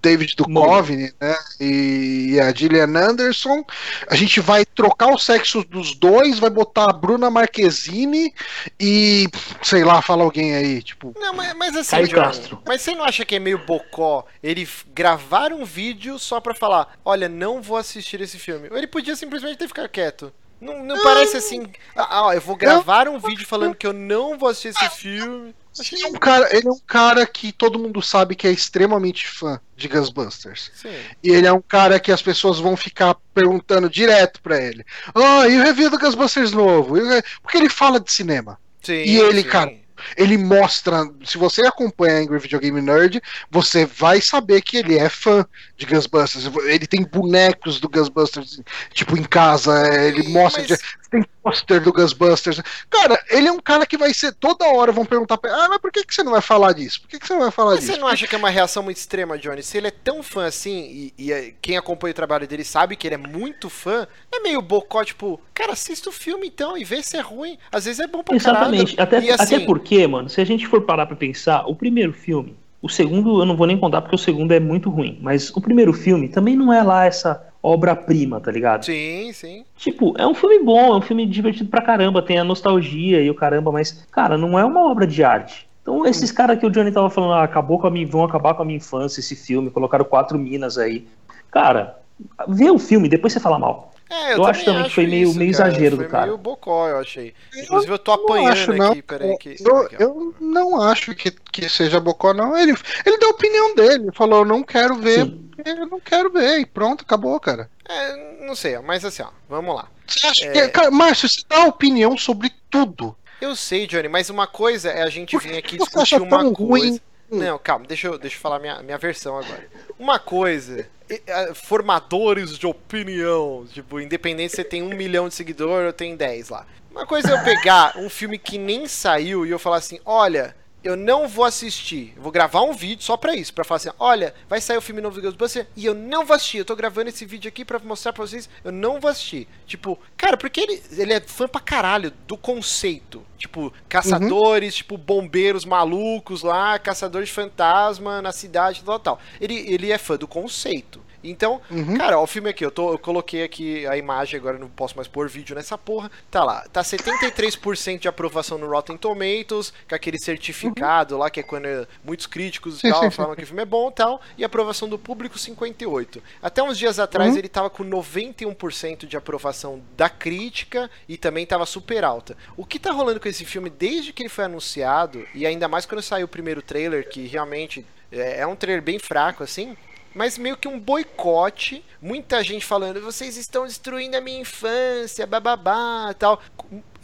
David 0.00 0.36
Duchovny 0.36 1.12
né, 1.20 1.36
e, 1.60 2.38
a 2.40 2.52
Gillian 2.52 2.96
Anderson, 2.96 3.64
a 4.08 4.14
gente 4.14 4.40
vai 4.40 4.64
trocar 4.64 5.08
o 5.08 5.18
sexo 5.18 5.64
dos 5.64 5.94
dois, 5.94 6.38
vai 6.38 6.50
botar 6.50 6.90
a 6.90 6.92
Bruna 6.92 7.30
Marquezine 7.30 8.32
e 8.78 9.28
sei 9.62 9.84
lá, 9.84 10.00
fala 10.00 10.22
alguém 10.22 10.54
aí, 10.54 10.82
tipo. 10.82 11.14
Não, 11.18 11.34
mas, 11.34 11.54
mas 11.54 11.76
assim, 11.76 11.90
Caio 11.90 12.10
Castro. 12.10 12.62
mas 12.66 12.82
você 12.82 12.94
não 12.94 13.04
acha 13.04 13.24
que 13.24 13.34
é 13.34 13.38
meio 13.38 13.58
bocó 13.58 14.24
ele 14.42 14.68
gravar 14.94 15.52
um 15.52 15.64
vídeo 15.64 16.18
só 16.18 16.40
pra 16.40 16.54
falar, 16.54 16.96
olha, 17.04 17.28
não 17.28 17.60
vou 17.60 17.76
assistir 17.76 18.20
esse 18.20 18.38
filme? 18.38 18.68
Ou 18.70 18.76
ele 18.76 18.86
podia 18.86 19.16
simplesmente 19.16 19.58
ter 19.58 19.68
ficado 19.68 19.88
quieto? 19.88 20.32
Não, 20.60 20.84
não 20.84 21.00
parece 21.02 21.36
assim, 21.36 21.70
ah, 21.94 22.24
ó, 22.24 22.32
eu 22.32 22.40
vou 22.40 22.56
gravar 22.56 23.08
um 23.08 23.18
vídeo 23.18 23.46
falando 23.46 23.76
que 23.76 23.86
eu 23.86 23.92
não 23.92 24.36
vou 24.36 24.48
assistir 24.48 24.68
esse 24.70 24.90
filme. 24.96 25.54
Ele 25.92 26.02
é, 26.02 26.06
um 26.08 26.12
cara, 26.12 26.56
ele 26.56 26.68
é 26.68 26.70
um 26.70 26.80
cara 26.86 27.26
que 27.26 27.52
todo 27.52 27.78
mundo 27.78 28.00
sabe 28.02 28.34
que 28.34 28.46
é 28.46 28.50
extremamente 28.50 29.26
fã 29.28 29.60
de 29.76 29.88
Ghostbusters. 29.88 30.70
Sim. 30.74 30.94
E 31.22 31.30
ele 31.30 31.46
é 31.46 31.52
um 31.52 31.60
cara 31.62 31.98
que 32.00 32.10
as 32.12 32.22
pessoas 32.22 32.58
vão 32.58 32.76
ficar 32.76 33.14
perguntando 33.34 33.88
direto 33.88 34.40
pra 34.42 34.60
ele: 34.60 34.84
Ah, 35.14 35.48
e 35.48 35.58
o 35.58 35.62
review 35.62 35.90
do 35.90 35.98
Ghostbusters 35.98 36.52
novo? 36.52 36.96
E 36.96 37.02
o 37.02 37.08
re-" 37.08 37.22
Porque 37.42 37.56
ele 37.58 37.68
fala 37.68 38.00
de 38.00 38.12
cinema. 38.12 38.58
Sim, 38.82 38.92
E 39.04 39.16
ele, 39.18 39.42
sim. 39.42 39.48
cara, 39.48 39.72
Ele 40.16 40.38
mostra. 40.38 41.02
Se 41.24 41.36
você 41.36 41.66
acompanha 41.66 42.20
Angry 42.20 42.38
Video 42.38 42.60
Game 42.60 42.80
Nerd, 42.80 43.20
você 43.50 43.84
vai 43.84 44.20
saber 44.20 44.62
que 44.62 44.76
ele 44.76 44.96
é 44.96 45.08
fã 45.08 45.44
de 45.76 45.86
Ghostbusters. 45.86 46.48
Ele 46.66 46.86
tem 46.86 47.02
bonecos 47.02 47.80
do 47.80 47.88
Ghostbusters, 47.88 48.60
tipo, 48.92 49.16
em 49.18 49.24
casa. 49.24 49.74
Ele 50.04 50.28
mostra. 50.28 50.64
mas- 50.68 50.80
Tem 51.10 51.24
pôster 51.42 51.82
do 51.82 51.90
Ghostbusters. 51.92 52.60
Cara, 52.90 53.18
ele 53.30 53.48
é 53.48 53.52
um 53.52 53.60
cara 53.60 53.86
que 53.86 53.96
vai 53.96 54.12
ser. 54.12 54.32
Toda 54.34 54.66
hora 54.66 54.92
vão 54.92 55.06
perguntar 55.06 55.38
pra 55.38 55.50
ele: 55.50 55.60
Ah, 55.60 55.68
mas 55.70 55.78
por 55.78 55.90
que, 55.90 56.04
que 56.04 56.14
você 56.14 56.22
não 56.22 56.32
vai 56.32 56.42
falar 56.42 56.72
disso? 56.74 57.00
Por 57.00 57.08
que, 57.08 57.18
que 57.18 57.26
você 57.26 57.32
não 57.32 57.40
vai 57.40 57.50
falar 57.50 57.70
Mas 57.70 57.80
disso? 57.80 57.92
você 57.94 57.98
não 57.98 58.08
acha 58.08 58.26
que 58.26 58.34
é 58.34 58.38
uma 58.38 58.50
reação 58.50 58.82
muito 58.82 58.98
extrema, 58.98 59.38
Johnny? 59.38 59.62
Se 59.62 59.78
ele 59.78 59.86
é 59.88 59.90
tão 59.90 60.22
fã 60.22 60.44
assim, 60.46 60.78
e, 60.80 61.14
e, 61.16 61.32
eh, 61.32 61.54
quem 61.62 61.76
acompanha 61.78 62.12
o 62.12 62.14
trabalho 62.14 62.46
dele 62.46 62.62
sabe 62.64 62.94
que 62.94 63.06
ele 63.08 63.14
é 63.14 63.18
muito 63.18 63.70
fã, 63.70 64.06
é 64.30 64.40
meio 64.40 64.60
bocó, 64.60 65.02
tipo, 65.02 65.40
cara, 65.54 65.72
assista 65.72 66.10
o 66.10 66.12
filme 66.12 66.46
então 66.48 66.76
e 66.76 66.84
vê 66.84 67.02
se 67.02 67.16
é 67.16 67.20
ruim. 67.20 67.56
Às 67.72 67.86
vezes 67.86 68.00
é 68.00 68.06
bom 68.06 68.22
pra 68.22 68.36
Exatamente. 68.36 68.96
caralho. 68.96 69.16
Até, 69.16 69.26
E, 69.26 69.30
assim, 69.30 69.54
até 69.56 69.64
porque, 69.66 70.06
mano, 70.06 70.28
se 70.28 70.40
a 70.40 70.44
gente 70.44 70.66
for 70.66 70.82
parar 70.82 71.06
pra 71.06 71.16
pensar, 71.16 71.64
o 71.66 71.74
primeiro 71.74 72.12
filme, 72.12 72.54
o 72.82 72.88
segundo 72.88 73.40
eu 73.40 73.46
não 73.46 73.56
vou 73.56 73.66
nem 73.66 73.78
contar 73.78 74.02
porque 74.02 74.14
o 74.14 74.18
segundo 74.18 74.52
é 74.52 74.60
muito 74.60 74.90
ruim, 74.90 75.18
mas 75.22 75.50
o 75.56 75.60
primeiro 75.60 75.92
filme 75.92 76.28
também 76.28 76.54
não 76.54 76.72
é 76.72 76.82
lá 76.82 77.06
essa 77.06 77.47
obra-prima, 77.62 78.40
tá 78.40 78.50
ligado? 78.50 78.84
Sim, 78.84 79.32
sim. 79.32 79.64
Tipo, 79.76 80.14
é 80.18 80.26
um 80.26 80.34
filme 80.34 80.62
bom, 80.64 80.94
é 80.94 80.96
um 80.96 81.00
filme 81.00 81.26
divertido 81.26 81.68
pra 81.68 81.82
caramba, 81.82 82.22
tem 82.22 82.38
a 82.38 82.44
nostalgia 82.44 83.20
e 83.20 83.30
o 83.30 83.34
caramba, 83.34 83.72
mas, 83.72 84.06
cara, 84.10 84.38
não 84.38 84.58
é 84.58 84.64
uma 84.64 84.90
obra 84.90 85.06
de 85.06 85.22
arte. 85.24 85.68
Então, 85.82 86.04
esses 86.06 86.30
caras 86.30 86.58
que 86.58 86.66
o 86.66 86.70
Johnny 86.70 86.92
tava 86.92 87.08
falando, 87.08 87.32
ah, 87.32 87.42
acabou 87.42 87.78
com 87.78 87.86
a 87.86 87.90
minha, 87.90 88.06
vão 88.06 88.22
acabar 88.22 88.54
com 88.54 88.62
a 88.62 88.64
minha 88.64 88.76
infância 88.76 89.20
esse 89.20 89.34
filme, 89.34 89.70
colocaram 89.70 90.04
quatro 90.04 90.38
minas 90.38 90.76
aí. 90.76 91.06
Cara, 91.50 91.98
vê 92.46 92.70
o 92.70 92.78
filme, 92.78 93.08
depois 93.08 93.32
você 93.32 93.40
fala 93.40 93.58
mal. 93.58 93.92
É, 94.10 94.34
Eu 94.34 94.44
acho 94.46 94.64
também 94.64 94.84
que 94.84 94.90
foi 94.94 95.06
meio- 95.06 95.34
meio 95.34 95.50
exagero 95.50 95.96
foi 95.96 96.04
do 96.06 96.10
cara. 96.10 96.26
meio 96.26 96.38
bocó, 96.38 96.88
eu 96.88 96.98
achei. 96.98 97.34
Inclusive, 97.54 97.92
eu 97.92 97.98
tô 97.98 98.16
não 98.16 98.24
apanhando 98.24 98.52
acho, 98.52 98.72
não. 98.72 98.90
aqui, 98.92 99.02
peraí. 99.02 99.36
Que... 99.38 99.56
Eu, 99.60 99.88
eu 99.98 100.34
não 100.40 100.80
acho 100.80 101.14
que, 101.14 101.30
que 101.30 101.68
seja 101.68 102.00
Bocó, 102.00 102.32
não. 102.32 102.56
Ele, 102.56 102.74
ele 103.04 103.18
deu 103.18 103.28
a 103.28 103.32
opinião 103.32 103.74
dele. 103.74 104.04
Ele 104.04 104.12
falou: 104.12 104.40
Eu 104.40 104.44
não 104.46 104.62
quero 104.62 104.94
ver. 104.96 105.24
Sim. 105.26 105.50
Eu 105.64 105.86
não 105.86 106.00
quero 106.00 106.30
ver. 106.30 106.60
E 106.60 106.64
pronto, 106.66 107.02
acabou, 107.02 107.38
cara. 107.38 107.68
É, 107.88 108.46
não 108.46 108.54
sei, 108.54 108.78
mas 108.78 109.04
assim, 109.04 109.22
ó, 109.22 109.28
vamos 109.48 109.74
lá. 109.74 109.88
Você 110.06 110.26
acha 110.26 110.44
É. 110.46 110.52
que. 110.52 110.68
Cara, 110.68 110.90
Márcio, 110.90 111.28
você 111.28 111.42
dá 111.48 111.64
opinião 111.66 112.16
sobre 112.16 112.50
tudo. 112.70 113.14
Eu 113.40 113.54
sei, 113.54 113.86
Johnny, 113.86 114.08
mas 114.08 114.30
uma 114.30 114.46
coisa 114.46 114.88
é 114.90 115.02
a 115.02 115.08
gente 115.10 115.36
vir 115.38 115.56
aqui 115.56 115.76
discutir 115.78 116.20
uma 116.20 116.50
coisa. 116.52 116.54
ruim? 116.64 117.00
Não, 117.30 117.58
calma, 117.58 117.86
deixa 117.86 118.08
eu, 118.08 118.18
deixa 118.18 118.36
eu 118.36 118.40
falar 118.40 118.58
minha, 118.58 118.82
minha 118.82 118.98
versão 118.98 119.36
agora. 119.38 119.68
Uma 119.98 120.18
coisa, 120.18 120.88
eh, 121.10 121.52
formadores 121.54 122.58
de 122.58 122.66
opinião, 122.66 123.66
tipo, 123.72 124.00
independente 124.00 124.50
se 124.50 124.56
você 124.56 124.64
tem 124.64 124.82
um 124.82 124.94
milhão 124.94 125.28
de 125.28 125.34
seguidores 125.34 125.86
ou 125.86 125.92
tem 125.92 126.16
10 126.16 126.48
lá. 126.48 126.66
Uma 126.90 127.06
coisa 127.06 127.30
é 127.30 127.34
eu 127.34 127.44
pegar 127.44 127.96
um 127.98 128.08
filme 128.08 128.38
que 128.38 128.56
nem 128.56 128.86
saiu 128.86 129.44
e 129.44 129.50
eu 129.50 129.58
falar 129.58 129.76
assim, 129.76 130.00
olha, 130.04 130.56
eu 130.88 130.96
não 130.96 131.28
vou 131.28 131.44
assistir, 131.44 132.14
eu 132.16 132.22
vou 132.22 132.32
gravar 132.32 132.62
um 132.62 132.72
vídeo 132.72 133.04
só 133.04 133.14
pra 133.14 133.36
isso, 133.36 133.52
pra 133.52 133.62
falar 133.62 133.76
assim, 133.76 133.90
olha, 133.98 134.34
vai 134.48 134.58
sair 134.58 134.78
o 134.78 134.80
filme 134.80 135.02
novo 135.02 135.16
do 135.16 135.20
Ghostbusters 135.20 135.66
e 135.76 135.84
eu 135.84 135.94
não 135.94 136.24
vou 136.24 136.34
assistir, 136.34 136.56
eu 136.56 136.64
tô 136.64 136.74
gravando 136.74 137.10
esse 137.10 137.26
vídeo 137.26 137.46
aqui 137.46 137.62
pra 137.62 137.78
mostrar 137.78 138.10
pra 138.14 138.24
vocês, 138.24 138.48
eu 138.64 138.72
não 138.72 138.98
vou 138.98 139.10
assistir. 139.10 139.46
Tipo, 139.66 139.98
cara, 140.16 140.38
porque 140.38 140.62
ele, 140.62 140.82
ele 140.92 141.12
é 141.12 141.20
fã 141.20 141.46
pra 141.46 141.60
caralho 141.60 142.10
do 142.26 142.38
conceito. 142.38 143.22
Tipo, 143.36 143.70
caçadores, 143.86 144.76
tipo, 144.76 144.96
bombeiros 144.96 145.66
malucos 145.66 146.42
lá, 146.42 146.78
caçadores 146.78 147.28
de 147.28 147.34
fantasma 147.34 148.22
na 148.22 148.32
cidade, 148.32 148.82
tal, 148.82 148.98
tal. 148.98 149.20
Ele, 149.38 149.54
ele 149.70 149.92
é 149.92 149.98
fã 149.98 150.16
do 150.16 150.26
conceito. 150.26 151.02
Então, 151.22 151.60
Uhum. 151.70 151.96
cara, 151.96 152.18
ó, 152.18 152.22
o 152.22 152.26
filme 152.26 152.50
aqui, 152.50 152.64
eu, 152.64 152.70
tô, 152.70 152.92
eu 152.92 152.98
coloquei 152.98 153.42
aqui 153.42 153.86
a 153.86 153.96
imagem, 153.96 154.38
agora 154.38 154.58
não 154.58 154.68
posso 154.68 154.94
mais 154.96 155.08
pôr 155.08 155.28
vídeo 155.28 155.54
nessa 155.56 155.76
porra. 155.76 156.10
Tá 156.30 156.44
lá, 156.44 156.64
tá 156.72 156.82
73% 156.82 157.98
de 157.98 158.08
aprovação 158.08 158.58
no 158.58 158.68
Rotten 158.68 158.96
Tomatoes, 158.96 159.72
com 159.88 159.94
aquele 159.94 160.18
certificado 160.18 161.16
lá, 161.18 161.30
que 161.30 161.40
é 161.40 161.42
quando 161.42 161.66
eh, 161.66 161.86
muitos 162.04 162.26
críticos 162.26 162.78
e 162.82 162.90
tal 162.90 163.10
falam 163.10 163.34
que 163.34 163.42
o 163.42 163.46
filme 163.46 163.62
é 163.62 163.66
bom 163.66 163.88
e 163.88 163.92
tal, 163.92 164.20
e 164.36 164.44
aprovação 164.44 164.88
do 164.88 164.98
público 164.98 165.38
58%. 165.38 166.20
Até 166.42 166.62
uns 166.62 166.78
dias 166.78 166.98
atrás 166.98 167.32
Uhum. 167.32 167.38
ele 167.38 167.48
tava 167.48 167.68
com 167.70 167.82
91% 167.84 169.06
de 169.06 169.16
aprovação 169.16 169.82
da 169.96 170.08
crítica 170.08 170.90
e 171.08 171.16
também 171.16 171.44
tava 171.46 171.66
super 171.66 172.04
alta. 172.04 172.36
O 172.56 172.64
que 172.64 172.78
tá 172.78 172.90
rolando 172.92 173.20
com 173.20 173.28
esse 173.28 173.44
filme 173.44 173.68
desde 173.70 174.12
que 174.12 174.22
ele 174.22 174.28
foi 174.28 174.44
anunciado, 174.44 175.26
e 175.34 175.46
ainda 175.46 175.68
mais 175.68 175.84
quando 175.86 176.02
saiu 176.02 176.26
o 176.26 176.28
primeiro 176.28 176.62
trailer, 176.62 177.08
que 177.08 177.26
realmente 177.26 177.84
é, 178.10 178.40
é 178.40 178.46
um 178.46 178.56
trailer 178.56 178.82
bem 178.82 178.98
fraco 178.98 179.42
assim, 179.42 179.76
mas 180.14 180.38
meio 180.38 180.56
que 180.56 180.68
um 180.68 180.78
boicote, 180.78 181.84
muita 182.00 182.42
gente 182.42 182.64
falando, 182.64 183.00
vocês 183.00 183.36
estão 183.36 183.66
destruindo 183.66 184.16
a 184.16 184.20
minha 184.20 184.40
infância, 184.40 185.26
bababá, 185.26 186.14
tal. 186.18 186.40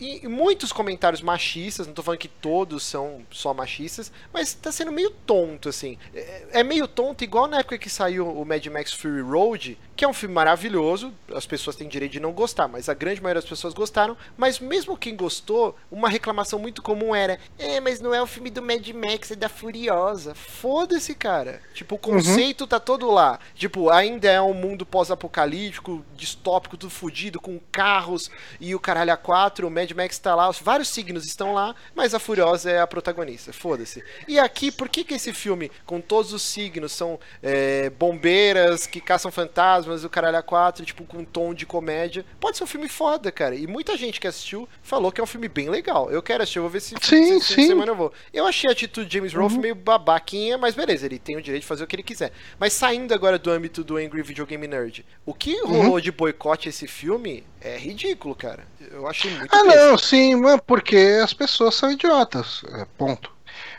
E, 0.01 0.27
muitos 0.27 0.73
comentários 0.73 1.23
machistas, 1.23 1.87
não 1.87 1.95
tô 1.95 2.03
falando 2.03 2.19
que 2.19 2.29
todos 2.29 2.83
são 2.83 3.23
só 3.31 3.55
machistas, 3.55 4.11
mas 4.33 4.53
tá 4.53 4.73
sendo 4.73 4.91
meio 4.91 5.11
tonto, 5.11 5.69
assim. 5.69 5.97
É, 6.13 6.47
é 6.53 6.65
meio 6.65 6.89
tonto, 6.89 7.23
igual 7.23 7.47
na 7.47 7.61
época 7.61 7.79
que 7.79 7.89
saiu 7.89 8.29
o 8.29 8.45
Mad 8.45 8.67
Max 8.67 8.93
Fury 8.93 9.21
Road, 9.23 9.79
que 9.97 10.05
é 10.05 10.09
um 10.09 10.12
filme 10.12 10.34
maravilhoso, 10.34 11.12
as 11.34 11.47
pessoas 11.47 11.76
têm 11.76 11.88
direito 11.88 12.12
de 12.12 12.20
não 12.20 12.32
gostar, 12.32 12.68
mas 12.68 12.88
a 12.88 12.95
grande 12.95 13.22
maioria 13.22 13.40
das 13.40 13.49
pessoas 13.49 13.74
gostaram, 13.74 14.16
mas 14.36 14.59
mesmo 14.59 14.97
quem 14.97 15.16
gostou, 15.16 15.76
uma 15.90 16.09
reclamação 16.09 16.59
muito 16.59 16.82
comum 16.82 17.14
era: 17.14 17.38
"É, 17.59 17.80
mas 17.80 18.01
não 18.01 18.14
é 18.14 18.20
o 18.20 18.26
filme 18.26 18.51
do 18.51 18.62
Mad 18.62 18.86
Max, 18.90 19.30
é 19.30 19.36
da 19.36 19.49
Furiosa". 19.49 20.34
Foda-se, 20.34 21.14
cara. 21.14 21.61
Tipo, 21.72 21.95
o 21.95 21.99
conceito 21.99 22.62
uhum. 22.62 22.66
tá 22.66 22.80
todo 22.80 23.11
lá. 23.11 23.38
Tipo, 23.55 23.90
ainda 23.90 24.30
é 24.30 24.40
um 24.40 24.55
mundo 24.55 24.84
pós-apocalíptico, 24.84 26.05
distópico, 26.16 26.76
tudo 26.76 26.90
fudido 26.90 27.40
com 27.40 27.61
carros 27.70 28.30
e 28.61 28.74
o 28.74 28.80
caralho 28.80 29.12
a 29.12 29.16
quatro, 29.16 29.66
o 29.66 29.70
Mad 29.70 29.90
Max 29.92 30.18
tá 30.18 30.34
lá, 30.34 30.51
vários 30.51 30.88
signos 30.88 31.24
estão 31.24 31.55
lá, 31.55 31.74
mas 31.95 32.14
a 32.14 32.18
Furiosa 32.18 32.70
é 32.70 32.80
a 32.80 32.86
protagonista. 32.86 33.53
Foda-se. 33.53 34.03
E 34.26 34.38
aqui, 34.38 34.70
por 34.70 34.88
que 34.88 35.05
que 35.05 35.14
esse 35.14 35.32
filme 35.32 35.70
com 35.86 36.01
todos 36.01 36.32
os 36.32 36.42
signos 36.42 36.92
são 36.92 37.18
é, 37.42 37.90
bombeiras 37.90 38.86
que 38.86 39.01
caçam 39.01 39.30
fantasmas, 39.30 39.84
o 39.87 40.11
caralho 40.11 40.37
a 40.39 40.43
quatro, 40.43 40.85
tipo, 40.85 41.05
com 41.05 41.18
um 41.18 41.24
tom 41.24 41.55
de 41.55 41.66
comédia. 41.66 42.24
Pode 42.41 42.57
ser 42.57 42.64
um 42.64 42.66
filme 42.66 42.89
foda, 42.89 43.30
cara. 43.30 43.55
E 43.55 43.66
muita 43.66 43.97
gente 43.97 44.20
que 44.20 44.26
assistiu 44.26 44.68
falou 44.82 45.12
que 45.12 45.20
é 45.20 45.24
um 45.24 45.26
filme 45.26 45.49
bem 45.49 45.68
legal. 45.68 46.11
Eu 46.11 46.22
quero 46.22 46.43
assistir, 46.43 46.59
eu 46.59 46.62
vou 46.62 46.70
ver 46.70 46.80
se, 46.80 46.95
sim, 47.01 47.41
se, 47.41 47.55
sim. 47.55 47.66
semana 47.66 47.93
eu 47.93 47.97
vou. 47.97 48.12
Eu 48.32 48.47
achei 48.47 48.68
a 48.68 48.72
atitude 48.72 49.07
de 49.07 49.14
James 49.14 49.35
Rolfe 49.35 49.57
uhum. 49.57 49.62
meio 49.62 49.74
babaquinha, 49.74 50.57
mas 50.57 50.74
beleza, 50.74 51.07
ele 51.07 51.18
tem 51.18 51.37
o 51.37 51.43
direito 51.43 51.62
de 51.62 51.68
fazer 51.68 51.85
o 51.85 51.87
que 51.87 51.97
ele 51.97 52.03
quiser. 52.03 52.32
Mas 52.59 52.72
saindo 52.72 53.12
agora 53.12 53.39
do 53.39 53.51
âmbito 53.51 53.85
do 53.85 53.97
Angry 53.97 54.22
Video 54.22 54.47
Game 54.47 54.66
Nerd, 54.66 55.05
o 55.26 55.35
que 55.35 55.55
uhum. 55.62 55.82
rolou 55.82 56.01
de 56.01 56.11
boicote 56.11 56.68
esse 56.68 56.87
filme 56.87 57.45
é 57.61 57.76
ridículo, 57.76 58.35
cara. 58.35 58.64
Eu 58.91 59.07
achei 59.09 59.30
muito. 59.30 59.55
Ah, 59.55 59.64
não, 59.64 59.99
sim, 59.99 60.35
porque 60.66 61.18
as 61.22 61.32
pessoas 61.32 61.74
são 61.74 61.91
idiotas. 61.91 62.62
É, 62.74 62.87
ponto. 62.97 63.34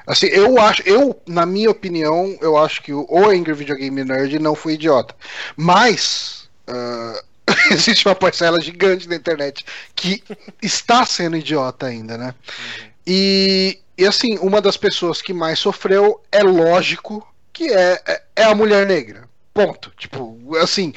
Assim, 0.08 0.28
eu 0.28 0.60
acho, 0.60 0.82
eu, 0.86 1.20
na 1.28 1.46
minha 1.46 1.70
opinião, 1.70 2.38
eu 2.42 2.58
acho 2.58 2.82
que 2.82 2.94
o 2.94 3.30
Angry 3.30 3.54
Video 3.54 3.76
Game 3.76 4.04
Nerd 4.04 4.40
não 4.40 4.56
foi 4.56 4.74
idiota. 4.74 5.16
Mas. 5.56 6.50
Uh, 6.68 7.24
existe 7.72 8.08
uma 8.08 8.16
parcela 8.16 8.60
gigante 8.60 9.08
da 9.08 9.16
internet 9.16 9.64
que 9.96 10.24
está 10.62 11.06
sendo 11.06 11.38
idiota 11.38 11.86
ainda, 11.86 12.18
né? 12.18 12.34
Uhum. 12.48 12.90
E, 13.06 13.80
e 13.98 14.06
assim, 14.06 14.38
uma 14.40 14.60
das 14.60 14.78
pessoas 14.78 15.22
que 15.22 15.34
mais 15.34 15.60
sofreu 15.60 16.22
é 16.32 16.42
lógico 16.42 17.26
que 17.54 17.72
é, 17.72 18.02
é, 18.06 18.24
é 18.36 18.44
a 18.44 18.56
mulher 18.56 18.86
negra. 18.86 19.30
Ponto. 19.54 19.92
Tipo, 19.98 20.58
assim, 20.58 20.94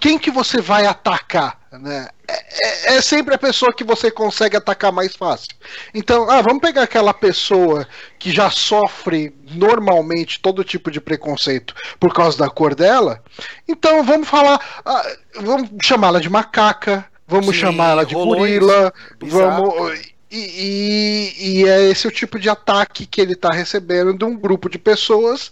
quem 0.00 0.18
que 0.18 0.30
você 0.30 0.60
vai 0.60 0.86
atacar, 0.86 1.59
né? 1.78 2.08
É, 2.26 2.34
é, 2.92 2.96
é, 2.96 3.00
sempre 3.00 3.34
a 3.34 3.38
pessoa 3.38 3.72
que 3.72 3.84
você 3.84 4.10
consegue 4.10 4.56
atacar 4.56 4.90
mais 4.92 5.14
fácil. 5.14 5.50
Então, 5.94 6.28
ah, 6.28 6.42
vamos 6.42 6.60
pegar 6.60 6.82
aquela 6.82 7.14
pessoa 7.14 7.86
que 8.18 8.32
já 8.32 8.50
sofre 8.50 9.34
normalmente 9.52 10.40
todo 10.40 10.64
tipo 10.64 10.90
de 10.90 11.00
preconceito 11.00 11.74
por 11.98 12.12
causa 12.12 12.38
da 12.38 12.50
cor 12.50 12.74
dela. 12.74 13.22
Então, 13.68 14.02
vamos 14.02 14.28
falar, 14.28 14.60
ah, 14.84 15.16
vamos 15.40 15.70
chamá-la 15.82 16.20
de 16.20 16.28
macaca, 16.28 17.06
vamos 17.26 17.54
chamá-la 17.54 18.04
de 18.04 18.14
gorila, 18.14 18.92
vamos 19.20 20.10
e, 20.30 20.38
e, 20.38 21.60
e, 21.60 21.68
é 21.68 21.90
esse 21.90 22.06
o 22.06 22.10
tipo 22.10 22.38
de 22.38 22.48
ataque 22.48 23.04
que 23.04 23.20
ele 23.20 23.32
está 23.32 23.50
recebendo 23.50 24.16
de 24.16 24.24
um 24.24 24.36
grupo 24.36 24.70
de 24.70 24.78
pessoas 24.78 25.48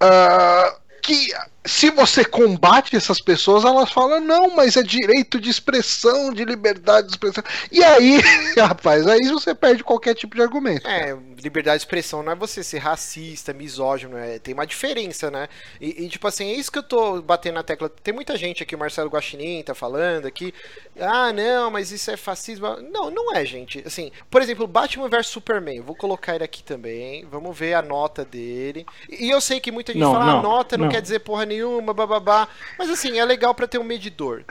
uh, 0.00 0.76
que 1.02 1.32
se 1.66 1.90
você 1.90 2.24
combate 2.24 2.94
essas 2.94 3.20
pessoas, 3.20 3.64
elas 3.64 3.90
falam, 3.90 4.20
não, 4.20 4.54
mas 4.54 4.76
é 4.76 4.82
direito 4.82 5.40
de 5.40 5.48
expressão, 5.48 6.32
de 6.32 6.44
liberdade 6.44 7.06
de 7.06 7.14
expressão. 7.14 7.42
E 7.72 7.82
aí, 7.82 8.20
rapaz, 8.58 9.06
aí 9.06 9.26
você 9.28 9.54
perde 9.54 9.82
qualquer 9.82 10.14
tipo 10.14 10.36
de 10.36 10.42
argumento. 10.42 10.86
É, 10.86 11.16
liberdade 11.42 11.78
de 11.78 11.84
expressão 11.84 12.22
não 12.22 12.32
é 12.32 12.34
você 12.34 12.62
ser 12.62 12.78
racista, 12.78 13.54
misógino, 13.54 14.18
é, 14.18 14.38
tem 14.38 14.52
uma 14.52 14.66
diferença, 14.66 15.30
né? 15.30 15.48
E, 15.80 16.04
e, 16.04 16.08
tipo 16.08 16.28
assim, 16.28 16.50
é 16.50 16.54
isso 16.54 16.70
que 16.70 16.78
eu 16.78 16.82
tô 16.82 17.22
batendo 17.22 17.54
na 17.54 17.62
tecla. 17.62 17.88
Tem 17.88 18.12
muita 18.12 18.36
gente 18.36 18.62
aqui, 18.62 18.74
o 18.74 18.78
Marcelo 18.78 19.08
Guaxinim 19.08 19.62
tá 19.62 19.74
falando 19.74 20.26
aqui, 20.26 20.52
ah, 21.00 21.32
não, 21.32 21.70
mas 21.70 21.90
isso 21.90 22.10
é 22.10 22.16
fascismo. 22.16 22.76
Não, 22.92 23.10
não 23.10 23.34
é, 23.34 23.42
gente. 23.44 23.82
Assim, 23.86 24.12
por 24.30 24.42
exemplo, 24.42 24.66
Batman 24.66 25.08
vs 25.08 25.28
Superman, 25.28 25.80
vou 25.80 25.94
colocar 25.94 26.34
ele 26.34 26.44
aqui 26.44 26.62
também, 26.62 27.24
vamos 27.24 27.56
ver 27.56 27.72
a 27.72 27.80
nota 27.80 28.22
dele. 28.22 28.84
E 29.08 29.30
eu 29.30 29.40
sei 29.40 29.60
que 29.60 29.72
muita 29.72 29.92
gente 29.92 30.02
não, 30.02 30.12
fala, 30.12 30.26
não, 30.26 30.38
a 30.40 30.42
nota 30.42 30.76
não, 30.76 30.84
não 30.84 30.92
quer 30.92 31.00
dizer 31.00 31.20
porra 31.20 31.46
nenhuma 31.46 31.53
nenhuma, 31.54 31.94
bababá. 31.94 32.48
Mas 32.78 32.90
assim, 32.90 33.18
é 33.18 33.24
legal 33.24 33.54
para 33.54 33.68
ter 33.68 33.78
um 33.78 33.84
medidor. 33.84 34.44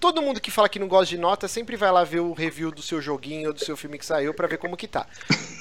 Todo 0.00 0.22
mundo 0.22 0.40
que 0.40 0.50
fala 0.50 0.68
que 0.68 0.78
não 0.78 0.86
gosta 0.86 1.06
de 1.06 1.18
nota 1.18 1.48
sempre 1.48 1.76
vai 1.76 1.90
lá 1.90 2.04
ver 2.04 2.20
o 2.20 2.32
review 2.32 2.70
do 2.70 2.80
seu 2.80 3.02
joguinho 3.02 3.48
ou 3.48 3.52
do 3.52 3.64
seu 3.64 3.76
filme 3.76 3.98
que 3.98 4.06
saiu 4.06 4.32
para 4.32 4.46
ver 4.46 4.58
como 4.58 4.76
que 4.76 4.86
tá. 4.86 5.08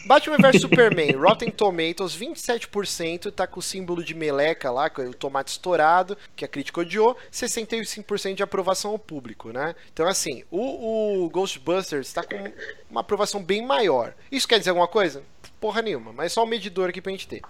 Batman 0.06 0.38
vs 0.38 0.62
Superman, 0.62 1.12
Rotten 1.18 1.50
Tomatoes, 1.50 2.16
27%, 2.16 3.32
tá 3.32 3.48
com 3.48 3.60
o 3.60 3.64
símbolo 3.64 4.04
de 4.04 4.14
meleca 4.14 4.70
lá, 4.70 4.92
com 4.92 5.02
o 5.02 5.14
tomate 5.14 5.52
estourado, 5.52 6.16
que 6.36 6.46
a 6.46 6.48
crítica 6.48 6.82
odiou, 6.82 7.18
65% 7.32 8.36
de 8.36 8.44
aprovação 8.44 8.92
ao 8.92 9.00
público, 9.00 9.52
né? 9.52 9.76
Então, 9.92 10.08
assim, 10.08 10.44
o, 10.52 11.24
o 11.26 11.30
Ghostbusters 11.30 12.14
tá 12.14 12.24
com 12.24 12.54
uma 12.92 13.02
aprovação 13.02 13.42
bem 13.44 13.66
maior. 13.66 14.14
Isso 14.32 14.48
quer 14.48 14.60
dizer 14.60 14.70
alguma 14.70 14.88
coisa? 14.88 15.24
Porra 15.60 15.82
nenhuma, 15.82 16.14
mas 16.14 16.34
só 16.34 16.44
um 16.44 16.48
medidor 16.48 16.90
aqui 16.90 17.02
pra 17.02 17.12
gente 17.12 17.28
ter. 17.28 17.42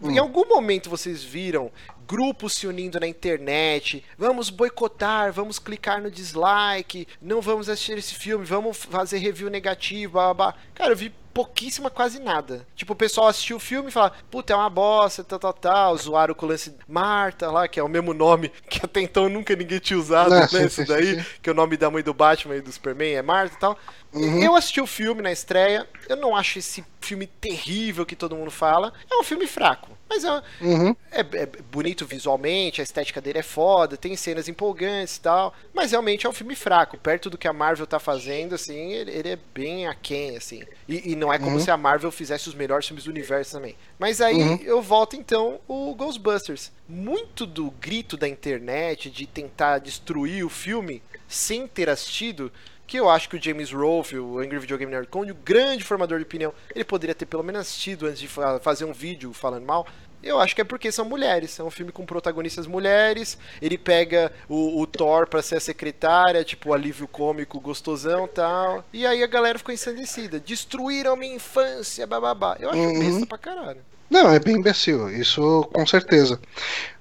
Hum. 0.00 0.10
Em 0.10 0.18
algum 0.18 0.46
momento 0.46 0.90
vocês 0.90 1.22
viram 1.22 1.70
grupos 2.06 2.54
se 2.54 2.66
unindo 2.66 3.00
na 3.00 3.06
internet, 3.06 4.04
vamos 4.18 4.50
boicotar, 4.50 5.32
vamos 5.32 5.58
clicar 5.58 6.02
no 6.02 6.10
dislike, 6.10 7.08
não 7.20 7.40
vamos 7.40 7.68
assistir 7.68 7.96
esse 7.96 8.14
filme, 8.14 8.44
vamos 8.44 8.84
fazer 8.84 9.18
review 9.18 9.48
negativo, 9.48 10.12
blá, 10.12 10.34
blá. 10.34 10.54
Cara, 10.74 10.92
eu 10.92 10.96
vi 10.96 11.12
pouquíssima, 11.34 11.90
quase 11.90 12.20
nada. 12.20 12.64
Tipo, 12.76 12.92
o 12.92 12.96
pessoal 12.96 13.26
assistiu 13.26 13.56
o 13.56 13.60
filme 13.60 13.88
e 13.88 13.92
fala, 13.92 14.12
puta, 14.30 14.52
é 14.52 14.56
uma 14.56 14.70
bosta, 14.70 15.24
tal, 15.24 15.38
tal, 15.38 15.52
tal. 15.52 15.96
Zoaram 15.96 16.34
com 16.34 16.46
o 16.46 16.48
lance 16.48 16.74
Marta 16.86 17.50
lá, 17.50 17.66
que 17.66 17.80
é 17.80 17.82
o 17.82 17.88
mesmo 17.88 18.14
nome 18.14 18.50
que 18.70 18.80
até 18.84 19.00
então 19.00 19.28
nunca 19.28 19.56
ninguém 19.56 19.80
tinha 19.80 19.98
usado, 19.98 20.30
não, 20.30 20.40
né? 20.40 20.46
Sim, 20.46 20.66
isso 20.66 20.86
daí, 20.86 21.20
sim. 21.20 21.26
que 21.42 21.50
é 21.50 21.52
o 21.52 21.56
nome 21.56 21.76
da 21.76 21.90
mãe 21.90 22.02
do 22.02 22.14
Batman 22.14 22.56
e 22.56 22.60
do 22.60 22.70
Superman 22.70 23.16
é 23.16 23.22
Marta 23.22 23.56
e 23.56 23.58
tal. 23.58 23.78
Uhum. 24.12 24.42
Eu 24.42 24.54
assisti 24.54 24.80
o 24.80 24.86
filme 24.86 25.20
na 25.20 25.32
estreia, 25.32 25.88
eu 26.08 26.16
não 26.16 26.36
acho 26.36 26.60
esse 26.60 26.84
filme 27.00 27.26
terrível 27.26 28.06
que 28.06 28.14
todo 28.14 28.36
mundo 28.36 28.50
fala. 28.50 28.92
É 29.10 29.16
um 29.16 29.24
filme 29.24 29.46
fraco. 29.46 29.93
Mas 30.08 30.24
é, 30.24 30.42
uhum. 30.60 30.96
é, 31.10 31.20
é, 31.20 31.46
bonito 31.70 32.06
visualmente, 32.06 32.80
a 32.80 32.84
estética 32.84 33.20
dele 33.20 33.38
é 33.38 33.42
foda, 33.42 33.96
tem 33.96 34.16
cenas 34.16 34.48
empolgantes 34.48 35.16
e 35.16 35.20
tal. 35.20 35.54
Mas 35.72 35.90
realmente 35.90 36.26
é 36.26 36.28
um 36.28 36.32
filme 36.32 36.54
fraco. 36.54 36.98
Perto 36.98 37.30
do 37.30 37.38
que 37.38 37.48
a 37.48 37.52
Marvel 37.52 37.86
tá 37.86 37.98
fazendo, 37.98 38.54
assim, 38.54 38.92
ele, 38.92 39.10
ele 39.10 39.28
é 39.30 39.38
bem 39.54 39.86
aquém, 39.86 40.36
assim. 40.36 40.62
E, 40.88 41.12
e 41.12 41.16
não 41.16 41.32
é 41.32 41.38
como 41.38 41.56
uhum. 41.56 41.60
se 41.60 41.70
a 41.70 41.76
Marvel 41.76 42.12
fizesse 42.12 42.48
os 42.48 42.54
melhores 42.54 42.86
filmes 42.86 43.04
do 43.04 43.10
universo 43.10 43.52
também. 43.52 43.76
Mas 43.98 44.20
aí 44.20 44.36
uhum. 44.36 44.56
eu 44.62 44.82
volto 44.82 45.16
então 45.16 45.60
o 45.66 45.94
Ghostbusters. 45.94 46.72
Muito 46.88 47.46
do 47.46 47.70
grito 47.70 48.16
da 48.16 48.28
internet 48.28 49.10
de 49.10 49.26
tentar 49.26 49.78
destruir 49.78 50.44
o 50.44 50.50
filme 50.50 51.02
sem 51.26 51.66
ter 51.66 51.88
assistido 51.88 52.52
que 52.86 52.98
eu 52.98 53.08
acho 53.08 53.28
que 53.28 53.36
o 53.36 53.42
James 53.42 53.72
Rolfe, 53.72 54.18
o 54.18 54.38
Angry 54.38 54.58
Video 54.58 54.78
Game 54.78 54.92
Nerd, 54.92 55.08
como 55.08 55.24
um 55.24 55.36
grande 55.44 55.84
formador 55.84 56.18
de 56.18 56.24
opinião, 56.24 56.52
ele 56.74 56.84
poderia 56.84 57.14
ter 57.14 57.26
pelo 57.26 57.42
menos 57.42 57.62
assistido 57.62 58.06
antes 58.06 58.20
de 58.20 58.28
fazer 58.28 58.84
um 58.84 58.92
vídeo 58.92 59.32
falando 59.32 59.64
mal. 59.64 59.86
Eu 60.24 60.40
acho 60.40 60.54
que 60.54 60.62
é 60.62 60.64
porque 60.64 60.90
são 60.90 61.04
mulheres. 61.04 61.58
É 61.58 61.62
um 61.62 61.70
filme 61.70 61.92
com 61.92 62.06
protagonistas 62.06 62.66
mulheres. 62.66 63.36
Ele 63.60 63.76
pega 63.76 64.32
o, 64.48 64.80
o 64.80 64.86
Thor 64.86 65.28
pra 65.28 65.42
ser 65.42 65.56
a 65.56 65.60
secretária, 65.60 66.42
tipo, 66.42 66.70
o 66.70 66.74
alívio 66.74 67.06
cômico 67.06 67.60
gostosão 67.60 68.26
tal. 68.26 68.82
E 68.90 69.06
aí 69.06 69.22
a 69.22 69.26
galera 69.26 69.58
ficou 69.58 69.74
ensandecida. 69.74 70.40
Destruíram 70.40 71.14
minha 71.14 71.34
infância, 71.34 72.06
bababá. 72.06 72.56
Eu 72.58 72.70
acho 72.70 72.78
uhum. 72.78 72.98
besta 72.98 73.26
pra 73.26 73.38
caralho. 73.38 73.84
Não, 74.10 74.30
é 74.30 74.38
bem 74.38 74.56
imbecil, 74.56 75.10
isso 75.10 75.68
com 75.72 75.86
certeza. 75.86 76.38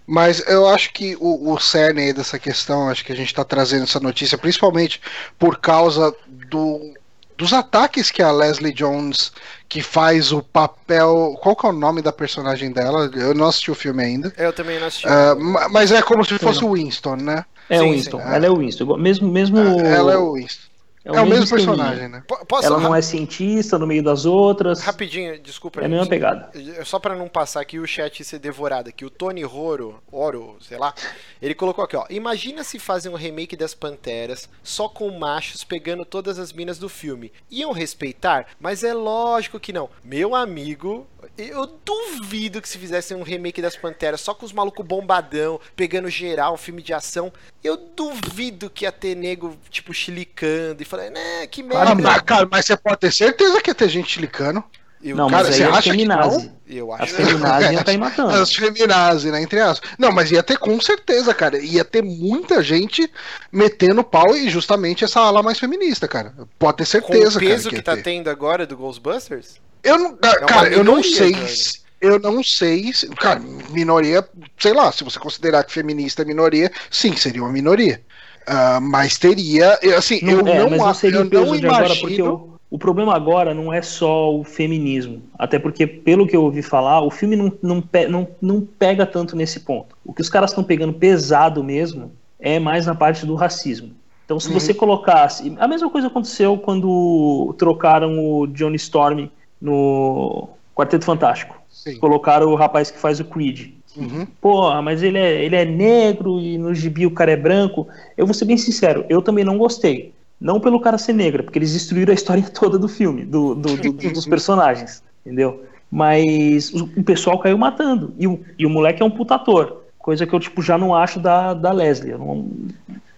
Mas 0.05 0.45
eu 0.47 0.67
acho 0.67 0.91
que 0.91 1.15
o, 1.19 1.51
o 1.51 1.59
cerne 1.59 2.01
aí 2.01 2.13
dessa 2.13 2.37
questão, 2.37 2.89
acho 2.89 3.05
que 3.05 3.11
a 3.11 3.15
gente 3.15 3.27
está 3.27 3.43
trazendo 3.43 3.83
essa 3.83 3.99
notícia, 3.99 4.37
principalmente 4.37 5.01
por 5.39 5.59
causa 5.59 6.13
do, 6.27 6.93
dos 7.37 7.53
ataques 7.53 8.11
que 8.11 8.21
a 8.21 8.31
Leslie 8.31 8.73
Jones, 8.73 9.31
que 9.69 9.81
faz 9.81 10.31
o 10.31 10.41
papel. 10.41 11.37
Qual 11.41 11.55
que 11.55 11.65
é 11.65 11.69
o 11.69 11.73
nome 11.73 12.01
da 12.01 12.11
personagem 12.11 12.71
dela? 12.71 13.09
Eu 13.13 13.33
não 13.33 13.47
assisti 13.47 13.71
o 13.71 13.75
filme 13.75 14.03
ainda. 14.03 14.33
Eu 14.37 14.51
também 14.51 14.79
não 14.79 14.87
assisti. 14.87 15.07
Uh, 15.07 15.69
mas 15.71 15.91
é 15.91 16.01
como 16.01 16.25
se 16.25 16.37
fosse 16.37 16.63
o 16.65 16.73
Winston, 16.73 17.15
né? 17.15 17.45
É 17.69 17.81
o 17.81 17.91
Winston, 17.91 18.19
sim. 18.19 18.27
ela 18.27 18.45
é 18.45 18.49
o 18.49 18.57
Winston. 18.57 18.97
Mesmo, 18.97 19.31
mesmo... 19.31 19.57
Ela 19.57 20.13
é 20.13 20.17
o 20.17 20.33
Winston. 20.33 20.72
É 21.05 21.11
o, 21.11 21.15
é 21.15 21.21
o 21.21 21.25
mesmo, 21.25 21.49
personagem, 21.49 22.07
né? 22.07 22.23
Posso... 22.47 22.65
Ela 22.65 22.79
não 22.79 22.95
é 22.95 23.01
cientista 23.01 23.77
no 23.77 23.85
meio 23.85 24.01
das 24.01 24.25
outras. 24.25 24.81
Rapidinho, 24.81 25.37
desculpa. 25.37 25.81
É 25.81 25.85
a 25.85 25.89
mesma 25.89 26.07
pegada. 26.07 26.49
Só 26.85 26.97
para 26.97 27.13
não 27.13 27.27
passar 27.27 27.59
aqui 27.59 27.77
o 27.77 27.85
chat 27.85 28.23
ser 28.23 28.39
devorado 28.39 28.87
aqui. 28.87 29.03
O 29.03 29.09
Tony 29.09 29.43
Roro, 29.43 30.01
Oro, 30.09 30.55
sei 30.61 30.77
lá, 30.77 30.93
ele 31.41 31.53
colocou 31.53 31.83
aqui, 31.83 31.97
ó. 31.97 32.05
Imagina 32.09 32.63
se 32.63 32.79
fazem 32.79 33.11
um 33.11 33.15
remake 33.15 33.57
das 33.57 33.73
Panteras 33.73 34.47
só 34.63 34.87
com 34.87 35.09
machos 35.11 35.65
pegando 35.65 36.05
todas 36.05 36.39
as 36.39 36.53
minas 36.53 36.77
do 36.77 36.87
filme. 36.87 37.33
Iam 37.51 37.73
respeitar? 37.73 38.47
Mas 38.57 38.81
é 38.81 38.93
lógico 38.93 39.59
que 39.59 39.73
não. 39.73 39.89
Meu 40.05 40.33
amigo, 40.33 41.05
eu 41.37 41.65
duvido 41.83 42.61
que 42.61 42.69
se 42.69 42.77
fizessem 42.77 43.17
um 43.17 43.23
remake 43.23 43.61
das 43.61 43.75
Panteras 43.75 44.21
só 44.21 44.33
com 44.33 44.45
os 44.45 44.53
malucos 44.53 44.85
bombadão, 44.85 45.59
pegando 45.75 46.09
geral, 46.09 46.53
um 46.53 46.57
filme 46.57 46.81
de 46.81 46.93
ação. 46.93 47.31
Eu 47.63 47.77
duvido 47.77 48.69
que 48.69 48.85
ia 48.85 48.91
ter 48.91 49.15
nego, 49.15 49.57
tipo, 49.69 49.93
chilicando 49.93 50.81
e 50.81 50.85
falando, 50.85 51.13
né, 51.13 51.47
que 51.47 51.63
merda. 51.63 51.91
Ah, 51.91 51.95
mas, 51.95 52.21
cara, 52.21 52.47
mas 52.49 52.65
você 52.65 52.77
pode 52.77 52.97
ter 52.97 53.11
certeza 53.11 53.61
que 53.61 53.69
ia 53.69 53.75
ter 53.75 53.89
gente 53.89 54.11
chilicando. 54.11 54.63
Eu, 55.03 55.17
Não, 55.17 55.29
cara, 55.29 55.43
mas 55.43 55.55
você 55.55 55.63
aí 55.63 55.69
é 55.69 55.71
acha 55.71 55.81
que 55.81 55.89
feminazi. 55.91 56.51
eu 56.65 56.93
As 56.93 57.09
feminazes 57.09 57.71
iam 57.71 57.83
cair 57.83 57.97
matando. 57.97 58.29
As 58.35 58.55
feminazes, 58.55 59.31
né? 59.33 59.41
Entre 59.41 59.59
aspas. 59.59 59.91
Não, 59.99 60.13
mas 60.13 60.31
ia 60.31 60.41
ter 60.41 60.57
com 60.57 60.79
certeza, 60.79 61.33
cara. 61.33 61.57
Ia 61.57 61.83
ter 61.83 62.01
muita 62.01 62.63
gente 62.63 63.11
metendo 63.51 64.01
pau 64.01 64.33
e 64.33 64.49
justamente 64.49 65.03
essa 65.03 65.19
ala 65.19 65.43
mais 65.43 65.59
feminista, 65.59 66.07
cara. 66.07 66.33
Pode 66.57 66.77
ter 66.77 66.85
Com 66.85 66.89
certeza, 66.89 67.37
o 67.37 67.41
peso 67.41 67.63
cara. 67.63 67.69
que 67.69 67.75
ia 67.75 67.83
tá 67.83 67.95
ter. 67.97 68.03
tendo 68.03 68.29
agora 68.29 68.65
do 68.65 68.77
Ghostbusters? 68.77 69.59
Eu 69.83 69.97
não, 69.99 70.09
uma 70.11 70.17
cara, 70.17 70.69
eu 70.69 70.83
não 70.83 71.03
sei. 71.03 71.33
se- 71.47 71.83
Eu 71.99 72.19
não 72.19 72.43
sei. 72.43 72.93
se- 72.93 73.07
Cara, 73.15 73.39
minoria, 73.71 74.27
sei 74.59 74.73
lá, 74.73 74.91
se 74.91 75.03
você 75.03 75.17
considerar 75.19 75.63
que 75.63 75.71
feminista 75.71 76.21
é 76.21 76.25
minoria, 76.25 76.69
sim, 76.91 77.15
seria 77.15 77.41
uma 77.41 77.51
minoria. 77.51 78.01
Ah, 78.45 78.79
mas 78.81 79.17
teria. 79.17 79.79
eu, 79.81 79.97
Assim, 79.97 80.19
eu 80.21 80.43
Não, 80.43 80.47
é, 80.51 80.59
não, 80.59 80.69
mas 80.69 80.79
não 80.81 80.93
seria 80.93 81.19
eu 81.19 81.25
não 81.45 81.57
de 81.57 81.65
agora, 81.65 81.85
imagino. 81.85 82.01
porque 82.01 82.21
o, 82.21 82.49
o 82.71 82.77
problema 82.77 83.15
agora 83.15 83.53
não 83.53 83.71
é 83.71 83.81
só 83.81 84.35
o 84.35 84.43
feminismo. 84.43 85.23
Até 85.39 85.57
porque, 85.57 85.87
pelo 85.87 86.27
que 86.27 86.35
eu 86.35 86.43
ouvi 86.43 86.61
falar, 86.61 86.99
o 87.01 87.09
filme 87.09 87.37
não, 87.37 87.53
não, 87.61 87.81
pe- 87.81 88.07
não, 88.07 88.27
não 88.41 88.59
pega 88.61 89.05
tanto 89.05 89.33
nesse 89.35 89.61
ponto. 89.61 89.95
O 90.03 90.13
que 90.13 90.21
os 90.21 90.29
caras 90.29 90.51
estão 90.51 90.63
pegando 90.63 90.91
pesado 90.93 91.63
mesmo 91.63 92.11
é 92.37 92.59
mais 92.59 92.85
na 92.85 92.93
parte 92.95 93.25
do 93.25 93.35
racismo. 93.35 93.91
Então, 94.25 94.37
se 94.41 94.49
Uhum. 94.49 94.53
você 94.55 94.73
colocasse. 94.73 95.55
A 95.57 95.67
mesma 95.69 95.89
coisa 95.89 96.07
aconteceu 96.07 96.57
quando 96.57 97.55
trocaram 97.57 98.19
o 98.19 98.45
Johnny 98.47 98.75
Storm 98.75 99.29
no 99.63 100.49
Quarteto 100.75 101.05
Fantástico. 101.05 101.55
Sim. 101.69 101.97
Colocaram 101.97 102.47
o 102.47 102.55
rapaz 102.55 102.91
que 102.91 102.99
faz 102.99 103.19
o 103.19 103.25
Creed. 103.25 103.71
Uhum. 103.95 104.25
Porra, 104.41 104.81
mas 104.81 105.01
ele 105.01 105.17
é, 105.17 105.43
ele 105.43 105.55
é 105.55 105.63
negro 105.65 106.39
e 106.39 106.57
no 106.57 106.73
gibi 106.73 107.05
o 107.05 107.11
cara 107.11 107.31
é 107.31 107.35
branco. 107.37 107.87
Eu 108.17 108.25
vou 108.25 108.33
ser 108.33 108.45
bem 108.45 108.57
sincero, 108.57 109.05
eu 109.09 109.21
também 109.21 109.43
não 109.45 109.57
gostei. 109.57 110.13
Não 110.41 110.59
pelo 110.59 110.79
cara 110.81 110.97
ser 110.97 111.13
negro, 111.13 111.43
porque 111.43 111.57
eles 111.57 111.71
destruíram 111.73 112.11
a 112.11 112.15
história 112.15 112.43
toda 112.53 112.77
do 112.77 112.87
filme, 112.89 113.23
do, 113.23 113.55
do- 113.55 113.77
do- 113.77 113.93
do- 113.93 114.11
dos 114.13 114.25
personagens, 114.25 115.01
entendeu? 115.25 115.63
Mas 115.89 116.73
o, 116.73 116.89
o 116.97 117.03
pessoal 117.03 117.37
caiu 117.39 117.57
matando. 117.57 118.13
E 118.17 118.27
o, 118.27 118.39
e 118.57 118.65
o 118.65 118.69
moleque 118.69 119.01
é 119.01 119.05
um 119.05 119.11
puta 119.11 119.35
ator. 119.35 119.83
Coisa 119.99 120.25
que 120.25 120.33
eu 120.33 120.39
tipo, 120.39 120.61
já 120.61 120.77
não 120.77 120.93
acho 120.93 121.19
da, 121.19 121.53
da 121.53 121.71
Leslie. 121.71 122.11
Eu 122.11 122.17
não, 122.17 122.47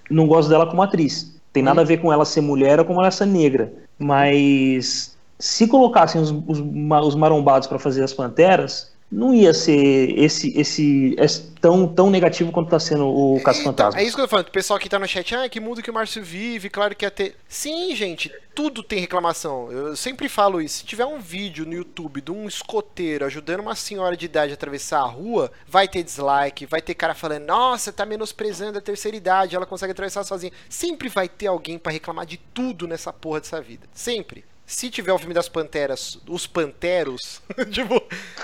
não 0.09 0.27
gosto 0.27 0.49
dela 0.49 0.67
como 0.67 0.81
atriz. 0.83 1.33
Tem 1.53 1.63
nada 1.63 1.81
a 1.81 1.85
ver 1.85 1.97
com 1.97 2.11
ela 2.11 2.25
ser 2.25 2.41
mulher 2.41 2.77
ou 2.79 2.85
com 2.85 2.93
ela 2.99 3.09
ser 3.09 3.25
negra. 3.25 3.71
Mas 3.97 5.14
se 5.37 5.67
colocassem 5.67 6.21
os, 6.21 6.31
os, 6.31 6.59
os 6.59 7.15
marombados 7.15 7.67
para 7.67 7.79
fazer 7.79 8.03
as 8.03 8.13
panteras, 8.13 8.95
não 9.11 9.33
ia 9.33 9.53
ser 9.53 10.17
esse, 10.17 10.57
esse, 10.59 11.15
esse 11.17 11.41
tão, 11.61 11.87
tão 11.87 12.09
negativo 12.09 12.51
quanto 12.51 12.69
tá 12.69 12.79
sendo 12.79 13.07
o 13.07 13.41
Caso 13.41 13.63
Fantasma. 13.63 13.99
É 13.99 14.03
isso 14.03 14.15
que 14.15 14.21
eu 14.21 14.25
tô 14.25 14.31
falando. 14.31 14.47
O 14.47 14.51
pessoal 14.51 14.79
que 14.79 14.89
tá 14.89 14.97
no 14.97 15.07
chat, 15.07 15.35
ah, 15.35 15.47
que 15.47 15.59
mundo 15.59 15.81
que 15.81 15.91
o 15.91 15.93
Márcio 15.93 16.23
vive, 16.23 16.69
claro 16.69 16.95
que 16.95 17.05
ia 17.05 17.11
ter. 17.11 17.35
Sim, 17.47 17.95
gente, 17.95 18.31
tudo 18.53 18.81
tem 18.81 18.99
reclamação. 18.99 19.71
Eu 19.71 19.95
sempre 19.95 20.27
falo 20.27 20.59
isso. 20.59 20.79
Se 20.79 20.85
tiver 20.85 21.05
um 21.05 21.19
vídeo 21.19 21.65
no 21.65 21.73
YouTube 21.73 22.19
de 22.19 22.31
um 22.31 22.47
escoteiro 22.47 23.25
ajudando 23.25 23.59
uma 23.59 23.75
senhora 23.75 24.17
de 24.17 24.25
idade 24.25 24.51
a 24.51 24.55
atravessar 24.55 24.99
a 24.99 25.05
rua, 25.05 25.51
vai 25.67 25.87
ter 25.87 26.03
dislike, 26.03 26.65
vai 26.65 26.81
ter 26.81 26.95
cara 26.95 27.13
falando, 27.13 27.45
nossa, 27.45 27.93
tá 27.93 28.05
menosprezando 28.05 28.79
a 28.79 28.81
terceira 28.81 29.15
idade, 29.15 29.55
ela 29.55 29.67
consegue 29.67 29.91
atravessar 29.91 30.23
sozinha. 30.23 30.51
Sempre 30.67 31.09
vai 31.09 31.29
ter 31.29 31.47
alguém 31.47 31.77
pra 31.77 31.91
reclamar 31.91 32.25
de 32.25 32.37
tudo 32.37 32.87
nessa 32.87 33.13
porra 33.13 33.39
dessa 33.39 33.61
vida. 33.61 33.87
Sempre. 33.93 34.43
Se 34.67 34.89
tiver 34.89 35.13
o 35.13 35.17
filme 35.19 35.33
das 35.33 35.47
Panteras, 35.47 36.17
os 36.27 36.47
Panteros, 36.47 37.39
tipo, 37.71 38.01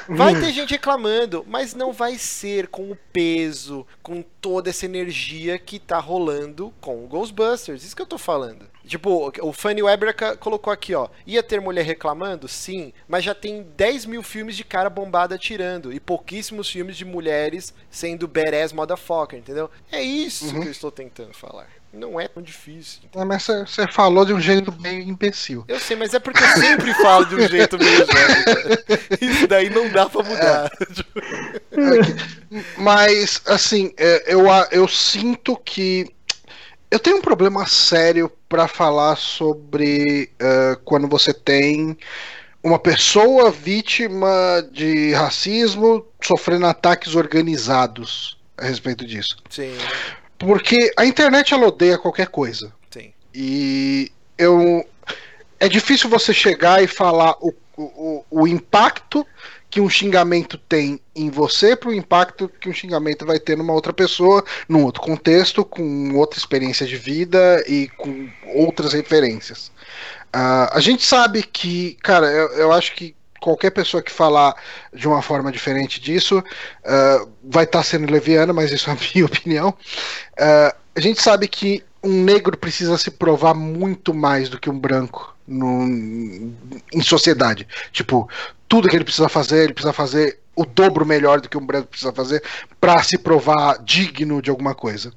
vai 0.08 0.40
ter 0.40 0.54
gente 0.54 0.70
reclamando, 0.72 1.44
mas 1.48 1.74
não 1.74 1.92
vai 1.92 2.18
ser 2.18 2.68
com 2.68 2.92
o 2.92 2.98
peso, 3.12 3.88
com 4.04 4.22
toda 4.22 4.70
essa 4.70 4.86
energia 4.86 5.58
que 5.58 5.80
tá 5.80 5.98
rolando 6.00 6.72
com 6.80 7.04
o 7.04 7.08
Ghostbusters. 7.08 7.84
Isso 7.84 7.96
que 7.96 8.02
eu 8.02 8.06
tô 8.08 8.20
falando. 8.20 8.70
Tipo, 8.86 9.32
o 9.42 9.52
Fanny 9.54 9.82
Weber 9.82 10.16
ca- 10.16 10.38
colocou 10.38 10.72
aqui, 10.72 10.94
ó. 10.94 11.08
Ia 11.26 11.42
ter 11.42 11.60
mulher 11.60 11.86
reclamando? 11.86 12.48
Sim, 12.48 12.94
mas 13.08 13.24
já 13.24 13.34
tem 13.34 13.64
10 13.76 14.06
mil 14.06 14.22
filmes 14.22 14.56
de 14.56 14.64
cara 14.64 14.90
bombada 14.90 15.36
atirando 15.36 15.92
e 15.94 16.00
pouquíssimos 16.00 16.70
filmes 16.70 16.98
de 16.98 17.06
mulheres 17.06 17.74
sendo 17.90 18.28
badass 18.28 18.74
motherfucker, 18.74 19.40
entendeu? 19.40 19.70
É 19.92 20.02
isso 20.04 20.52
que 20.52 20.68
eu 20.68 20.72
estou 20.72 20.92
tentando 20.92 21.34
falar. 21.34 21.68
Não 21.94 22.20
é 22.20 22.28
tão 22.28 22.42
difícil. 22.42 23.02
É, 23.14 23.26
mas 23.26 23.44
você- 23.46 23.86
falou 23.88 24.26
de 24.26 24.34
um 24.34 24.40
jeito 24.40 24.72
bem 24.72 25.10
imbecil. 25.10 25.66
Eu 25.68 25.80
sei, 25.80 25.98
mas 25.98 26.14
é 26.14 26.20
porque 26.20 26.42
eu 26.42 26.48
sempre 26.48 26.94
falo 26.96 27.26
de 27.26 27.36
um 27.36 27.48
jeito 27.48 27.78
meio 27.78 27.98
jovem. 27.98 28.80
Isso 29.20 29.48
daí 29.48 29.70
não 29.70 29.90
dá 29.90 30.10
pra 30.10 30.24
mudar. 30.24 30.72
Mas, 32.78 33.42
assim, 33.46 33.94
é, 33.98 34.34
eu, 34.34 34.46
eu 34.72 34.88
sinto 34.88 35.56
que. 35.58 36.08
Eu 36.90 37.00
tenho 37.00 37.18
um 37.18 37.22
problema 37.22 37.66
sério 37.66 38.30
pra 38.50 38.68
falar 38.68 39.16
sobre 39.16 40.30
é, 40.40 40.78
quando 40.84 41.08
você 41.08 41.34
tem 41.34 41.98
uma 42.62 42.78
pessoa 42.78 43.50
vítima 43.50 44.30
de 44.72 45.14
racismo 45.14 46.06
sofrendo 46.22 46.66
ataques 46.66 47.16
organizados 47.16 48.38
a 48.58 48.66
respeito 48.66 49.06
disso. 49.06 49.38
Sim, 49.50 49.74
Porque 50.46 50.92
a 50.98 51.06
internet 51.06 51.54
ela 51.54 51.68
odeia 51.68 51.98
qualquer 51.98 52.28
coisa. 52.28 52.74
sim. 52.90 53.14
E 53.34 54.12
eu. 54.38 54.86
É 55.60 55.70
difícil 55.70 56.10
você 56.10 56.34
chegar 56.34 56.84
e 56.84 56.88
falar 56.88 57.36
o, 57.40 57.54
o, 57.78 58.26
o 58.32 58.48
impacto 58.48 59.26
que 59.70 59.80
um 59.80 59.90
xingamento 59.90 60.58
tem 60.58 61.00
em 61.16 61.30
você 61.30 61.76
para 61.76 61.90
o 61.90 61.94
impacto 61.94 62.50
que 62.60 62.68
um 62.68 62.74
xingamento 62.74 63.26
vai 63.26 63.40
ter 63.40 63.56
numa 63.56 63.72
outra 63.72 63.94
pessoa, 63.94 64.44
num 64.68 64.84
outro 64.84 65.02
contexto, 65.02 65.64
com 65.64 66.16
outra 66.16 66.38
experiência 66.38 66.86
de 66.86 66.98
vida 66.98 67.64
e 67.68 67.88
com 67.96 68.28
outras 68.56 68.92
referências. 68.92 69.72
Ah, 70.34 70.76
a 70.76 70.80
gente 70.82 71.04
sabe 71.04 71.44
que, 71.44 71.96
cara, 72.02 72.28
eu, 72.28 72.50
eu 72.54 72.72
acho 72.74 72.96
que 72.96 73.16
qualquer 73.42 73.72
pessoa 73.72 74.02
que 74.02 74.12
falar 74.12 74.56
de 74.94 75.08
uma 75.08 75.22
forma 75.22 75.52
diferente 75.52 76.00
disso 76.00 76.42
ah, 76.86 77.26
vai 77.44 77.66
estar 77.66 77.84
sendo 77.84 78.10
leviana, 78.10 78.54
mas 78.54 78.72
isso 78.72 78.90
é 78.90 78.94
a 78.94 78.98
minha 79.14 79.26
opinião. 79.26 79.74
Ah, 80.40 80.76
a 80.96 81.00
gente 81.02 81.22
sabe 81.22 81.48
que 81.48 81.84
um 82.04 82.24
negro 82.24 82.58
precisa 82.58 82.98
se 82.98 83.12
provar 83.12 83.54
muito 83.54 84.14
mais 84.14 84.48
do 84.50 84.60
que 84.60 84.70
um 84.70 84.80
branco 84.80 85.36
no, 85.48 85.84
em 86.94 87.02
sociedade. 87.02 87.68
Tipo, 87.92 88.30
tudo 88.68 88.88
que 88.88 88.96
ele 88.96 89.04
precisa 89.04 89.30
fazer, 89.30 89.64
ele 89.64 89.74
precisa 89.74 89.94
fazer 89.94 90.40
o 90.56 90.66
dobro 90.66 91.06
melhor 91.06 91.42
do 91.42 91.50
que 91.50 91.58
um 91.58 91.66
branco 91.66 91.88
precisa 91.88 92.12
fazer 92.12 92.44
para 92.80 93.02
se 93.04 93.18
provar 93.18 93.82
digno 93.84 94.42
de 94.42 94.50
alguma 94.50 94.76
coisa. 94.76 95.14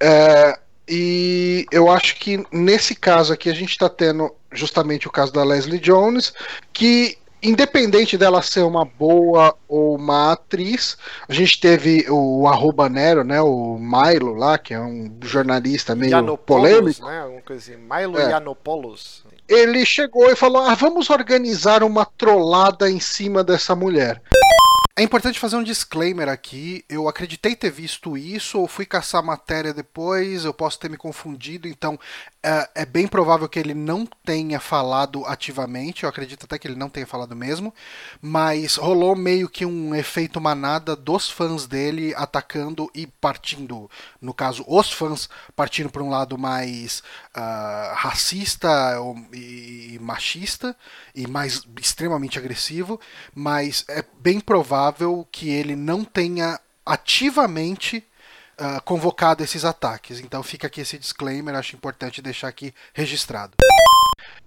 É, 0.00 0.58
e 0.88 1.66
eu 1.72 1.90
acho 1.90 2.16
que 2.16 2.44
nesse 2.52 2.94
caso 2.94 3.32
aqui 3.32 3.50
a 3.50 3.54
gente 3.54 3.70
está 3.70 3.88
tendo 3.88 4.32
justamente 4.52 5.08
o 5.08 5.10
caso 5.10 5.32
da 5.32 5.44
Leslie 5.44 5.78
Jones, 5.78 6.32
que 6.72 7.18
independente 7.42 8.16
dela 8.16 8.42
ser 8.42 8.62
uma 8.62 8.84
boa 8.84 9.54
ou 9.68 9.96
uma 9.96 10.32
atriz, 10.32 10.96
a 11.28 11.32
gente 11.32 11.60
teve 11.60 12.06
o 12.08 12.46
arroba 12.48 12.88
Nero, 12.88 13.24
né, 13.24 13.40
o 13.40 13.78
Milo 13.78 14.34
lá, 14.34 14.58
que 14.58 14.74
é 14.74 14.80
um 14.80 15.12
jornalista 15.22 15.94
meio 15.94 16.36
polêmico, 16.36 17.04
né? 17.04 17.20
Alguma 17.20 17.42
coisa 17.42 17.72
assim. 17.72 17.80
Milo 17.80 18.18
É. 18.18 18.26
Yiannopoulos. 18.26 19.24
ele 19.48 19.84
chegou 19.84 20.30
e 20.30 20.36
falou: 20.36 20.62
ah, 20.62 20.74
vamos 20.74 21.10
organizar 21.10 21.82
uma 21.82 22.04
trollada 22.04 22.90
em 22.90 23.00
cima 23.00 23.44
dessa 23.44 23.74
mulher. 23.74 24.20
É 24.98 25.02
importante 25.02 25.38
fazer 25.38 25.56
um 25.56 25.62
disclaimer 25.62 26.26
aqui. 26.26 26.82
Eu 26.88 27.06
acreditei 27.06 27.54
ter 27.54 27.70
visto 27.70 28.16
isso, 28.16 28.58
ou 28.58 28.66
fui 28.66 28.86
caçar 28.86 29.22
matéria 29.22 29.74
depois, 29.74 30.46
eu 30.46 30.54
posso 30.54 30.78
ter 30.78 30.88
me 30.88 30.96
confundido, 30.96 31.68
então 31.68 32.00
é, 32.46 32.82
é 32.82 32.86
bem 32.86 33.08
provável 33.08 33.48
que 33.48 33.58
ele 33.58 33.74
não 33.74 34.06
tenha 34.24 34.60
falado 34.60 35.26
ativamente, 35.26 36.04
eu 36.04 36.08
acredito 36.08 36.44
até 36.44 36.56
que 36.56 36.68
ele 36.68 36.76
não 36.76 36.88
tenha 36.88 37.06
falado 37.06 37.34
mesmo, 37.34 37.74
mas 38.22 38.76
rolou 38.76 39.16
meio 39.16 39.48
que 39.48 39.66
um 39.66 39.92
efeito 39.92 40.40
manada 40.40 40.94
dos 40.94 41.28
fãs 41.28 41.66
dele 41.66 42.14
atacando 42.14 42.88
e 42.94 43.04
partindo, 43.04 43.90
no 44.20 44.32
caso, 44.32 44.64
os 44.68 44.92
fãs 44.92 45.28
partindo 45.56 45.90
para 45.90 46.04
um 46.04 46.08
lado 46.08 46.38
mais 46.38 47.02
ah, 47.34 47.94
racista 47.96 48.68
e 49.32 49.98
machista 50.00 50.76
e 51.16 51.26
mais 51.26 51.62
extremamente 51.80 52.38
agressivo, 52.38 53.00
mas 53.34 53.84
é 53.88 54.04
bem 54.20 54.38
provável 54.38 55.26
que 55.32 55.50
ele 55.50 55.74
não 55.74 56.04
tenha 56.04 56.60
ativamente 56.84 58.06
ah, 58.58 58.80
convocado 58.80 59.42
esses 59.42 59.64
ataques. 59.64 60.20
Então 60.20 60.42
fica 60.42 60.66
aqui 60.66 60.80
esse 60.80 60.98
disclaimer, 60.98 61.54
acho 61.54 61.76
importante 61.76 62.22
deixar 62.22 62.48
aqui 62.48 62.74
registrado. 62.94 63.56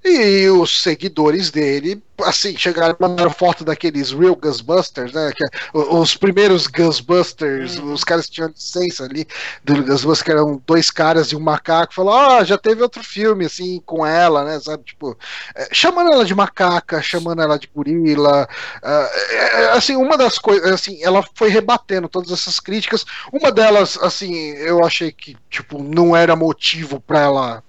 E 0.04 0.48
os 0.50 0.82
seguidores 0.82 1.52
dele, 1.52 2.02
assim, 2.24 2.56
chegaram 2.58 2.96
e 2.98 3.02
mandaram 3.02 3.32
foto 3.32 3.66
daqueles 3.66 4.12
Real 4.12 4.36
Ghostbusters, 4.36 5.12
né? 5.12 5.32
Que 5.36 5.44
é 5.44 5.50
os 5.74 6.16
primeiros 6.16 6.68
Ghostbusters, 6.68 7.78
os 7.80 8.06
caras 8.06 8.26
que 8.26 8.32
tinham 8.32 8.50
licença 8.50 9.04
ali 9.04 9.28
do 9.62 9.84
Ghostbusters, 9.84 10.22
que 10.22 10.32
eram 10.32 10.62
dois 10.66 10.90
caras 10.90 11.32
e 11.32 11.36
um 11.36 11.42
macaco, 11.42 11.94
falou, 11.94 12.14
ah, 12.14 12.44
já 12.46 12.58
teve 12.58 12.82
outro 12.82 13.04
filme, 13.04 13.46
assim, 13.46 13.82
com 13.86 14.06
ela, 14.06 14.46
né? 14.46 14.58
Sabe, 14.62 14.86
tipo, 14.86 15.18
é, 15.54 15.68
chamando 15.74 16.14
ela 16.14 16.24
de 16.24 16.34
macaca, 16.34 17.02
chamando 17.02 17.42
ela 17.42 17.60
de 17.60 17.68
gorila. 17.68 18.48
ah, 18.82 19.10
é, 19.32 19.66
assim, 19.72 19.98
uma 19.98 20.18
das 20.18 20.38
coisas, 20.40 20.72
assim, 20.72 21.04
ela 21.04 21.22
foi 21.36 21.50
rebatendo 21.50 22.08
todas 22.08 22.32
essas 22.32 22.58
críticas. 22.60 23.04
Uma 23.34 23.52
delas, 23.52 23.98
assim, 24.02 24.34
eu 24.52 24.86
achei 24.86 25.12
que, 25.12 25.36
tipo, 25.50 25.84
não 25.84 26.16
era 26.16 26.38
motivo 26.38 27.02
pra 27.02 27.20
ela 27.20 27.64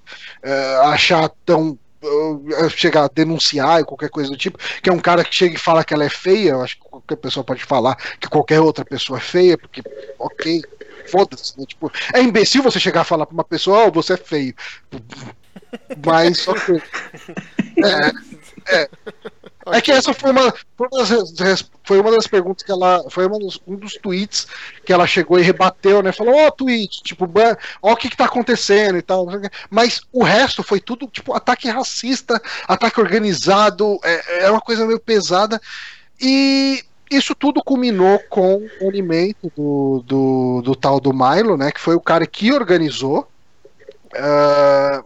achar 0.92 1.28
tão 1.44 1.78
chegar 2.70 3.04
a 3.04 3.08
denunciar 3.08 3.80
e 3.80 3.84
qualquer 3.84 4.08
coisa 4.10 4.30
do 4.30 4.36
tipo, 4.36 4.58
que 4.82 4.88
é 4.88 4.92
um 4.92 4.98
cara 4.98 5.24
que 5.24 5.34
chega 5.34 5.54
e 5.54 5.58
fala 5.58 5.84
que 5.84 5.92
ela 5.92 6.04
é 6.04 6.08
feia, 6.08 6.50
eu 6.50 6.62
acho 6.62 6.76
que 6.76 6.82
qualquer 6.88 7.16
pessoa 7.16 7.44
pode 7.44 7.64
falar 7.64 7.96
que 8.18 8.28
qualquer 8.28 8.60
outra 8.60 8.84
pessoa 8.84 9.18
é 9.18 9.22
feia, 9.22 9.58
porque, 9.58 9.82
ok, 10.18 10.62
foda-se, 11.10 11.58
né? 11.58 11.66
Tipo, 11.66 11.90
é 12.14 12.22
imbecil 12.22 12.62
você 12.62 12.80
chegar 12.80 13.02
a 13.02 13.04
falar 13.04 13.26
pra 13.26 13.34
uma 13.34 13.44
pessoa, 13.44 13.86
oh, 13.86 13.90
você 13.92 14.14
é 14.14 14.16
feio. 14.16 14.54
Mas, 16.04 16.46
ok. 16.48 16.82
É, 17.84 18.76
é. 18.82 18.88
É 19.72 19.80
que 19.80 19.92
essa 19.92 20.12
foi 20.12 20.30
uma, 20.30 20.52
foi 20.76 20.88
uma, 20.92 21.04
das, 21.04 21.70
foi 21.84 22.00
uma 22.00 22.10
das 22.10 22.26
perguntas 22.26 22.62
que 22.62 22.70
ela. 22.70 23.04
Foi 23.10 23.28
dos, 23.28 23.60
um 23.66 23.76
dos 23.76 23.94
tweets 23.94 24.46
que 24.84 24.92
ela 24.92 25.06
chegou 25.06 25.38
e 25.38 25.42
rebateu, 25.42 26.02
né? 26.02 26.12
Falou, 26.12 26.34
ó, 26.34 26.46
oh, 26.46 26.50
tweet, 26.50 27.02
tipo, 27.02 27.28
ó, 27.82 27.92
o 27.92 27.96
que, 27.96 28.08
que 28.08 28.16
tá 28.16 28.24
acontecendo 28.24 28.98
e 28.98 29.02
tal. 29.02 29.26
Mas 29.68 30.02
o 30.12 30.22
resto 30.22 30.62
foi 30.62 30.80
tudo, 30.80 31.06
tipo, 31.06 31.34
ataque 31.34 31.68
racista, 31.68 32.40
ataque 32.66 33.00
organizado, 33.00 33.98
é, 34.04 34.44
é 34.44 34.50
uma 34.50 34.60
coisa 34.60 34.86
meio 34.86 35.00
pesada. 35.00 35.60
E 36.20 36.84
isso 37.10 37.34
tudo 37.34 37.62
culminou 37.62 38.20
com 38.28 38.66
o 38.80 38.88
alimento 38.88 39.50
do, 39.56 40.04
do, 40.06 40.62
do, 40.62 40.76
tal 40.76 41.00
do 41.00 41.12
Milo, 41.12 41.56
né? 41.56 41.72
Que 41.72 41.80
foi 41.80 41.94
o 41.94 42.00
cara 42.00 42.26
que 42.26 42.52
organizou. 42.52 43.28
Uh, 44.14 45.04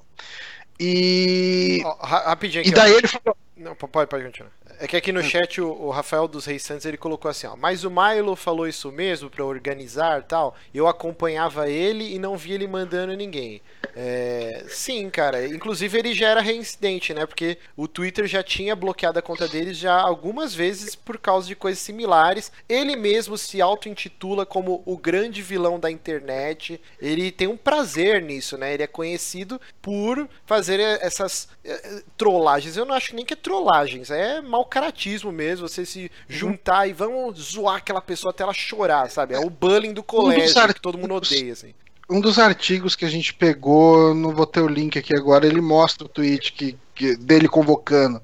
e. 0.79 1.83
Oh, 1.85 2.05
rapidinho 2.05 2.67
e 2.67 2.71
daí 2.71 2.93
ele 2.93 3.07
falou. 3.07 3.37
Não, 3.65 3.75
pode, 3.75 4.09
pode 4.11 4.25
continuar. 4.25 4.53
É 4.85 4.87
que 4.87 4.97
aqui 4.99 5.13
no 5.13 5.23
chat 5.23 5.63
o, 5.63 5.67
o, 5.67 5.91
Rafael 5.91 6.29
dos 6.29 6.45
Reis 6.45 6.63
Santos 6.63 6.85
ele 6.85 6.99
colocou 6.99 7.31
assim, 7.31 7.47
ó, 7.47 7.57
mas 7.57 7.85
o 7.85 7.91
Milo 7.91 8.37
falou 8.37 8.69
isso 8.69 8.93
mesmo 8.93 9.31
para 9.31 9.43
organizar 9.43 10.23
tal. 10.25 10.55
Eu 10.75 10.87
acompanhava 10.87 11.71
ele 11.71 12.15
e 12.15 12.19
não 12.19 12.37
vi 12.37 12.53
ele 12.53 12.69
mandando 12.69 13.17
ninguém. 13.17 13.63
É, 13.97 14.67
sim, 14.69 15.09
cara. 15.09 15.47
Inclusive 15.47 15.99
ele 15.99 16.13
já 16.13 16.29
era 16.29 16.43
reincidente, 16.43 17.15
né? 17.15 17.25
Porque 17.25 17.57
o 17.75 17.89
Twitter 17.89 18.27
já 18.27 18.43
tinha 18.43 18.77
bloqueado 18.77 19.19
a 19.19 19.23
conta 19.23 19.49
deles 19.49 19.79
já 19.79 19.99
algumas 19.99 20.55
vezes 20.55 20.95
por 20.95 21.17
causa 21.17 21.49
de 21.49 21.57
coisas 21.57 21.83
similares. 21.83 22.53
Ele 22.69 22.95
mesmo 22.95 23.39
se 23.39 23.63
auto-intitula 23.63 24.45
como 24.45 24.83
o 24.85 24.99
grande 24.99 25.41
vilão 25.41 25.81
da 25.81 25.91
internet. 25.91 26.79
Ele 27.01 27.33
tem 27.33 27.49
um 27.49 27.57
prazer 27.57 28.21
nisso, 28.21 28.59
né? 28.59 28.75
Ele 28.75 28.83
é 28.83 28.87
conhecido 28.87 29.59
por 29.81 30.29
fazer 30.45 30.79
essas 30.79 31.49
é, 31.65 32.03
trollagens. 32.19 32.77
Eu 32.77 32.85
não 32.85 32.95
acho 32.95 33.17
nem 33.17 33.25
que 33.25 33.33
é 33.33 33.37
trollagens, 33.37 34.11
é 34.11 34.43
mau 34.43 34.67
caratismo 34.75 35.31
mesmo. 35.31 35.69
Você 35.69 35.87
se 35.87 36.11
juntar 36.29 36.85
uhum. 36.85 36.91
e 36.91 36.93
vamos 36.93 37.39
zoar 37.53 37.77
aquela 37.77 38.01
pessoa 38.01 38.31
até 38.31 38.43
ela 38.43 38.53
chorar, 38.53 39.09
sabe? 39.09 39.35
É 39.35 39.39
o 39.39 39.49
bullying 39.49 39.93
do 39.93 40.03
colégio 40.03 40.63
um 40.63 40.73
que 40.73 40.81
todo 40.81 40.99
mundo 40.99 41.15
odeia, 41.15 41.53
assim 41.53 41.73
um 42.11 42.21
dos 42.21 42.39
artigos 42.39 42.95
que 42.95 43.07
a 43.07 43.09
gente 43.09 43.33
pegou, 43.33 44.15
não 44.15 44.35
vou 44.35 44.45
ter 44.45 44.61
o 44.61 44.69
link 44.69 44.99
aqui 44.99 45.17
agora, 45.17 45.47
ele 45.47 45.63
mostra 45.63 46.05
o 46.05 46.09
tweet 46.09 46.53
que, 46.53 46.77
que 46.95 47.17
dele 47.17 47.49
convocando 47.49 48.21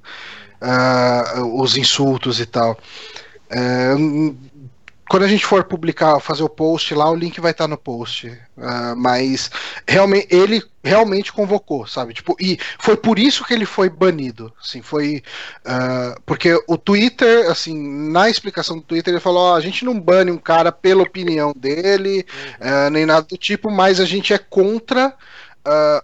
uh, 0.60 1.60
os 1.62 1.78
insultos 1.78 2.40
e 2.40 2.46
tal. 2.46 2.78
Uh, 3.50 4.36
quando 5.10 5.24
a 5.24 5.28
gente 5.28 5.44
for 5.44 5.64
publicar, 5.64 6.20
fazer 6.20 6.44
o 6.44 6.48
post 6.48 6.94
lá, 6.94 7.10
o 7.10 7.16
link 7.16 7.40
vai 7.40 7.50
estar 7.50 7.66
no 7.66 7.76
post. 7.76 8.28
Uh, 8.56 8.94
mas 8.96 9.50
realmente 9.84 10.28
ele 10.30 10.62
realmente 10.84 11.32
convocou, 11.32 11.84
sabe? 11.84 12.14
Tipo, 12.14 12.36
e 12.40 12.56
foi 12.78 12.96
por 12.96 13.18
isso 13.18 13.44
que 13.44 13.52
ele 13.52 13.66
foi 13.66 13.90
banido. 13.90 14.52
Assim, 14.62 14.80
foi 14.80 15.20
uh, 15.66 16.20
porque 16.24 16.56
o 16.68 16.78
Twitter, 16.78 17.50
assim, 17.50 17.76
na 18.12 18.30
explicação 18.30 18.76
do 18.76 18.84
Twitter 18.84 19.12
ele 19.12 19.20
falou: 19.20 19.50
oh, 19.50 19.56
a 19.56 19.60
gente 19.60 19.84
não 19.84 19.98
bane 19.98 20.30
um 20.30 20.38
cara 20.38 20.70
pela 20.70 21.02
opinião 21.02 21.52
dele, 21.56 22.24
uhum. 22.60 22.86
uh, 22.86 22.90
nem 22.90 23.04
nada 23.04 23.26
do 23.28 23.36
tipo, 23.36 23.68
mas 23.68 23.98
a 23.98 24.04
gente 24.04 24.32
é 24.32 24.38
contra 24.38 25.12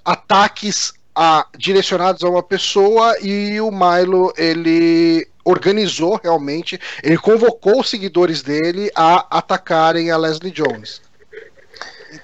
ataques 0.04 0.92
a, 1.14 1.46
direcionados 1.56 2.24
a 2.24 2.28
uma 2.28 2.42
pessoa 2.42 3.16
e 3.22 3.60
o 3.60 3.70
Milo 3.70 4.34
ele 4.36 5.26
organizou 5.46 6.20
realmente, 6.22 6.78
ele 7.02 7.16
convocou 7.16 7.80
os 7.80 7.88
seguidores 7.88 8.42
dele 8.42 8.90
a 8.94 9.38
atacarem 9.38 10.10
a 10.10 10.16
Leslie 10.16 10.50
Jones. 10.50 11.00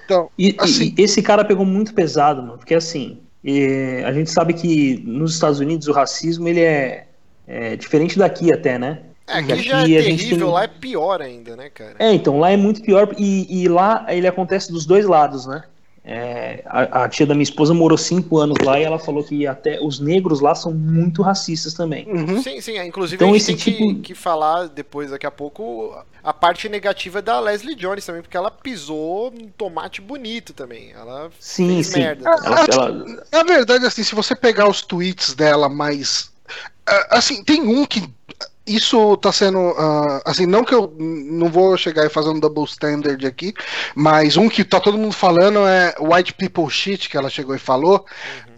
Então, 0.05 0.29
e, 0.37 0.55
assim, 0.59 0.95
e 0.99 1.03
esse 1.03 1.23
cara 1.23 1.45
pegou 1.45 1.65
muito 1.65 1.95
pesado, 1.95 2.43
mano, 2.43 2.59
porque 2.59 2.75
assim, 2.75 3.21
a 4.05 4.13
gente 4.13 4.31
sabe 4.31 4.53
que 4.55 5.03
nos 5.07 5.35
Estados 5.35 5.61
Unidos 5.61 5.87
o 5.87 5.93
racismo 5.93 6.49
ele 6.49 6.61
é, 6.61 7.07
é 7.47 7.77
diferente 7.77 8.19
daqui 8.19 8.53
até, 8.53 8.79
né? 8.79 9.01
É, 9.27 9.39
aqui, 9.39 9.53
aqui 9.53 9.63
já 9.63 9.83
é 9.83 9.87
terrível, 9.87 10.39
tem... 10.39 10.55
lá 10.55 10.65
é 10.65 10.69
pior 10.69 11.23
ainda, 11.23 11.55
né, 11.55 11.71
cara? 11.71 11.95
É, 11.99 12.13
então, 12.13 12.41
lá 12.41 12.51
é 12.51 12.57
muito 12.57 12.83
pior 12.83 13.15
e, 13.17 13.63
e 13.63 13.69
lá 13.69 14.05
ele 14.09 14.27
acontece 14.27 14.73
dos 14.73 14.85
dois 14.85 15.07
lados, 15.07 15.47
né? 15.47 15.63
É, 16.05 16.65
a, 16.67 17.05
a, 17.05 17.09
tia 17.09 17.25
da 17.25 17.33
minha 17.33 17.45
esposa 17.45 17.73
morou 17.73 17.97
cinco 17.97 18.39
anos 18.39 18.57
lá 18.65 18.79
e 18.79 18.83
ela 18.83 18.99
falou 18.99 19.23
que 19.23 19.47
até 19.47 19.81
os 19.81 20.01
negros 20.01 20.41
lá 20.41 20.53
são 20.53 20.75
muito 20.75 21.23
racistas 21.23 21.75
também. 21.75 22.09
Uhum. 22.09 22.43
Sim, 22.43 22.61
sim. 22.61 22.77
Inclusive 22.79 23.23
então, 23.23 23.29
a 23.29 23.39
gente 23.39 23.53
esse 23.53 23.65
tem 23.65 23.75
tipo... 23.75 23.95
que, 23.95 24.01
que, 24.01 24.15
falar 24.15 24.67
depois, 24.67 25.13
daqui 25.13 25.27
a 25.27 25.31
pouco, 25.31 25.97
a 26.23 26.33
parte 26.33 26.69
negativa 26.69 27.23
da 27.23 27.39
Leslie 27.39 27.77
Jones 27.77 28.05
também, 28.05 28.21
porque 28.21 28.37
ela 28.37 28.51
pisou 28.51 29.33
um 29.33 29.47
tomate 29.57 30.01
bonito 30.01 30.53
também. 30.53 30.91
Ela 30.91 31.31
sim, 31.39 31.75
fez 31.75 31.87
sim. 31.87 32.01
merda. 32.01 32.29
Ela, 32.29 32.67
ela... 32.73 33.05
Na 33.31 33.43
verdade, 33.45 33.87
assim, 33.87 34.03
se 34.03 34.15
você 34.17 34.35
pegar 34.35 34.69
os 34.69 34.83
tweets 34.83 35.35
dela 35.35 35.69
mais. 35.69 36.33
Assim, 37.11 37.45
tem 37.45 37.63
um 37.63 37.87
que 37.87 38.03
isso 38.67 39.17
tá 39.17 39.33
sendo. 39.33 39.59
Uh, 39.59 40.23
assim, 40.25 40.47
não 40.47 40.65
que 40.65 40.75
eu 40.75 40.95
não 40.99 41.49
vou 41.49 41.77
chegar 41.77 42.07
e 42.07 42.11
fazer 42.11 42.29
um 42.29 42.39
double 42.39 42.65
standard 42.65 43.27
aqui, 43.27 43.53
mas 43.95 44.37
um 44.37 44.49
que 44.49 44.65
tá 44.65 44.79
todo 44.79 44.99
mundo 44.99 45.15
falando 45.15 45.67
é 45.67 45.95
white 46.01 46.35
people 46.35 46.71
shit, 46.71 47.09
que 47.09 47.17
ela 47.17 47.29
chegou 47.29 47.55
e 47.55 47.59
falou, 47.59 48.05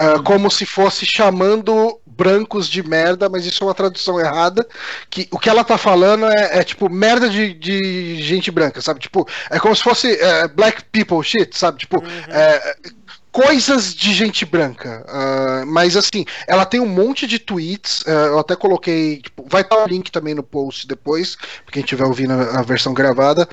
uhum. 0.00 0.16
uh, 0.16 0.22
como 0.22 0.50
se 0.50 0.66
fosse 0.66 1.06
chamando 1.06 1.98
brancos 2.06 2.68
de 2.68 2.82
merda, 2.82 3.28
mas 3.28 3.44
isso 3.44 3.64
é 3.64 3.66
uma 3.66 3.74
tradução 3.74 4.20
errada. 4.20 4.66
Que 5.08 5.26
o 5.30 5.38
que 5.38 5.48
ela 5.48 5.64
tá 5.64 5.78
falando 5.78 6.26
é, 6.26 6.58
é 6.58 6.64
tipo 6.64 6.88
merda 6.88 7.28
de, 7.28 7.54
de 7.54 8.22
gente 8.22 8.50
branca, 8.50 8.80
sabe? 8.80 9.00
Tipo, 9.00 9.26
é 9.50 9.58
como 9.58 9.74
se 9.74 9.82
fosse 9.82 10.12
uh, 10.12 10.48
black 10.54 10.84
people 10.92 11.22
shit, 11.22 11.56
sabe? 11.56 11.78
Tipo, 11.78 11.98
uhum. 11.98 12.08
é, 12.28 12.76
coisas 13.34 13.92
de 13.92 14.14
gente 14.14 14.44
branca. 14.44 15.04
Uh, 15.08 15.66
mas 15.66 15.96
assim, 15.96 16.24
ela 16.46 16.64
tem 16.64 16.78
um 16.78 16.86
monte 16.86 17.26
de 17.26 17.40
tweets. 17.40 18.02
Uh, 18.02 18.10
eu 18.10 18.38
até 18.38 18.54
coloquei. 18.54 19.20
Tipo, 19.20 19.44
vai 19.48 19.62
estar 19.62 19.76
o 19.82 19.88
link 19.88 20.12
também 20.12 20.36
no 20.36 20.42
post 20.44 20.86
depois, 20.86 21.34
para 21.34 21.72
quem 21.72 21.82
estiver 21.82 22.04
ouvindo 22.04 22.32
a, 22.32 22.60
a, 22.60 22.62
versão 22.62 22.94
gravada. 22.94 23.48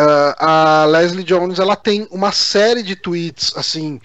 Uh, 0.00 0.34
a 0.38 0.86
Leslie 0.86 1.24
Jones 1.24 1.58
ela 1.58 1.76
tem 1.76 2.08
uma 2.10 2.32
série 2.32 2.82
de 2.82 2.96
tweets 2.96 3.52
assim. 3.54 4.00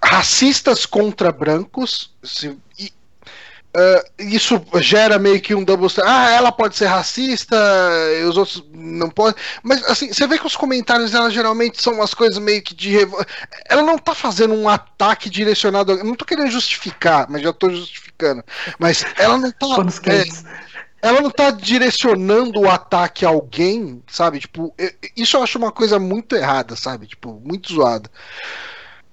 racistas 0.00 0.86
contra 0.86 1.32
brancos, 1.32 2.12
assim, 2.22 2.60
e, 2.78 2.92
Uh, 3.76 4.22
isso 4.22 4.60
gera 4.80 5.18
meio 5.18 5.40
que 5.40 5.54
um 5.54 5.62
double 5.62 5.88
Ah, 6.02 6.30
ela 6.30 6.50
pode 6.50 6.74
ser 6.74 6.86
racista, 6.86 7.54
e 8.18 8.24
os 8.24 8.36
outros 8.36 8.64
não 8.72 9.10
podem. 9.10 9.40
Mas 9.62 9.84
assim, 9.84 10.12
você 10.12 10.26
vê 10.26 10.38
que 10.38 10.46
os 10.46 10.56
comentários 10.56 11.10
dela 11.10 11.30
geralmente 11.30 11.80
são 11.80 11.94
umas 11.94 12.14
coisas 12.14 12.38
meio 12.38 12.62
que 12.62 12.74
de. 12.74 12.96
Ela 13.66 13.82
não 13.82 13.98
tá 13.98 14.14
fazendo 14.14 14.54
um 14.54 14.68
ataque 14.68 15.28
direcionado. 15.28 15.92
Eu 15.92 16.04
não 16.04 16.14
tô 16.14 16.24
querendo 16.24 16.50
justificar, 16.50 17.26
mas 17.28 17.42
já 17.42 17.52
tô 17.52 17.68
justificando. 17.70 18.42
Mas 18.78 19.04
ela 19.18 19.36
não 19.36 19.52
tá. 19.52 19.66
é, 20.06 20.24
ela 21.00 21.20
não 21.20 21.30
tá 21.30 21.50
direcionando 21.50 22.60
o 22.60 22.70
ataque 22.70 23.24
a 23.24 23.28
alguém, 23.28 24.02
sabe? 24.08 24.40
Tipo, 24.40 24.74
isso 25.16 25.36
eu 25.36 25.42
acho 25.42 25.58
uma 25.58 25.70
coisa 25.70 25.98
muito 25.98 26.34
errada, 26.34 26.74
sabe? 26.74 27.06
Tipo, 27.06 27.40
muito 27.44 27.72
zoada. 27.72 28.10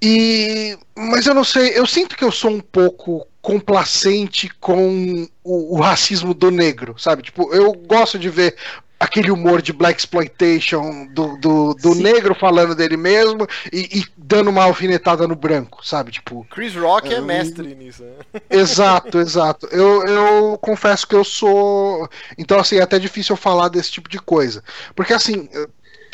E, 0.01 0.77
mas 0.95 1.25
eu 1.25 1.33
não 1.33 1.43
sei, 1.43 1.77
eu 1.77 1.85
sinto 1.85 2.15
que 2.15 2.23
eu 2.23 2.31
sou 2.31 2.51
um 2.51 2.59
pouco 2.59 3.25
complacente 3.41 4.49
com 4.59 5.27
o, 5.43 5.77
o, 5.77 5.79
racismo 5.79 6.33
do 6.33 6.49
negro, 6.49 6.95
sabe? 6.97 7.21
Tipo, 7.23 7.53
eu 7.53 7.71
gosto 7.73 8.17
de 8.17 8.29
ver 8.29 8.55
aquele 8.99 9.29
humor 9.29 9.61
de 9.61 9.71
black 9.71 9.99
exploitation 9.99 11.07
do, 11.07 11.37
do, 11.37 11.73
do 11.75 11.95
negro 11.95 12.33
falando 12.33 12.73
dele 12.73 12.97
mesmo 12.97 13.47
e, 13.71 13.99
e, 13.99 14.05
dando 14.17 14.49
uma 14.49 14.63
alfinetada 14.63 15.27
no 15.27 15.35
branco, 15.35 15.85
sabe? 15.85 16.11
Tipo. 16.11 16.45
Chris 16.49 16.75
Rock 16.75 17.13
é 17.13 17.21
mestre 17.21 17.75
nisso. 17.75 18.03
Né? 18.03 18.41
Exato, 18.49 19.19
exato. 19.19 19.67
Eu, 19.71 20.03
eu 20.05 20.57
confesso 20.59 21.07
que 21.07 21.15
eu 21.15 21.23
sou. 21.23 22.09
Então, 22.37 22.59
assim, 22.59 22.77
é 22.77 22.81
até 22.81 22.97
difícil 22.97 23.33
eu 23.33 23.37
falar 23.37 23.69
desse 23.69 23.91
tipo 23.91 24.09
de 24.09 24.17
coisa. 24.17 24.63
Porque, 24.95 25.13
assim, 25.13 25.47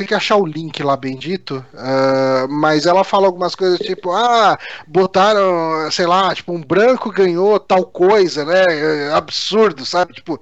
tem 0.02 0.08
que 0.08 0.16
achar 0.16 0.38
o 0.38 0.46
link 0.46 0.82
lá 0.82 0.98
bendito, 0.98 1.64
uh, 1.74 2.48
mas 2.50 2.88
ela 2.88 3.04
fala 3.04 3.28
algumas 3.28 3.54
coisas 3.54 3.78
tipo, 3.80 4.12
ah, 4.12 4.58
botaram, 4.88 5.92
sei 5.92 6.08
lá, 6.08 6.34
tipo, 6.34 6.52
um 6.52 6.62
branco 6.62 7.12
ganhou 7.12 7.60
tal 7.60 7.86
coisa, 7.86 8.44
né? 8.44 8.64
É 8.68 9.14
absurdo, 9.14 9.86
sabe? 9.86 10.14
Tipo, 10.14 10.42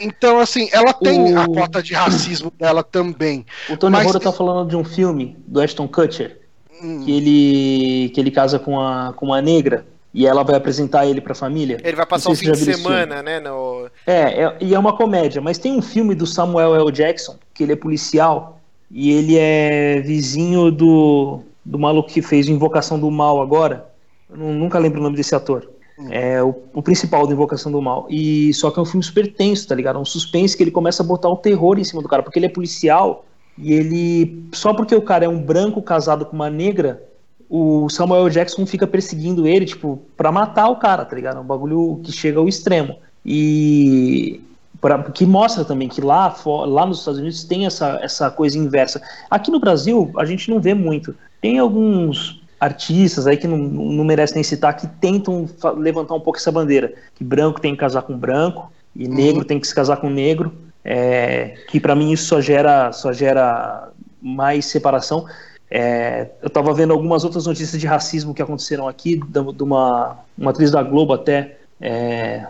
então, 0.00 0.38
assim, 0.38 0.68
ela 0.72 0.92
tem 0.92 1.34
o... 1.34 1.40
a 1.40 1.46
cota 1.46 1.82
de 1.82 1.92
racismo 1.92 2.52
dela 2.56 2.84
também. 2.84 3.44
O 3.68 3.76
Tony 3.76 3.96
mas... 3.96 4.06
Roro 4.06 4.20
tá 4.20 4.32
falando 4.32 4.68
de 4.68 4.76
um 4.76 4.84
filme 4.84 5.36
do 5.44 5.60
Ashton 5.60 5.88
Kutcher, 5.88 6.38
hum. 6.80 7.02
que 7.04 7.10
ele 7.10 8.10
que 8.10 8.20
ele 8.20 8.30
casa 8.30 8.60
com 8.60 8.80
a 8.80 9.12
com 9.14 9.26
uma 9.26 9.42
negra. 9.42 9.84
E 10.12 10.26
ela 10.26 10.42
vai 10.42 10.56
apresentar 10.56 11.06
ele 11.06 11.20
pra 11.20 11.36
família. 11.36 11.78
Ele 11.84 11.96
vai 11.96 12.04
passar 12.04 12.30
o 12.30 12.34
fim 12.34 12.50
de 12.50 12.58
semana, 12.58 13.22
né? 13.22 13.38
No... 13.38 13.88
É, 14.04 14.42
é, 14.42 14.56
e 14.60 14.74
é 14.74 14.78
uma 14.78 14.96
comédia. 14.96 15.40
Mas 15.40 15.56
tem 15.56 15.70
um 15.70 15.80
filme 15.80 16.16
do 16.16 16.26
Samuel 16.26 16.74
L. 16.74 16.90
Jackson, 16.90 17.36
que 17.54 17.62
ele 17.62 17.74
é 17.74 17.76
policial, 17.76 18.59
e 18.90 19.12
ele 19.12 19.36
é 19.38 20.00
vizinho 20.00 20.70
do, 20.70 21.40
do 21.64 21.78
maluco 21.78 22.08
que 22.08 22.20
fez 22.20 22.48
Invocação 22.48 22.98
do 22.98 23.10
Mal 23.10 23.40
agora. 23.40 23.88
Eu 24.28 24.36
não, 24.36 24.52
nunca 24.52 24.78
lembro 24.78 25.00
o 25.00 25.02
nome 25.02 25.16
desse 25.16 25.34
ator. 25.34 25.70
É 26.10 26.42
o, 26.42 26.54
o, 26.72 26.82
principal 26.82 27.26
da 27.26 27.32
Invocação 27.32 27.70
do 27.70 27.80
Mal. 27.80 28.06
E 28.08 28.52
só 28.54 28.70
que 28.70 28.78
é 28.78 28.82
um 28.82 28.86
filme 28.86 29.04
super 29.04 29.32
tenso, 29.32 29.68
tá 29.68 29.74
ligado? 29.74 29.96
É 29.96 30.00
um 30.00 30.04
suspense 30.04 30.56
que 30.56 30.62
ele 30.62 30.70
começa 30.70 31.02
a 31.02 31.06
botar 31.06 31.28
o 31.28 31.36
terror 31.36 31.78
em 31.78 31.84
cima 31.84 32.02
do 32.02 32.08
cara, 32.08 32.22
porque 32.22 32.38
ele 32.38 32.46
é 32.46 32.50
policial 32.50 33.24
e 33.56 33.72
ele 33.72 34.44
só 34.52 34.72
porque 34.72 34.94
o 34.94 35.02
cara 35.02 35.26
é 35.26 35.28
um 35.28 35.40
branco 35.40 35.82
casado 35.82 36.24
com 36.24 36.34
uma 36.34 36.48
negra, 36.48 37.06
o 37.48 37.88
Samuel 37.90 38.30
Jackson 38.30 38.64
fica 38.64 38.86
perseguindo 38.86 39.46
ele, 39.46 39.66
tipo, 39.66 40.00
para 40.16 40.32
matar 40.32 40.68
o 40.68 40.76
cara, 40.76 41.04
tá 41.04 41.14
ligado? 41.14 41.38
É 41.38 41.40
um 41.40 41.46
bagulho 41.46 42.00
que 42.02 42.12
chega 42.12 42.38
ao 42.38 42.48
extremo. 42.48 42.96
E 43.26 44.40
pra, 44.80 45.02
que 45.02 45.26
mostra 45.26 45.64
também 45.64 45.88
que 45.88 46.00
lá, 46.00 46.34
lá 46.66 46.86
nos 46.86 47.00
Estados 47.00 47.20
Unidos 47.20 47.44
tem 47.44 47.66
essa, 47.66 47.98
essa 48.02 48.30
coisa 48.30 48.58
inversa. 48.58 49.00
Aqui 49.30 49.50
no 49.50 49.60
Brasil, 49.60 50.10
a 50.16 50.24
gente 50.24 50.50
não 50.50 50.60
vê 50.60 50.74
muito. 50.74 51.14
Tem 51.40 51.58
alguns 51.58 52.40
artistas 52.58 53.26
aí 53.26 53.36
que 53.36 53.46
não, 53.46 53.56
não 53.56 54.04
merecem 54.04 54.36
nem 54.36 54.44
citar, 54.44 54.76
que 54.76 54.86
tentam 54.86 55.48
levantar 55.76 56.14
um 56.14 56.20
pouco 56.20 56.38
essa 56.38 56.52
bandeira, 56.52 56.92
que 57.14 57.24
branco 57.24 57.60
tem 57.60 57.72
que 57.72 57.80
casar 57.80 58.02
com 58.02 58.16
branco 58.16 58.70
e 58.94 59.06
uhum. 59.06 59.14
negro 59.14 59.44
tem 59.44 59.58
que 59.58 59.66
se 59.66 59.74
casar 59.74 59.96
com 59.96 60.10
negro, 60.10 60.52
é, 60.84 61.54
que 61.68 61.80
para 61.80 61.94
mim 61.94 62.12
isso 62.12 62.26
só 62.26 62.40
gera, 62.40 62.92
só 62.92 63.12
gera 63.12 63.88
mais 64.20 64.66
separação. 64.66 65.26
É, 65.70 66.28
eu 66.42 66.48
estava 66.48 66.74
vendo 66.74 66.92
algumas 66.92 67.24
outras 67.24 67.46
notícias 67.46 67.80
de 67.80 67.86
racismo 67.86 68.34
que 68.34 68.42
aconteceram 68.42 68.88
aqui, 68.88 69.20
de 69.26 69.62
uma, 69.62 70.18
uma 70.36 70.50
atriz 70.50 70.70
da 70.70 70.82
Globo 70.82 71.12
até, 71.14 71.58
é, 71.80 72.46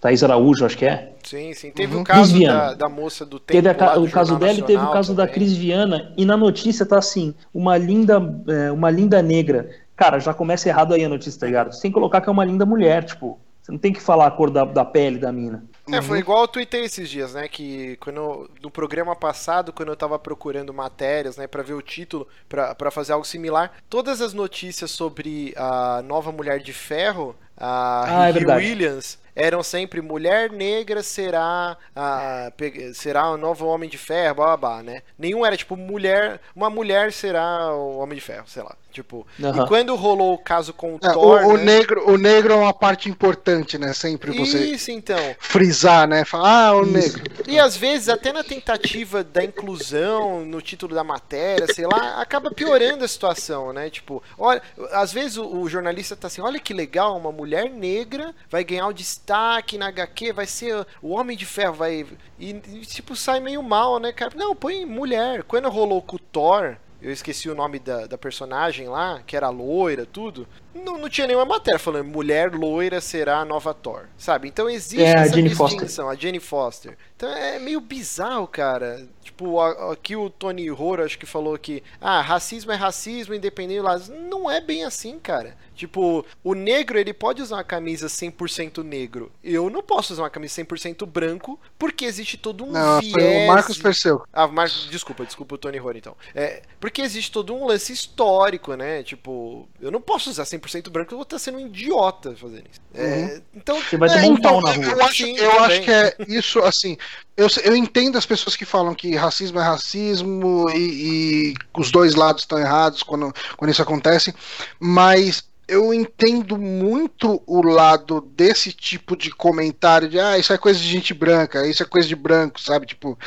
Thaís 0.00 0.24
Araújo, 0.24 0.64
acho 0.64 0.76
que 0.76 0.86
é. 0.86 1.13
Sim, 1.24 1.52
sim. 1.54 1.70
Teve 1.70 1.94
uhum. 1.94 2.02
o 2.02 2.04
caso 2.04 2.38
da, 2.40 2.74
da, 2.74 2.88
moça 2.88 3.24
do 3.24 3.40
tempo. 3.40 3.62
Teve 3.62 3.68
a, 3.68 3.98
o 3.98 4.10
caso 4.10 4.38
dela 4.38 4.58
e 4.58 4.62
teve 4.62 4.82
o 4.82 4.90
caso 4.92 5.14
também. 5.14 5.26
da 5.26 5.32
Cris 5.32 5.56
Viana. 5.56 6.12
E 6.16 6.24
na 6.24 6.36
notícia 6.36 6.84
tá 6.86 6.98
assim: 6.98 7.34
uma 7.52 7.76
linda, 7.76 8.14
é, 8.48 8.70
uma 8.70 8.90
linda 8.90 9.22
negra. 9.22 9.70
Cara, 9.96 10.18
já 10.18 10.34
começa 10.34 10.68
errado 10.68 10.92
aí 10.94 11.04
a 11.04 11.08
notícia, 11.08 11.40
tá 11.40 11.46
ligado? 11.46 11.80
Que 11.80 11.90
colocar 11.90 12.20
que 12.20 12.28
é 12.28 12.32
uma 12.32 12.44
linda 12.44 12.66
mulher, 12.66 13.04
tipo. 13.04 13.38
Você 13.62 13.72
não 13.72 13.78
tem 13.78 13.94
que 13.94 14.00
falar 14.00 14.26
a 14.26 14.30
cor 14.30 14.50
da, 14.50 14.62
da 14.66 14.84
pele 14.84 15.18
da 15.18 15.32
mina. 15.32 15.64
É, 15.90 16.02
foi 16.02 16.18
uhum. 16.18 16.20
igual 16.20 16.42
eu 16.42 16.48
tuitei 16.48 16.84
esses 16.84 17.08
dias, 17.08 17.32
né? 17.32 17.48
Que 17.48 17.96
quando, 17.96 18.50
no 18.62 18.70
programa 18.70 19.16
passado, 19.16 19.72
quando 19.72 19.88
eu 19.88 19.96
tava 19.96 20.18
procurando 20.18 20.74
matérias, 20.74 21.38
né, 21.38 21.46
para 21.46 21.62
ver 21.62 21.72
o 21.72 21.80
título, 21.80 22.28
para 22.46 22.90
fazer 22.90 23.14
algo 23.14 23.24
similar, 23.24 23.72
todas 23.88 24.20
as 24.20 24.34
notícias 24.34 24.90
sobre 24.90 25.54
a 25.56 26.02
nova 26.02 26.30
Mulher 26.30 26.60
de 26.60 26.74
Ferro, 26.74 27.34
a 27.56 28.24
ah, 28.24 28.28
é 28.28 28.56
Williams, 28.56 29.18
eram 29.34 29.62
sempre 29.62 30.00
mulher 30.00 30.50
negra 30.50 31.02
será 31.02 31.76
a, 31.94 32.52
será 32.94 33.30
o 33.30 33.36
novo 33.36 33.66
homem 33.66 33.88
de 33.88 33.98
ferro, 33.98 34.36
blá, 34.36 34.56
blá, 34.56 34.56
blá, 34.56 34.82
né? 34.82 35.02
Nenhum 35.18 35.44
era 35.44 35.56
tipo 35.56 35.76
mulher, 35.76 36.40
uma 36.54 36.70
mulher 36.70 37.12
será 37.12 37.74
o 37.74 37.98
homem 37.98 38.16
de 38.16 38.24
ferro, 38.24 38.46
sei 38.46 38.62
lá. 38.62 38.76
Tipo, 38.94 39.26
uhum. 39.40 39.64
e 39.64 39.66
quando 39.66 39.96
rolou 39.96 40.34
o 40.34 40.38
caso 40.38 40.72
com 40.72 40.94
o 40.94 41.00
é, 41.02 41.12
Thor, 41.12 41.42
o, 41.42 41.48
o 41.48 41.56
né? 41.56 41.64
negro, 41.64 42.08
o 42.08 42.16
negro 42.16 42.52
é 42.52 42.56
uma 42.56 42.72
parte 42.72 43.10
importante, 43.10 43.76
né? 43.76 43.92
Sempre 43.92 44.30
você 44.30 44.66
Isso, 44.66 44.92
então. 44.92 45.18
frisar, 45.40 46.06
né? 46.06 46.24
Falar, 46.24 46.68
ah, 46.68 46.76
o 46.76 46.82
Isso. 46.84 46.92
negro. 46.92 47.24
E 47.48 47.58
às 47.58 47.76
vezes 47.76 48.08
até 48.08 48.32
na 48.32 48.44
tentativa 48.44 49.24
da 49.24 49.42
inclusão 49.42 50.44
no 50.44 50.62
título 50.62 50.94
da 50.94 51.02
matéria, 51.02 51.66
sei 51.74 51.86
lá, 51.86 52.20
acaba 52.20 52.52
piorando 52.52 53.04
a 53.04 53.08
situação, 53.08 53.72
né? 53.72 53.90
Tipo, 53.90 54.22
olha, 54.38 54.62
às 54.92 55.12
vezes 55.12 55.38
o, 55.38 55.44
o 55.44 55.68
jornalista 55.68 56.14
tá 56.14 56.28
assim, 56.28 56.40
olha 56.40 56.60
que 56.60 56.72
legal, 56.72 57.18
uma 57.18 57.32
mulher 57.32 57.68
negra 57.68 58.32
vai 58.48 58.62
ganhar 58.62 58.86
o 58.86 58.92
destaque 58.92 59.76
na 59.76 59.88
HQ, 59.88 60.32
vai 60.32 60.46
ser 60.46 60.86
o 61.02 61.08
Homem 61.08 61.36
de 61.36 61.44
Ferro, 61.44 61.74
vai 61.74 62.06
e, 62.38 62.50
e 62.50 62.80
tipo 62.86 63.16
sai 63.16 63.40
meio 63.40 63.60
mal, 63.60 63.98
né, 63.98 64.12
cara? 64.12 64.30
Não, 64.36 64.54
põe 64.54 64.86
mulher. 64.86 65.42
Quando 65.42 65.68
rolou 65.68 66.00
com 66.00 66.14
o 66.14 66.18
Thor, 66.20 66.76
eu 67.04 67.12
esqueci 67.12 67.50
o 67.50 67.54
nome 67.54 67.78
da, 67.78 68.06
da 68.06 68.16
personagem 68.16 68.88
lá, 68.88 69.22
que 69.26 69.36
era 69.36 69.50
loira, 69.50 70.06
tudo. 70.06 70.48
Não, 70.74 70.98
não 70.98 71.08
tinha 71.08 71.26
nenhuma 71.26 71.44
matéria 71.44 71.78
falando 71.78 72.06
mulher 72.06 72.52
loira 72.52 73.00
será 73.00 73.38
a 73.38 73.44
nova 73.44 73.72
Thor, 73.72 74.06
sabe? 74.18 74.48
Então 74.48 74.68
existe 74.68 75.02
é, 75.02 75.12
essa 75.12 75.40
distinção, 75.40 76.06
Foster. 76.06 76.06
a 76.06 76.14
Jenny 76.14 76.40
Foster. 76.40 76.98
Então 77.16 77.28
é 77.28 77.58
meio 77.58 77.80
bizarro, 77.80 78.46
cara. 78.46 79.06
Tipo, 79.22 79.60
aqui 79.60 80.14
o 80.14 80.28
Tony 80.28 80.70
Horror 80.70 81.00
acho 81.00 81.18
que 81.18 81.26
falou 81.26 81.56
que 81.58 81.82
ah, 82.00 82.20
racismo 82.20 82.72
é 82.72 82.74
racismo, 82.74 83.34
independente 83.34 83.80
lá. 83.80 83.98
Não 84.28 84.50
é 84.50 84.60
bem 84.60 84.84
assim, 84.84 85.18
cara. 85.18 85.56
Tipo, 85.74 86.24
o 86.42 86.54
negro 86.54 86.98
ele 86.98 87.12
pode 87.12 87.42
usar 87.42 87.56
uma 87.56 87.64
camisa 87.64 88.06
100% 88.06 88.82
negro. 88.84 89.32
Eu 89.42 89.68
não 89.70 89.82
posso 89.82 90.12
usar 90.12 90.22
uma 90.22 90.30
camisa 90.30 90.62
100% 90.62 91.04
branco, 91.06 91.58
porque 91.78 92.04
existe 92.04 92.36
todo 92.36 92.64
um 92.64 92.70
não, 92.70 93.00
viés. 93.00 93.44
O 93.44 93.46
Marcos 93.52 93.78
Perseu. 93.78 94.22
Ah, 94.32 94.46
Marcos, 94.46 94.88
desculpa, 94.90 95.24
desculpa 95.24 95.54
o 95.54 95.58
Tony 95.58 95.80
Horror 95.80 95.96
então. 95.96 96.16
É, 96.34 96.62
porque 96.78 97.02
existe 97.02 97.32
todo 97.32 97.54
um 97.54 97.66
lance 97.66 97.92
histórico, 97.92 98.74
né? 98.74 99.02
Tipo, 99.02 99.68
eu 99.80 99.90
não 99.90 100.00
posso 100.00 100.30
usar 100.30 100.44
100% 100.44 100.63
branco, 100.90 101.12
eu 101.12 101.18
vou 101.18 101.22
estar 101.22 101.38
sendo 101.38 101.58
um 101.58 101.66
idiota 101.66 102.34
fazendo 102.36 102.64
isso. 102.70 102.80
É, 102.94 103.04
uhum. 103.04 103.42
então, 103.54 103.80
você 103.80 103.96
vai 103.96 104.08
ter 104.08 104.18
é, 104.18 104.22
um 104.22 104.34
então, 104.34 104.60
na 104.60 104.72
rua. 104.72 104.84
Eu 104.84 105.04
acho, 105.04 105.24
Sim, 105.24 105.36
eu 105.36 105.60
acho 105.60 105.82
que 105.82 105.90
é 105.90 106.16
isso, 106.28 106.60
assim, 106.60 106.96
eu, 107.36 107.48
eu 107.64 107.76
entendo 107.76 108.16
as 108.16 108.26
pessoas 108.26 108.56
que 108.56 108.64
falam 108.64 108.94
que 108.94 109.16
racismo 109.16 109.58
é 109.58 109.62
racismo 109.62 110.70
e, 110.70 110.78
e 110.78 111.54
os 111.76 111.90
dois 111.90 112.14
lados 112.14 112.42
estão 112.42 112.58
errados 112.58 113.02
quando, 113.02 113.32
quando 113.56 113.70
isso 113.70 113.82
acontece, 113.82 114.34
mas 114.78 115.44
eu 115.66 115.94
entendo 115.94 116.58
muito 116.58 117.42
o 117.46 117.62
lado 117.62 118.20
desse 118.36 118.72
tipo 118.72 119.16
de 119.16 119.30
comentário 119.30 120.08
de 120.08 120.20
ah, 120.20 120.38
isso 120.38 120.52
é 120.52 120.58
coisa 120.58 120.78
de 120.78 120.86
gente 120.86 121.14
branca, 121.14 121.66
isso 121.66 121.82
é 121.82 121.86
coisa 121.86 122.06
de 122.06 122.14
branco, 122.14 122.60
sabe? 122.60 122.86
Tipo, 122.86 123.18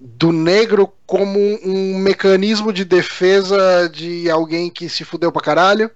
do 0.00 0.32
negro 0.32 0.90
como 1.06 1.38
um, 1.38 1.58
um 1.64 1.98
mecanismo 1.98 2.72
de 2.72 2.84
defesa 2.84 3.88
de 3.92 4.30
alguém 4.30 4.70
que 4.70 4.88
se 4.88 5.04
fudeu 5.04 5.30
pra 5.30 5.42
caralho, 5.42 5.90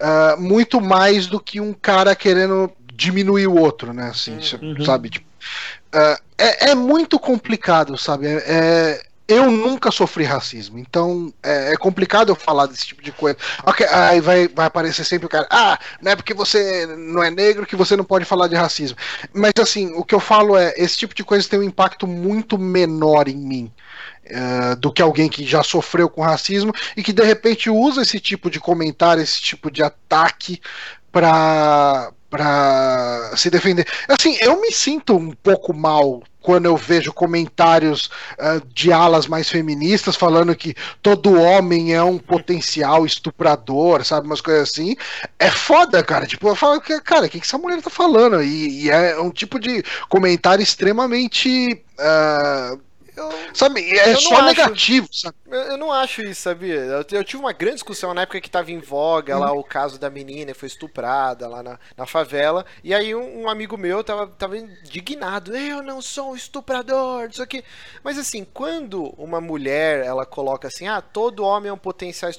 uh, 0.00 0.40
muito 0.40 0.80
mais 0.80 1.26
do 1.26 1.38
que 1.38 1.60
um 1.60 1.72
cara 1.72 2.14
querendo 2.14 2.70
diminuir 2.94 3.46
o 3.46 3.58
outro, 3.58 3.92
né? 3.92 4.08
Assim, 4.08 4.38
uhum. 4.62 4.84
sabe? 4.84 5.10
Tipo, 5.10 5.30
Uh, 5.92 6.16
é, 6.38 6.70
é, 6.70 6.74
muito 6.74 7.18
complicado, 7.18 7.98
sabe? 7.98 8.26
É, 8.28 8.44
é, 8.46 9.02
eu 9.26 9.50
nunca 9.50 9.90
sofri 9.90 10.24
racismo, 10.24 10.78
então 10.78 11.32
é, 11.42 11.72
é, 11.72 11.76
complicado 11.76 12.30
eu 12.30 12.36
falar 12.36 12.66
desse 12.66 12.86
tipo 12.86 13.02
de 13.02 13.10
coisa. 13.10 13.36
Okay, 13.66 13.86
aí 13.86 14.20
vai, 14.20 14.46
vai 14.46 14.66
aparecer 14.66 15.04
sempre 15.04 15.26
o 15.26 15.28
cara, 15.28 15.48
ah, 15.50 15.78
não 16.00 16.12
é 16.12 16.16
porque 16.16 16.32
você 16.32 16.86
não 16.86 17.22
é 17.22 17.30
negro 17.30 17.66
que 17.66 17.74
você 17.74 17.96
não 17.96 18.04
pode 18.04 18.24
falar 18.24 18.46
de 18.46 18.54
racismo. 18.54 18.96
Mas 19.32 19.52
assim, 19.60 19.92
o 19.94 20.04
que 20.04 20.14
eu 20.14 20.20
falo 20.20 20.56
é, 20.56 20.72
esse 20.76 20.96
tipo 20.96 21.14
de 21.14 21.24
coisa 21.24 21.48
tem 21.48 21.58
um 21.58 21.64
impacto 21.64 22.06
muito 22.06 22.56
menor 22.56 23.28
em 23.28 23.36
mim. 23.36 23.72
Uh, 24.30 24.76
do 24.76 24.92
que 24.92 25.02
alguém 25.02 25.28
que 25.28 25.44
já 25.44 25.62
sofreu 25.62 26.08
com 26.08 26.22
racismo 26.22 26.72
e 26.96 27.02
que 27.02 27.12
de 27.12 27.24
repente 27.24 27.68
usa 27.68 28.02
esse 28.02 28.20
tipo 28.20 28.48
de 28.48 28.60
comentário, 28.60 29.22
esse 29.22 29.40
tipo 29.40 29.70
de 29.70 29.82
ataque 29.82 30.60
para 31.10 32.12
para 32.30 33.32
se 33.36 33.50
defender. 33.50 33.84
Assim, 34.08 34.38
eu 34.40 34.60
me 34.60 34.70
sinto 34.70 35.16
um 35.16 35.32
pouco 35.32 35.74
mal 35.74 36.22
quando 36.40 36.66
eu 36.66 36.76
vejo 36.76 37.12
comentários 37.12 38.08
uh, 38.38 38.64
de 38.72 38.92
alas 38.92 39.26
mais 39.26 39.48
feministas 39.48 40.16
falando 40.16 40.54
que 40.54 40.74
todo 41.02 41.38
homem 41.38 41.92
é 41.92 42.02
um 42.02 42.18
potencial 42.18 43.04
estuprador, 43.04 44.04
sabe? 44.04 44.26
Umas 44.26 44.40
coisas 44.40 44.70
assim. 44.70 44.96
É 45.38 45.50
foda, 45.50 46.02
cara. 46.02 46.24
Tipo, 46.24 46.48
eu 46.48 46.54
falo, 46.54 46.80
cara, 46.80 47.26
o 47.26 47.28
que, 47.28 47.40
que 47.40 47.46
essa 47.46 47.58
mulher 47.58 47.82
tá 47.82 47.90
falando? 47.90 48.42
E, 48.42 48.84
e 48.84 48.90
é 48.90 49.20
um 49.20 49.30
tipo 49.30 49.58
de 49.58 49.84
comentário 50.08 50.62
extremamente. 50.62 51.82
Uh, 51.98 52.80
eu, 53.20 53.54
sabe, 53.54 53.90
é 53.98 54.16
só 54.16 54.34
acho, 54.34 54.44
negativo, 54.44 55.08
sabe? 55.12 55.36
Eu, 55.46 55.76
não 55.76 55.92
acho 55.92 56.22
isso, 56.22 56.42
sabia? 56.42 56.74
Eu, 56.74 57.04
eu, 57.10 57.24
tive 57.24 57.42
uma 57.42 57.52
grande 57.52 57.76
discussão 57.76 58.14
na 58.14 58.22
época 58.22 58.40
que 58.40 58.50
tava 58.50 58.70
em 58.70 58.78
voga 58.78 59.38
lá 59.38 59.52
o 59.52 59.62
caso 59.62 59.98
da 59.98 60.08
menina 60.08 60.52
que 60.52 60.58
foi 60.58 60.66
estuprada 60.66 61.46
lá 61.48 61.62
na, 61.62 61.78
na 61.96 62.06
favela. 62.06 62.64
E 62.82 62.94
aí 62.94 63.14
um, 63.14 63.42
um, 63.42 63.48
amigo 63.48 63.76
meu 63.76 64.02
tava, 64.02 64.26
tava 64.26 64.56
indignado. 64.56 65.56
Eu 65.56 65.82
não 65.82 66.00
sou 66.00 66.32
um 66.32 66.36
estuprador, 66.36 67.28
isso 67.30 67.42
aqui. 67.42 67.64
Mas 68.02 68.18
assim, 68.18 68.44
quando 68.44 69.14
uma 69.18 69.40
mulher 69.40 70.04
ela 70.04 70.24
coloca 70.24 70.68
assim, 70.68 70.88
ah, 70.88 71.00
todo 71.00 71.44
homem 71.44 71.70
é 71.70 71.72
um 71.72 71.78
potencial 71.78 72.30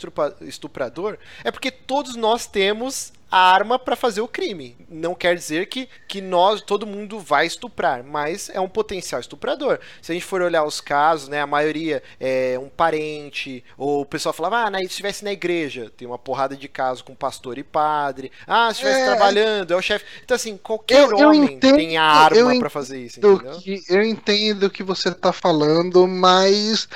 estuprador, 0.42 1.18
é 1.44 1.52
porque 1.52 1.72
todos 1.72 2.16
nós 2.16 2.48
temos 2.48 3.14
a 3.32 3.40
arma 3.40 3.80
para 3.80 3.96
fazer 3.96 4.20
o 4.20 4.28
crime. 4.28 4.76
Não 4.90 5.16
quer 5.16 5.36
dizer 5.36 5.68
que, 5.68 5.88
que 6.08 6.20
nós, 6.20 6.62
todo 6.62 6.86
mundo 6.86 7.18
vai 7.18 7.46
estuprar, 7.46 8.04
mas 8.04 8.50
é 8.50 8.60
um 8.60 8.68
potencial 8.68 9.22
estuprador. 9.22 9.80
Se 10.02 10.12
a 10.12 10.14
gente 10.14 10.26
for 10.26 10.42
olhar 10.42 10.66
os 10.66 10.82
casos, 10.82 11.30
né, 11.30 11.40
a 11.42 11.48
maioria 11.48 12.04
é 12.20 12.60
um 12.60 12.68
parente, 12.68 13.64
ou 13.78 14.02
o 14.02 14.06
pessoal 14.06 14.34
falava, 14.34 14.68
ah, 14.68 14.78
se 14.80 14.86
estivesse 14.86 15.24
na 15.24 15.32
igreja, 15.32 15.90
tem 15.96 16.08
uma 16.08 16.20
porrada 16.20 16.58
de 16.58 16.68
casos 16.68 17.02
com 17.02 17.16
pastor 17.16 17.58
e 17.58 17.64
padre. 17.64 18.32
Ah, 18.46 18.68
se 18.74 18.82
estivesse 18.82 19.02
é... 19.02 19.06
trabalhando, 19.06 19.72
é 19.74 19.78
o 19.78 19.82
chefe. 19.82 20.04
Então, 20.24 20.36
assim, 20.36 20.58
qualquer 20.58 21.04
eu, 21.04 21.18
eu 21.18 21.30
homem 21.30 21.54
entendo, 21.54 21.78
tem 21.78 21.98
a 21.98 22.04
arma 22.04 22.60
para 22.60 22.70
fazer 22.70 23.00
isso, 23.00 23.20
entendeu? 23.20 23.60
Que, 23.60 23.82
eu 23.88 24.04
entendo 24.04 24.66
o 24.66 24.70
que 24.70 24.84
você 24.84 25.14
tá 25.14 25.32
falando, 25.32 26.06
mas 26.06 26.88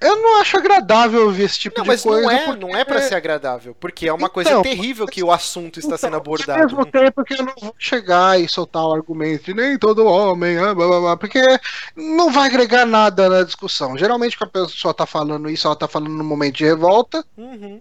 eu 0.00 0.16
não 0.16 0.40
acho 0.40 0.56
agradável 0.56 1.24
ouvir 1.26 1.44
esse 1.44 1.58
tipo 1.58 1.78
não, 1.78 1.94
de 1.94 2.02
coisa. 2.02 2.20
Não, 2.20 2.26
mas 2.26 2.44
porque... 2.44 2.66
não 2.66 2.76
é 2.76 2.84
para 2.84 3.02
ser 3.02 3.14
agradável, 3.14 3.76
porque 3.78 4.08
é 4.08 4.12
uma 4.12 4.26
então, 4.26 4.34
coisa 4.34 4.62
terrível 4.62 5.06
que 5.06 5.22
o 5.22 5.30
assunto 5.30 5.78
está 5.78 5.88
então, 5.94 5.98
sendo 5.98 6.16
abordado. 6.16 6.60
Ao 6.60 6.66
mesmo 6.66 6.86
tempo 6.86 7.24
que 7.24 7.34
eu 7.34 7.44
não 7.44 7.54
vou 7.60 7.74
chegar 7.78 8.40
e 8.40 8.48
soltar 8.48 8.84
o 8.84 8.92
argumento 8.92 9.44
de 9.44 9.54
nem 9.54 9.78
todo 9.78 10.06
homem, 10.06 10.56
blá, 10.56 10.74
blá, 10.74 11.00
blá, 11.00 11.16
porque 11.16 11.42
não 11.96 12.30
vai 12.30 12.48
agregar 12.48 12.86
nada 12.86 13.28
na 13.28 13.42
discussão. 13.42 13.96
Geralmente, 13.96 14.36
quando 14.36 14.50
a 14.50 14.66
pessoa 14.66 14.92
está 14.92 15.06
falando 15.06 15.48
isso, 15.48 15.66
ela 15.66 15.74
está 15.74 15.88
falando 15.88 16.12
no 16.12 16.24
momento 16.24 16.56
de 16.56 16.64
revolta. 16.64 17.24
Uhum. 17.36 17.80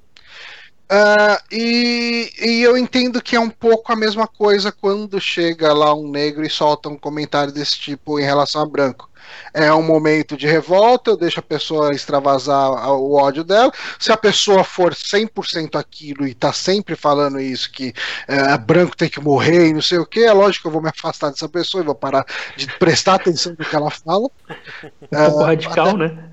Uh, 0.91 1.41
e, 1.51 2.31
e, 2.39 2.61
eu 2.61 2.77
entendo 2.77 3.21
que 3.21 3.35
é 3.35 3.39
um 3.39 3.49
pouco 3.49 3.91
a 3.91 3.95
mesma 3.95 4.27
coisa 4.27 4.71
quando 4.71 5.19
chega 5.19 5.73
lá 5.73 5.95
um 5.95 6.07
negro 6.07 6.45
e 6.45 6.49
solta 6.49 6.87
um 6.87 6.97
comentário 6.97 7.51
desse 7.51 7.79
tipo 7.79 8.19
em 8.19 8.23
relação 8.23 8.61
a 8.61 8.65
branco. 8.65 9.09
É 9.53 9.73
um 9.73 9.83
momento 9.83 10.35
de 10.35 10.47
revolta, 10.47 11.11
eu 11.11 11.17
deixo 11.17 11.39
a 11.39 11.43
pessoa 11.43 11.93
extravasar 11.93 12.91
o 12.91 13.13
ódio 13.13 13.43
dela. 13.43 13.71
Se 13.99 14.11
a 14.11 14.17
pessoa 14.17 14.63
for 14.63 14.93
100% 14.93 15.79
aquilo 15.79 16.27
e 16.27 16.33
tá 16.33 16.51
sempre 16.51 16.95
falando 16.95 17.39
isso, 17.39 17.71
que 17.71 17.93
é, 18.27 18.57
branco 18.57 18.97
tem 18.97 19.09
que 19.09 19.19
morrer 19.19 19.67
e 19.67 19.73
não 19.73 19.81
sei 19.81 19.99
o 19.99 20.05
que, 20.05 20.21
é 20.21 20.33
lógico 20.33 20.63
que 20.63 20.67
eu 20.67 20.71
vou 20.71 20.81
me 20.81 20.89
afastar 20.89 21.29
dessa 21.29 21.47
pessoa 21.47 21.83
e 21.83 21.85
vou 21.85 21.95
parar 21.95 22.25
de 22.55 22.67
prestar 22.77 23.15
atenção 23.15 23.55
no 23.57 23.65
que 23.65 23.75
ela 23.75 23.91
fala. 23.91 24.23
Um 24.23 25.07
pouco 25.07 25.39
uh, 25.39 25.43
radical, 25.43 25.89
até, 25.89 25.97
né? 25.97 26.29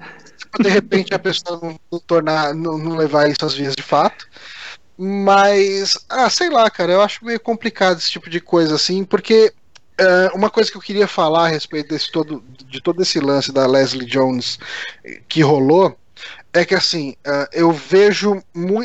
de 0.58 0.68
repente 0.68 1.14
a 1.14 1.18
pessoa 1.18 1.60
não, 1.62 1.78
não 1.90 1.98
tornar, 2.00 2.54
não, 2.54 2.78
não, 2.78 2.96
levar 2.96 3.28
isso 3.28 3.44
às 3.44 3.54
vias 3.54 3.76
de 3.76 3.82
fato. 3.82 4.26
Mas, 4.96 5.98
ah, 6.08 6.28
sei 6.28 6.50
lá, 6.50 6.68
cara, 6.68 6.92
eu 6.92 7.00
acho 7.00 7.24
meio 7.24 7.40
complicado 7.40 7.98
esse 7.98 8.10
tipo 8.10 8.28
de 8.28 8.40
coisa 8.40 8.74
assim, 8.74 9.02
porque 9.02 9.52
uh, 10.00 10.36
uma 10.36 10.50
coisa 10.50 10.70
que 10.70 10.76
eu 10.76 10.82
queria 10.82 11.06
falar 11.06 11.46
a 11.46 11.48
respeito 11.48 11.90
desse 11.90 12.10
todo, 12.10 12.42
de 12.66 12.80
todo 12.80 13.02
esse 13.02 13.20
lance 13.20 13.52
da 13.52 13.66
Leslie 13.66 14.06
Jones 14.06 14.58
que 15.28 15.42
rolou 15.42 15.96
é 16.52 16.64
que 16.64 16.74
assim, 16.74 17.14
uh, 17.26 17.46
eu 17.52 17.70
vejo 17.72 18.42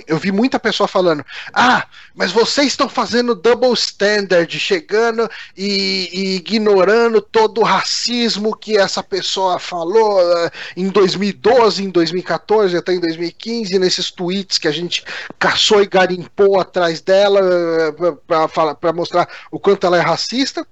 eu 0.08 0.18
vi 0.18 0.32
muita 0.32 0.60
pessoa 0.60 0.88
falando, 0.88 1.26
ah, 1.52 1.86
mas 2.14 2.32
vocês 2.32 2.68
estão 2.68 2.88
fazendo 2.88 3.34
double 3.34 3.74
standard, 3.74 4.60
chegando 4.60 5.30
e, 5.58 6.10
e, 6.14 6.36
ignorando 6.36 7.22
todo 7.22 7.62
o 7.62 7.64
racismo 7.64 8.56
que 8.56 8.78
essa 8.78 9.02
pessoa 9.02 9.58
falou 9.58 10.20
uh, 10.20 10.52
em 10.78 10.90
2012, 10.90 11.84
em 11.84 11.90
2014, 11.90 12.78
até 12.78 12.94
em 12.94 13.00
2015, 13.00 13.80
nesses 13.80 14.12
tweets 14.12 14.60
que 14.60 14.68
a 14.68 14.72
gente 14.72 15.04
caçou 15.40 15.82
e 15.82 15.88
garimpou 15.88 16.60
atrás 16.60 17.02
dela 17.02 17.42
uh, 17.42 18.76
para 18.80 18.94
mostrar 18.94 19.28
o 19.52 19.60
quanto 19.60 19.88
ela 19.88 19.98
é 19.98 20.02
racista. 20.02 20.66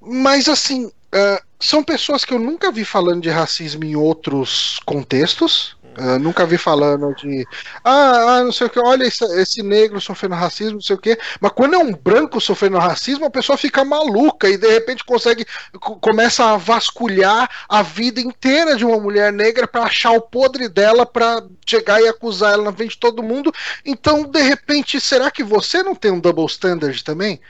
Mas 0.00 0.48
assim, 0.48 0.88
são 1.58 1.82
pessoas 1.82 2.24
que 2.24 2.32
eu 2.32 2.38
nunca 2.38 2.70
vi 2.70 2.84
falando 2.84 3.22
de 3.22 3.30
racismo 3.30 3.84
em 3.84 3.96
outros 3.96 4.78
contextos. 4.84 5.75
Uh, 5.98 6.18
nunca 6.18 6.44
vi 6.44 6.58
falando 6.58 7.14
de 7.14 7.46
ah, 7.82 8.36
ah, 8.36 8.44
não 8.44 8.52
sei 8.52 8.66
o 8.66 8.70
que, 8.70 8.78
olha 8.78 9.04
esse, 9.04 9.24
esse, 9.40 9.62
negro 9.62 9.98
sofrendo 9.98 10.34
racismo, 10.34 10.74
não 10.74 10.80
sei 10.82 10.94
o 10.94 10.98
que. 10.98 11.18
Mas 11.40 11.52
quando 11.52 11.72
é 11.74 11.78
um 11.78 11.90
branco 11.90 12.38
sofrendo 12.38 12.76
racismo, 12.76 13.24
a 13.24 13.30
pessoa 13.30 13.56
fica 13.56 13.82
maluca 13.82 14.46
e 14.46 14.58
de 14.58 14.68
repente 14.68 15.02
consegue 15.02 15.46
começa 16.02 16.44
a 16.44 16.58
vasculhar 16.58 17.48
a 17.66 17.82
vida 17.82 18.20
inteira 18.20 18.76
de 18.76 18.84
uma 18.84 19.00
mulher 19.00 19.32
negra 19.32 19.66
para 19.66 19.84
achar 19.84 20.10
o 20.10 20.20
podre 20.20 20.68
dela 20.68 21.06
para 21.06 21.42
chegar 21.64 22.02
e 22.02 22.08
acusar 22.08 22.52
ela 22.52 22.64
na 22.64 22.72
frente 22.74 22.90
de 22.90 22.98
todo 22.98 23.22
mundo. 23.22 23.50
Então, 23.82 24.22
de 24.24 24.42
repente, 24.42 25.00
será 25.00 25.30
que 25.30 25.42
você 25.42 25.82
não 25.82 25.94
tem 25.94 26.10
um 26.10 26.20
double 26.20 26.44
standard 26.44 27.02
também? 27.02 27.40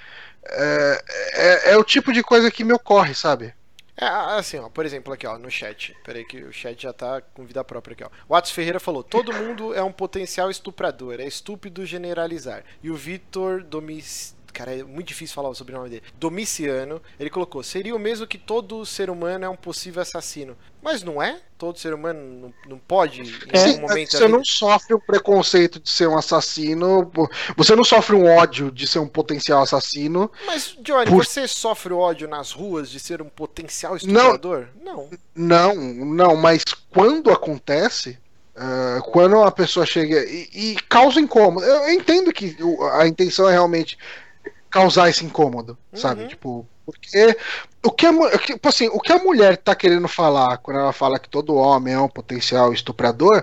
É, 0.48 1.04
é, 1.32 1.72
é 1.72 1.76
o 1.76 1.82
tipo 1.82 2.12
de 2.12 2.22
coisa 2.22 2.48
que 2.48 2.62
me 2.62 2.72
ocorre, 2.72 3.12
sabe? 3.12 3.55
É, 3.98 4.04
assim, 4.04 4.58
ó, 4.58 4.68
por 4.68 4.84
exemplo, 4.84 5.12
aqui, 5.12 5.26
ó, 5.26 5.38
no 5.38 5.50
chat. 5.50 5.96
Peraí 6.04 6.24
que 6.24 6.42
o 6.42 6.52
chat 6.52 6.82
já 6.82 6.92
tá 6.92 7.20
com 7.20 7.46
vida 7.46 7.64
própria 7.64 7.94
aqui, 7.94 8.04
ó. 8.04 8.10
O 8.28 8.34
Atos 8.34 8.50
Ferreira 8.50 8.78
falou: 8.78 9.02
todo 9.02 9.32
mundo 9.32 9.74
é 9.74 9.82
um 9.82 9.92
potencial 9.92 10.50
estuprador, 10.50 11.18
é 11.18 11.26
estúpido 11.26 11.86
generalizar. 11.86 12.62
E 12.82 12.90
o 12.90 12.94
Vitor 12.94 13.62
Domic 13.62 14.35
cara, 14.56 14.74
é 14.74 14.82
muito 14.82 15.08
difícil 15.08 15.34
falar 15.34 15.50
o 15.50 15.54
sobrenome 15.54 15.90
dele. 15.90 16.02
Domiciano, 16.18 17.02
ele 17.20 17.28
colocou: 17.28 17.62
seria 17.62 17.94
o 17.94 17.98
mesmo 17.98 18.26
que 18.26 18.38
todo 18.38 18.86
ser 18.86 19.10
humano 19.10 19.44
é 19.44 19.48
um 19.48 19.56
possível 19.56 20.00
assassino. 20.00 20.56
Mas 20.82 21.02
não 21.02 21.22
é? 21.22 21.40
Todo 21.58 21.78
ser 21.78 21.92
humano 21.92 22.20
não, 22.20 22.54
não 22.70 22.78
pode, 22.78 23.20
em 23.20 23.32
é, 23.52 23.64
algum 23.66 23.88
momento. 23.88 24.12
Você 24.12 24.28
não 24.28 24.44
sofre 24.44 24.94
o 24.94 25.00
preconceito 25.00 25.78
de 25.78 25.90
ser 25.90 26.08
um 26.08 26.16
assassino. 26.16 27.10
Você 27.56 27.76
não 27.76 27.84
sofre 27.84 28.16
um 28.16 28.24
ódio 28.24 28.70
de 28.70 28.86
ser 28.86 29.00
um 29.00 29.08
potencial 29.08 29.62
assassino. 29.62 30.30
Mas, 30.46 30.76
Johnny, 30.80 31.10
por... 31.10 31.24
você 31.24 31.46
sofre 31.46 31.92
ódio 31.92 32.26
nas 32.26 32.52
ruas 32.52 32.88
de 32.88 32.98
ser 32.98 33.20
um 33.20 33.28
potencial 33.28 33.96
estuprador? 33.96 34.68
Não. 34.80 35.10
Não, 35.34 35.74
não, 35.74 36.04
não 36.04 36.36
mas 36.36 36.64
quando 36.90 37.30
acontece. 37.30 38.18
Uh, 38.56 39.02
quando 39.10 39.36
a 39.42 39.52
pessoa 39.52 39.84
chega 39.84 40.18
e, 40.24 40.48
e 40.54 40.76
causa 40.88 41.20
incômodo, 41.20 41.62
eu 41.66 41.92
entendo 41.92 42.32
que 42.32 42.56
a 42.92 43.06
intenção 43.06 43.46
é 43.46 43.52
realmente 43.52 43.98
causar 44.76 45.08
esse 45.08 45.24
incômodo, 45.24 45.78
uhum. 45.90 45.98
sabe? 45.98 46.28
Tipo, 46.28 46.66
porque 46.84 47.34
o 47.82 47.90
que, 47.90 48.06
a, 48.06 48.38
tipo 48.38 48.68
assim, 48.68 48.88
o 48.88 49.00
que 49.00 49.10
a 49.10 49.18
mulher 49.18 49.56
tá 49.56 49.74
querendo 49.74 50.06
falar 50.06 50.58
quando 50.58 50.80
ela 50.80 50.92
fala 50.92 51.18
que 51.18 51.30
todo 51.30 51.54
homem 51.54 51.94
é 51.94 51.98
um 51.98 52.08
potencial 52.08 52.74
estuprador, 52.74 53.42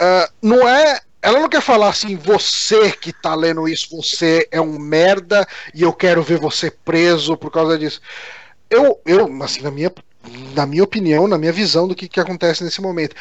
uh, 0.00 0.32
não 0.40 0.66
é. 0.66 1.00
Ela 1.20 1.40
não 1.40 1.48
quer 1.48 1.60
falar 1.60 1.88
assim, 1.88 2.16
você 2.16 2.92
que 2.92 3.12
tá 3.12 3.34
lendo 3.34 3.68
isso, 3.68 3.94
você 3.94 4.48
é 4.50 4.60
um 4.60 4.78
merda 4.78 5.46
e 5.74 5.82
eu 5.82 5.92
quero 5.92 6.22
ver 6.22 6.38
você 6.38 6.70
preso 6.70 7.36
por 7.36 7.50
causa 7.50 7.76
disso. 7.76 8.00
Eu, 8.70 8.98
eu 9.04 9.42
assim, 9.42 9.60
na 9.60 9.70
minha, 9.70 9.92
na 10.54 10.64
minha 10.64 10.84
opinião, 10.84 11.26
na 11.26 11.36
minha 11.36 11.52
visão 11.52 11.88
do 11.88 11.94
que, 11.94 12.08
que 12.08 12.20
acontece 12.20 12.62
nesse 12.64 12.80
momento, 12.80 13.16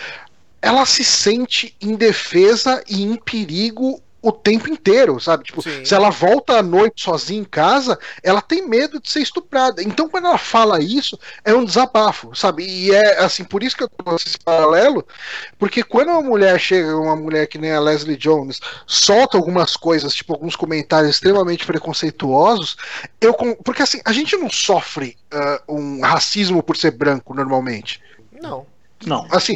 ela 0.61 0.85
se 0.85 1.03
sente 1.03 1.75
indefesa 1.81 2.83
e 2.87 3.03
em 3.03 3.15
perigo 3.15 4.01
o 4.21 4.31
tempo 4.31 4.69
inteiro, 4.69 5.19
sabe? 5.19 5.43
Tipo, 5.45 5.61
Sim. 5.61 5.85
se 5.85 5.93
ela 5.93 6.09
volta 6.09 6.57
à 6.57 6.63
noite 6.63 7.03
sozinha 7.03 7.41
em 7.41 7.45
casa, 7.45 7.97
ela 8.23 8.41
tem 8.41 8.67
medo 8.67 8.99
de 8.99 9.09
ser 9.09 9.21
estuprada. 9.21 9.81
Então, 9.81 10.09
quando 10.09 10.25
ela 10.25 10.37
fala 10.37 10.81
isso, 10.81 11.17
é 11.45 11.53
um 11.53 11.63
desabafo, 11.63 12.35
sabe? 12.35 12.65
E 12.65 12.91
é 12.91 13.19
assim, 13.19 13.43
por 13.43 13.61
isso 13.63 13.77
que 13.77 13.83
eu 13.83 13.89
trouxe 13.89 14.27
esse 14.27 14.39
paralelo, 14.39 15.05
porque 15.57 15.83
quando 15.83 16.09
uma 16.09 16.21
mulher 16.21 16.59
chega, 16.59 16.95
uma 16.97 17.15
mulher 17.15 17.47
que 17.47 17.57
nem 17.57 17.71
a 17.71 17.79
Leslie 17.79 18.17
Jones, 18.17 18.59
solta 18.85 19.37
algumas 19.37 19.77
coisas, 19.77 20.13
tipo 20.13 20.33
alguns 20.33 20.55
comentários 20.55 21.11
extremamente 21.11 21.65
preconceituosos, 21.65 22.75
eu 23.21 23.33
porque 23.63 23.83
assim, 23.83 24.01
a 24.03 24.11
gente 24.11 24.35
não 24.35 24.49
sofre 24.49 25.15
uh, 25.33 25.73
um 25.75 26.01
racismo 26.01 26.63
por 26.63 26.75
ser 26.75 26.91
branco 26.91 27.33
normalmente. 27.33 28.01
Não. 28.41 28.65
Não. 29.05 29.27
Assim, 29.31 29.55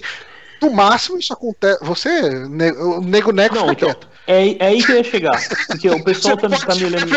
no 0.62 0.72
máximo 0.72 1.18
isso 1.18 1.34
acontece. 1.34 1.84
Você, 1.84 2.46
o 2.76 3.02
nego 3.02 3.32
neco 3.32 3.56
não, 3.56 3.70
fica 3.70 3.86
então, 3.86 3.90
quieto. 3.90 4.08
É, 4.28 4.64
é 4.64 4.68
aí 4.68 4.84
que 4.84 4.92
eu 4.92 4.98
ia 4.98 5.04
chegar. 5.04 5.42
Porque 5.68 5.90
o 5.90 6.04
pessoal 6.04 6.38
tá, 6.38 6.50
tá 6.50 6.76
me 6.76 6.86
olhando. 6.86 7.08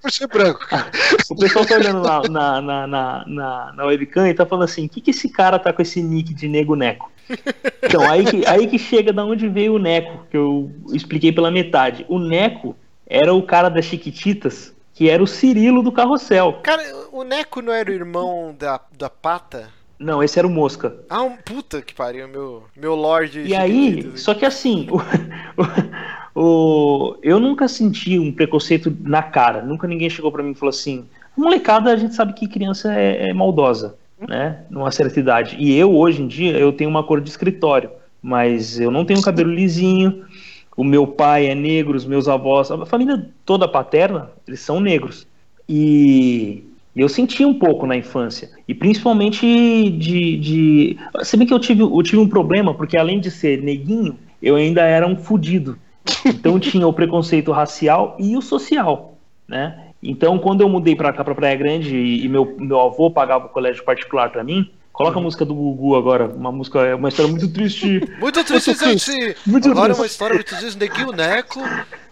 por 0.00 0.10
ser 0.10 0.26
branco, 0.28 0.66
cara. 0.68 0.90
O 1.28 1.36
pessoal 1.36 1.64
tá 1.64 1.74
olhando 1.74 2.02
na, 2.02 2.22
na, 2.22 2.60
na, 2.62 2.86
na, 2.86 3.24
na, 3.26 3.72
na 3.72 3.84
webcam 3.84 4.28
e 4.28 4.34
tá 4.34 4.46
falando 4.46 4.64
assim: 4.64 4.86
o 4.86 4.88
que, 4.88 5.00
que 5.00 5.10
esse 5.10 5.28
cara 5.28 5.58
tá 5.58 5.72
com 5.72 5.82
esse 5.82 6.02
nick 6.02 6.32
de 6.32 6.48
nego 6.48 6.76
neco? 6.76 7.10
Então, 7.82 8.08
aí 8.10 8.24
que, 8.24 8.46
aí 8.46 8.66
que 8.66 8.78
chega 8.78 9.12
da 9.12 9.24
onde 9.24 9.48
veio 9.48 9.74
o 9.74 9.78
Neco, 9.78 10.26
que 10.30 10.36
eu 10.36 10.70
expliquei 10.92 11.32
pela 11.32 11.50
metade. 11.50 12.04
O 12.08 12.18
Neco 12.18 12.76
era 13.06 13.32
o 13.32 13.42
cara 13.42 13.68
das 13.68 13.84
Chiquititas, 13.84 14.74
que 14.94 15.08
era 15.08 15.22
o 15.22 15.26
Cirilo 15.26 15.82
do 15.82 15.92
Carrossel. 15.92 16.60
Cara, 16.62 16.82
o 17.10 17.24
Neco 17.24 17.62
não 17.62 17.72
era 17.72 17.90
o 17.90 17.94
irmão 17.94 18.54
da, 18.58 18.80
da 18.96 19.08
Pata? 19.08 19.70
Não, 20.02 20.22
esse 20.22 20.38
era 20.38 20.46
o 20.46 20.50
Mosca. 20.50 20.96
Ah, 21.08 21.22
um 21.22 21.36
puta 21.36 21.80
que 21.80 21.94
pariu, 21.94 22.26
meu, 22.26 22.64
meu 22.76 22.94
Lorde. 22.94 23.42
E 23.42 23.54
aí, 23.54 24.12
só 24.16 24.34
que 24.34 24.44
assim, 24.44 24.88
o, 24.90 24.98
o, 26.34 27.12
o, 27.14 27.16
eu 27.22 27.38
nunca 27.38 27.68
senti 27.68 28.18
um 28.18 28.32
preconceito 28.32 28.94
na 29.00 29.22
cara. 29.22 29.62
Nunca 29.62 29.86
ninguém 29.86 30.10
chegou 30.10 30.32
para 30.32 30.42
mim 30.42 30.50
e 30.50 30.56
falou 30.56 30.70
assim: 30.70 31.06
molecada, 31.36 31.92
a 31.92 31.96
gente 31.96 32.14
sabe 32.14 32.32
que 32.32 32.48
criança 32.48 32.92
é, 32.92 33.30
é 33.30 33.32
maldosa, 33.32 33.96
né? 34.18 34.64
Numa 34.68 34.90
certa 34.90 35.18
idade. 35.20 35.56
E 35.58 35.76
eu, 35.76 35.94
hoje 35.94 36.20
em 36.20 36.26
dia, 36.26 36.58
eu 36.58 36.72
tenho 36.72 36.90
uma 36.90 37.04
cor 37.04 37.20
de 37.20 37.30
escritório, 37.30 37.90
mas 38.20 38.80
eu 38.80 38.90
não 38.90 39.04
tenho 39.04 39.22
cabelo 39.22 39.52
lisinho. 39.52 40.24
O 40.76 40.82
meu 40.82 41.06
pai 41.06 41.46
é 41.46 41.54
negro, 41.54 41.96
os 41.96 42.06
meus 42.06 42.26
avós, 42.26 42.70
a 42.70 42.86
família 42.86 43.28
toda 43.44 43.68
paterna, 43.68 44.30
eles 44.48 44.60
são 44.60 44.80
negros. 44.80 45.26
E 45.68 46.64
e 46.94 47.00
eu 47.00 47.08
senti 47.08 47.44
um 47.44 47.58
pouco 47.58 47.86
na 47.86 47.96
infância. 47.96 48.50
E 48.68 48.74
principalmente 48.74 49.46
de. 49.90 50.36
de... 50.36 50.98
Se 51.22 51.36
bem 51.36 51.46
que 51.46 51.54
eu 51.54 51.58
tive, 51.58 51.82
eu 51.82 52.02
tive 52.02 52.18
um 52.18 52.28
problema, 52.28 52.74
porque 52.74 52.96
além 52.96 53.18
de 53.18 53.30
ser 53.30 53.62
neguinho, 53.62 54.18
eu 54.42 54.56
ainda 54.56 54.82
era 54.82 55.06
um 55.06 55.16
fudido. 55.16 55.78
Então 56.24 56.58
tinha 56.58 56.86
o 56.86 56.92
preconceito 56.92 57.52
racial 57.52 58.16
e 58.18 58.36
o 58.36 58.42
social, 58.42 59.16
né? 59.48 59.88
Então, 60.02 60.36
quando 60.36 60.62
eu 60.62 60.68
mudei 60.68 60.96
para 60.96 61.12
cá, 61.12 61.22
para 61.22 61.34
Praia 61.34 61.54
Grande, 61.54 61.96
e 61.96 62.28
meu, 62.28 62.56
meu 62.58 62.80
avô 62.80 63.08
pagava 63.08 63.46
o 63.46 63.48
colégio 63.48 63.84
particular 63.84 64.30
para 64.30 64.42
mim, 64.42 64.68
Coloca 64.92 65.18
a 65.18 65.22
música 65.22 65.44
do 65.44 65.54
Gugu 65.54 65.96
agora, 65.96 66.26
uma 66.26 66.52
música, 66.52 66.80
é 66.80 66.94
uma 66.94 67.08
história 67.08 67.30
muito 67.30 67.50
triste. 67.50 68.00
Muito 68.20 68.44
triste, 68.44 68.74
gente. 68.74 69.36
Muito 69.46 69.70
agora 69.70 69.86
triste. 69.86 70.00
uma 70.00 70.06
história 70.06 70.34
muito 70.34 70.54
triste, 70.54 70.78
Neguinho 70.78 71.12
Neco, 71.12 71.60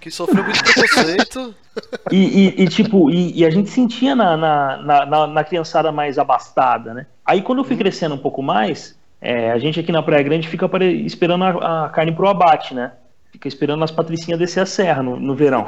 que 0.01 0.11
sofreu 0.11 0.43
muito 0.43 0.63
preconceito. 0.63 1.55
E, 2.11 2.17
e, 2.17 2.63
e 2.65 2.69
tipo, 2.69 3.11
e, 3.11 3.39
e, 3.39 3.45
a 3.45 3.49
gente 3.49 3.71
sentia 3.71 4.15
na, 4.17 4.37
na, 4.37 5.07
na, 5.07 5.27
na, 5.29 5.45
criançada 5.45 5.93
mais 5.93 6.19
abastada, 6.19 6.93
né? 6.93 7.07
Aí 7.25 7.41
quando 7.41 7.61
eu 7.61 7.65
fui 7.65 7.75
uhum. 7.75 7.79
crescendo 7.79 8.17
um 8.17 8.19
pouco 8.19 8.43
mais, 8.43 8.99
é, 9.21 9.53
a 9.53 9.59
gente 9.59 9.79
aqui 9.79 9.93
na 9.93 10.03
Praia 10.03 10.23
Grande 10.23 10.49
fica 10.49 10.69
esperando 11.07 11.45
a, 11.45 11.87
a, 11.87 11.89
carne 11.89 12.11
pro 12.11 12.29
abate, 12.29 12.75
né? 12.75 12.93
Fica 13.31 13.47
esperando 13.47 13.85
as 13.85 13.93
patricinhas 13.93 14.39
descer 14.39 14.61
a 14.61 14.67
serra 14.67 15.01
no, 15.01 15.19
no 15.19 15.35
verão. 15.35 15.67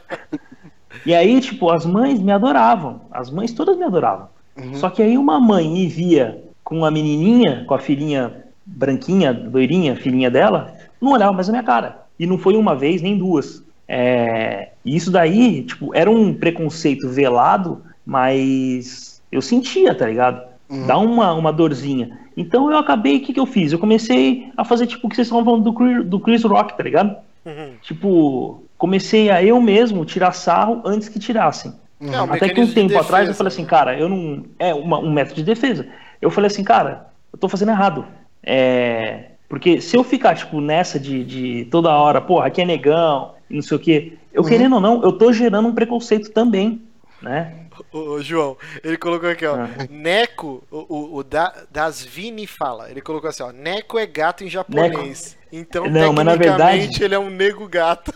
e 1.04 1.12
aí, 1.12 1.40
tipo, 1.40 1.68
as 1.70 1.84
mães 1.84 2.20
me 2.20 2.30
adoravam. 2.30 3.02
As 3.10 3.28
mães 3.28 3.52
todas 3.52 3.76
me 3.76 3.84
adoravam. 3.84 4.28
Uhum. 4.56 4.74
Só 4.74 4.90
que 4.90 5.02
aí 5.02 5.16
uma 5.16 5.40
mãe 5.40 5.68
me 5.68 5.86
via 5.86 6.42
com 6.62 6.78
uma 6.78 6.90
menininha, 6.90 7.64
com 7.66 7.74
a 7.74 7.78
filhinha 7.78 8.44
branquinha, 8.64 9.32
loirinha, 9.52 9.96
filhinha 9.96 10.30
dela, 10.30 10.74
não 11.00 11.12
olhava 11.12 11.32
mais 11.32 11.48
a 11.48 11.52
minha 11.52 11.64
cara. 11.64 12.02
E 12.18 12.26
não 12.26 12.38
foi 12.38 12.56
uma 12.56 12.74
vez 12.74 13.02
nem 13.02 13.18
duas. 13.18 13.64
É, 13.88 14.70
e 14.84 14.96
isso 14.96 15.10
daí, 15.10 15.64
tipo, 15.64 15.94
era 15.94 16.10
um 16.10 16.32
preconceito 16.32 17.08
velado, 17.08 17.82
mas 18.06 19.20
eu 19.30 19.42
sentia, 19.42 19.94
tá 19.94 20.06
ligado? 20.06 20.42
Uhum. 20.70 20.86
Dá 20.86 20.98
uma, 20.98 21.32
uma 21.34 21.52
dorzinha. 21.52 22.18
Então 22.36 22.70
eu 22.70 22.78
acabei, 22.78 23.18
o 23.18 23.20
que, 23.20 23.32
que 23.32 23.40
eu 23.40 23.46
fiz? 23.46 23.72
Eu 23.72 23.78
comecei 23.78 24.50
a 24.56 24.64
fazer 24.64 24.86
tipo 24.86 25.06
o 25.06 25.10
que 25.10 25.16
vocês 25.16 25.26
estavam 25.26 25.44
falando 25.44 25.70
do, 25.70 26.04
do 26.04 26.20
Chris 26.20 26.42
Rock, 26.44 26.76
tá 26.76 26.82
ligado? 26.82 27.16
Uhum. 27.44 27.72
Tipo, 27.82 28.62
comecei 28.78 29.30
a 29.30 29.42
eu 29.42 29.60
mesmo 29.60 30.04
tirar 30.04 30.32
sarro 30.32 30.80
antes 30.84 31.08
que 31.08 31.18
tirassem. 31.18 31.74
Uhum. 32.02 32.32
Até 32.32 32.48
que 32.48 32.60
um 32.60 32.66
tempo 32.66 32.88
defesa, 32.88 33.00
atrás 33.00 33.28
eu 33.28 33.34
falei 33.34 33.52
assim, 33.52 33.64
cara, 33.64 33.96
eu 33.96 34.08
não. 34.08 34.44
É 34.58 34.74
uma, 34.74 34.98
um 34.98 35.12
método 35.12 35.36
de 35.36 35.44
defesa. 35.44 35.86
Eu 36.20 36.30
falei 36.30 36.48
assim, 36.48 36.64
cara, 36.64 37.06
eu 37.32 37.38
tô 37.38 37.48
fazendo 37.48 37.70
errado. 37.70 38.04
É. 38.42 39.26
Porque 39.48 39.80
se 39.80 39.96
eu 39.96 40.02
ficar, 40.02 40.34
tipo, 40.34 40.60
nessa 40.60 40.98
de, 40.98 41.24
de 41.24 41.64
toda 41.70 41.94
hora, 41.94 42.20
porra, 42.20 42.46
aqui 42.46 42.60
é 42.62 42.64
negão, 42.64 43.34
não 43.48 43.62
sei 43.62 43.76
o 43.76 43.80
quê, 43.80 44.14
eu 44.32 44.42
uhum. 44.42 44.48
querendo 44.48 44.74
ou 44.74 44.80
não, 44.80 45.02
eu 45.02 45.12
tô 45.12 45.32
gerando 45.32 45.68
um 45.68 45.74
preconceito 45.74 46.30
também, 46.30 46.82
né? 47.20 47.54
o, 47.92 48.20
João, 48.22 48.56
ele 48.82 48.96
colocou 48.96 49.28
aqui, 49.28 49.46
ó. 49.46 49.56
Ah. 49.56 49.68
Neco, 49.90 50.62
o, 50.70 50.86
o, 50.88 51.16
o 51.16 51.22
da, 51.22 51.52
das 51.70 52.02
Vini 52.02 52.46
fala. 52.46 52.90
Ele 52.90 53.00
colocou 53.00 53.28
assim, 53.28 53.42
ó. 53.42 53.52
Neco 53.52 53.98
é 53.98 54.06
gato 54.06 54.42
em 54.42 54.48
japonês. 54.48 55.36
Neco. 55.36 55.42
Então, 55.52 55.86
não, 55.88 56.12
mas 56.12 56.24
na 56.24 56.34
verdade 56.34 57.04
ele 57.04 57.14
é 57.14 57.18
um 57.18 57.28
nego 57.28 57.68
gato. 57.68 58.12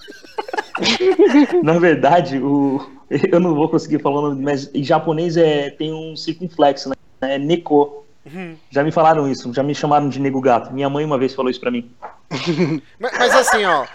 na 1.63 1.79
verdade, 1.79 2.39
o, 2.39 2.96
eu 3.31 3.41
não 3.41 3.55
vou 3.55 3.69
conseguir 3.69 4.01
falar 4.01 4.21
o 4.21 4.31
nome, 4.31 4.43
mas 4.43 4.71
em 4.75 4.83
japonês 4.83 5.37
é, 5.37 5.71
tem 5.71 5.93
um 5.93 6.17
circunflexo, 6.17 6.89
né? 6.89 6.95
É 7.21 7.39
neko. 7.39 8.05
Uhum. 8.25 8.57
Já 8.71 8.83
me 8.83 8.91
falaram 8.91 9.31
isso, 9.31 9.53
já 9.55 9.63
me 9.63 9.75
chamaram 9.75 10.09
de 10.09 10.19
nego 10.19 10.41
gato. 10.41 10.73
Minha 10.73 10.91
mãe 10.91 11.05
uma 11.05 11.17
vez 11.17 11.35
falou 11.35 11.51
isso 11.51 11.61
pra 11.61 11.71
mim. 11.71 11.91
mas, 12.99 13.13
mas 13.19 13.35
assim, 13.35 13.65
ó. 13.65 13.87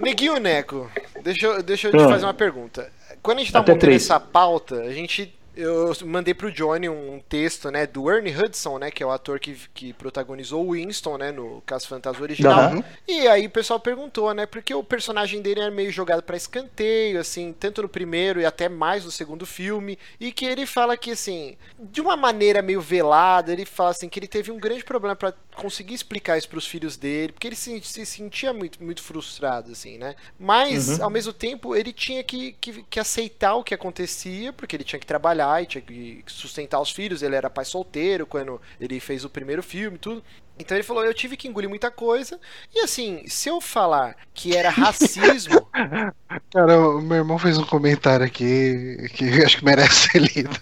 Neguinho 0.00 0.38
Neco, 0.38 0.90
deixa 1.22 1.46
eu, 1.46 1.62
deixa 1.62 1.88
eu 1.88 1.92
te 1.92 2.02
ah. 2.02 2.08
fazer 2.08 2.24
uma 2.24 2.34
pergunta. 2.34 2.90
Quando 3.22 3.38
a 3.38 3.40
gente 3.40 3.52
tá 3.52 3.60
Até 3.60 3.72
montando 3.72 3.86
três. 3.86 4.02
essa 4.02 4.18
pauta, 4.18 4.82
a 4.82 4.92
gente 4.92 5.32
eu 5.54 5.92
mandei 6.04 6.32
pro 6.32 6.50
Johnny 6.50 6.88
um 6.88 7.20
texto, 7.28 7.70
né, 7.70 7.86
do 7.86 8.10
Ernie 8.10 8.34
Hudson, 8.36 8.78
né, 8.78 8.90
que 8.90 9.02
é 9.02 9.06
o 9.06 9.10
ator 9.10 9.38
que, 9.38 9.56
que 9.74 9.92
protagonizou 9.92 10.66
o 10.66 10.72
Winston, 10.72 11.18
né, 11.18 11.30
no 11.30 11.62
Caso 11.66 11.88
Fantasma 11.88 12.22
original. 12.22 12.72
Uhum. 12.72 12.84
E 13.06 13.26
aí 13.28 13.46
o 13.46 13.50
pessoal 13.50 13.78
perguntou, 13.78 14.32
né, 14.32 14.46
porque 14.46 14.74
o 14.74 14.82
personagem 14.82 15.42
dele 15.42 15.60
era 15.60 15.70
meio 15.70 15.90
jogado 15.90 16.22
para 16.22 16.36
escanteio, 16.36 17.20
assim, 17.20 17.52
tanto 17.52 17.82
no 17.82 17.88
primeiro 17.88 18.40
e 18.40 18.46
até 18.46 18.68
mais 18.68 19.04
no 19.04 19.10
segundo 19.10 19.44
filme, 19.44 19.98
e 20.18 20.32
que 20.32 20.46
ele 20.46 20.64
fala 20.64 20.96
que, 20.96 21.10
assim, 21.10 21.56
de 21.78 22.00
uma 22.00 22.16
maneira 22.16 22.62
meio 22.62 22.80
velada, 22.80 23.52
ele 23.52 23.66
fala, 23.66 23.90
assim, 23.90 24.08
que 24.08 24.18
ele 24.18 24.28
teve 24.28 24.50
um 24.50 24.58
grande 24.58 24.84
problema 24.84 25.14
para 25.14 25.34
conseguir 25.54 25.94
explicar 25.94 26.38
isso 26.38 26.48
pros 26.48 26.66
filhos 26.66 26.96
dele, 26.96 27.32
porque 27.32 27.46
ele 27.46 27.56
se, 27.56 27.80
se 27.82 28.06
sentia 28.06 28.54
muito, 28.54 28.82
muito 28.82 29.02
frustrado, 29.02 29.72
assim, 29.72 29.98
né. 29.98 30.14
Mas, 30.38 30.88
uhum. 30.88 31.04
ao 31.04 31.10
mesmo 31.10 31.32
tempo, 31.32 31.76
ele 31.76 31.92
tinha 31.92 32.22
que, 32.22 32.52
que, 32.60 32.82
que 32.84 32.98
aceitar 32.98 33.54
o 33.54 33.62
que 33.62 33.74
acontecia, 33.74 34.52
porque 34.52 34.74
ele 34.74 34.84
tinha 34.84 34.98
que 34.98 35.06
trabalhar 35.06 35.41
trabalhar 35.42 35.62
e 35.62 35.66
tinha 35.66 35.82
que 35.82 36.22
sustentar 36.26 36.80
os 36.80 36.90
filhos. 36.90 37.22
Ele 37.22 37.34
era 37.34 37.50
pai 37.50 37.64
solteiro 37.64 38.26
quando 38.26 38.60
ele 38.80 39.00
fez 39.00 39.24
o 39.24 39.30
primeiro 39.30 39.62
filme 39.62 39.98
tudo. 39.98 40.22
Então 40.62 40.76
ele 40.76 40.84
falou: 40.84 41.04
eu 41.04 41.12
tive 41.12 41.36
que 41.36 41.48
engolir 41.48 41.68
muita 41.68 41.90
coisa. 41.90 42.38
E 42.74 42.80
assim, 42.80 43.24
se 43.26 43.48
eu 43.48 43.60
falar 43.60 44.16
que 44.32 44.56
era 44.56 44.70
racismo. 44.70 45.68
Cara, 46.50 46.78
o 46.78 47.02
meu 47.02 47.18
irmão 47.18 47.38
fez 47.38 47.58
um 47.58 47.64
comentário 47.64 48.24
aqui 48.24 49.08
que 49.12 49.24
acho 49.44 49.58
que 49.58 49.64
merece 49.64 50.08
ser 50.08 50.18
lido. 50.20 50.56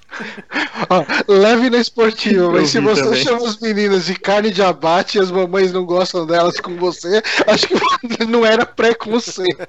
Ó, 0.89 1.05
leve 1.29 1.71
na 1.71 1.79
esportiva, 1.79 2.51
mas 2.51 2.71
se 2.71 2.81
você 2.81 3.03
também. 3.03 3.23
chama 3.23 3.47
as 3.47 3.61
meninas 3.61 4.07
de 4.07 4.15
carne 4.15 4.51
de 4.51 4.63
abate 4.63 5.19
e 5.19 5.21
as 5.21 5.31
mamães 5.31 5.73
não 5.73 5.85
gostam 5.85 6.27
delas 6.27 6.59
com 6.59 6.77
você, 6.77 7.23
acho 7.47 7.69
que 7.69 7.75
não 8.27 8.45
era 8.45 8.67
preconceito. 8.67 9.67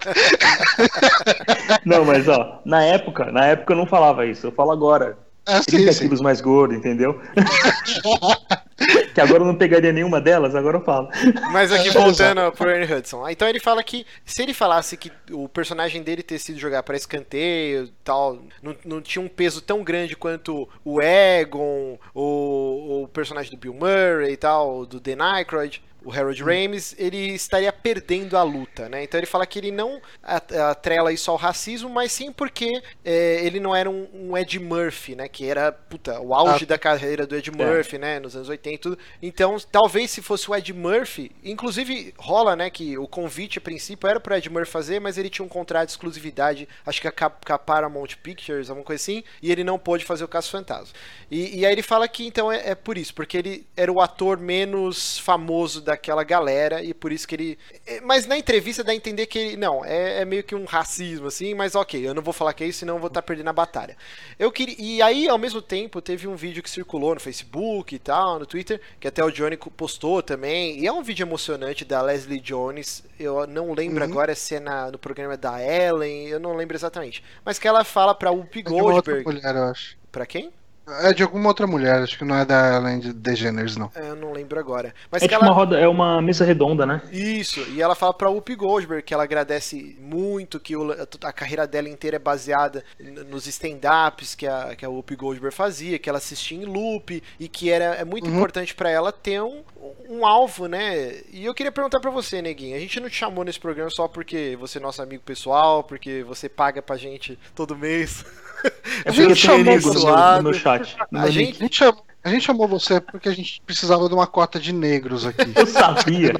Não, 1.86 2.06
mas 2.06 2.28
ó, 2.28 2.62
na 2.66 2.84
época, 2.84 3.32
na 3.32 3.45
época 3.45 3.74
eu 3.74 3.78
não 3.78 3.86
falava 3.86 4.26
isso, 4.26 4.48
eu 4.48 4.52
falo 4.52 4.72
agora. 4.72 5.18
Ah, 5.45 5.59
30 5.59 5.91
sim, 5.93 5.99
quilos 6.03 6.19
sim. 6.19 6.23
mais 6.23 6.39
gordo, 6.39 6.73
entendeu? 6.76 7.19
que 9.13 9.19
agora 9.19 9.41
eu 9.41 9.47
não 9.47 9.55
pegaria 9.55 9.91
nenhuma 9.91 10.22
delas, 10.22 10.55
agora 10.55 10.77
eu 10.77 10.84
falo. 10.84 11.09
Mas 11.51 11.72
aqui 11.72 11.89
voltando 11.89 12.51
pro 12.51 12.69
Ernie 12.69 12.91
Hudson. 12.91 13.27
Então 13.27 13.47
ele 13.47 13.59
fala 13.59 13.84
que 13.84 14.05
se 14.23 14.41
ele 14.41 14.53
falasse 14.53 14.95
que 14.95 15.11
o 15.31 15.49
personagem 15.49 16.03
dele 16.03 16.22
ter 16.22 16.38
sido 16.38 16.59
jogar 16.59 16.84
para 16.84 16.95
escanteio 16.95 17.89
tal, 18.03 18.39
não, 18.61 18.76
não 18.85 19.01
tinha 19.01 19.23
um 19.23 19.27
peso 19.27 19.61
tão 19.61 19.84
grande 19.84 20.15
quanto 20.15 20.69
o 20.85 21.01
Egon, 21.01 21.97
o, 22.13 23.03
o 23.03 23.07
personagem 23.07 23.51
do 23.51 23.57
Bill 23.57 23.73
Murray 23.73 24.34
e 24.34 24.38
tal, 24.38 24.85
do 24.85 24.99
Dan 24.99 25.23
Aykroyd, 25.23 25.81
o 26.03 26.11
Harold 26.11 26.41
Ramis, 26.44 26.95
ele 26.98 27.18
estaria 27.34 27.72
perdendo 27.72 28.36
a 28.36 28.44
luta, 28.44 28.90
né? 28.90 29.03
Então 29.03 29.19
ele 29.19 29.28
fala 29.28 29.45
que 29.45 29.60
ele 29.60 29.72
não 29.72 30.02
atrela 30.23 31.14
isso 31.14 31.30
ao 31.30 31.38
racismo, 31.38 31.90
mas 31.90 32.11
sim 32.11 32.32
porque 32.32 32.82
é, 33.06 33.45
ele 33.45 33.60
não 33.60 33.76
era 33.76 33.90
um, 33.90 34.07
um, 34.14 34.38
Ed 34.38 34.60
Murphy, 34.60 35.15
né? 35.15 35.28
Que 35.28 35.45
era, 35.45 35.72
puta, 35.72 36.19
o 36.19 36.34
auge 36.34 36.64
ah. 36.64 36.68
da 36.68 36.78
carreira 36.78 37.28
do 37.28 37.36
Ed 37.36 37.49
é. 37.49 37.52
Murphy, 37.56 37.95
é. 37.98 37.99
né? 37.99 38.19
Nos 38.19 38.36
anos 38.36 38.49
80 38.49 38.76
e 38.76 38.78
tudo. 38.78 38.99
Então, 39.22 39.57
talvez 39.72 40.10
se 40.11 40.22
fosse 40.22 40.49
o 40.49 40.56
Ed 40.56 40.73
Murphy, 40.73 41.32
inclusive 41.44 42.14
rola, 42.18 42.56
né? 42.56 42.69
Que 42.69 42.98
o 42.98 43.07
convite 43.07 43.60
a 43.60 43.61
princípio 43.61 44.10
era 44.10 44.19
pro 44.19 44.36
Ed 44.36 44.49
Murphy 44.49 44.72
fazer, 44.72 44.99
mas 44.99 45.18
ele 45.18 45.30
tinha 45.30 45.45
um 45.45 45.49
contrato 45.49 45.88
de 45.88 45.91
exclusividade, 45.91 46.68
acho 46.86 47.02
que 47.02 47.11
com 47.11 47.53
a 47.53 47.60
Paramount 47.60 48.15
Pictures, 48.23 48.69
alguma 48.69 48.86
coisa 48.86 49.02
assim, 49.02 49.23
e 49.41 49.52
ele 49.52 49.64
não 49.64 49.78
pôde 49.78 50.06
fazer 50.06 50.23
o 50.23 50.28
Caso 50.28 50.49
Fantasma. 50.49 50.94
E, 51.30 51.60
e 51.60 51.65
aí 51.65 51.72
ele 51.72 51.84
fala 51.84 52.07
que 52.07 52.26
então 52.26 52.52
é, 52.52 52.72
é 52.72 52.76
por 52.76 52.98
isso, 52.98 53.14
porque 53.14 53.38
ele 53.38 53.68
era 53.76 53.91
o 53.91 54.02
ator 54.02 54.38
menos 54.38 55.19
famoso 55.19 55.82
da 55.82 55.90
daquela 55.91 56.23
galera 56.23 56.81
e 56.81 56.93
por 56.93 57.11
isso 57.11 57.27
que 57.27 57.35
ele. 57.35 57.59
É, 57.85 58.01
mas 58.01 58.26
na 58.26 58.38
entrevista 58.38 58.84
dá 58.84 58.91
a 58.91 58.95
entender 58.95 59.26
que 59.27 59.38
ele. 59.38 59.57
Não, 59.57 59.84
é, 59.85 60.22
é 60.22 60.26
meio 60.26 60.43
que 60.43 60.55
um 60.55 60.65
racismo, 60.65 61.27
assim, 61.27 61.53
mas 61.53 61.76
ok, 61.76 62.07
eu 62.07 62.13
não 62.13 62.22
vou 62.22 62.34
falar 62.34 62.53
que 62.53 62.63
é 62.63 62.68
isso, 62.68 62.80
senão 62.80 62.95
eu 62.95 62.99
vou 62.99 63.07
estar 63.07 63.22
tá 63.22 63.26
perdendo 63.26 63.49
a 63.49 63.53
batalha. 63.53 63.95
Eu 64.39 64.51
queria. 64.51 64.76
E 64.77 65.01
aí, 65.01 65.27
ao 65.27 65.38
mesmo 65.38 65.61
tempo, 65.61 66.01
teve 66.01 66.27
um 66.27 66.35
vídeo 66.35 66.63
que 66.63 66.69
circulou 66.69 67.13
no 67.13 67.19
Facebook 67.19 67.93
e 67.93 67.99
tal, 67.99 68.39
no 68.39 68.45
Twitter, 68.45 68.81
que 68.99 69.07
até 69.07 69.23
o 69.23 69.31
Johnny 69.31 69.57
postou 69.57 70.22
também. 70.23 70.80
E 70.80 70.88
é 70.88 70.91
um 70.91 71.03
vídeo 71.03 71.23
emocionante 71.23 71.85
da 71.85 72.01
Leslie 72.01 72.39
Jones. 72.39 73.03
Eu 73.19 73.45
não 73.45 73.73
lembro 73.73 74.03
uhum. 74.03 74.09
agora 74.09 74.34
se 74.34 74.55
é 74.55 74.59
na, 74.59 74.89
no 74.91 74.97
programa 74.97 75.38
da 75.38 75.61
Ellen, 75.61 76.27
eu 76.27 76.39
não 76.39 76.55
lembro 76.55 76.76
exatamente. 76.76 77.23
Mas 77.45 77.59
que 77.59 77.68
ela 77.68 77.84
fala 77.84 78.15
pra 78.15 78.31
Whoopi 78.31 78.61
Goldberg. 78.63 79.22
É 79.22 79.23
mulher, 79.23 79.55
eu 79.55 79.63
acho. 79.63 79.97
Pra 80.11 80.26
quem? 80.26 80.51
É 80.99 81.13
de 81.13 81.23
alguma 81.23 81.47
outra 81.47 81.65
mulher, 81.65 82.01
acho 82.01 82.18
que 82.18 82.26
não 82.26 82.35
é 82.35 82.45
da 82.45 82.77
Ellen 82.77 82.99
DeGeneres, 82.99 83.77
não. 83.77 83.91
É, 83.95 84.09
eu 84.09 84.15
não 84.15 84.31
lembro 84.31 84.59
agora. 84.59 84.93
Mas 85.09 85.23
é 85.23 85.27
tipo 85.27 85.35
ela... 85.35 85.45
uma 85.45 85.53
roda, 85.53 85.80
é 85.80 85.88
uma 85.88 86.22
mesa 86.22 86.43
redonda, 86.45 86.85
né? 86.85 87.01
Isso, 87.11 87.59
e 87.69 87.81
ela 87.81 87.95
fala 87.95 88.13
pra 88.13 88.30
Whoopi 88.30 88.55
Goldberg 88.55 89.03
que 89.03 89.13
ela 89.13 89.23
agradece 89.23 89.97
muito, 89.99 90.59
que 90.59 90.76
o, 90.76 90.91
a 91.23 91.34
carreira 91.34 91.65
dela 91.65 91.89
inteira 91.89 92.18
é 92.18 92.19
baseada 92.19 92.84
nos 93.30 93.47
stand-ups 93.47 94.35
que 94.35 94.47
a, 94.47 94.76
que 94.76 94.85
a 94.85 94.89
Whoopi 94.89 95.15
Goldberg 95.15 95.55
fazia, 95.55 95.99
que 95.99 96.09
ela 96.09 96.18
assistia 96.18 96.57
em 96.57 96.65
loop, 96.65 97.22
e 97.39 97.47
que 97.47 97.69
era, 97.69 97.95
é 97.95 98.05
muito 98.05 98.30
uhum. 98.30 98.35
importante 98.35 98.73
para 98.76 98.89
ela 98.89 99.11
ter 99.11 99.41
um, 99.41 99.63
um 100.09 100.26
alvo, 100.26 100.68
né? 100.68 101.22
E 101.31 101.45
eu 101.45 101.53
queria 101.53 101.72
perguntar 101.72 101.99
para 101.99 102.11
você, 102.11 102.41
Neguinho, 102.41 102.76
a 102.76 102.80
gente 102.80 102.99
não 102.99 103.09
te 103.09 103.15
chamou 103.15 103.43
nesse 103.43 103.59
programa 103.59 103.89
só 103.89 104.07
porque 104.07 104.57
você 104.59 104.77
é 104.77 104.81
nosso 104.81 105.01
amigo 105.01 105.23
pessoal, 105.23 105.84
porque 105.84 106.23
você 106.23 106.49
paga 106.49 106.81
pra 106.81 106.97
gente 106.97 107.38
todo 107.55 107.77
mês. 107.77 108.26
É 109.03 109.11
porque 109.11 109.35
chamou 109.35 109.63
no, 109.63 110.41
no 110.43 110.53
chat. 110.53 110.95
A, 111.11 111.29
gente, 111.29 111.57
a, 111.57 111.63
gente 111.63 111.75
chamou, 111.75 112.05
a 112.23 112.29
gente 112.29 112.43
chamou 112.43 112.67
você 112.67 113.01
porque 113.01 113.29
a 113.29 113.33
gente 113.33 113.61
precisava 113.65 114.07
de 114.07 114.13
uma 114.13 114.27
cota 114.27 114.59
de 114.59 114.71
negros 114.71 115.25
aqui. 115.25 115.41
Eu 115.57 115.65
sabia. 115.65 116.33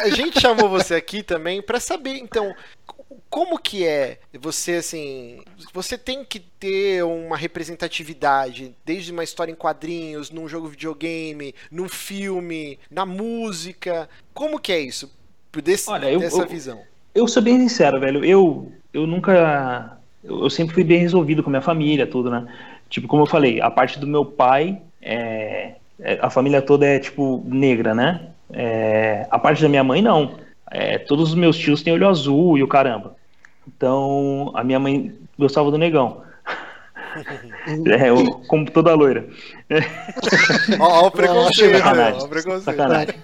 a 0.00 0.08
gente 0.08 0.40
chamou 0.40 0.68
você 0.68 0.94
aqui 0.94 1.22
também 1.22 1.60
para 1.60 1.78
saber, 1.78 2.16
então, 2.16 2.54
como 3.28 3.58
que 3.58 3.84
é 3.84 4.18
você 4.38 4.76
assim 4.76 5.42
você 5.72 5.98
tem 5.98 6.24
que 6.24 6.40
ter 6.40 7.04
uma 7.04 7.36
representatividade 7.36 8.74
desde 8.84 9.12
uma 9.12 9.24
história 9.24 9.52
em 9.52 9.54
quadrinhos 9.54 10.30
num 10.30 10.48
jogo 10.48 10.68
videogame 10.68 11.54
num 11.70 11.88
filme 11.88 12.78
na 12.90 13.04
música 13.04 14.08
como 14.32 14.58
que 14.58 14.72
é 14.72 14.80
isso 14.80 15.14
Desse, 15.64 15.90
Olha, 15.90 16.10
eu, 16.10 16.20
dessa 16.20 16.42
eu, 16.42 16.46
visão 16.46 16.82
eu 17.14 17.26
sou 17.26 17.42
bem 17.42 17.58
sincero 17.58 17.98
velho 17.98 18.24
eu 18.24 18.72
eu 18.92 19.06
nunca 19.06 19.98
eu, 20.28 20.50
sempre 20.50 20.74
fui 20.74 20.84
bem 20.84 20.98
resolvido 20.98 21.42
com 21.42 21.50
minha 21.50 21.62
família, 21.62 22.06
tudo, 22.06 22.30
né? 22.30 22.46
Tipo, 22.88 23.08
como 23.08 23.22
eu 23.22 23.26
falei, 23.26 23.60
a 23.60 23.70
parte 23.70 23.98
do 23.98 24.06
meu 24.06 24.24
pai, 24.24 24.80
é, 25.00 25.74
é, 26.00 26.18
a 26.20 26.30
família 26.30 26.60
toda 26.60 26.86
é, 26.86 26.98
tipo, 26.98 27.42
negra, 27.46 27.94
né? 27.94 28.28
É, 28.52 29.26
a 29.30 29.38
parte 29.38 29.62
da 29.62 29.68
minha 29.68 29.84
mãe, 29.84 30.02
não. 30.02 30.34
É, 30.70 30.98
todos 30.98 31.30
os 31.30 31.34
meus 31.34 31.56
tios 31.56 31.82
têm 31.82 31.92
olho 31.92 32.08
azul 32.08 32.58
e 32.58 32.62
o 32.62 32.68
caramba. 32.68 33.16
Então, 33.66 34.52
a 34.54 34.62
minha 34.62 34.78
mãe 34.78 35.12
gostava 35.38 35.70
do 35.70 35.78
negão. 35.78 36.22
é, 37.98 38.10
eu, 38.10 38.40
como 38.46 38.70
toda 38.70 38.94
loira. 38.94 39.26
Ó, 40.78 41.06
o 41.06 41.10
preconceito. 41.10 41.78
Sacanagem, 41.78 42.60
sacanagem. 42.60 43.14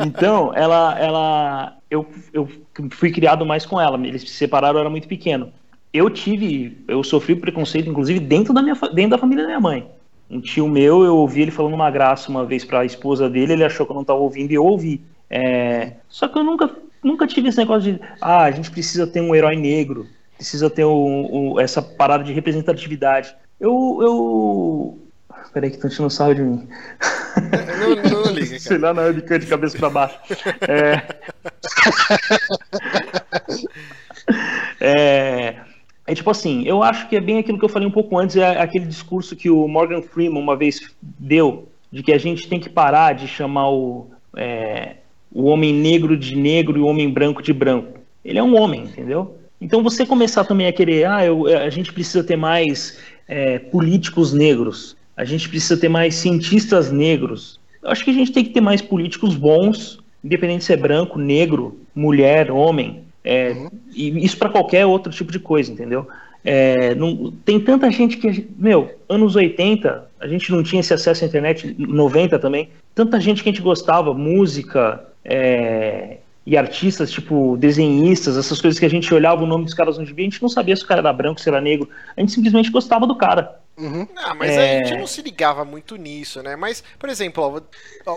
Então, 0.00 0.52
ela, 0.54 0.98
ela, 0.98 1.76
eu, 1.90 2.06
eu 2.32 2.48
fui 2.90 3.10
criado 3.10 3.46
mais 3.46 3.64
com 3.64 3.80
ela. 3.80 3.98
Eles 4.06 4.22
se 4.22 4.28
separaram, 4.28 4.76
eu 4.76 4.80
era 4.80 4.90
muito 4.90 5.08
pequeno 5.08 5.52
eu 5.92 6.10
tive, 6.10 6.84
eu 6.86 7.02
sofri 7.02 7.36
preconceito, 7.36 7.88
inclusive 7.88 8.20
dentro 8.20 8.52
da 8.52 8.62
minha, 8.62 8.74
dentro 8.92 9.10
da 9.10 9.18
família 9.18 9.44
da 9.44 9.48
minha 9.48 9.60
mãe. 9.60 9.88
Um 10.30 10.40
tio 10.40 10.68
meu, 10.68 11.04
eu 11.04 11.16
ouvi 11.16 11.42
ele 11.42 11.50
falando 11.50 11.74
uma 11.74 11.90
graça 11.90 12.28
uma 12.28 12.44
vez 12.44 12.64
para 12.64 12.80
a 12.80 12.84
esposa 12.84 13.30
dele, 13.30 13.54
ele 13.54 13.64
achou 13.64 13.86
que 13.86 13.92
eu 13.92 13.94
não 13.94 14.02
estava 14.02 14.18
ouvindo 14.18 14.50
e 14.50 14.54
eu 14.54 14.64
ouvi. 14.64 15.00
É, 15.30 15.92
só 16.08 16.28
que 16.28 16.38
eu 16.38 16.44
nunca 16.44 16.70
nunca 17.02 17.26
tive 17.26 17.48
esse 17.48 17.58
negócio 17.58 17.92
de, 17.92 18.00
ah, 18.20 18.44
a 18.44 18.50
gente 18.50 18.70
precisa 18.70 19.06
ter 19.06 19.20
um 19.20 19.34
herói 19.34 19.56
negro, 19.56 20.06
precisa 20.36 20.68
ter 20.68 20.84
um, 20.84 21.52
um, 21.54 21.60
essa 21.60 21.80
parada 21.80 22.24
de 22.24 22.32
representatividade. 22.32 23.34
Eu, 23.58 23.98
eu... 24.00 24.98
Peraí 25.52 25.70
que 25.70 25.76
estão 25.76 25.90
tirando 25.90 26.10
sarro 26.10 26.34
de 26.34 26.42
mim. 26.42 26.68
Não, 27.80 27.96
não, 27.96 28.24
não 28.24 28.32
liga, 28.32 28.48
cara. 28.50 28.60
Sei 28.60 28.78
lá, 28.78 28.92
não, 28.92 29.12
de 29.12 29.22
de 29.22 29.46
cabeça 29.46 29.78
para 29.78 29.90
baixo. 29.90 30.18
É... 30.68 31.02
é... 34.80 35.56
É 36.08 36.14
tipo 36.14 36.30
assim, 36.30 36.62
eu 36.64 36.82
acho 36.82 37.06
que 37.06 37.16
é 37.16 37.20
bem 37.20 37.36
aquilo 37.36 37.58
que 37.58 37.64
eu 37.66 37.68
falei 37.68 37.86
um 37.86 37.90
pouco 37.90 38.16
antes, 38.16 38.34
é 38.34 38.58
aquele 38.58 38.86
discurso 38.86 39.36
que 39.36 39.50
o 39.50 39.68
Morgan 39.68 40.00
Freeman 40.00 40.42
uma 40.42 40.56
vez 40.56 40.80
deu, 41.02 41.68
de 41.92 42.02
que 42.02 42.14
a 42.14 42.18
gente 42.18 42.48
tem 42.48 42.58
que 42.58 42.70
parar 42.70 43.12
de 43.12 43.28
chamar 43.28 43.70
o, 43.70 44.06
é, 44.34 44.96
o 45.30 45.44
homem 45.44 45.70
negro 45.70 46.16
de 46.16 46.34
negro 46.34 46.78
e 46.78 46.80
o 46.80 46.86
homem 46.86 47.10
branco 47.10 47.42
de 47.42 47.52
branco. 47.52 48.00
Ele 48.24 48.38
é 48.38 48.42
um 48.42 48.58
homem, 48.58 48.84
entendeu? 48.84 49.36
Então 49.60 49.82
você 49.82 50.06
começar 50.06 50.44
também 50.44 50.66
a 50.66 50.72
querer, 50.72 51.06
ah, 51.06 51.26
eu, 51.26 51.46
a 51.46 51.68
gente 51.68 51.92
precisa 51.92 52.24
ter 52.24 52.36
mais 52.36 52.98
é, 53.28 53.58
políticos 53.58 54.32
negros, 54.32 54.96
a 55.14 55.26
gente 55.26 55.46
precisa 55.46 55.78
ter 55.78 55.90
mais 55.90 56.14
cientistas 56.14 56.90
negros. 56.90 57.60
Eu 57.82 57.90
acho 57.90 58.02
que 58.02 58.10
a 58.10 58.14
gente 58.14 58.32
tem 58.32 58.44
que 58.44 58.54
ter 58.54 58.62
mais 58.62 58.80
políticos 58.80 59.36
bons, 59.36 59.98
independente 60.24 60.64
se 60.64 60.72
é 60.72 60.76
branco, 60.76 61.18
negro, 61.18 61.78
mulher, 61.94 62.50
homem. 62.50 63.02
É. 63.24 63.54
E 63.94 64.24
isso 64.24 64.36
para 64.36 64.48
qualquer 64.48 64.86
outro 64.86 65.12
tipo 65.12 65.30
de 65.30 65.38
coisa, 65.38 65.72
entendeu? 65.72 66.06
É, 66.44 66.94
não, 66.94 67.32
tem 67.44 67.60
tanta 67.60 67.90
gente 67.90 68.16
que, 68.16 68.48
meu, 68.56 68.90
anos 69.08 69.36
80, 69.36 70.08
a 70.20 70.26
gente 70.26 70.50
não 70.50 70.62
tinha 70.62 70.80
esse 70.80 70.94
acesso 70.94 71.24
à 71.24 71.26
internet, 71.26 71.74
90 71.78 72.38
também, 72.38 72.70
tanta 72.94 73.20
gente 73.20 73.42
que 73.42 73.48
a 73.48 73.52
gente 73.52 73.62
gostava, 73.62 74.14
música 74.14 75.04
é, 75.24 76.18
e 76.48 76.56
artistas, 76.56 77.10
tipo 77.10 77.58
desenhistas, 77.58 78.38
essas 78.38 78.58
coisas 78.58 78.80
que 78.80 78.86
a 78.86 78.88
gente 78.88 79.12
olhava 79.12 79.44
o 79.44 79.46
nome 79.46 79.66
dos 79.66 79.74
caras 79.74 79.98
onde 79.98 80.14
via, 80.14 80.26
a 80.26 80.30
gente 80.30 80.40
não 80.40 80.48
sabia 80.48 80.74
se 80.74 80.82
o 80.82 80.86
cara 80.86 81.02
era 81.02 81.12
branco, 81.12 81.38
se 81.38 81.46
era 81.46 81.60
negro, 81.60 81.90
a 82.16 82.20
gente 82.20 82.32
simplesmente 82.32 82.70
gostava 82.70 83.06
do 83.06 83.14
cara. 83.14 83.60
Uhum. 83.76 84.08
Não, 84.14 84.34
mas 84.34 84.52
é... 84.52 84.80
a 84.80 84.84
gente 84.84 84.98
não 84.98 85.06
se 85.06 85.20
ligava 85.20 85.62
muito 85.62 85.94
nisso, 85.96 86.42
né? 86.42 86.56
Mas, 86.56 86.82
por 86.98 87.10
exemplo, 87.10 87.62
ó, 88.06 88.16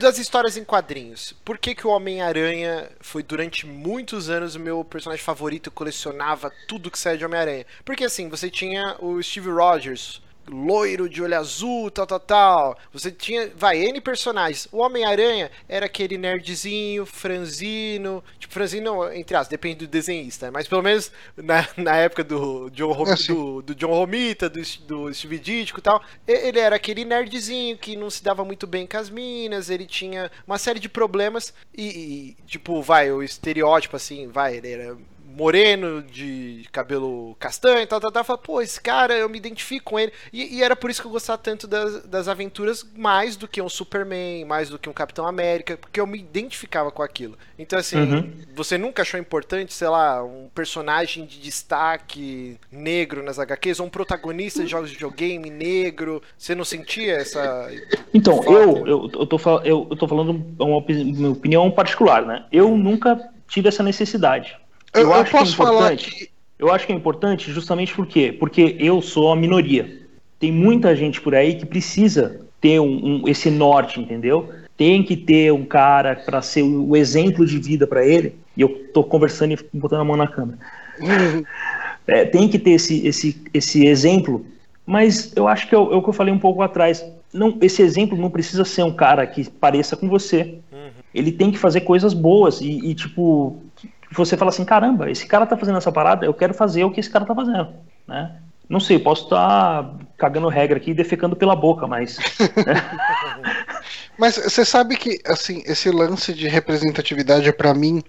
das 0.00 0.18
histórias 0.18 0.56
em 0.56 0.64
quadrinhos, 0.64 1.36
por 1.44 1.56
que, 1.56 1.72
que 1.72 1.86
o 1.86 1.90
Homem-Aranha 1.90 2.90
foi 3.00 3.22
durante 3.22 3.64
muitos 3.64 4.28
anos 4.28 4.56
o 4.56 4.60
meu 4.60 4.84
personagem 4.84 5.24
favorito, 5.24 5.70
colecionava 5.70 6.52
tudo 6.66 6.90
que 6.90 6.98
saia 6.98 7.16
de 7.16 7.24
Homem-Aranha? 7.24 7.64
Porque 7.84 8.04
assim, 8.04 8.28
você 8.28 8.50
tinha 8.50 8.96
o 8.98 9.22
Steve 9.22 9.50
Rogers, 9.50 10.20
loiro 10.48 11.08
de 11.08 11.22
olho 11.22 11.36
azul, 11.36 11.90
tal, 11.90 12.06
tal, 12.06 12.20
tal. 12.20 12.78
Você 12.92 13.10
tinha, 13.10 13.50
vai, 13.56 13.78
N 13.78 14.00
personagens. 14.00 14.68
O 14.72 14.78
Homem-Aranha 14.78 15.50
era 15.68 15.86
aquele 15.86 16.18
nerdzinho, 16.18 17.06
franzino, 17.06 18.22
tipo, 18.38 18.52
franzino, 18.52 19.12
entre 19.12 19.36
aspas, 19.36 19.48
depende 19.48 19.86
do 19.86 19.86
desenhista, 19.86 20.50
mas 20.50 20.66
pelo 20.66 20.82
menos 20.82 21.10
na, 21.36 21.66
na 21.76 21.96
época 21.96 22.24
do 22.24 22.70
John, 22.70 22.92
Rom, 22.92 23.08
é, 23.08 23.14
do, 23.14 23.62
do, 23.62 23.74
John 23.74 23.92
Romita, 23.92 24.48
do, 24.48 24.60
do 24.86 25.14
Steve 25.14 25.38
Ditko 25.38 25.78
e 25.78 25.82
tal, 25.82 26.02
ele 26.26 26.58
era 26.58 26.76
aquele 26.76 27.04
nerdzinho 27.04 27.76
que 27.76 27.96
não 27.96 28.10
se 28.10 28.22
dava 28.22 28.44
muito 28.44 28.66
bem 28.66 28.86
com 28.86 28.96
as 28.96 29.10
minas, 29.10 29.70
ele 29.70 29.86
tinha 29.86 30.30
uma 30.46 30.58
série 30.58 30.80
de 30.80 30.88
problemas 30.88 31.52
e, 31.76 31.84
e 31.84 32.36
tipo, 32.46 32.82
vai, 32.82 33.10
o 33.10 33.22
estereótipo 33.22 33.96
assim, 33.96 34.28
vai, 34.28 34.56
ele 34.56 34.70
era 34.70 34.96
moreno, 35.38 36.02
de 36.02 36.66
cabelo 36.72 37.36
castanho 37.38 37.82
e 37.82 37.86
tal, 37.86 38.00
tal, 38.00 38.10
tal. 38.10 38.24
Fala, 38.24 38.38
pô, 38.38 38.60
esse 38.60 38.80
cara, 38.80 39.14
eu 39.14 39.28
me 39.28 39.38
identifico 39.38 39.92
com 39.92 39.98
ele. 39.98 40.12
E, 40.32 40.56
e, 40.56 40.62
era 40.64 40.74
por 40.74 40.90
isso 40.90 41.00
que 41.00 41.06
eu 41.06 41.12
gostava 41.12 41.38
tanto 41.38 41.68
das, 41.68 42.04
das 42.04 42.26
aventuras, 42.26 42.84
mais 42.96 43.36
do 43.36 43.46
que 43.46 43.62
um 43.62 43.68
Superman, 43.68 44.44
mais 44.44 44.68
do 44.68 44.78
que 44.78 44.88
um 44.88 44.92
Capitão 44.92 45.26
América, 45.26 45.76
porque 45.76 46.00
eu 46.00 46.06
me 46.06 46.18
identificava 46.18 46.90
com 46.90 47.02
aquilo. 47.02 47.38
Então, 47.56 47.78
assim, 47.78 47.98
uhum. 47.98 48.32
você 48.52 48.76
nunca 48.76 49.02
achou 49.02 49.20
importante, 49.20 49.72
sei 49.72 49.88
lá, 49.88 50.24
um 50.24 50.48
personagem 50.52 51.24
de 51.24 51.38
destaque 51.38 52.58
negro 52.72 53.22
nas 53.22 53.38
HQs, 53.38 53.78
ou 53.78 53.86
um 53.86 53.90
protagonista 53.90 54.64
de 54.64 54.70
jogos 54.70 54.88
de 54.88 54.96
videogame 54.96 55.50
negro? 55.50 56.20
Você 56.36 56.52
não 56.56 56.64
sentia 56.64 57.14
essa. 57.14 57.70
Então, 58.12 58.42
eu, 58.44 58.86
eu, 58.86 59.10
eu, 59.14 59.26
tô, 59.26 59.38
eu, 59.60 59.86
eu 59.88 59.96
tô 59.96 60.08
falando 60.08 60.30
uma, 60.58 60.66
uma 60.66 61.30
opinião 61.30 61.70
particular, 61.70 62.26
né? 62.26 62.44
Eu 62.50 62.76
nunca 62.76 63.30
tive 63.46 63.68
essa 63.68 63.84
necessidade. 63.84 64.58
Eu, 64.94 65.02
eu 65.02 65.14
acho 65.14 65.30
posso 65.30 65.56
que 65.56 65.62
é 65.62 65.64
falar 65.64 65.96
que... 65.96 66.30
Eu 66.58 66.72
acho 66.72 66.86
que 66.86 66.92
é 66.92 66.96
importante 66.96 67.52
justamente 67.52 67.94
por 67.94 68.06
quê? 68.06 68.32
Porque 68.32 68.76
eu 68.80 69.00
sou 69.00 69.30
a 69.30 69.36
minoria. 69.36 70.02
Tem 70.40 70.50
muita 70.50 70.94
gente 70.96 71.20
por 71.20 71.34
aí 71.34 71.54
que 71.54 71.64
precisa 71.64 72.40
ter 72.60 72.80
um, 72.80 73.22
um 73.22 73.28
esse 73.28 73.50
norte, 73.50 74.00
entendeu? 74.00 74.48
Tem 74.76 75.02
que 75.02 75.16
ter 75.16 75.52
um 75.52 75.64
cara 75.64 76.16
para 76.16 76.42
ser 76.42 76.62
o, 76.62 76.90
o, 76.90 76.96
exemplo 76.96 77.46
de 77.46 77.58
vida 77.58 77.86
para 77.86 78.04
ele. 78.04 78.34
E 78.56 78.60
eu 78.60 78.68
tô 78.92 79.04
conversando 79.04 79.52
e 79.52 79.58
botando 79.72 80.00
a 80.00 80.04
mão 80.04 80.16
na 80.16 80.26
câmera. 80.26 80.58
é, 82.06 82.24
tem 82.24 82.48
que 82.48 82.58
ter 82.58 82.72
esse, 82.72 83.06
esse, 83.06 83.40
esse 83.54 83.86
exemplo. 83.86 84.44
Mas 84.84 85.32
eu 85.36 85.46
acho 85.46 85.68
que 85.68 85.74
é 85.74 85.78
o, 85.78 85.92
é 85.92 85.96
o 85.96 86.02
que 86.02 86.08
eu 86.08 86.14
falei 86.14 86.32
um 86.32 86.38
pouco 86.38 86.62
atrás. 86.62 87.04
Não, 87.32 87.56
esse 87.60 87.82
exemplo 87.82 88.16
não 88.16 88.30
precisa 88.30 88.64
ser 88.64 88.82
um 88.82 88.92
cara 88.92 89.26
que 89.26 89.48
pareça 89.48 89.96
com 89.96 90.08
você. 90.08 90.58
Uhum. 90.72 90.88
Ele 91.14 91.30
tem 91.30 91.50
que 91.50 91.58
fazer 91.58 91.82
coisas 91.82 92.14
boas 92.14 92.60
e, 92.60 92.90
e 92.90 92.94
tipo, 92.94 93.60
você 94.10 94.36
fala 94.36 94.50
assim, 94.50 94.64
caramba, 94.64 95.10
esse 95.10 95.26
cara 95.26 95.46
tá 95.46 95.56
fazendo 95.56 95.78
essa 95.78 95.92
parada, 95.92 96.24
eu 96.24 96.34
quero 96.34 96.54
fazer 96.54 96.84
o 96.84 96.90
que 96.90 97.00
esse 97.00 97.10
cara 97.10 97.24
tá 97.24 97.34
fazendo, 97.34 97.68
né? 98.06 98.36
Não 98.68 98.80
sei, 98.80 98.98
posso 98.98 99.24
estar 99.24 99.82
tá 99.82 99.94
cagando 100.18 100.48
regra 100.48 100.76
aqui 100.76 100.90
e 100.90 100.94
defecando 100.94 101.34
pela 101.34 101.56
boca, 101.56 101.86
mas. 101.86 102.18
Né? 102.38 102.74
mas 104.18 104.36
você 104.36 104.62
sabe 104.62 104.94
que, 104.96 105.18
assim, 105.26 105.62
esse 105.64 105.90
lance 105.90 106.34
de 106.34 106.46
representatividade, 106.48 107.50
para 107.52 107.72
mim, 107.72 108.02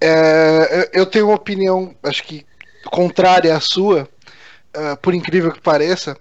é, 0.00 0.90
eu 0.92 1.04
tenho 1.06 1.26
uma 1.26 1.34
opinião, 1.34 1.94
acho 2.04 2.22
que 2.22 2.46
contrária 2.86 3.56
à 3.56 3.60
sua, 3.60 4.08
uh, 4.76 4.96
por 5.02 5.12
incrível 5.12 5.50
que 5.50 5.60
pareça, 5.60 6.16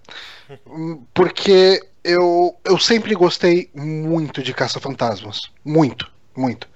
porque 1.13 1.79
eu, 2.03 2.57
eu 2.65 2.79
sempre 2.79 3.13
gostei 3.13 3.69
muito 3.75 4.41
de 4.41 4.53
Caça-Fantasmas. 4.53 5.41
Muito, 5.63 6.11
muito. 6.35 6.67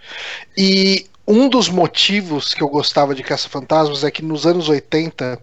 E 0.56 1.08
um 1.28 1.50
dos 1.50 1.68
motivos 1.68 2.54
que 2.54 2.64
eu 2.64 2.70
gostava 2.70 3.14
de 3.14 3.22
Caça-Fantasmas 3.22 4.04
é 4.04 4.10
que 4.10 4.24
nos 4.24 4.48
anos 4.48 4.70
80 4.70 5.40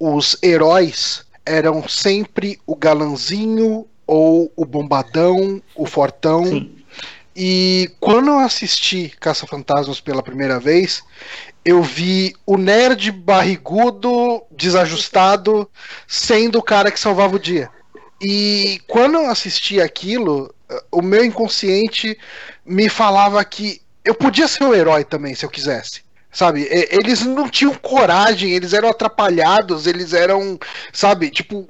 os 0.00 0.38
heróis 0.42 1.24
eram 1.44 1.86
sempre 1.86 2.58
o 2.66 2.74
galanzinho 2.74 3.86
ou 4.06 4.50
o 4.56 4.64
bombadão, 4.64 5.62
o 5.74 5.84
fortão. 5.84 6.46
Sim. 6.46 6.74
E 7.36 7.90
quando 8.00 8.28
eu 8.28 8.38
assisti 8.38 9.12
Caça-Fantasmas 9.20 10.00
pela 10.00 10.22
primeira 10.22 10.58
vez, 10.58 11.02
eu 11.64 11.82
vi 11.82 12.34
o 12.46 12.56
nerd 12.56 13.12
barrigudo, 13.12 14.42
desajustado, 14.50 15.70
sendo 16.06 16.58
o 16.58 16.62
cara 16.62 16.90
que 16.90 16.98
salvava 16.98 17.36
o 17.36 17.38
dia. 17.38 17.70
E 18.20 18.80
quando 18.88 19.16
eu 19.16 19.30
assisti 19.30 19.80
aquilo, 19.80 20.52
o 20.90 21.00
meu 21.02 21.24
inconsciente 21.24 22.18
me 22.64 22.88
falava 22.88 23.44
que 23.44 23.80
eu 24.08 24.14
podia 24.14 24.48
ser 24.48 24.64
o 24.64 24.68
um 24.68 24.74
herói 24.74 25.04
também, 25.04 25.34
se 25.34 25.44
eu 25.44 25.50
quisesse. 25.50 26.00
Sabe, 26.32 26.66
eles 26.70 27.22
não 27.22 27.48
tinham 27.48 27.74
coragem, 27.74 28.52
eles 28.52 28.72
eram 28.72 28.88
atrapalhados, 28.88 29.86
eles 29.86 30.14
eram, 30.14 30.58
sabe, 30.92 31.30
tipo, 31.30 31.68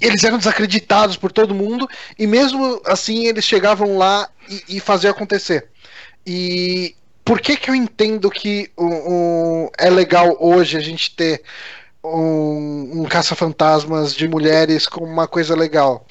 eles 0.00 0.24
eram 0.24 0.38
desacreditados 0.38 1.16
por 1.16 1.30
todo 1.30 1.54
mundo, 1.54 1.86
e 2.18 2.26
mesmo 2.26 2.80
assim 2.86 3.26
eles 3.26 3.44
chegavam 3.44 3.98
lá 3.98 4.28
e, 4.48 4.76
e 4.76 4.80
faziam 4.80 5.10
acontecer. 5.10 5.68
E 6.26 6.94
por 7.22 7.40
que 7.40 7.56
que 7.56 7.70
eu 7.70 7.74
entendo 7.74 8.30
que 8.30 8.70
é 9.76 9.90
legal 9.90 10.36
hoje 10.40 10.76
a 10.76 10.80
gente 10.80 11.14
ter 11.14 11.42
um, 12.02 13.02
um 13.02 13.04
caça-fantasmas 13.04 14.14
de 14.14 14.26
mulheres 14.26 14.86
como 14.86 15.06
uma 15.06 15.26
coisa 15.26 15.54
legal? 15.54 16.06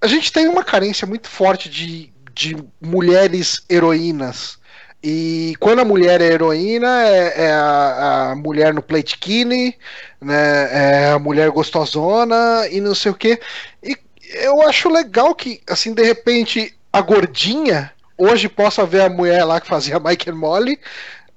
A 0.00 0.06
gente 0.06 0.32
tem 0.32 0.46
uma 0.48 0.62
carência 0.62 1.06
muito 1.06 1.28
forte 1.28 1.68
de, 1.68 2.12
de 2.34 2.56
mulheres 2.80 3.62
heroínas 3.68 4.59
e 5.02 5.54
quando 5.58 5.80
a 5.80 5.84
mulher 5.84 6.20
é 6.20 6.26
heroína, 6.26 7.06
é, 7.06 7.44
é 7.46 7.52
a, 7.52 8.30
a, 8.30 8.36
mulher 8.36 8.74
no 8.74 8.82
plate 8.82 9.16
kine, 9.16 9.76
né? 10.20 11.06
É 11.06 11.10
a 11.12 11.18
mulher 11.18 11.50
gostosona 11.50 12.68
e 12.70 12.80
não 12.80 12.94
sei 12.94 13.10
o 13.10 13.14
que. 13.14 13.40
E 13.82 13.96
eu 14.42 14.60
acho 14.62 14.90
legal 14.90 15.34
que, 15.34 15.60
assim, 15.66 15.94
de 15.94 16.02
repente, 16.02 16.74
a 16.92 17.00
gordinha 17.00 17.90
hoje 18.18 18.46
possa 18.46 18.84
ver 18.84 19.00
a 19.00 19.08
mulher 19.08 19.42
lá 19.44 19.58
que 19.58 19.68
fazia 19.68 19.98
Mike 19.98 20.30
Molly 20.30 20.78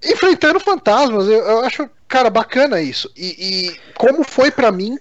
enfrentando 0.04 0.60
fantasmas. 0.60 1.26
Eu, 1.28 1.40
eu 1.40 1.60
acho, 1.60 1.90
cara, 2.10 2.30
bacana 2.30 2.82
isso. 2.82 3.10
E, 3.16 3.28
e 3.70 3.80
como 3.96 4.26
foi 4.26 4.52
para 4.52 4.74
mim 4.74 4.98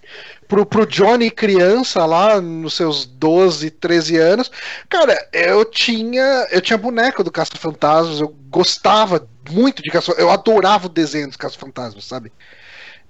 pro, 0.53 0.67
pro 0.67 0.87
Johnny 0.87 1.31
criança 1.31 2.05
lá, 2.05 2.39
nos 2.39 2.75
seus 2.75 3.07
12, 3.07 3.71
13 3.71 4.19
anos, 4.19 4.51
cara, 4.87 5.17
eu 5.33 5.65
tinha 5.65 6.47
eu 6.51 6.61
tinha 6.61 6.77
boneco 6.77 7.25
do 7.25 7.31
Caça-Fantasmas, 7.31 8.21
eu 8.21 8.29
gostava 8.51 9.27
muito 9.51 9.83
de 9.83 9.91
Caça 9.91 10.13
eu 10.19 10.31
adorava 10.31 10.87
o 10.87 10.91
desenho 10.91 11.29
dos 11.29 11.39
Caça-Fantasmas, 11.39 12.05
sabe? 12.05 12.31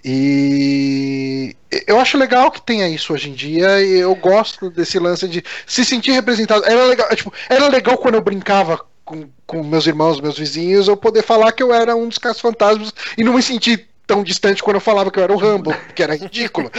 E 0.04 1.56
eu 1.86 1.98
acho 1.98 2.16
legal 2.16 2.48
que 2.50 2.62
tenha 2.62 2.88
isso 2.88 3.12
hoje 3.12 3.30
em 3.30 3.34
dia 3.34 3.82
e 3.82 3.98
eu 3.98 4.14
gosto 4.14 4.70
desse 4.70 5.00
lance 5.00 5.26
de 5.26 5.44
se 5.66 5.84
sentir 5.84 6.12
representado. 6.12 6.64
Era 6.64 6.84
legal, 6.84 7.08
tipo, 7.14 7.32
era 7.48 7.68
legal 7.68 7.98
quando 7.98 8.14
eu 8.14 8.22
brincava 8.22 8.84
com, 9.04 9.28
com 9.46 9.64
meus 9.64 9.86
irmãos, 9.86 10.20
meus 10.20 10.38
vizinhos, 10.38 10.86
eu 10.86 10.96
poder 10.96 11.22
falar 11.22 11.52
que 11.52 11.62
eu 11.62 11.72
era 11.72 11.94
um 11.96 12.08
dos 12.08 12.18
caras 12.18 12.40
fantasmas 12.40 12.92
e 13.18 13.24
não 13.24 13.34
me 13.34 13.42
sentir 13.42 13.91
tão 14.14 14.22
distante 14.22 14.62
quando 14.62 14.76
eu 14.76 14.80
falava 14.80 15.10
que 15.10 15.18
eu 15.18 15.22
era 15.24 15.32
o 15.32 15.36
Rambo, 15.36 15.74
que 15.94 16.02
era 16.02 16.14
ridículo. 16.16 16.70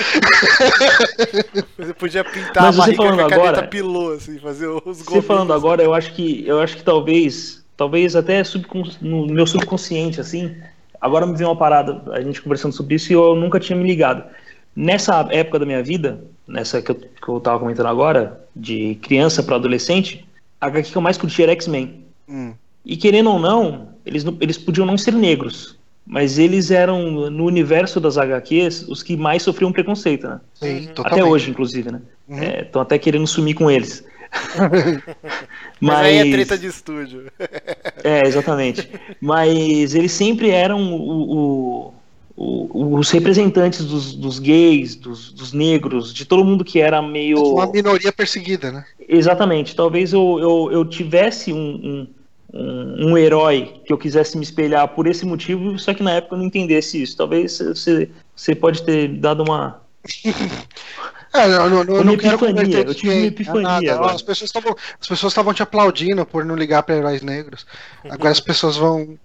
Você 1.78 1.94
podia 1.94 2.24
pintar 2.24 2.64
Mas 2.64 2.76
a 2.76 2.82
barriga 2.82 2.98
com 2.98 3.04
a 3.04 3.06
falando 3.08 3.30
caneta 3.30 3.36
agora- 3.50 3.68
pilô, 3.68 4.12
assim, 4.12 4.40
fazer 4.40 4.68
os 4.68 4.82
gols. 4.84 4.98
Você 5.04 5.22
falando 5.22 5.54
agora, 5.54 5.84
eu 5.84 5.94
acho 5.94 6.14
que 6.14 6.46
eu 6.48 6.60
acho 6.60 6.78
que 6.78 6.84
talvez, 6.84 7.64
talvez 7.76 8.16
até 8.16 8.44
subcons- 8.44 8.98
no 9.02 9.28
meu 9.28 9.46
subconsciente 9.48 10.20
assim, 10.22 10.56
agora 11.02 11.26
me 11.26 11.36
veio 11.36 11.50
uma 11.50 11.56
parada, 11.56 12.02
a 12.14 12.22
gente 12.22 12.42
conversando 12.42 12.74
sobre 12.74 12.96
isso 12.96 13.12
e 13.12 13.16
eu 13.16 13.36
nunca 13.36 13.60
tinha 13.60 13.78
me 13.78 13.86
ligado. 13.86 14.24
Nessa 14.76 15.28
época 15.32 15.60
da 15.60 15.66
minha 15.66 15.84
vida, 15.84 16.24
nessa 16.48 16.82
que 16.82 16.92
eu, 16.92 16.96
que 16.96 17.30
eu 17.30 17.40
tava 17.40 17.60
comentando 17.60 17.88
agora, 17.88 18.42
de 18.56 18.96
criança 19.02 19.44
para 19.44 19.56
adolescente, 19.56 20.26
a 20.60 20.68
HQ 20.68 20.92
que 20.92 20.98
eu 20.98 21.02
mais 21.02 21.18
curti 21.18 21.44
era 21.44 21.52
X-Men. 21.52 22.04
Hum. 22.28 22.54
E 22.86 22.98
querendo 22.98 23.30
ou 23.30 23.40
não, 23.40 23.90
eles, 24.06 24.24
não- 24.24 24.36
eles 24.42 24.58
podiam 24.58 24.86
não 24.86 24.98
ser 24.98 25.14
negros, 25.14 25.78
mas 26.06 26.38
eles 26.38 26.70
eram, 26.72 27.30
no 27.30 27.46
universo 27.46 28.00
das 28.00 28.18
HQs, 28.18 28.88
os 28.90 29.02
que 29.04 29.16
mais 29.18 29.42
sofriam 29.44 29.72
preconceito, 29.72 30.28
né? 30.28 30.42
Sim, 30.54 30.78
Até 30.86 30.94
totalmente. 30.94 31.24
hoje, 31.30 31.52
inclusive, 31.52 31.92
né? 31.92 32.02
Uhum. 32.28 32.44
Estão 32.62 32.82
até 32.82 32.98
querendo 32.98 33.26
sumir 33.28 33.54
com 33.54 33.70
eles. 33.72 34.04
Mas 35.80 35.98
aí 36.00 36.18
é 36.18 36.32
treta 36.32 36.58
de 36.58 36.68
estúdio. 36.68 37.32
É, 38.06 38.28
exatamente. 38.28 38.90
Mas 39.22 39.96
eles 39.96 40.12
sempre 40.12 40.50
eram 40.50 40.94
o- 40.94 41.32
o- 41.86 41.94
o- 42.36 42.96
os 42.98 43.10
representantes 43.12 43.86
dos, 43.86 44.14
dos 44.14 44.40
gays, 44.40 44.94
dos, 44.96 45.32
dos 45.32 45.54
negros, 45.54 46.14
de 46.14 46.26
todo 46.26 46.44
mundo 46.44 46.66
que 46.66 46.82
era 46.82 47.02
meio. 47.02 47.38
Uma 47.42 47.68
minoria 47.72 48.12
perseguida, 48.12 48.72
né? 48.74 48.86
Exatamente. 49.08 49.74
Talvez 49.74 50.12
eu, 50.12 50.38
eu, 50.42 50.70
eu 50.74 50.86
tivesse 50.86 51.54
um, 51.54 51.58
um, 51.58 52.08
um, 52.54 53.12
um 53.12 53.18
herói 53.18 53.82
que 53.86 53.92
eu 53.92 53.98
quisesse 53.98 54.38
me 54.38 54.44
espelhar 54.44 54.88
por 54.90 55.08
esse 55.08 55.26
motivo, 55.26 55.78
só 55.80 55.94
que 55.94 56.04
na 56.04 56.12
época 56.12 56.36
eu 56.36 56.40
não 56.40 56.46
entendesse 56.46 57.02
isso. 57.02 57.18
Talvez 57.18 57.58
você, 57.60 58.10
você 58.36 58.54
pode 58.56 58.84
ter 58.84 59.08
dado 59.08 59.44
uma. 59.44 59.82
É, 61.36 61.48
não, 61.48 61.68
não, 61.68 61.96
eu 61.96 62.04
não 62.04 62.16
quero 62.16 62.36
epifania, 62.36 62.38
converter 62.54 62.88
eu 62.88 62.94
tive 62.94 63.12
uma 63.16 63.26
epifania. 63.26 64.00
As 64.02 64.22
pessoas 64.22 64.50
estavam 64.50 64.76
as 65.02 65.08
pessoas 65.08 65.32
estavam 65.32 65.52
te 65.52 65.64
aplaudindo 65.64 66.24
por 66.28 66.46
não 66.46 66.56
ligar 66.56 66.84
para 66.84 66.94
heróis 66.96 67.24
negros. 67.24 67.66
Agora 68.08 68.30
as 68.30 68.40
pessoas 68.40 68.78
vão 68.78 69.18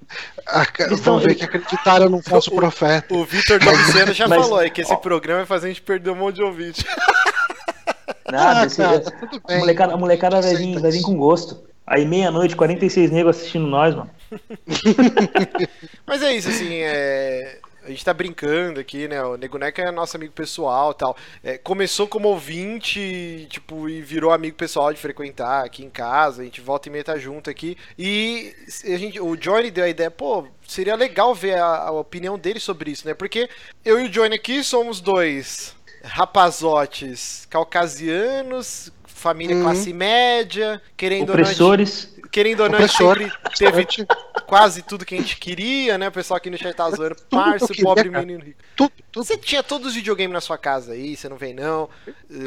Eles 0.78 1.00
vão 1.00 1.18
tão- 1.18 1.18
ver 1.18 1.34
que 1.34 1.44
acreditaram 1.44 2.08
num 2.08 2.22
falso 2.24 2.50
O- 2.50 2.56
profeta. 2.56 3.12
O 3.14 3.26
Vitor 3.26 3.58
Domiciano 3.62 4.14
já 4.14 4.26
Mas- 4.26 4.40
falou 4.40 4.58
aí 4.58 4.70
que 4.70 4.80
esse 4.80 4.90
ó. 4.94 4.96
programa 4.96 5.40
vai 5.40 5.46
fazer 5.46 5.66
a 5.66 5.68
gente 5.68 5.82
perder 5.82 6.08
um 6.08 6.14
monte 6.14 6.36
de 6.36 6.42
ouvinte. 6.44 6.82
Nada, 8.32 8.60
Ah, 8.60 8.64
esse- 8.66 8.76
cara, 8.78 9.00
tá 9.00 9.10
tudo 9.10 9.42
a 9.44 9.48
bem. 9.48 9.58
molecada, 9.58 9.92
a 9.92 9.96
molecada 9.98 10.40
vai, 10.40 10.54
vir, 10.56 10.80
vai 10.80 10.90
vir 10.90 11.02
com 11.02 11.14
gosto. 11.14 11.62
Aí 11.90 12.04
meia-noite, 12.04 12.54
46 12.54 13.10
negros 13.10 13.38
assistindo 13.38 13.66
nós, 13.66 13.94
mano. 13.94 14.10
Mas 16.06 16.22
é 16.22 16.34
isso, 16.34 16.50
assim, 16.50 16.74
é... 16.82 17.60
a 17.82 17.88
gente 17.88 18.04
tá 18.04 18.12
brincando 18.12 18.78
aqui, 18.78 19.08
né? 19.08 19.22
O 19.22 19.38
Nego 19.38 19.56
Neco 19.56 19.80
é 19.80 19.90
nosso 19.90 20.14
amigo 20.14 20.34
pessoal 20.34 20.92
tal. 20.92 21.16
É, 21.42 21.56
começou 21.56 22.06
como 22.06 22.28
ouvinte, 22.28 23.46
tipo, 23.48 23.88
e 23.88 24.02
virou 24.02 24.32
amigo 24.32 24.54
pessoal 24.54 24.92
de 24.92 25.00
frequentar 25.00 25.64
aqui 25.64 25.82
em 25.82 25.88
casa. 25.88 26.42
A 26.42 26.44
gente 26.44 26.60
volta 26.60 26.90
e 26.90 26.92
meia 26.92 27.04
tá 27.04 27.16
junto 27.16 27.48
aqui. 27.48 27.74
E 27.98 28.54
a 28.84 28.98
gente, 28.98 29.18
o 29.18 29.34
Johnny 29.34 29.70
deu 29.70 29.84
a 29.84 29.88
ideia, 29.88 30.10
pô, 30.10 30.46
seria 30.66 30.94
legal 30.94 31.34
ver 31.34 31.56
a, 31.56 31.84
a 31.84 31.90
opinião 31.90 32.38
dele 32.38 32.60
sobre 32.60 32.90
isso, 32.90 33.08
né? 33.08 33.14
Porque 33.14 33.48
eu 33.82 33.98
e 33.98 34.04
o 34.04 34.10
Johnny 34.10 34.34
aqui 34.34 34.62
somos 34.62 35.00
dois 35.00 35.74
rapazotes 36.04 37.46
caucasianos, 37.50 38.92
família 39.18 39.54
Uhum. 39.56 39.62
classe 39.62 39.92
média, 39.92 40.80
querendo 40.96 41.30
ou 41.30 41.36
não, 41.36 41.42
Opressores. 41.44 42.14
querendo 42.32 42.60
ou 42.62 42.68
não, 42.70 42.78
a 42.78 42.80
gente 42.82 42.94
Opressor, 43.02 43.18
sempre 43.18 43.56
teve 43.58 43.84
bastante. 43.84 44.06
quase 44.46 44.82
tudo 44.82 45.04
que 45.04 45.14
a 45.14 45.18
gente 45.18 45.36
queria, 45.36 45.98
né? 45.98 46.08
O 46.08 46.12
pessoal 46.12 46.36
aqui 46.38 46.48
no 46.48 46.56
chat 46.56 46.74
tá 46.74 46.88
zoando. 46.90 47.14
que 47.16 47.22
Parça, 47.24 47.66
pobre 47.82 48.08
cara. 48.10 48.24
menino 48.24 48.44
rico. 48.44 48.60
Tudo, 48.76 48.92
tudo. 49.12 49.24
Você 49.24 49.36
tinha 49.36 49.62
todos 49.62 49.88
os 49.88 49.94
videogames 49.94 50.32
na 50.32 50.40
sua 50.40 50.56
casa 50.56 50.92
aí, 50.92 51.16
você 51.16 51.28
não 51.28 51.36
vem 51.36 51.52
não. 51.52 51.88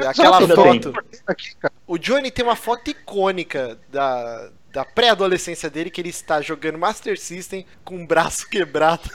Aquela 0.07 0.39
foto. 0.47 0.93
Aqui. 1.27 1.49
O 1.85 1.97
Johnny 1.97 2.31
tem 2.31 2.43
uma 2.45 2.55
foto 2.55 2.89
icônica 2.89 3.77
da, 3.89 4.49
da 4.71 4.85
pré-adolescência 4.85 5.69
dele, 5.69 5.89
que 5.91 5.99
ele 6.01 6.09
está 6.09 6.41
jogando 6.41 6.77
Master 6.77 7.19
System 7.19 7.65
com 7.83 7.95
um 7.97 8.05
braço 8.07 8.47
quebrado. 8.51 9.09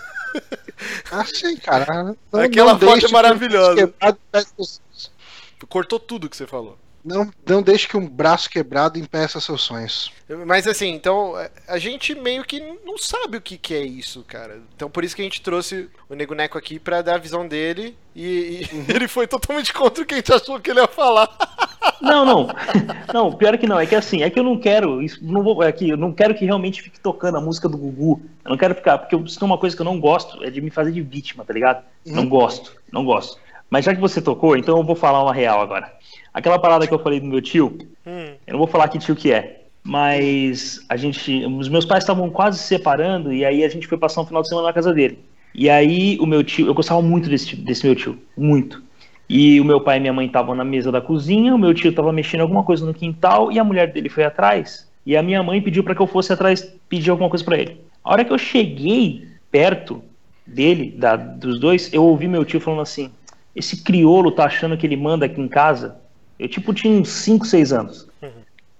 Ah, 1.10 1.24
sim, 1.24 1.56
cara. 1.56 1.86
Não- 2.30 2.40
Aquela 2.40 2.72
não 2.74 2.80
foto 2.80 3.06
é 3.06 3.08
maravilhosa. 3.08 3.94
Cortou 5.68 5.98
tudo 5.98 6.28
que 6.28 6.36
você 6.36 6.46
falou. 6.46 6.78
Não, 7.06 7.30
não 7.48 7.62
deixe 7.62 7.86
que 7.86 7.96
um 7.96 8.08
braço 8.08 8.50
quebrado 8.50 8.98
impeça 8.98 9.40
seus 9.40 9.62
sonhos. 9.62 10.12
Mas 10.44 10.66
assim, 10.66 10.88
então, 10.88 11.34
a 11.68 11.78
gente 11.78 12.16
meio 12.16 12.44
que 12.44 12.58
não 12.84 12.98
sabe 12.98 13.36
o 13.36 13.40
que, 13.40 13.56
que 13.56 13.74
é 13.74 13.82
isso, 13.82 14.24
cara. 14.26 14.60
Então 14.74 14.90
por 14.90 15.04
isso 15.04 15.14
que 15.14 15.22
a 15.22 15.24
gente 15.24 15.40
trouxe 15.40 15.88
o 16.08 16.16
Nego 16.16 16.34
Neco 16.34 16.58
aqui 16.58 16.80
pra 16.80 17.02
dar 17.02 17.14
a 17.14 17.18
visão 17.18 17.46
dele. 17.46 17.96
E, 18.12 18.66
e 18.66 18.68
ele 18.92 19.06
foi 19.06 19.28
totalmente 19.28 19.72
contra 19.72 20.02
o 20.02 20.06
que 20.06 20.14
a 20.14 20.16
gente 20.16 20.32
achou 20.32 20.58
que 20.58 20.68
ele 20.68 20.80
ia 20.80 20.88
falar. 20.88 21.30
Não, 22.02 22.26
não. 22.26 22.48
Não, 23.12 23.32
pior 23.32 23.56
que 23.56 23.66
não. 23.66 23.80
É 23.80 23.86
que 23.86 23.94
assim, 23.94 24.22
é 24.22 24.28
que 24.28 24.38
eu 24.38 24.44
não 24.44 24.58
quero. 24.58 25.02
Isso, 25.02 25.18
não 25.22 25.42
vou, 25.42 25.62
é 25.62 25.72
que 25.72 25.88
eu 25.88 25.96
não 25.96 26.12
quero 26.12 26.34
que 26.34 26.44
realmente 26.44 26.82
fique 26.82 27.00
tocando 27.00 27.38
a 27.38 27.40
música 27.40 27.68
do 27.70 27.78
Gugu. 27.78 28.20
Eu 28.44 28.50
não 28.50 28.58
quero 28.58 28.74
ficar. 28.74 28.98
Porque 28.98 29.16
isso 29.16 29.42
é 29.42 29.44
uma 29.44 29.56
coisa 29.56 29.74
que 29.74 29.80
eu 29.80 29.86
não 29.86 29.98
gosto, 29.98 30.44
é 30.44 30.50
de 30.50 30.60
me 30.60 30.68
fazer 30.68 30.92
de 30.92 31.00
vítima, 31.00 31.42
tá 31.42 31.54
ligado? 31.54 31.82
Não 32.04 32.28
gosto, 32.28 32.76
não 32.92 33.02
gosto. 33.02 33.38
Mas 33.70 33.84
já 33.84 33.94
que 33.94 34.00
você 34.00 34.20
tocou, 34.20 34.56
então 34.56 34.76
eu 34.76 34.84
vou 34.84 34.94
falar 34.94 35.22
uma 35.22 35.32
real 35.32 35.60
agora. 35.60 35.92
Aquela 36.36 36.58
parada 36.58 36.86
que 36.86 36.92
eu 36.92 36.98
falei 36.98 37.18
do 37.18 37.26
meu 37.26 37.40
tio, 37.40 37.78
Hum. 38.06 38.34
eu 38.46 38.52
não 38.52 38.58
vou 38.58 38.66
falar 38.66 38.88
que 38.88 38.98
tio 38.98 39.16
que 39.16 39.32
é. 39.32 39.62
Mas 39.82 40.84
a 40.86 40.94
gente. 40.94 41.46
Os 41.46 41.66
meus 41.70 41.86
pais 41.86 42.04
estavam 42.04 42.28
quase 42.28 42.58
se 42.58 42.64
separando 42.64 43.32
e 43.32 43.42
aí 43.42 43.64
a 43.64 43.68
gente 43.70 43.86
foi 43.86 43.96
passar 43.96 44.20
um 44.20 44.26
final 44.26 44.42
de 44.42 44.48
semana 44.48 44.66
na 44.66 44.72
casa 44.74 44.92
dele. 44.92 45.18
E 45.54 45.70
aí 45.70 46.18
o 46.20 46.26
meu 46.26 46.44
tio, 46.44 46.66
eu 46.66 46.74
gostava 46.74 47.00
muito 47.00 47.30
desse, 47.30 47.56
desse 47.56 47.86
meu 47.86 47.96
tio, 47.96 48.18
muito. 48.36 48.82
E 49.30 49.58
o 49.58 49.64
meu 49.64 49.80
pai 49.80 49.96
e 49.96 50.00
minha 50.00 50.12
mãe 50.12 50.26
estavam 50.26 50.54
na 50.54 50.62
mesa 50.62 50.92
da 50.92 51.00
cozinha, 51.00 51.54
o 51.54 51.58
meu 51.58 51.72
tio 51.72 51.88
estava 51.88 52.12
mexendo 52.12 52.42
alguma 52.42 52.62
coisa 52.62 52.84
no 52.84 52.92
quintal 52.92 53.50
e 53.50 53.58
a 53.58 53.64
mulher 53.64 53.90
dele 53.90 54.10
foi 54.10 54.24
atrás. 54.24 54.86
E 55.06 55.16
a 55.16 55.22
minha 55.22 55.42
mãe 55.42 55.62
pediu 55.62 55.82
para 55.82 55.94
que 55.94 56.02
eu 56.02 56.06
fosse 56.06 56.34
atrás 56.34 56.70
pedir 56.86 57.08
alguma 57.10 57.30
coisa 57.30 57.42
para 57.44 57.56
ele. 57.56 57.80
A 58.04 58.12
hora 58.12 58.24
que 58.26 58.32
eu 58.32 58.36
cheguei 58.36 59.26
perto 59.50 60.02
dele, 60.46 60.94
da, 60.98 61.16
dos 61.16 61.58
dois, 61.58 61.90
eu 61.94 62.04
ouvi 62.04 62.28
meu 62.28 62.44
tio 62.44 62.60
falando 62.60 62.82
assim: 62.82 63.10
esse 63.54 63.82
criolo 63.82 64.30
tá 64.32 64.44
achando 64.44 64.76
que 64.76 64.86
ele 64.86 64.96
manda 64.98 65.24
aqui 65.24 65.40
em 65.40 65.48
casa? 65.48 65.96
Eu, 66.38 66.48
tipo, 66.48 66.72
tinha 66.74 66.92
uns 67.00 67.08
5, 67.08 67.46
6 67.46 67.72
anos. 67.72 68.08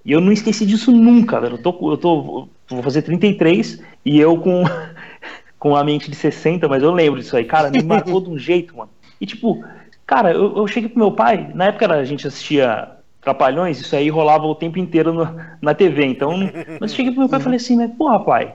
E 0.05 0.13
eu 0.13 0.21
não 0.21 0.31
esqueci 0.33 0.65
disso 0.65 0.93
nunca, 0.93 1.41
velho. 1.41 1.55
Eu 1.55 1.63
tô, 1.63 1.93
eu 1.93 1.97
tô, 1.97 2.49
vou 2.69 2.83
fazer 2.83 3.03
33 3.03 3.83
e 4.05 4.19
eu 4.21 4.39
com, 4.39 4.63
com 5.59 5.75
a 5.75 5.83
mente 5.83 6.11
de 6.11 6.17
60, 6.17 6.69
mas 6.69 6.83
eu 6.83 6.93
lembro 6.93 7.21
disso 7.21 7.37
aí. 7.37 7.45
Cara, 7.45 7.71
me 7.71 7.83
marcou 7.83 8.21
de 8.21 8.31
um 8.31 8.39
jeito, 8.39 8.77
mano. 8.77 8.91
E 9.21 9.27
tipo, 9.27 9.65
cara, 10.07 10.33
eu, 10.33 10.57
eu 10.57 10.67
cheguei 10.69 10.89
pro 10.89 10.99
meu 10.99 11.13
pai, 11.13 11.51
na 11.55 11.67
época 11.67 11.93
a 11.93 12.05
gente 12.05 12.27
assistia 12.27 12.93
Trapalhões, 13.21 13.81
isso 13.81 13.97
aí 13.97 14.09
rolava 14.09 14.47
o 14.47 14.55
tempo 14.55 14.79
inteiro 14.79 15.13
no- 15.13 15.41
na 15.61 15.75
TV, 15.75 16.05
então. 16.05 16.39
Mas 16.81 16.93
eu 16.93 16.97
cheguei 16.97 17.11
pro 17.11 17.21
meu 17.23 17.29
pai 17.29 17.41
e 17.41 17.43
falei 17.43 17.57
assim, 17.57 17.75
mas 17.77 17.91
porra, 17.91 18.21
pai, 18.21 18.55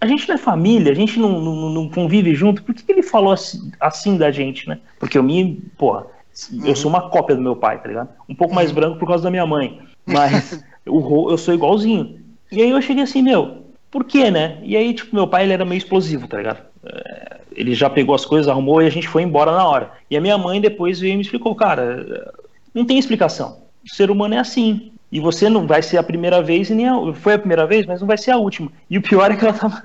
a 0.00 0.06
gente 0.06 0.26
não 0.26 0.36
é 0.36 0.38
família, 0.38 0.90
a 0.90 0.94
gente 0.94 1.18
não, 1.20 1.38
não, 1.38 1.68
não 1.68 1.88
convive 1.90 2.34
junto, 2.34 2.62
por 2.62 2.74
que, 2.74 2.82
que 2.82 2.92
ele 2.92 3.02
falou 3.02 3.30
assim, 3.30 3.70
assim 3.78 4.16
da 4.16 4.30
gente, 4.30 4.66
né? 4.66 4.78
Porque 4.98 5.18
eu 5.18 5.22
me, 5.22 5.60
porra, 5.76 6.06
eu 6.64 6.74
sou 6.76 6.90
uma 6.90 7.08
cópia 7.10 7.36
do 7.36 7.42
meu 7.42 7.56
pai, 7.56 7.80
tá 7.80 7.88
ligado? 7.88 8.08
Um 8.28 8.34
pouco 8.34 8.54
mais 8.54 8.70
branco 8.72 8.98
por 8.98 9.06
causa 9.08 9.24
da 9.24 9.30
minha 9.30 9.46
mãe, 9.46 9.80
mas 10.06 10.62
ro- 10.86 11.30
eu 11.30 11.38
sou 11.38 11.54
igualzinho. 11.54 12.20
E 12.50 12.60
aí 12.62 12.70
eu 12.70 12.82
cheguei 12.82 13.02
assim, 13.04 13.22
meu, 13.22 13.64
por 13.90 14.04
quê, 14.04 14.30
né? 14.30 14.58
E 14.62 14.76
aí, 14.76 14.92
tipo, 14.94 15.14
meu 15.14 15.26
pai, 15.26 15.44
ele 15.44 15.52
era 15.52 15.64
meio 15.64 15.78
explosivo, 15.78 16.26
tá 16.28 16.36
ligado? 16.38 16.60
É, 16.84 17.40
Ele 17.54 17.74
já 17.74 17.90
pegou 17.90 18.14
as 18.14 18.24
coisas, 18.24 18.48
arrumou 18.48 18.80
e 18.82 18.86
a 18.86 18.90
gente 18.90 19.08
foi 19.08 19.22
embora 19.22 19.52
na 19.52 19.66
hora. 19.66 19.92
E 20.10 20.16
a 20.16 20.20
minha 20.20 20.38
mãe 20.38 20.60
depois 20.60 20.98
veio 21.00 21.14
e 21.14 21.16
me 21.16 21.22
explicou, 21.22 21.54
cara, 21.54 22.32
não 22.74 22.84
tem 22.84 22.98
explicação. 22.98 23.58
O 23.84 23.94
ser 23.94 24.10
humano 24.10 24.34
é 24.34 24.38
assim. 24.38 24.92
E 25.12 25.18
você 25.18 25.48
não 25.48 25.66
vai 25.66 25.82
ser 25.82 25.96
a 25.98 26.02
primeira 26.04 26.40
vez 26.40 26.70
e 26.70 26.74
nem 26.74 26.86
a, 26.88 27.12
foi 27.14 27.34
a 27.34 27.38
primeira 27.38 27.66
vez, 27.66 27.84
mas 27.84 28.00
não 28.00 28.06
vai 28.06 28.16
ser 28.16 28.30
a 28.30 28.36
última. 28.36 28.70
E 28.88 28.96
o 28.96 29.02
pior 29.02 29.30
é 29.32 29.36
que 29.36 29.44
ela 29.44 29.52
tava, 29.54 29.82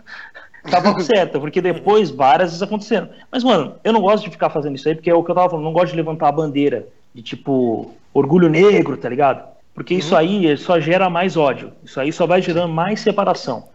tava 0.70 1.00
certa, 1.02 1.40
porque 1.40 1.62
depois 1.62 2.10
várias 2.10 2.50
vezes 2.50 2.62
aconteceram. 2.62 3.10
Mas, 3.32 3.44
mano, 3.44 3.76
eu 3.84 3.94
não 3.94 4.02
gosto 4.02 4.24
de 4.24 4.30
ficar 4.30 4.50
fazendo 4.50 4.76
isso 4.76 4.88
aí, 4.88 4.96
porque 4.96 5.10
é 5.10 5.14
o 5.14 5.24
que 5.24 5.32
eu 5.32 5.36
tava 5.36 5.50
falando, 5.50 5.66
não 5.66 5.74
gosto 5.74 5.92
de 5.92 5.98
levantar 5.98 6.30
a 6.30 6.32
bandeira 6.32 6.88
de 7.14 7.22
tipo 7.22 7.92
orgulho 8.14 8.50
negro, 8.50 8.98
tá 8.98 9.10
ligado? 9.10 9.48
Porque 9.74 9.94
isso 9.94 10.16
aí 10.16 10.56
só 10.58 10.80
gera 10.80 11.10
mais 11.10 11.36
ódio. 11.36 11.74
Isso 11.84 12.00
aí 12.00 12.12
só 12.12 12.26
vai 12.26 12.42
gerando 12.42 12.74
mais 12.74 13.02
separação. 13.02 13.66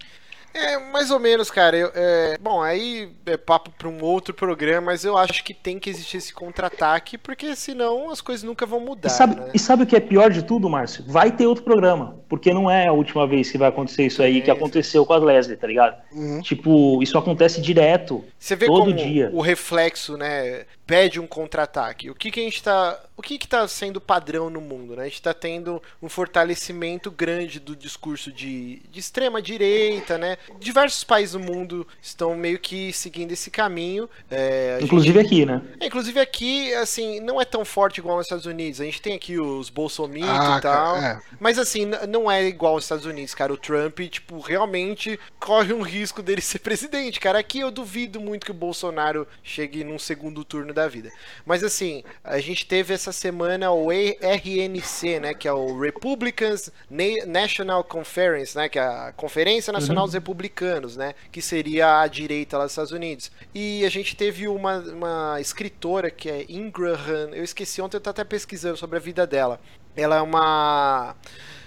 É, 0.53 0.79
mais 0.91 1.11
ou 1.11 1.19
menos, 1.21 1.51
cara. 1.51 1.77
Eu, 1.77 1.91
é, 1.95 2.37
bom, 2.41 2.61
aí 2.61 3.11
é 3.27 3.37
papo 3.37 3.71
pra 3.79 3.89
um 3.89 4.03
outro 4.03 4.35
programa, 4.35 4.87
mas 4.87 5.05
eu 5.05 5.17
acho 5.17 5.45
que 5.45 5.55
tem 5.55 5.79
que 5.79 5.89
existir 5.91 6.17
esse 6.17 6.33
contra-ataque, 6.35 7.17
porque 7.17 7.55
senão 7.55 8.11
as 8.11 8.21
coisas 8.21 8.43
nunca 8.43 8.67
vão 8.67 8.81
mudar. 8.81 9.09
E 9.09 9.13
sabe, 9.13 9.37
né? 9.37 9.51
e 9.55 9.59
sabe 9.59 9.85
o 9.85 9.87
que 9.87 9.97
é 9.97 10.01
pior 10.01 10.31
de 10.31 10.43
tudo, 10.45 10.69
Márcio? 10.69 11.05
Vai 11.07 11.31
ter 11.31 11.47
outro 11.47 11.65
programa. 11.65 12.19
porque 12.31 12.55
não 12.55 12.71
é 12.71 12.87
a 12.87 12.93
última 12.93 13.27
vez 13.27 13.51
que 13.51 13.59
vai 13.59 13.69
acontecer 13.69 14.07
isso 14.07 14.23
aí 14.23 14.39
É. 14.39 14.41
que 14.41 14.51
aconteceu 14.53 15.05
com 15.05 15.13
a 15.13 15.19
Leslie, 15.19 15.57
tá 15.57 15.67
ligado? 15.67 16.01
Uhum. 16.13 16.41
Tipo, 16.41 17.03
isso 17.03 17.19
acontece 17.19 17.61
direto. 17.61 18.25
Você 18.39 18.55
vê 18.55 18.67
Todo 18.67 18.83
como 18.85 18.93
dia. 18.95 19.31
o 19.33 19.41
reflexo, 19.41 20.17
né, 20.17 20.65
pede 20.91 21.21
um 21.21 21.27
contra-ataque. 21.27 22.11
O 22.11 22.15
que 22.15 22.31
que 22.31 22.41
a 22.41 22.43
gente 22.43 22.63
tá, 22.63 23.01
o 23.17 23.23
que 23.23 23.39
que 23.39 23.47
tá 23.47 23.67
sendo 23.69 24.01
padrão 24.01 24.51
no 24.51 24.61
mundo, 24.61 24.97
né? 24.97 25.03
A 25.03 25.09
gente 25.09 25.23
tá 25.23 25.33
tendo 25.33 25.81
um 26.03 26.09
fortalecimento 26.09 27.11
grande 27.11 27.61
do 27.61 27.77
discurso 27.77 28.33
de, 28.33 28.83
de 28.91 28.99
extrema 28.99 29.41
direita, 29.41 30.19
né? 30.19 30.37
Diversos 30.59 31.05
países 31.05 31.33
do 31.35 31.39
mundo 31.41 31.87
estão 32.03 32.35
meio 32.35 32.59
que 32.59 32.93
seguindo 32.93 33.31
esse 33.31 33.51
caminho. 33.51 34.11
É, 34.31 34.79
Inclusive 34.83 35.21
aqui, 35.21 35.47
né? 35.47 35.63
É, 35.79 35.87
inclusive 35.87 36.19
aqui, 36.19 36.75
assim, 36.75 37.21
não 37.21 37.41
é 37.41 37.45
tão 37.45 37.65
forte 37.65 37.99
igual 37.99 38.17
nos 38.17 38.27
Estados 38.27 38.47
Unidos. 38.47 38.81
A 38.81 38.85
gente 38.85 39.01
tem 39.01 39.15
aqui 39.15 39.39
os 39.39 39.71
bolsomitos 39.71 40.29
Ah, 40.29 40.57
e 40.59 40.61
tal. 40.61 40.97
é. 40.97 41.21
Mas 41.39 41.57
assim, 41.57 41.87
não 42.09 42.29
é 42.29 42.45
igual 42.45 42.75
aos 42.75 42.85
Estados 42.85 43.07
Unidos, 43.07 43.33
cara. 43.35 43.53
O 43.53 43.57
Trump, 43.57 44.01
tipo, 44.11 44.41
realmente 44.41 45.21
corre 45.39 45.73
um 45.73 45.83
risco 45.83 46.21
dele 46.21 46.41
ser 46.43 46.59
presidente, 46.59 47.21
cara. 47.21 47.39
Aqui 47.39 47.61
eu 47.61 47.71
duvido 47.71 48.21
muito 48.21 48.45
que 48.45 48.51
o 48.51 48.55
Bolsonaro 48.55 49.27
chegue 49.43 49.85
num 49.85 49.99
segundo 49.99 50.45
turno 50.45 50.73
da 50.73 50.80
vida. 50.89 51.11
Mas 51.45 51.63
assim, 51.65 52.03
a 52.23 52.39
gente 52.39 52.67
teve 52.67 52.93
essa 52.95 53.13
semana 53.13 53.71
o 53.71 53.91
RNC, 53.91 55.21
né? 55.21 55.35
Que 55.35 55.49
é 55.49 55.53
o 55.53 55.79
Republicans 55.79 56.71
Na- 56.89 57.27
National 57.27 57.83
Conference, 57.85 58.57
né? 58.57 58.69
Que 58.69 58.79
é 58.79 58.83
a 58.83 59.13
Conferência 59.17 59.73
Nacional 59.73 60.05
dos 60.05 60.15
Republicanos, 60.15 60.97
né? 60.97 61.15
Que 61.31 61.43
seria 61.43 62.01
a 62.01 62.07
direita 62.07 62.57
lá 62.59 62.65
dos 62.65 62.73
Estados 62.73 62.93
Unidos. 62.93 63.31
E 63.55 63.85
a 63.85 63.89
gente 63.91 64.17
teve 64.17 64.49
uma, 64.49 64.79
uma 64.79 65.41
escritora 65.41 66.11
que 66.11 66.29
é 66.31 66.47
Ingraham, 66.49 67.31
eu 67.35 67.45
esqueci 67.45 67.81
ontem, 67.81 67.97
eu 67.97 68.01
tô 68.01 68.11
até 68.11 68.25
pesquisando 68.25 68.77
sobre 68.77 68.97
a 68.97 69.01
vida 69.01 69.27
dela. 69.27 69.61
Ela 69.97 70.17
é 70.17 70.21
uma 70.21 71.17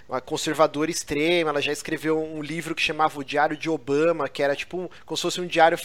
uma 0.07 0.19
conservadora 0.19 0.91
extrema, 0.91 1.49
ela 1.49 1.61
já 1.61 1.72
escreveu 1.72 2.22
um 2.22 2.41
livro 2.41 2.76
que 2.76 2.81
chamava 2.81 3.18
O 3.19 3.23
Diário 3.23 3.56
de 3.57 3.69
Obama, 3.69 4.27
que 4.27 4.44
era 4.44 4.56
tipo 4.56 4.77
um, 4.77 4.90
como 5.06 5.15
se 5.18 5.22
fosse 5.23 5.41
um 5.41 5.48
diário 5.48 5.77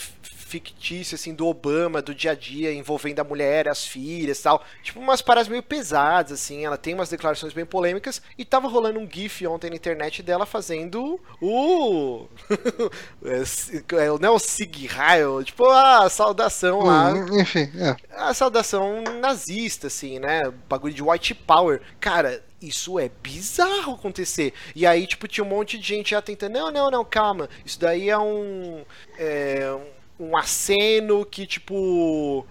fictício 0.48 1.14
assim 1.14 1.34
do 1.34 1.46
Obama, 1.46 2.00
do 2.02 2.14
dia 2.14 2.32
a 2.32 2.34
dia, 2.34 2.72
envolvendo 2.72 3.20
a 3.20 3.24
mulher, 3.24 3.68
as 3.68 3.86
filhas, 3.86 4.40
tal. 4.40 4.64
Tipo 4.82 5.00
umas 5.00 5.20
paradas 5.22 5.48
meio 5.48 5.62
pesadas 5.62 6.32
assim, 6.32 6.64
ela 6.64 6.76
tem 6.78 6.94
umas 6.94 7.08
declarações 7.10 7.52
bem 7.52 7.66
polêmicas 7.66 8.22
e 8.36 8.44
tava 8.44 8.68
rolando 8.68 8.98
um 8.98 9.08
gif 9.10 9.46
ontem 9.46 9.70
na 9.70 9.76
internet 9.76 10.22
dela 10.22 10.46
fazendo 10.46 11.20
o 11.40 12.26
se- 13.44 13.84
é, 13.92 14.06
não 14.20 14.28
é 14.28 14.30
o 14.30 14.38
Sig 14.38 14.88
Heil, 14.88 15.42
tipo 15.44 15.64
a 15.68 16.08
saudação 16.08 16.80
lá 16.82 17.18
Uhum, 17.18 17.40
enfim, 17.40 17.70
é. 17.76 17.96
a 18.10 18.32
saudação 18.34 19.02
nazista, 19.20 19.86
assim, 19.88 20.18
né? 20.18 20.50
Bagulho 20.68 20.94
de 20.94 21.02
white 21.02 21.34
power. 21.34 21.80
Cara, 22.00 22.42
isso 22.60 22.98
é 22.98 23.08
bizarro 23.22 23.94
acontecer. 23.94 24.52
E 24.74 24.86
aí, 24.86 25.06
tipo, 25.06 25.28
tinha 25.28 25.44
um 25.44 25.48
monte 25.48 25.78
de 25.78 25.86
gente 25.86 26.10
já 26.10 26.20
tentando, 26.22 26.52
não, 26.54 26.70
não, 26.72 26.90
não, 26.90 27.04
calma. 27.04 27.48
Isso 27.64 27.78
daí 27.78 28.08
é 28.10 28.18
um. 28.18 28.84
É, 29.18 29.76
um 30.18 30.36
aceno 30.36 31.24
que, 31.24 31.46
tipo. 31.46 32.46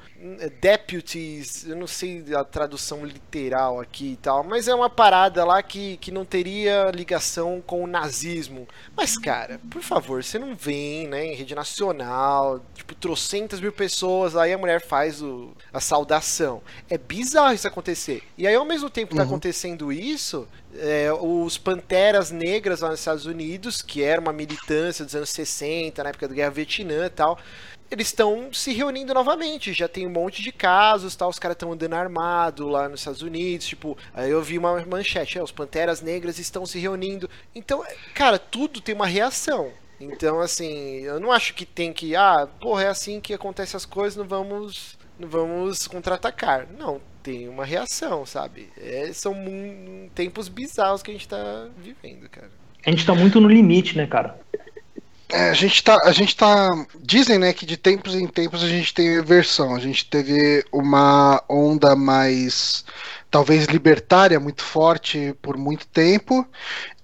Deputies, 0.60 1.66
eu 1.68 1.76
não 1.76 1.88
sei 1.88 2.24
a 2.36 2.44
tradução 2.44 3.06
literal 3.06 3.80
aqui 3.80 4.14
e 4.14 4.18
tal, 4.18 4.44
mas 4.44 4.68
é 4.68 4.74
uma 4.74 4.90
parada 4.90 5.46
lá 5.46 5.62
que, 5.62 5.98
que 5.98 6.12
não 6.12 6.26
teria 6.26 6.92
ligação 6.94 7.62
com 7.66 7.84
o 7.84 7.88
nazismo. 7.88 8.68
Mas, 8.96 9.18
cara, 9.18 9.60
por 9.70 9.82
favor, 9.82 10.24
você 10.24 10.40
não 10.40 10.56
vem, 10.56 11.08
né, 11.08 11.26
em 11.26 11.36
rede 11.36 11.54
nacional, 11.56 12.60
tipo, 12.74 12.96
trocentas 12.96 13.60
mil 13.60 13.72
pessoas, 13.72 14.36
aí 14.36 14.52
a 14.54 14.58
mulher 14.58 14.82
faz 14.82 15.22
o, 15.22 15.56
a 15.72 15.80
saudação. 15.80 16.62
É 16.90 16.98
bizarro 16.98 17.54
isso 17.54 17.68
acontecer. 17.68 18.24
E 18.38 18.48
aí, 18.48 18.56
ao 18.56 18.66
mesmo 18.66 18.90
tempo 18.90 19.12
que 19.12 19.16
tá 19.16 19.24
Uhum. 19.24 19.24
acontecendo 19.24 19.92
isso, 19.92 20.48
é, 20.76 21.12
os 21.14 21.58
Panteras 21.58 22.32
Negras 22.32 22.82
lá 22.82 22.90
nos 22.90 23.00
Estados 23.00 23.26
Unidos, 23.26 23.82
que 23.82 24.04
era 24.04 24.20
uma 24.22 24.34
militância 24.34 25.06
dos 25.06 25.16
anos 25.16 25.30
60, 25.30 26.04
na 26.04 26.10
época 26.10 26.28
da 26.28 26.34
Guerra 26.36 26.50
Vietnã 26.52 27.06
e 27.06 27.10
tal, 27.10 27.38
eles 27.90 28.08
estão 28.08 28.52
se 28.52 28.74
reunindo 28.74 29.14
novamente. 29.14 29.74
Já 29.74 29.88
tem 29.88 30.06
um 30.06 30.12
monte 30.12 30.42
de 30.42 30.52
casos, 30.52 31.16
tal. 31.16 31.30
Os 31.30 31.40
caras 31.40 31.56
estão 31.56 31.72
andando 31.72 31.94
armado 31.94 32.68
lá 32.68 32.88
nos 32.90 33.02
Estados 33.02 33.22
Unidos. 33.22 33.68
Tipo, 33.68 33.98
eu 34.16 34.42
vi 34.42 34.58
uma 34.58 34.86
manchete: 34.86 35.38
é, 35.38 35.44
os 35.44 35.52
Panteras 35.52 36.02
Negras 36.02 36.40
estão 36.40 36.66
se 36.66 36.80
reunindo. 36.80 37.30
Então, 37.56 37.84
cara, 38.14 38.38
tudo 38.38 38.82
tem 38.82 38.94
uma 38.94 39.08
reação. 39.08 39.72
Então, 40.00 40.40
assim, 40.40 41.00
eu 41.00 41.20
não 41.20 41.32
acho 41.32 41.54
que 41.54 41.66
tem 41.66 41.92
que, 41.92 42.16
ah, 42.16 42.48
porra, 42.60 42.84
é 42.84 42.88
assim 42.88 43.20
que 43.20 43.34
acontecem 43.34 43.76
as 43.76 43.86
coisas, 43.86 44.16
não 44.16 44.28
vamos, 44.28 44.98
não 45.20 45.28
vamos 45.28 45.88
contra-atacar. 45.88 46.68
Não, 46.78 47.02
tem 47.24 47.50
uma 47.50 47.66
reação, 47.66 48.26
sabe? 48.26 48.70
É, 48.78 49.12
são 49.12 49.36
tempos 50.14 50.48
bizarros 50.48 51.02
que 51.02 51.10
a 51.10 51.14
gente 51.14 51.28
tá 51.28 51.68
vivendo, 51.78 52.30
cara. 52.30 52.52
A 52.86 52.92
gente 52.92 53.06
tá 53.06 53.14
muito 53.14 53.42
no 53.42 53.50
limite, 53.50 53.98
né, 53.98 54.06
cara? 54.08 54.40
É, 55.30 55.50
a 55.50 55.54
gente 55.54 55.84
tá, 55.84 55.98
a 56.06 56.12
gente 56.14 56.36
tá, 56.38 56.70
dizem, 57.04 57.38
né, 57.38 57.52
que 57.52 57.66
de 57.66 57.76
tempos 57.76 58.16
em 58.16 58.26
tempos 58.28 58.64
a 58.64 58.68
gente 58.68 58.94
tem 58.94 59.22
versão. 59.22 59.76
A 59.76 59.80
gente 59.80 60.06
teve 60.10 60.64
uma 60.72 61.44
onda 61.50 61.96
mais, 61.98 62.86
talvez 63.30 63.66
libertária, 63.66 64.40
muito 64.40 64.64
forte 64.64 65.36
por 65.42 65.58
muito 65.58 65.86
tempo, 65.88 66.48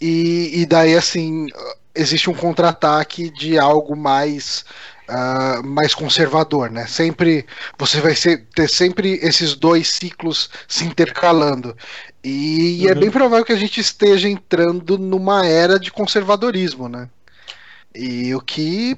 e, 0.02 0.62
e 0.62 0.66
daí 0.66 0.95
assim 0.95 1.48
existe 1.95 2.30
um 2.30 2.34
contra-ataque 2.36 3.30
de 3.32 3.58
algo 3.60 3.95
mais 3.95 4.66
ah, 5.08 5.62
mais 5.64 5.94
conservador, 5.95 6.70
né? 6.72 6.88
Sempre 6.88 7.45
você 7.78 8.00
vai 8.02 8.16
ser- 8.16 8.48
ter 8.56 8.70
sempre 8.70 9.20
esses 9.22 9.56
dois 9.56 9.90
ciclos 9.90 10.50
se 10.68 10.86
intercalando. 10.86 11.76
E, 12.24 12.88
é 12.88 12.94
Uhum. 12.94 12.95
bem 12.95 13.12
provável 13.12 13.45
que 13.45 13.52
a 13.54 13.58
gente 13.58 13.80
esteja 13.82 14.30
entrando 14.30 14.98
numa 14.98 15.45
era 15.45 15.80
de 15.80 15.91
conservadorismo, 15.91 16.88
né? 16.90 17.10
E 17.95 18.34
o 18.34 18.41
que, 18.41 18.98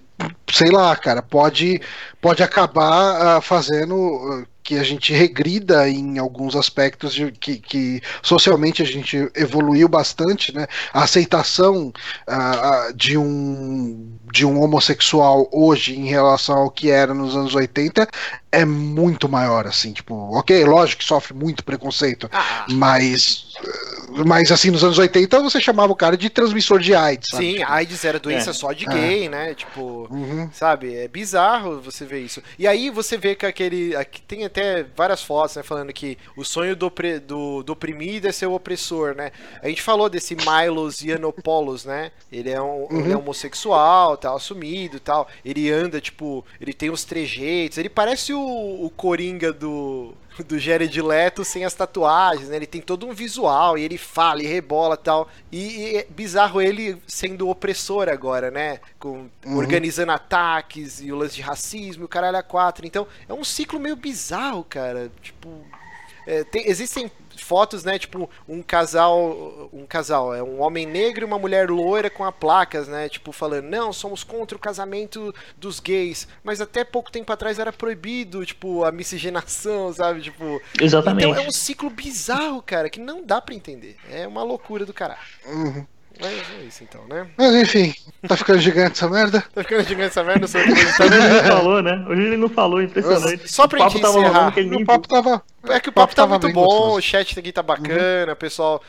sei 0.50 0.72
lá, 0.72 0.96
cara, 0.96 1.22
pode, 1.22 1.82
pode 2.22 2.42
acabar 2.42 3.38
ah, 3.38 3.42
fazendo 3.42 4.46
ah, 4.46 4.48
que 4.64 4.80
a 4.80 4.84
gente 4.84 5.14
regrida 5.14 5.88
em 5.88 6.18
alguns 6.18 6.56
aspectos 6.56 7.14
de, 7.14 7.32
que, 7.32 7.58
que 7.60 8.02
socialmente 8.24 8.82
a 8.82 8.86
gente 8.86 9.30
evoluiu 9.36 9.88
bastante, 9.88 10.54
né? 10.56 10.66
A 10.94 11.04
aceitação 11.04 11.94
ah, 12.28 12.92
de, 12.96 13.18
um, 13.18 14.18
de 14.34 14.46
um 14.46 14.62
homossexual 14.62 15.48
hoje 15.52 15.96
em 16.00 16.08
relação 16.08 16.58
ao 16.58 16.72
que 16.72 16.90
era 16.90 17.14
nos 17.14 17.36
anos 17.36 17.54
80 17.54 18.08
é 18.52 18.66
muito 18.66 19.28
maior, 19.28 19.68
assim, 19.68 19.92
tipo, 19.92 20.16
ok, 20.38 20.64
lógico 20.66 21.02
que 21.02 21.08
sofre 21.08 21.34
muito 21.34 21.64
preconceito, 21.64 22.30
Ah, 22.32 22.66
mas, 22.72 23.55
mas 24.26 24.52
assim, 24.52 24.72
nos 24.72 24.84
anos 24.84 24.98
80 24.98 25.40
você 25.42 25.60
chamava 25.60 25.92
o 25.92 25.96
cara 25.96 26.16
de 26.18 26.30
transmissor 26.30 26.80
de 26.80 26.94
AIDS, 26.96 27.28
sabe? 27.32 27.54
sim, 27.58 27.64
AIDS 27.64 28.06
era 28.06 28.20
doença 28.20 28.52
É. 28.52 28.54
só 28.54 28.72
de 28.72 28.86
É. 28.90 28.94
gay, 28.94 29.30
né? 29.30 29.54
Tipo. 29.54 30.08
Uhum. 30.12 30.50
Sabe? 30.54 30.96
É 30.96 31.08
bizarro 31.08 31.82
você 31.82 32.06
ver 32.06 32.20
isso. 32.22 32.42
E 32.58 32.68
aí 32.68 32.90
você 32.90 33.18
vê 33.18 33.36
que 33.36 33.46
aquele. 33.46 33.96
Aqui 33.96 34.22
tem 34.22 34.46
até 34.46 34.86
várias 34.96 35.22
fotos, 35.22 35.56
né? 35.56 35.64
Falando 35.64 35.92
que 35.92 36.18
o 36.38 36.44
sonho 36.44 36.76
do, 36.76 36.88
opre- 36.88 37.20
do, 37.20 37.64
do 37.64 37.74
oprimido 37.74 38.28
é 38.28 38.32
ser 38.32 38.46
o 38.46 38.54
opressor, 38.54 39.16
né? 39.16 39.32
A 39.62 39.68
gente 39.68 39.82
falou 39.82 40.10
desse 40.10 40.36
Milos 40.36 41.02
Yiannopoulos, 41.02 41.86
né? 41.86 42.12
Ele 42.32 42.50
é, 42.50 42.62
um, 42.62 42.88
ele 42.92 43.12
é 43.12 43.18
homossexual, 43.18 44.18
tal, 44.18 44.36
assumido 44.38 45.00
tal. 45.00 45.28
Ele 45.44 45.72
anda, 45.72 46.00
tipo, 46.00 46.46
ele 46.62 46.74
tem 46.74 46.90
os 46.90 47.04
trejeitos. 47.04 47.78
Ele 47.78 47.90
parece 47.90 48.34
o, 48.34 48.40
o 48.40 48.90
Coringa 48.96 49.52
do. 49.52 50.14
Do 50.44 50.60
Jared 50.60 51.02
Leto 51.02 51.46
sem 51.46 51.64
as 51.64 51.74
tatuagens, 51.74 52.50
né? 52.50 52.58
Ele 52.58 52.66
tem 52.66 52.82
todo 52.82 53.08
um 53.08 53.14
visual 53.14 53.78
e 53.78 53.84
ele 53.84 53.98
fala 53.98 54.42
e 54.44 54.48
rebola 54.48 54.98
tal. 54.98 55.30
E, 55.52 55.78
e 55.94 55.98
é 55.98 56.08
bizarro 56.10 56.62
ele 56.62 56.98
sendo 57.08 57.48
opressor 57.50 58.10
agora, 58.10 58.52
né? 58.52 58.80
Com, 59.00 59.30
Uhum. 59.46 59.58
Organizando 59.58 60.12
ataques 60.12 61.00
e 61.02 61.12
o 61.12 61.16
lance 61.16 61.36
de 61.36 61.42
racismo 61.42 62.04
e 62.04 62.06
o 62.06 62.10
caralho 62.10 62.38
a 62.38 62.44
quatro. 62.44 62.86
Então 62.86 63.08
é 63.30 63.34
um 63.34 63.44
ciclo 63.44 63.80
meio 63.80 63.96
bizarro, 63.96 64.64
cara. 64.64 65.12
Tipo. 65.22 65.64
é, 66.28 66.44
tem- 66.44 66.68
existem 66.68 67.12
fotos, 67.46 67.84
né? 67.84 68.00
Tipo, 68.00 68.30
um 68.48 68.62
casal. 68.62 69.70
Um 69.72 69.86
casal, 69.86 70.34
é 70.34 70.42
um 70.42 70.62
homem 70.62 70.86
negro 70.86 71.24
e 71.24 71.28
uma 71.28 71.40
mulher 71.40 71.70
loira 71.70 72.10
com 72.10 72.24
a 72.24 72.32
placas, 72.32 72.88
né? 72.88 73.08
Tipo, 73.08 73.32
falando, 73.32 73.66
não, 73.66 73.94
somos 73.94 74.24
contra 74.24 74.58
o 74.58 74.60
casamento 74.60 75.34
dos 75.58 75.80
gays. 75.80 76.28
Mas 76.44 76.60
até 76.60 76.84
pouco 76.84 77.12
tempo 77.12 77.32
atrás 77.32 77.60
era 77.60 77.72
proibido, 77.72 78.46
tipo, 78.46 78.84
a 78.84 78.92
miscigenação, 78.92 79.92
sabe? 79.94 80.22
Tipo. 80.22 80.62
Exatamente. 80.80 81.30
Então 81.30 81.44
é 81.44 81.48
um 81.48 81.52
ciclo 81.52 81.90
bizarro, 81.90 82.62
cara, 82.62 82.90
que 82.90 83.00
não 83.00 83.24
dá 83.24 83.40
pra 83.42 83.56
entender. 83.56 83.96
É 84.12 84.28
uma 84.28 84.44
loucura 84.44 84.86
do 84.86 84.94
caralho. 84.94 85.20
Uhum. 85.46 85.86
Mas 86.20 86.32
é 86.32 86.64
isso 86.66 86.84
então, 86.84 87.06
né? 87.08 87.28
Mas 87.38 87.54
enfim, 87.56 87.94
tá 88.28 88.38
ficando 88.38 88.60
gigante 88.60 88.94
essa 88.94 89.10
merda. 89.10 89.44
Tá 89.54 89.64
ficando 89.64 89.84
gigante 89.84 90.08
essa 90.08 90.24
merda, 90.24 90.48
que 90.48 90.58
Hoje 91.04 91.14
ele 91.14 91.28
não 91.28 91.44
falou, 91.44 91.82
né? 91.84 92.06
Hoje 92.08 92.22
ele 92.22 92.38
não 92.38 92.50
falou, 92.50 92.82
impressionante. 92.82 93.52
Só 93.52 93.68
pra 93.68 93.78
o 93.78 93.80
papo 93.80 93.92
gente 93.92 94.02
tava 94.02 94.20
encerrar. 94.20 94.34
rolando 94.34 94.52
que 94.54 94.60
ele 94.62 94.84
O 94.84 94.86
papo 94.86 95.08
tava. 95.08 95.44
É 95.70 95.80
que 95.80 95.90
o 95.90 95.92
papo 95.92 96.16
tá 96.16 96.26
muito 96.28 96.50
bom, 96.52 96.66
gostoso. 96.66 96.98
o 96.98 97.02
chat 97.02 97.40
aqui 97.40 97.52
tá 97.52 97.64
bacana, 97.64 98.28
uhum. 98.28 98.34
o 98.34 98.36
pessoal 98.36 98.82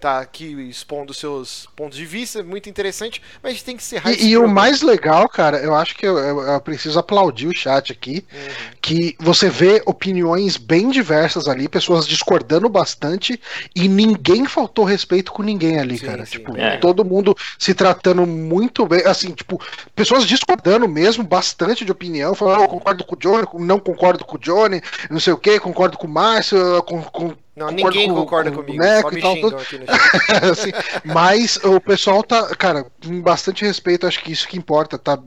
tá 0.00 0.18
aqui 0.18 0.46
expondo 0.68 1.14
seus 1.14 1.68
pontos 1.76 1.96
de 1.96 2.04
vista, 2.04 2.42
muito 2.42 2.68
interessante, 2.68 3.22
mas 3.42 3.50
a 3.50 3.54
gente 3.54 3.64
tem 3.64 3.76
que 3.76 3.82
ser 3.82 4.02
E, 4.06 4.30
e 4.30 4.36
o 4.36 4.48
mais 4.48 4.82
legal, 4.82 5.28
cara, 5.28 5.58
eu 5.58 5.74
acho 5.74 5.94
que 5.94 6.06
eu, 6.06 6.18
eu, 6.18 6.40
eu 6.40 6.60
preciso 6.60 6.98
aplaudir 6.98 7.46
o 7.46 7.54
chat 7.54 7.92
aqui, 7.92 8.24
uhum. 8.32 8.76
que 8.80 9.16
você 9.20 9.48
vê 9.48 9.82
opiniões 9.86 10.56
bem 10.56 10.90
diversas 10.90 11.46
ali, 11.46 11.68
pessoas 11.68 12.06
discordando 12.06 12.68
bastante 12.68 13.40
e 13.74 13.88
ninguém 13.88 14.46
faltou 14.46 14.84
respeito 14.84 15.32
com 15.32 15.42
ninguém 15.42 15.78
ali, 15.78 15.98
sim, 15.98 16.06
cara. 16.06 16.26
Sim, 16.26 16.32
tipo, 16.32 16.56
é. 16.56 16.76
todo 16.78 17.04
mundo 17.04 17.36
se 17.58 17.74
tratando 17.74 18.26
muito 18.26 18.86
bem, 18.86 19.04
assim, 19.06 19.30
tipo, 19.30 19.60
pessoas 19.94 20.26
discordando 20.26 20.88
mesmo 20.88 21.22
bastante 21.22 21.84
de 21.84 21.92
opinião, 21.92 22.34
falando, 22.34 22.64
oh, 22.64 22.68
concordo 22.68 23.04
com 23.04 23.14
o 23.14 23.18
Johnny, 23.18 23.46
não 23.60 23.78
concordo 23.78 24.24
com 24.24 24.36
o 24.36 24.40
Johnny, 24.40 24.82
não 25.10 25.20
sei 25.20 25.32
o 25.32 25.38
que, 25.38 25.60
concordo 25.60 25.96
com 25.96 26.06
o 26.06 26.10
Márcio, 26.22 26.82
com, 26.84 27.02
com 27.02 27.34
não, 27.56 27.68
ninguém 27.72 28.08
com, 28.08 28.14
concorda 28.14 28.52
com, 28.52 28.58
comigo, 28.58 28.80
só 28.84 29.10
me 29.10 29.20
tal, 29.20 29.32
aqui 29.32 29.78
no 29.78 29.86
assim, 30.52 30.70
Mas 31.04 31.56
o 31.56 31.80
pessoal 31.80 32.22
tá, 32.22 32.54
cara, 32.54 32.86
com 33.04 33.20
bastante 33.20 33.64
respeito, 33.64 34.06
acho 34.06 34.22
que 34.22 34.30
isso 34.30 34.46
que 34.46 34.56
importa, 34.56 34.96
tá? 34.96 35.18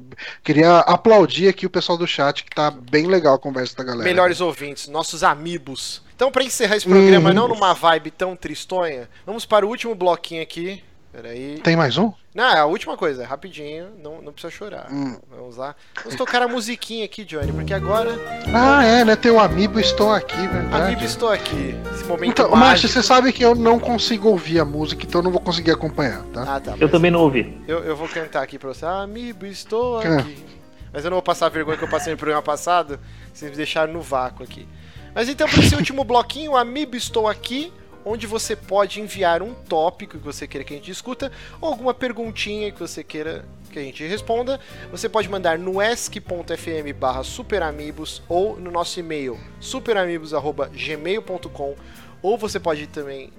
Queria 0.41 0.79
aplaudir 0.79 1.49
aqui 1.49 1.65
o 1.65 1.69
pessoal 1.69 1.97
do 1.97 2.07
chat, 2.07 2.45
que 2.45 2.55
tá 2.55 2.71
bem 2.71 3.07
legal 3.07 3.35
a 3.35 3.39
conversa 3.39 3.75
da 3.75 3.83
galera. 3.83 4.05
Melhores 4.05 4.39
ouvintes, 4.39 4.87
nossos 4.87 5.21
amigos. 5.21 6.01
Então, 6.15 6.31
para 6.31 6.45
encerrar 6.45 6.77
esse 6.77 6.87
programa, 6.87 7.29
uhum. 7.29 7.35
não 7.35 7.47
numa 7.49 7.73
vibe 7.73 8.09
tão 8.11 8.37
tristonha, 8.37 9.09
vamos 9.25 9.45
para 9.45 9.65
o 9.65 9.69
último 9.69 9.93
bloquinho 9.93 10.41
aqui. 10.41 10.81
Peraí. 11.15 11.61
Tem 11.63 11.77
mais 11.77 11.97
um? 11.97 12.11
Não, 12.33 12.43
é 12.43 12.59
a 12.59 12.65
última 12.65 12.97
coisa, 12.97 13.23
é 13.23 13.25
rapidinho, 13.25 13.87
não, 14.03 14.21
não 14.21 14.33
precisa 14.33 14.51
chorar. 14.51 14.91
Hum. 14.91 15.17
Vamos 15.31 15.55
lá. 15.55 15.73
Vamos 16.03 16.15
tocar 16.17 16.41
a 16.41 16.47
musiquinha 16.49 17.05
aqui, 17.05 17.23
Johnny, 17.23 17.53
porque 17.53 17.73
agora. 17.73 18.11
Ah, 18.53 18.83
é, 18.83 19.05
né? 19.05 19.15
Tem 19.15 19.31
o 19.31 19.39
Amiibo 19.39 19.79
Estou 19.79 20.11
Aqui, 20.11 20.35
verdade. 20.35 20.75
Amiibo 20.75 21.05
Estou 21.05 21.29
Aqui. 21.29 21.73
Esse 21.93 22.03
momento 22.03 22.31
então, 22.31 22.51
Márcio, 22.53 22.89
você 22.89 23.01
sabe 23.01 23.31
que 23.31 23.45
eu 23.45 23.55
não 23.55 23.79
consigo 23.79 24.27
ouvir 24.27 24.59
a 24.59 24.65
música, 24.65 25.05
então 25.05 25.19
eu 25.19 25.23
não 25.23 25.31
vou 25.31 25.39
conseguir 25.39 25.71
acompanhar, 25.71 26.21
tá? 26.33 26.55
Ah, 26.55 26.59
tá. 26.59 26.75
Eu 26.77 26.89
também 26.89 27.09
não 27.09 27.21
ouvi. 27.21 27.63
Eu, 27.65 27.79
eu 27.85 27.95
vou 27.95 28.09
cantar 28.09 28.43
aqui 28.43 28.59
pra 28.59 28.73
você. 28.73 28.85
Amiibo 28.85 29.45
Estou 29.45 29.99
Aqui. 29.99 30.43
Mas 30.91 31.05
eu 31.05 31.09
não 31.09 31.15
vou 31.15 31.23
passar 31.23 31.45
a 31.45 31.49
vergonha 31.49 31.77
que 31.77 31.83
eu 31.85 31.89
passei 31.89 32.11
no 32.11 32.17
programa 32.17 32.41
passado, 32.41 32.99
vocês 33.33 33.49
me 33.49 33.55
deixaram 33.55 33.93
no 33.93 34.01
vácuo 34.01 34.43
aqui. 34.43 34.67
Mas 35.13 35.29
então, 35.29 35.47
para 35.47 35.63
esse 35.63 35.73
último 35.75 36.03
bloquinho, 36.03 36.57
Amiibo 36.57 36.97
Estou 36.97 37.25
Aqui 37.25 37.71
onde 38.05 38.27
você 38.27 38.55
pode 38.55 39.01
enviar 39.01 39.41
um 39.41 39.53
tópico 39.53 40.17
que 40.17 40.23
você 40.23 40.47
queira 40.47 40.63
que 40.63 40.73
a 40.73 40.77
gente 40.77 40.85
discuta 40.85 41.29
ou 41.59 41.67
alguma 41.69 41.93
perguntinha 41.93 42.71
que 42.71 42.79
você 42.79 43.03
queira 43.03 43.43
que 43.71 43.79
a 43.79 43.81
gente 43.81 44.05
responda. 44.05 44.59
Você 44.91 45.09
pode 45.09 45.27
mandar 45.27 45.57
no 45.57 45.81
esc.fm 45.81 46.93
barra 46.97 47.23
superamigos 47.23 48.21
ou 48.29 48.55
no 48.57 48.69
nosso 48.71 48.99
e-mail 48.99 49.39
superamigos.gmail.com 49.59 51.75
ou 52.21 52.37
você 52.37 52.59
pode 52.59 52.85
também 52.87 53.33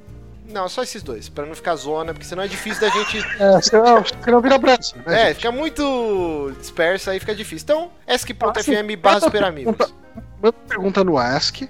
não, 0.48 0.68
só 0.68 0.84
esses 0.84 1.02
dois, 1.02 1.28
para 1.28 1.44
não 1.44 1.56
ficar 1.56 1.74
zona, 1.74 2.12
porque 2.12 2.24
senão 2.24 2.44
é 2.44 2.46
difícil 2.46 2.80
da 2.80 2.88
gente. 2.88 3.18
É, 3.40 3.60
senão, 3.60 4.04
senão 4.22 4.40
vira 4.40 4.56
braço. 4.56 4.94
Né, 5.04 5.30
é, 5.30 5.34
fica 5.34 5.50
muito 5.50 6.52
disperso, 6.58 7.10
aí 7.10 7.18
fica 7.18 7.34
difícil. 7.34 7.64
Então, 7.64 7.90
esc.fm 8.06 8.96
barra 9.00 9.18
superamigos. 9.20 9.74
Manda 10.40 10.56
pergunta 10.68 11.02
no 11.02 11.18
Ask, 11.18 11.62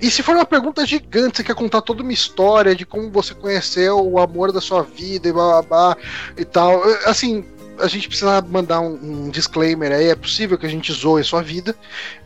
e 0.00 0.10
se 0.10 0.22
for 0.22 0.34
uma 0.34 0.44
pergunta 0.44 0.84
gigante, 0.86 1.38
você 1.38 1.44
quer 1.44 1.54
contar 1.54 1.82
toda 1.82 2.02
uma 2.02 2.12
história 2.12 2.74
de 2.74 2.86
como 2.86 3.10
você 3.10 3.34
conheceu 3.34 4.00
o 4.04 4.18
amor 4.18 4.52
da 4.52 4.60
sua 4.60 4.82
vida 4.82 5.28
e 5.28 5.32
blá 5.32 5.62
blá, 5.62 5.94
blá 5.94 5.96
e 6.36 6.44
tal, 6.44 6.82
assim, 7.06 7.44
a 7.80 7.88
gente 7.88 8.08
precisa 8.08 8.40
mandar 8.42 8.80
um, 8.80 8.94
um, 9.26 9.30
disclaimer 9.30 9.92
aí. 9.92 10.08
É 10.08 10.14
possível 10.14 10.58
que 10.58 10.66
a 10.66 10.68
gente 10.68 10.92
zoe 10.92 11.20
a 11.20 11.24
sua 11.24 11.42
vida, 11.42 11.74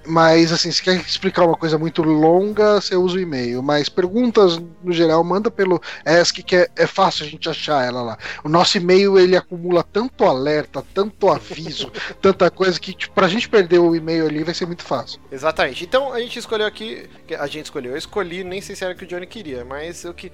mas 0.07 0.53
assim, 0.53 0.71
se 0.71 0.83
quer 0.83 0.97
explicar 0.97 1.45
uma 1.45 1.57
coisa 1.57 1.79
muito 1.79 2.03
longa, 2.03 2.81
você 2.81 2.97
usa 2.97 3.17
o 3.17 3.21
e-mail. 3.21 3.63
Mas 3.63 3.89
perguntas, 3.89 4.61
no 4.83 4.93
geral, 4.93 5.23
manda 5.25 5.51
pelo 5.51 5.81
ESC, 6.05 6.43
que 6.43 6.57
é, 6.57 6.69
é 6.77 6.87
fácil 6.87 7.25
a 7.25 7.29
gente 7.29 7.49
achar 7.49 7.85
ela 7.85 8.03
lá. 8.03 8.19
O 8.43 8.49
nosso 8.49 8.77
e-mail 8.77 9.19
ele 9.19 9.37
acumula 9.37 9.83
tanto 9.83 10.25
alerta, 10.25 10.85
tanto 10.95 11.31
aviso, 11.31 11.91
tanta 12.21 12.51
coisa 12.51 12.79
que 12.79 12.93
tipo, 12.93 13.15
pra 13.15 13.29
gente 13.29 13.49
perder 13.49 13.79
o 13.79 13.95
e-mail 13.95 14.27
ali 14.27 14.45
vai 14.45 14.55
ser 14.55 14.67
muito 14.67 14.83
fácil. 14.83 15.21
Exatamente. 15.31 15.85
Então 15.85 16.13
a 16.13 16.21
gente 16.21 16.39
escolheu 16.39 16.67
aqui. 16.67 17.09
A 17.39 17.47
gente 17.47 17.67
escolheu, 17.67 17.93
eu 17.93 17.99
escolhi, 17.99 18.45
nem 18.45 18.61
sei 18.61 18.77
se 18.77 18.85
era 18.85 18.95
o 18.95 18.97
que 18.97 19.05
o 19.05 19.07
Johnny 19.07 19.27
queria, 19.27 19.65
mas 19.65 20.05
eu 20.05 20.15
que. 20.15 20.31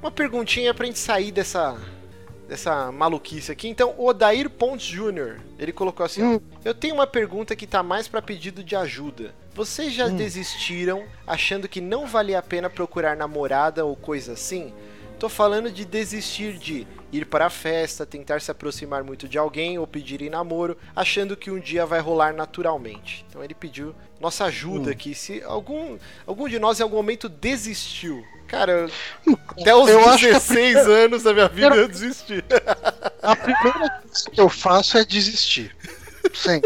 Uma 0.00 0.10
perguntinha 0.10 0.74
pra 0.74 0.84
gente 0.84 0.98
sair 0.98 1.32
dessa 1.32 1.78
dessa 2.48 2.92
maluquice 2.92 3.50
aqui. 3.50 3.68
Então, 3.68 3.94
o 3.96 4.06
Odair 4.06 4.48
Pontes 4.50 4.86
Jr., 4.86 5.40
ele 5.58 5.72
colocou 5.72 6.04
assim: 6.04 6.22
hum. 6.22 6.40
Eu 6.64 6.74
tenho 6.74 6.94
uma 6.94 7.06
pergunta 7.06 7.56
que 7.56 7.66
tá 7.66 7.82
mais 7.82 8.08
para 8.08 8.22
pedido 8.22 8.62
de 8.62 8.76
ajuda. 8.76 9.34
Vocês 9.54 9.92
já 9.92 10.06
hum. 10.06 10.16
desistiram 10.16 11.04
achando 11.26 11.68
que 11.68 11.80
não 11.80 12.06
valia 12.06 12.38
a 12.38 12.42
pena 12.42 12.68
procurar 12.68 13.16
namorada 13.16 13.84
ou 13.84 13.94
coisa 13.96 14.32
assim? 14.32 14.72
Tô 15.18 15.28
falando 15.28 15.70
de 15.70 15.84
desistir 15.84 16.58
de 16.58 16.86
ir 17.12 17.26
para 17.26 17.46
a 17.46 17.50
festa, 17.50 18.04
tentar 18.04 18.40
se 18.40 18.50
aproximar 18.50 19.04
muito 19.04 19.28
de 19.28 19.38
alguém 19.38 19.78
ou 19.78 19.86
pedir 19.86 20.20
em 20.20 20.28
namoro, 20.28 20.76
achando 20.94 21.36
que 21.36 21.50
um 21.50 21.60
dia 21.60 21.86
vai 21.86 22.00
rolar 22.00 22.34
naturalmente. 22.34 23.24
Então 23.28 23.42
ele 23.42 23.54
pediu 23.54 23.94
nossa 24.20 24.44
ajuda 24.44 24.90
hum. 24.90 24.92
aqui. 24.92 25.14
Se 25.14 25.42
algum, 25.44 25.96
algum 26.26 26.48
de 26.48 26.58
nós 26.58 26.80
em 26.80 26.82
algum 26.82 26.96
momento 26.96 27.28
desistiu 27.28 28.24
Cara, 28.46 28.88
até 29.58 29.74
os 29.74 29.88
eu 29.88 30.16
16 30.16 30.46
primeira... 30.46 31.04
anos 31.04 31.22
da 31.22 31.32
minha 31.32 31.48
vida 31.48 31.74
eu 31.74 31.88
desisti. 31.88 32.44
A 33.22 33.34
primeira 33.34 33.90
coisa 34.00 34.30
que 34.30 34.40
eu 34.40 34.48
faço 34.48 34.98
é 34.98 35.04
desistir. 35.04 35.74
Sim. 36.32 36.60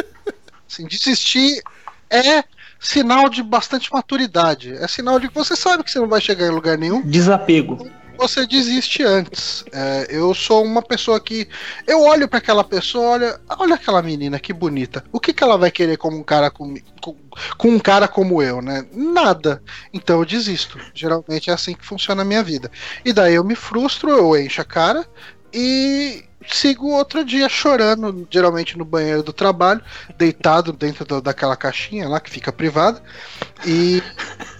Assim, 0.68 0.86
desistir 0.86 1.62
é 2.10 2.44
sinal 2.80 3.28
de 3.28 3.42
bastante 3.42 3.92
maturidade. 3.92 4.74
É 4.74 4.86
sinal 4.86 5.18
de 5.18 5.28
que 5.28 5.34
você 5.34 5.56
sabe 5.56 5.82
que 5.82 5.90
você 5.90 5.98
não 5.98 6.08
vai 6.08 6.20
chegar 6.20 6.46
em 6.46 6.50
lugar 6.50 6.76
nenhum. 6.76 7.02
Desapego 7.02 7.88
você 8.18 8.46
desiste 8.46 9.02
antes. 9.02 9.64
É, 9.72 10.08
eu 10.10 10.34
sou 10.34 10.64
uma 10.64 10.82
pessoa 10.82 11.20
que. 11.20 11.48
Eu 11.86 12.02
olho 12.02 12.28
para 12.28 12.38
aquela 12.38 12.64
pessoa, 12.64 13.10
olha, 13.10 13.40
olha 13.58 13.76
aquela 13.76 14.02
menina, 14.02 14.38
que 14.38 14.52
bonita. 14.52 15.04
O 15.12 15.20
que, 15.20 15.32
que 15.32 15.42
ela 15.42 15.56
vai 15.56 15.70
querer 15.70 15.96
como 15.96 16.18
um 16.18 16.22
cara 16.22 16.50
com, 16.50 16.74
com, 17.00 17.16
com 17.56 17.68
um 17.68 17.78
cara 17.78 18.08
como 18.08 18.42
eu, 18.42 18.60
né? 18.60 18.84
Nada. 18.92 19.62
Então 19.92 20.18
eu 20.18 20.26
desisto. 20.26 20.78
Geralmente 20.92 21.48
é 21.48 21.52
assim 21.52 21.74
que 21.74 21.86
funciona 21.86 22.22
a 22.22 22.24
minha 22.24 22.42
vida. 22.42 22.70
E 23.04 23.12
daí 23.12 23.34
eu 23.36 23.44
me 23.44 23.54
frustro, 23.54 24.10
eu 24.10 24.36
encho 24.36 24.60
a 24.60 24.64
cara 24.64 25.06
e 25.52 26.24
sigo 26.54 26.88
outro 26.88 27.24
dia 27.24 27.48
chorando, 27.48 28.26
geralmente 28.30 28.76
no 28.76 28.84
banheiro 28.84 29.22
do 29.22 29.32
trabalho, 29.32 29.82
deitado 30.16 30.72
dentro 30.72 31.04
do, 31.04 31.20
daquela 31.20 31.56
caixinha 31.56 32.08
lá 32.08 32.20
que 32.20 32.30
fica 32.30 32.52
privada, 32.52 33.02
e 33.66 34.02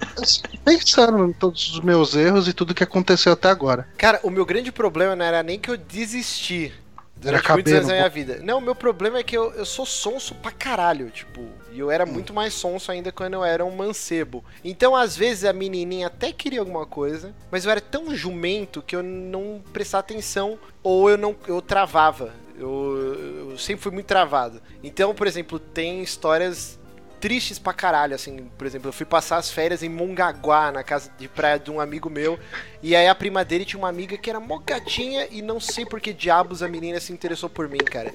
pensando 0.65 1.25
em 1.25 1.33
todos 1.33 1.75
os 1.75 1.81
meus 1.81 2.15
erros 2.15 2.49
e 2.49 2.53
tudo 2.53 2.75
que 2.75 2.85
aconteceu 2.85 3.33
até 3.33 3.49
agora. 3.49 3.89
Cara, 3.97 4.21
o 4.23 4.31
meu 4.31 4.45
grande 4.45 4.73
problema 4.73 5.15
não 5.15 5.25
era 5.25 5.43
nem 5.43 5.59
que 5.59 5.71
eu 5.71 5.77
desisti 5.77 6.73
durante 7.21 7.53
muitos 7.53 7.73
anos 7.73 7.89
da 7.89 7.95
minha 7.95 8.09
vida. 8.09 8.41
Não, 8.43 8.59
o 8.59 8.61
meu 8.61 8.75
problema 8.75 9.19
é 9.19 9.23
que 9.23 9.37
eu, 9.37 9.53
eu 9.53 9.65
sou 9.65 9.85
sonso 9.85 10.35
pra 10.37 10.51
caralho, 10.51 11.11
tipo, 11.11 11.45
e 11.73 11.79
eu 11.79 11.91
era 11.91 12.05
hum. 12.05 12.13
muito 12.13 12.33
mais 12.33 12.55
sonso 12.55 12.91
ainda 12.91 13.11
quando 13.13 13.35
eu 13.35 13.45
era 13.45 13.65
um 13.65 13.75
mancebo. 13.75 14.45
Então, 14.65 14.95
às 14.95 15.17
vezes, 15.17 15.45
a 15.45 15.53
menininha 15.53 16.07
até 16.07 16.33
queria 16.33 16.61
alguma 16.61 16.87
coisa, 16.87 17.35
mas 17.51 17.65
eu 17.65 17.71
era 17.71 17.81
tão 17.81 18.15
jumento 18.15 18.83
que 18.83 18.95
eu 18.95 19.03
não 19.03 19.63
prestava 19.73 20.01
atenção 20.01 20.59
ou 20.83 21.11
eu 21.11 21.19
não 21.19 21.35
eu 21.47 21.61
travava. 21.61 22.33
Eu, 22.59 23.51
eu 23.51 23.59
sempre 23.59 23.83
fui 23.83 23.93
muito 23.93 24.07
travado. 24.07 24.61
Então, 24.83 25.15
por 25.15 25.27
exemplo, 25.27 25.59
tem 25.61 26.03
histórias 26.03 26.79
tristes 27.21 27.59
pra 27.59 27.73
caralho, 27.73 28.15
assim, 28.15 28.49
por 28.57 28.67
exemplo, 28.67 28.89
eu 28.89 28.93
fui 28.93 29.07
passar 29.07 29.37
as 29.37 29.51
férias 29.51 29.83
em 29.83 29.89
Mongaguá, 29.89 30.71
na 30.73 30.83
casa 30.83 31.11
de 31.19 31.29
praia 31.29 31.59
de 31.59 31.71
um 31.71 31.81
amigo 31.81 32.09
meu, 32.09 32.39
e 32.83 32.95
aí 32.95 33.07
a 33.07 33.15
prima 33.15 33.45
dele 33.45 33.65
tinha 33.65 33.79
uma 33.79 33.89
amiga 33.89 34.17
que 34.17 34.31
era 34.31 34.41
mó 34.41 34.59
gatinha 34.59 35.27
e 35.31 35.43
não 35.43 35.61
sei 35.61 35.85
por 35.85 36.01
que 36.01 36.13
diabos 36.13 36.63
a 36.63 36.69
menina 36.69 37.01
se 37.01 37.13
interessou 37.13 37.49
por 37.49 37.69
mim, 37.69 37.79
cara. 37.79 38.15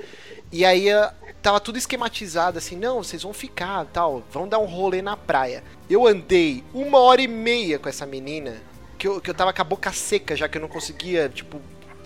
E 0.52 0.64
aí 0.64 0.90
ah, 0.92 1.14
tava 1.42 1.60
tudo 1.60 1.78
esquematizado, 1.78 2.58
assim, 2.58 2.76
não, 2.76 3.04
vocês 3.04 3.24
vão 3.24 3.34
ficar, 3.34 3.86
tal, 3.86 4.24
vão 4.32 4.48
dar 4.48 4.60
um 4.60 4.66
rolê 4.66 5.02
na 5.02 5.18
praia. 5.18 5.64
Eu 5.90 6.08
andei 6.08 6.64
uma 6.74 7.00
hora 7.00 7.22
e 7.22 7.28
meia 7.28 7.80
com 7.80 7.90
essa 7.90 8.06
menina, 8.06 8.62
que 8.98 9.08
eu, 9.08 9.20
que 9.20 9.30
eu 9.30 9.34
tava 9.34 9.52
com 9.52 9.62
a 9.62 9.66
boca 9.66 9.92
seca, 9.92 10.36
já 10.36 10.48
que 10.48 10.58
eu 10.58 10.62
não 10.62 10.70
conseguia, 10.70 11.28
tipo, 11.28 11.60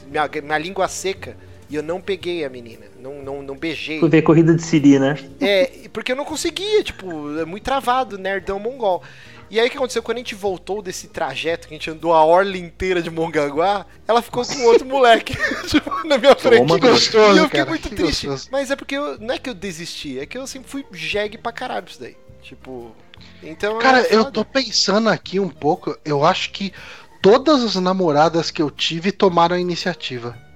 minha, 0.07 0.27
minha 0.41 0.57
língua 0.57 0.87
seca. 0.87 1.37
E 1.69 1.75
eu 1.75 1.83
não 1.83 1.99
peguei 1.99 2.45
a 2.45 2.49
menina, 2.49 2.85
não, 2.99 3.21
não, 3.21 3.41
não 3.41 3.55
beijei. 3.57 3.99
Fui 3.99 4.09
ver 4.09 4.21
corrida 4.21 4.55
de 4.55 4.61
Siri, 4.61 4.99
né? 4.99 5.17
É, 5.41 5.89
porque 5.91 6.13
eu 6.13 6.15
não 6.15 6.23
conseguia, 6.23 6.81
tipo, 6.81 7.37
é 7.37 7.43
muito 7.43 7.63
travado, 7.63 8.17
nerdão 8.17 8.57
mongol. 8.57 9.03
E 9.49 9.59
aí 9.59 9.67
o 9.67 9.71
que 9.71 9.77
aconteceu? 9.77 10.03
Quando 10.03 10.17
a 10.17 10.19
gente 10.19 10.35
voltou 10.35 10.81
desse 10.81 11.07
trajeto, 11.07 11.67
que 11.67 11.73
a 11.73 11.77
gente 11.77 11.89
andou 11.89 12.13
a 12.13 12.23
orla 12.23 12.57
inteira 12.57 13.01
de 13.01 13.09
Mongaguá, 13.09 13.85
ela 14.07 14.21
ficou 14.21 14.45
com 14.45 14.63
outro 14.63 14.85
moleque 14.87 15.35
tipo, 15.67 15.89
na 16.07 16.17
minha 16.17 16.35
frente. 16.35 16.65
Que 16.73 16.79
gostoso, 16.79 17.35
e 17.35 17.37
eu 17.37 17.45
fiquei 17.45 17.59
cara, 17.59 17.69
muito 17.69 17.89
triste. 17.89 18.27
Gostoso. 18.27 18.49
Mas 18.51 18.71
é 18.71 18.75
porque 18.75 18.95
eu, 18.95 19.17
não 19.19 19.35
é 19.35 19.37
que 19.37 19.49
eu 19.49 19.53
desisti, 19.53 20.19
é 20.19 20.25
que 20.25 20.37
eu 20.37 20.45
sempre 20.45 20.69
fui 20.69 20.85
jegue 20.91 21.37
pra 21.37 21.51
caralho 21.51 21.85
isso 21.87 21.99
daí. 21.99 22.17
Tipo. 22.41 22.95
Então. 23.41 23.79
Cara, 23.79 24.01
é 24.01 24.15
eu 24.15 24.31
tô 24.31 24.43
pensando 24.43 25.09
aqui 25.09 25.39
um 25.39 25.49
pouco, 25.49 25.97
eu 26.03 26.25
acho 26.25 26.51
que 26.51 26.73
todas 27.21 27.63
as 27.63 27.75
namoradas 27.75 28.51
que 28.51 28.61
eu 28.61 28.69
tive 28.69 29.11
tomaram 29.11 29.55
a 29.55 29.59
iniciativa. 29.59 30.46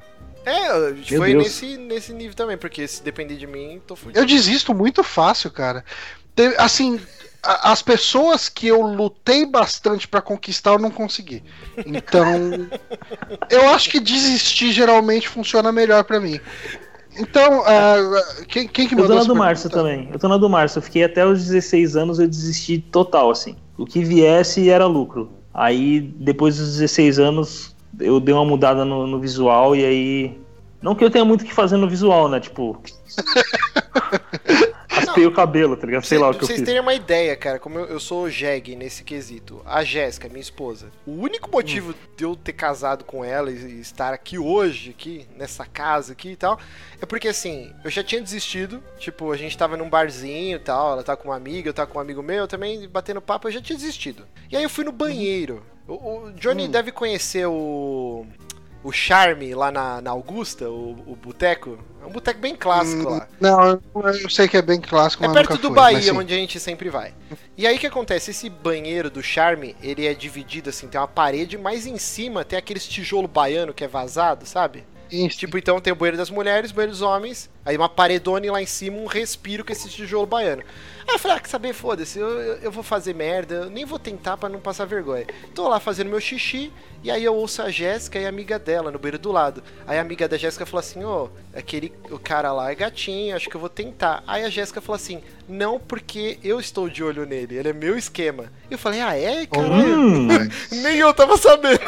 É, 0.45 0.67
a 0.67 0.93
gente 0.93 1.15
foi 1.17 1.33
nesse, 1.33 1.77
nesse 1.77 2.13
nível 2.13 2.35
também, 2.35 2.57
porque 2.57 2.87
se 2.87 3.03
depender 3.03 3.35
de 3.35 3.45
mim, 3.45 3.81
tô 3.85 3.95
fudido. 3.95 4.19
Eu 4.19 4.25
desisto 4.25 4.73
muito 4.73 5.03
fácil, 5.03 5.51
cara. 5.51 5.83
Assim, 6.57 6.99
as 7.43 7.81
pessoas 7.81 8.49
que 8.49 8.67
eu 8.67 8.81
lutei 8.81 9.45
bastante 9.45 10.07
pra 10.07 10.21
conquistar, 10.21 10.71
eu 10.71 10.79
não 10.79 10.91
consegui. 10.91 11.43
Então, 11.85 12.25
eu 13.49 13.69
acho 13.69 13.89
que 13.89 13.99
desistir 13.99 14.71
geralmente 14.71 15.27
funciona 15.27 15.71
melhor 15.71 16.03
pra 16.03 16.19
mim. 16.19 16.39
Então, 17.17 17.63
ah, 17.65 17.97
quem, 18.47 18.67
quem 18.67 18.87
que 18.87 18.93
Eu 18.93 18.97
tô 18.97 19.03
mandou 19.03 19.17
na 19.17 19.23
do 19.23 19.35
Márcio 19.35 19.69
também. 19.69 20.09
Eu 20.13 20.19
tô 20.19 20.27
na 20.27 20.37
do 20.37 20.49
Márcio. 20.49 20.79
Eu 20.79 20.83
fiquei 20.83 21.03
até 21.03 21.25
os 21.25 21.45
16 21.45 21.95
anos, 21.95 22.19
eu 22.19 22.27
desisti 22.27 22.79
total, 22.79 23.29
assim. 23.29 23.57
O 23.77 23.85
que 23.85 24.03
viesse 24.03 24.69
era 24.69 24.85
lucro. 24.85 25.29
Aí, 25.53 25.99
depois 25.99 26.57
dos 26.57 26.77
16 26.77 27.19
anos, 27.19 27.75
eu 27.99 28.19
dei 28.19 28.33
uma 28.33 28.45
mudada 28.45 28.85
no, 28.85 29.05
no 29.07 29.19
visual 29.19 29.75
e 29.75 29.85
aí. 29.85 30.41
Não 30.81 30.95
que 30.95 31.03
eu 31.03 31.11
tenha 31.11 31.23
muito 31.23 31.41
o 31.41 31.45
que 31.45 31.53
fazer 31.53 31.77
no 31.77 31.87
visual, 31.89 32.27
né? 32.27 32.39
Tipo. 32.39 32.81
Raspei 34.89 35.25
o 35.25 35.31
cabelo, 35.31 35.77
tá 35.77 35.85
ligado? 35.85 36.05
Sei 36.05 36.17
lá 36.17 36.27
o 36.27 36.29
Pra 36.31 36.39
que 36.39 36.43
eu 36.43 36.47
vocês 36.47 36.59
fiz. 36.59 36.65
terem 36.65 36.81
uma 36.81 36.93
ideia, 36.93 37.35
cara, 37.35 37.59
como 37.59 37.79
eu, 37.79 37.85
eu 37.85 37.99
sou 37.99 38.29
jegue 38.29 38.75
nesse 38.75 39.03
quesito. 39.03 39.61
A 39.65 39.83
Jéssica, 39.83 40.27
minha 40.27 40.41
esposa. 40.41 40.91
O 41.05 41.11
único 41.11 41.49
motivo 41.49 41.95
de 42.15 42.23
eu 42.23 42.35
ter 42.35 42.53
casado 42.53 43.03
com 43.03 43.23
ela 43.23 43.51
e, 43.51 43.79
estar 43.79 44.13
aqui 44.13 44.37
hoje, 44.37 44.91
aqui, 44.91 45.25
nessa 45.37 45.65
casa 45.65 46.13
aqui 46.13 46.31
e 46.31 46.35
tal, 46.35 46.59
é 47.01 47.05
porque 47.05 47.27
assim, 47.29 47.71
eu 47.83 47.89
já 47.89 48.03
tinha 48.03 48.21
desistido. 48.21 48.83
Tipo, 48.97 49.31
a 49.31 49.37
gente 49.37 49.57
tava 49.57 49.77
num 49.77 49.89
barzinho 49.89 50.57
e 50.57 50.59
tal, 50.59 50.93
ela 50.93 51.03
tava 51.03 51.17
com 51.17 51.29
uma 51.29 51.35
amiga, 51.37 51.69
eu 51.69 51.73
tava 51.73 51.89
com 51.89 51.97
um 51.97 52.01
amigo 52.01 52.21
meu, 52.21 52.39
eu 52.39 52.47
também 52.47 52.87
batendo 52.87 53.21
papo, 53.21 53.47
eu 53.47 53.51
já 53.51 53.61
tinha 53.61 53.77
desistido. 53.77 54.25
E 54.51 54.57
aí 54.57 54.63
eu 54.63 54.69
fui 54.69 54.83
no 54.83 54.91
banheiro. 54.91 55.63
O, 55.91 56.27
o 56.27 56.31
Johnny 56.33 56.67
deve 56.67 56.91
conhecer 56.91 57.45
o. 57.45 58.25
O 58.83 58.91
Charme 58.91 59.53
lá 59.53 59.71
na, 59.71 60.01
na 60.01 60.09
Augusta, 60.09 60.67
o, 60.67 60.91
o 61.05 61.15
boteco. 61.15 61.77
É 62.01 62.05
um 62.05 62.11
boteco 62.11 62.39
bem 62.39 62.55
clássico 62.55 63.07
lá. 63.09 63.27
Não, 63.39 63.79
eu 63.93 64.27
sei 64.27 64.47
que 64.47 64.57
é 64.57 64.61
bem 64.61 64.81
clássico, 64.81 65.23
É 65.23 65.27
mas 65.27 65.35
perto 65.35 65.51
nunca 65.51 65.61
do 65.61 65.67
fui, 65.67 65.75
Bahia, 65.75 66.11
onde 66.15 66.33
a 66.33 66.37
gente 66.37 66.59
sempre 66.59 66.89
vai. 66.89 67.13
E 67.55 67.67
aí 67.67 67.75
o 67.75 67.79
que 67.79 67.85
acontece? 67.85 68.31
Esse 68.31 68.49
banheiro 68.49 69.11
do 69.11 69.21
Charme, 69.21 69.75
ele 69.83 70.07
é 70.07 70.15
dividido 70.15 70.71
assim, 70.71 70.87
tem 70.87 70.99
uma 70.99 71.07
parede, 71.07 71.59
mas 71.59 71.85
em 71.85 71.99
cima 71.99 72.43
tem 72.43 72.57
aqueles 72.57 72.87
tijolo 72.87 73.27
baiano 73.27 73.71
que 73.71 73.83
é 73.83 73.87
vazado, 73.87 74.47
sabe? 74.47 74.83
Sim, 75.11 75.27
Tipo, 75.27 75.59
então 75.59 75.79
tem 75.79 75.93
o 75.93 75.95
banheiro 75.95 76.17
das 76.17 76.31
mulheres, 76.31 76.71
o 76.71 76.73
banheiro 76.73 76.93
dos 76.93 77.01
homens, 77.01 77.51
aí 77.63 77.77
uma 77.77 77.89
paredona 77.89 78.45
e 78.47 78.49
lá 78.49 78.61
em 78.61 78.65
cima 78.65 78.97
um 78.97 79.05
respiro 79.05 79.63
com 79.63 79.71
esse 79.71 79.89
tijolo 79.89 80.25
baiano. 80.25 80.63
Aí 81.07 81.15
eu 81.15 81.19
falei, 81.19 81.37
ah, 81.37 81.39
que 81.39 81.49
saber, 81.49 81.73
foda-se, 81.73 82.19
eu, 82.19 82.29
eu, 82.29 82.55
eu 82.57 82.71
vou 82.71 82.83
fazer 82.83 83.13
merda, 83.13 83.55
eu 83.55 83.69
nem 83.69 83.85
vou 83.85 83.99
tentar 83.99 84.37
pra 84.37 84.49
não 84.49 84.59
passar 84.59 84.85
vergonha. 84.85 85.25
Tô 85.53 85.67
lá 85.67 85.79
fazendo 85.79 86.09
meu 86.09 86.19
xixi, 86.19 86.71
e 87.03 87.09
aí 87.09 87.23
eu 87.23 87.35
ouço 87.35 87.61
a 87.61 87.69
Jéssica 87.69 88.19
e 88.19 88.25
a 88.25 88.29
amiga 88.29 88.59
dela 88.59 88.91
no 88.91 88.99
banheiro 88.99 89.17
do 89.17 89.31
lado. 89.31 89.63
Aí 89.87 89.97
a 89.97 90.01
amiga 90.01 90.27
da 90.27 90.37
Jéssica 90.37 90.65
falou 90.65 90.79
assim, 90.79 91.03
ô, 91.03 91.29
aquele 91.53 91.91
o 92.09 92.17
cara 92.17 92.51
lá 92.51 92.71
é 92.71 92.75
gatinho, 92.75 93.35
acho 93.35 93.49
que 93.49 93.55
eu 93.55 93.59
vou 93.59 93.69
tentar. 93.69 94.23
Aí 94.27 94.43
a 94.43 94.49
Jéssica 94.49 94.81
falou 94.81 94.95
assim, 94.95 95.21
não, 95.47 95.79
porque 95.79 96.37
eu 96.43 96.59
estou 96.59 96.89
de 96.89 97.03
olho 97.03 97.25
nele, 97.25 97.57
ele 97.57 97.69
é 97.69 97.73
meu 97.73 97.97
esquema. 97.97 98.51
Eu 98.69 98.77
falei, 98.77 99.01
ah, 99.01 99.17
é? 99.17 99.45
Caralho. 99.45 99.99
Hum, 99.99 100.27
Nem 100.81 100.97
eu 100.97 101.13
tava 101.13 101.37
sabendo. 101.37 101.81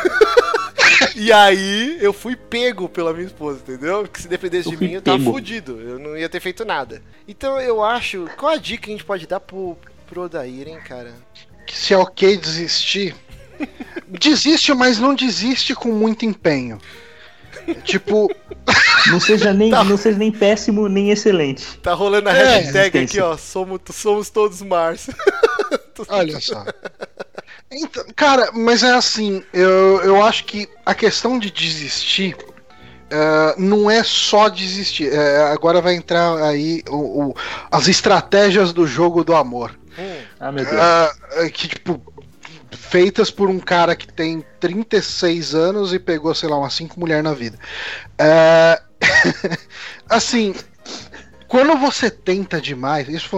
e 1.15 1.31
aí 1.31 1.97
eu 2.01 2.13
fui 2.13 2.35
pego 2.35 2.89
pela 2.89 3.13
minha 3.13 3.25
esposa, 3.25 3.59
entendeu? 3.59 4.07
Que 4.07 4.21
se 4.21 4.27
dependesse 4.27 4.69
Eu 4.69 4.77
de 4.77 4.85
mim, 4.85 4.93
eu 4.93 5.01
tava 5.01 5.17
pego. 5.17 5.31
fudido. 5.31 5.79
Eu 5.81 5.99
não 5.99 6.17
ia 6.17 6.29
ter 6.29 6.39
feito 6.39 6.65
nada. 6.65 7.01
Então 7.27 7.59
eu 7.59 7.83
acho. 7.83 8.27
Qual 8.37 8.51
a 8.51 8.57
dica 8.57 8.83
que 8.83 8.89
a 8.89 8.93
gente 8.93 9.05
pode 9.05 9.27
dar 9.27 9.39
pro, 9.39 9.77
pro 10.07 10.23
Odair, 10.23 10.67
hein, 10.67 10.79
cara? 10.85 11.13
que 11.65 11.77
se 11.77 11.93
é 11.93 11.97
ok 11.97 12.37
desistir, 12.37 13.15
desiste, 14.07 14.73
mas 14.73 14.99
não 14.99 15.15
desiste 15.15 15.73
com 15.73 15.89
muito 15.89 16.25
empenho. 16.25 16.79
Tipo, 17.83 18.29
não, 19.07 19.19
seja 19.19 19.53
nem, 19.53 19.71
Tá. 19.71 19.83
não 19.83 19.97
seja 19.97 20.17
nem 20.17 20.31
péssimo 20.31 20.87
nem 20.87 21.11
excelente. 21.11 21.77
Tá 21.79 21.93
rolando 21.93 22.29
a 22.29 22.33
É, 22.35 22.59
hashtag 22.59 22.99
aqui, 22.99 23.19
ó. 23.21 23.37
Somos, 23.37 23.79
somos 23.91 24.29
todos 24.29 24.61
Márcio. 24.61 25.13
olha 26.09 26.39
só. 26.39 26.65
Então, 27.71 28.03
cara, 28.15 28.51
mas 28.53 28.83
é 28.83 28.91
assim, 28.91 29.43
eu, 29.53 30.01
eu 30.03 30.21
acho 30.23 30.45
que 30.45 30.67
a 30.85 30.93
questão 30.93 31.39
de 31.39 31.49
desistir 31.49 32.35
eh, 33.09 33.55
não 33.57 33.89
é 33.89 34.03
só 34.03 34.47
desistir. 34.49 35.11
Eh, 35.11 35.51
agora 35.51 35.81
vai 35.81 35.95
entrar 35.95 36.35
aí 36.43 36.83
o- 36.89 37.29
o- 37.29 37.35
as 37.71 37.87
estratégias 37.87 38.73
do 38.73 38.85
jogo 38.87 39.23
do 39.23 39.35
amor. 39.35 39.71
Hum, 39.97 40.15
Ah, 40.39 40.51
meu 40.51 40.65
Deus. 40.65 40.77
Ah, 40.79 41.11
que, 41.53 41.67
tipo, 41.67 42.01
feitas 42.77 43.31
por 43.31 43.49
um 43.49 43.59
cara 43.59 43.95
que 43.95 44.11
tem 44.11 44.43
36 44.59 45.55
anos 45.55 45.93
e 45.93 45.99
pegou, 45.99 46.33
sei 46.33 46.49
lá, 46.49 46.57
umas 46.57 46.73
5 46.73 46.99
mulheres 46.99 47.23
na 47.23 47.33
vida. 47.33 47.57
Ah, 48.17 48.81
assim, 50.09 50.53
quando 51.47 51.77
você 51.77 52.09
tenta 52.09 52.59
demais, 52.59 53.07
isso 53.07 53.29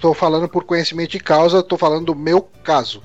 tô 0.00 0.12
falando 0.12 0.48
por 0.48 0.64
conhecimento 0.64 1.12
de 1.12 1.20
causa, 1.20 1.62
tô 1.62 1.76
falando 1.76 2.06
do 2.06 2.14
meu 2.14 2.42
caso. 2.64 3.02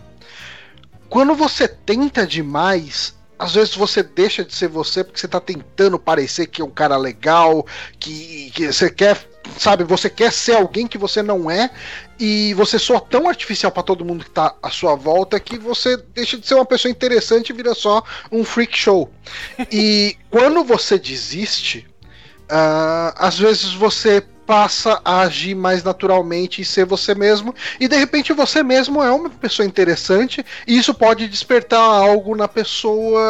Quando 1.08 1.36
você 1.36 1.68
tenta 1.68 2.26
demais, 2.26 3.14
às 3.38 3.54
vezes 3.54 3.76
você 3.76 4.02
deixa 4.02 4.44
de 4.44 4.54
ser 4.54 4.68
você 4.70 5.04
porque 5.04 5.20
você 5.20 5.28
tá 5.28 5.40
tentando 5.40 6.00
parecer 6.00 6.48
que 6.48 6.62
é 6.62 6.66
um 6.66 6.72
cara 6.72 6.98
legal, 6.98 7.66
que, 8.00 8.52
que 8.56 8.74
você 8.74 8.90
quer, 8.90 9.24
sabe, 9.60 9.84
você 9.84 10.10
quer 10.10 10.32
ser 10.32 10.56
alguém 10.56 10.88
que 10.88 10.98
você 10.98 11.22
não 11.22 11.52
é, 11.52 11.70
e 12.20 12.54
você 12.54 12.78
soa 12.78 13.00
tão 13.00 13.28
artificial 13.28 13.72
pra 13.72 13.84
todo 13.84 14.06
mundo 14.06 14.24
que 14.24 14.32
tá 14.32 14.56
à 14.62 14.70
sua 14.70 14.96
volta 14.96 15.40
que 15.40 15.58
você 15.58 15.98
deixa 15.98 16.38
de 16.38 16.48
ser 16.48 16.56
uma 16.56 16.66
pessoa 16.66 16.92
interessante 16.92 17.50
e 17.50 17.54
vira 17.54 17.74
só 17.74 18.04
um 18.32 18.44
freak 18.44 18.78
show. 18.78 19.12
E 19.72 20.16
quando 20.30 20.64
você 20.64 20.98
desiste, 20.98 21.88
ah, 22.50 23.14
às 23.18 23.38
vezes 23.40 23.74
você 23.74 24.24
passa 24.46 25.02
a 25.06 25.22
agir 25.22 25.56
mais 25.56 25.84
naturalmente 25.84 26.62
e 26.62 26.66
ser 26.66 26.86
você 26.86 27.16
mesmo, 27.16 27.56
e 27.80 27.88
de 27.88 27.96
repente 27.96 28.34
você 28.34 28.62
mesmo 28.62 29.02
é 29.02 29.10
uma 29.10 29.30
pessoa 29.30 29.66
interessante, 29.66 30.46
e 30.68 30.78
isso 30.78 30.94
pode 30.94 31.28
despertar 31.28 31.80
algo 31.80 32.36
na 32.36 32.48
pessoa, 32.48 33.22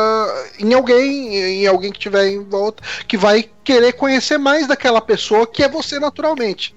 em 0.60 0.74
alguém, 0.74 1.36
em 1.36 1.68
alguém 1.68 1.92
que 1.92 2.00
tiver 2.00 2.30
em 2.30 2.44
volta, 2.44 2.84
que 3.08 3.16
vai 3.16 3.48
querer 3.64 3.94
conhecer 3.94 4.38
mais 4.38 4.68
daquela 4.68 5.02
pessoa 5.02 5.48
que 5.48 5.64
é 5.64 5.70
você 5.70 6.00
naturalmente. 6.00 6.76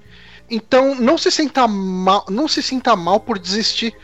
Então 0.51 0.95
não 0.95 1.19
se 1.19 1.31
sinta 1.31 1.67
mal, 1.67 2.25
não 2.29 2.47
se 2.47 2.63
sinta 2.63 2.95
mal 2.95 3.21
por 3.21 3.39
desistir. 3.39 3.95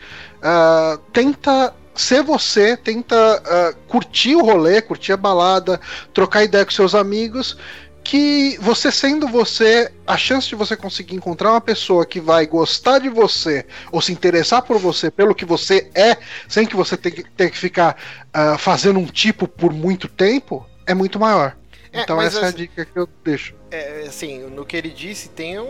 Ah, 0.41 0.99
tenta 1.11 1.73
ser 1.95 2.23
você, 2.23 2.75
tenta 2.75 3.15
ah, 3.15 3.73
curtir 3.87 4.35
o 4.35 4.41
rolê, 4.43 4.81
curtir 4.81 5.13
a 5.13 5.17
balada, 5.17 5.79
trocar 6.13 6.43
ideia 6.43 6.65
com 6.65 6.71
seus 6.71 6.93
amigos. 6.93 7.57
Que 8.03 8.57
você 8.59 8.91
sendo 8.91 9.29
você, 9.29 9.89
a 10.05 10.17
chance 10.17 10.49
de 10.49 10.55
você 10.55 10.75
conseguir 10.75 11.15
encontrar 11.15 11.51
uma 11.51 11.61
pessoa 11.61 12.05
que 12.05 12.19
vai 12.19 12.45
gostar 12.45 12.99
de 12.99 13.07
você 13.07 13.65
ou 13.93 14.01
se 14.01 14.11
interessar 14.11 14.61
por 14.61 14.77
você 14.77 15.09
pelo 15.09 15.33
que 15.33 15.45
você 15.45 15.89
é, 15.95 16.17
sem 16.49 16.67
que 16.67 16.75
você 16.75 16.97
tenha 16.97 17.15
que, 17.15 17.23
tenha 17.23 17.49
que 17.49 17.57
ficar 17.57 17.95
ah, 18.33 18.57
fazendo 18.57 18.99
um 18.99 19.05
tipo 19.05 19.47
por 19.47 19.71
muito 19.71 20.09
tempo, 20.09 20.65
é 20.85 20.93
muito 20.93 21.17
maior. 21.17 21.55
É, 21.93 22.01
então 22.01 22.19
essa 22.21 22.39
é 22.39 22.43
a 22.43 22.47
assim- 22.47 22.57
dica 22.57 22.83
que 22.85 22.97
eu 22.99 23.07
deixo. 23.23 23.53
é, 23.71 24.05
assim, 24.07 24.39
no 24.49 24.65
que 24.65 24.75
ele 24.75 24.89
disse, 24.89 25.29
tem 25.29 25.59
um, 25.59 25.65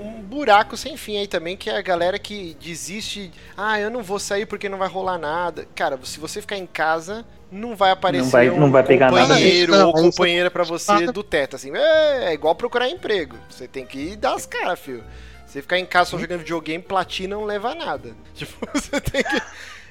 um 0.00 0.20
buraco 0.22 0.76
sem 0.76 0.96
fim 0.96 1.16
aí 1.18 1.26
também, 1.26 1.56
que 1.56 1.70
é 1.70 1.76
a 1.76 1.82
galera 1.82 2.18
que 2.18 2.54
desiste. 2.60 3.32
Ah, 3.56 3.80
eu 3.80 3.90
não 3.90 4.02
vou 4.02 4.18
sair 4.18 4.44
porque 4.46 4.68
não 4.68 4.76
vai 4.78 4.88
rolar 4.88 5.16
nada. 5.18 5.66
Cara, 5.74 5.98
se 6.04 6.20
você 6.20 6.40
ficar 6.42 6.56
em 6.58 6.66
casa, 6.66 7.24
não 7.50 7.74
vai 7.74 7.90
aparecer 7.90 8.24
Não 8.24 8.30
vai- 8.30 8.50
um 8.50 8.60
não 8.60 8.70
vai 8.70 8.82
pegar 8.82 9.10
nada 9.10 9.28
companheiro 9.28 9.72
disso. 9.72 9.86
ou 9.86 9.92
Não, 9.94 10.00
isso- 10.08 10.10
companheira 10.16 10.50
pra 10.50 10.64
você 10.64 11.06
do 11.10 11.22
teto. 11.22 11.56
Assim, 11.56 11.70
é, 11.74 12.24
é 12.26 12.32
igual 12.34 12.54
procurar 12.54 12.88
emprego. 12.88 13.36
Você 13.48 13.66
tem 13.66 13.86
que 13.86 14.14
dar 14.16 14.34
as 14.34 14.44
caras, 14.46 14.78
filho. 14.78 15.02
Você 15.46 15.60
ficar 15.60 15.78
em 15.78 15.84
casa 15.86 16.10
só 16.10 16.18
jogando 16.18 16.40
videogame, 16.40 16.82
platina 16.82 17.34
não 17.36 17.44
leva 17.44 17.70
a 17.72 17.74
nada. 17.74 18.14
Tipo, 18.34 18.66
você 18.72 19.00
tem 19.00 19.22
que. 19.22 19.42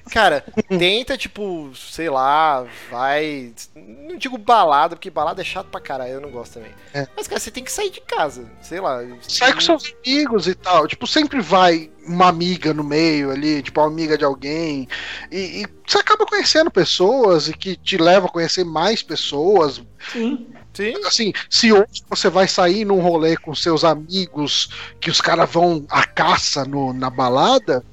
Cara, 0.10 0.44
tenta, 0.68 1.18
tipo, 1.18 1.72
sei 1.76 2.10
lá, 2.10 2.66
vai. 2.90 3.54
Não 3.76 4.18
digo 4.18 4.38
balada, 4.38 4.96
porque 4.96 5.10
balada 5.10 5.42
é 5.42 5.46
chato 5.46 5.68
pra 5.68 5.80
caralho, 5.80 6.14
eu 6.14 6.22
não 6.22 6.32
gosto 6.32 6.54
também. 6.54 6.72
É. 6.94 7.08
Mas, 7.16 7.28
cara, 7.28 7.40
você 7.40 7.52
tem 7.52 7.64
que 7.64 7.72
sair 7.72 7.90
de 7.90 8.02
casa, 8.02 8.50
sei 8.62 8.80
lá. 8.80 9.00
Sai 9.22 9.54
com 9.54 9.62
seus 9.62 9.94
amigos 10.04 10.48
e 10.48 10.56
tal. 10.56 10.88
Tipo, 10.88 11.06
sempre 11.06 11.42
vai 11.42 11.92
uma 12.06 12.28
amiga 12.28 12.74
no 12.74 12.84
meio 12.84 13.32
ali, 13.32 13.62
tipo, 13.62 13.80
uma 13.80 13.88
amiga 13.88 14.18
de 14.18 14.26
alguém. 14.26 14.88
E, 15.32 15.62
e 15.62 15.66
você 15.88 16.00
acaba 16.00 16.26
conhecendo 16.26 16.72
pessoas 16.72 17.48
e 17.48 17.54
que 17.54 17.76
te 17.76 17.98
leva 17.98 18.28
a 18.28 18.32
conhecer 18.32 18.64
mais 18.64 19.04
pessoas. 19.04 19.82
Sim. 20.12 20.48
Sim, 20.74 20.94
Assim, 21.06 21.34
se 21.50 21.72
hoje 21.74 22.02
você 22.10 22.30
vai 22.30 22.48
sair 22.48 22.86
num 22.86 23.02
rolê 23.02 23.36
com 23.36 23.54
seus 23.54 23.84
amigos, 23.84 24.70
que 25.02 25.10
os 25.10 25.20
caras 25.20 25.52
vão 25.52 25.86
à 25.90 26.06
caça 26.06 26.64
no, 26.64 26.94
na 26.94 27.10
balada, 27.10 27.84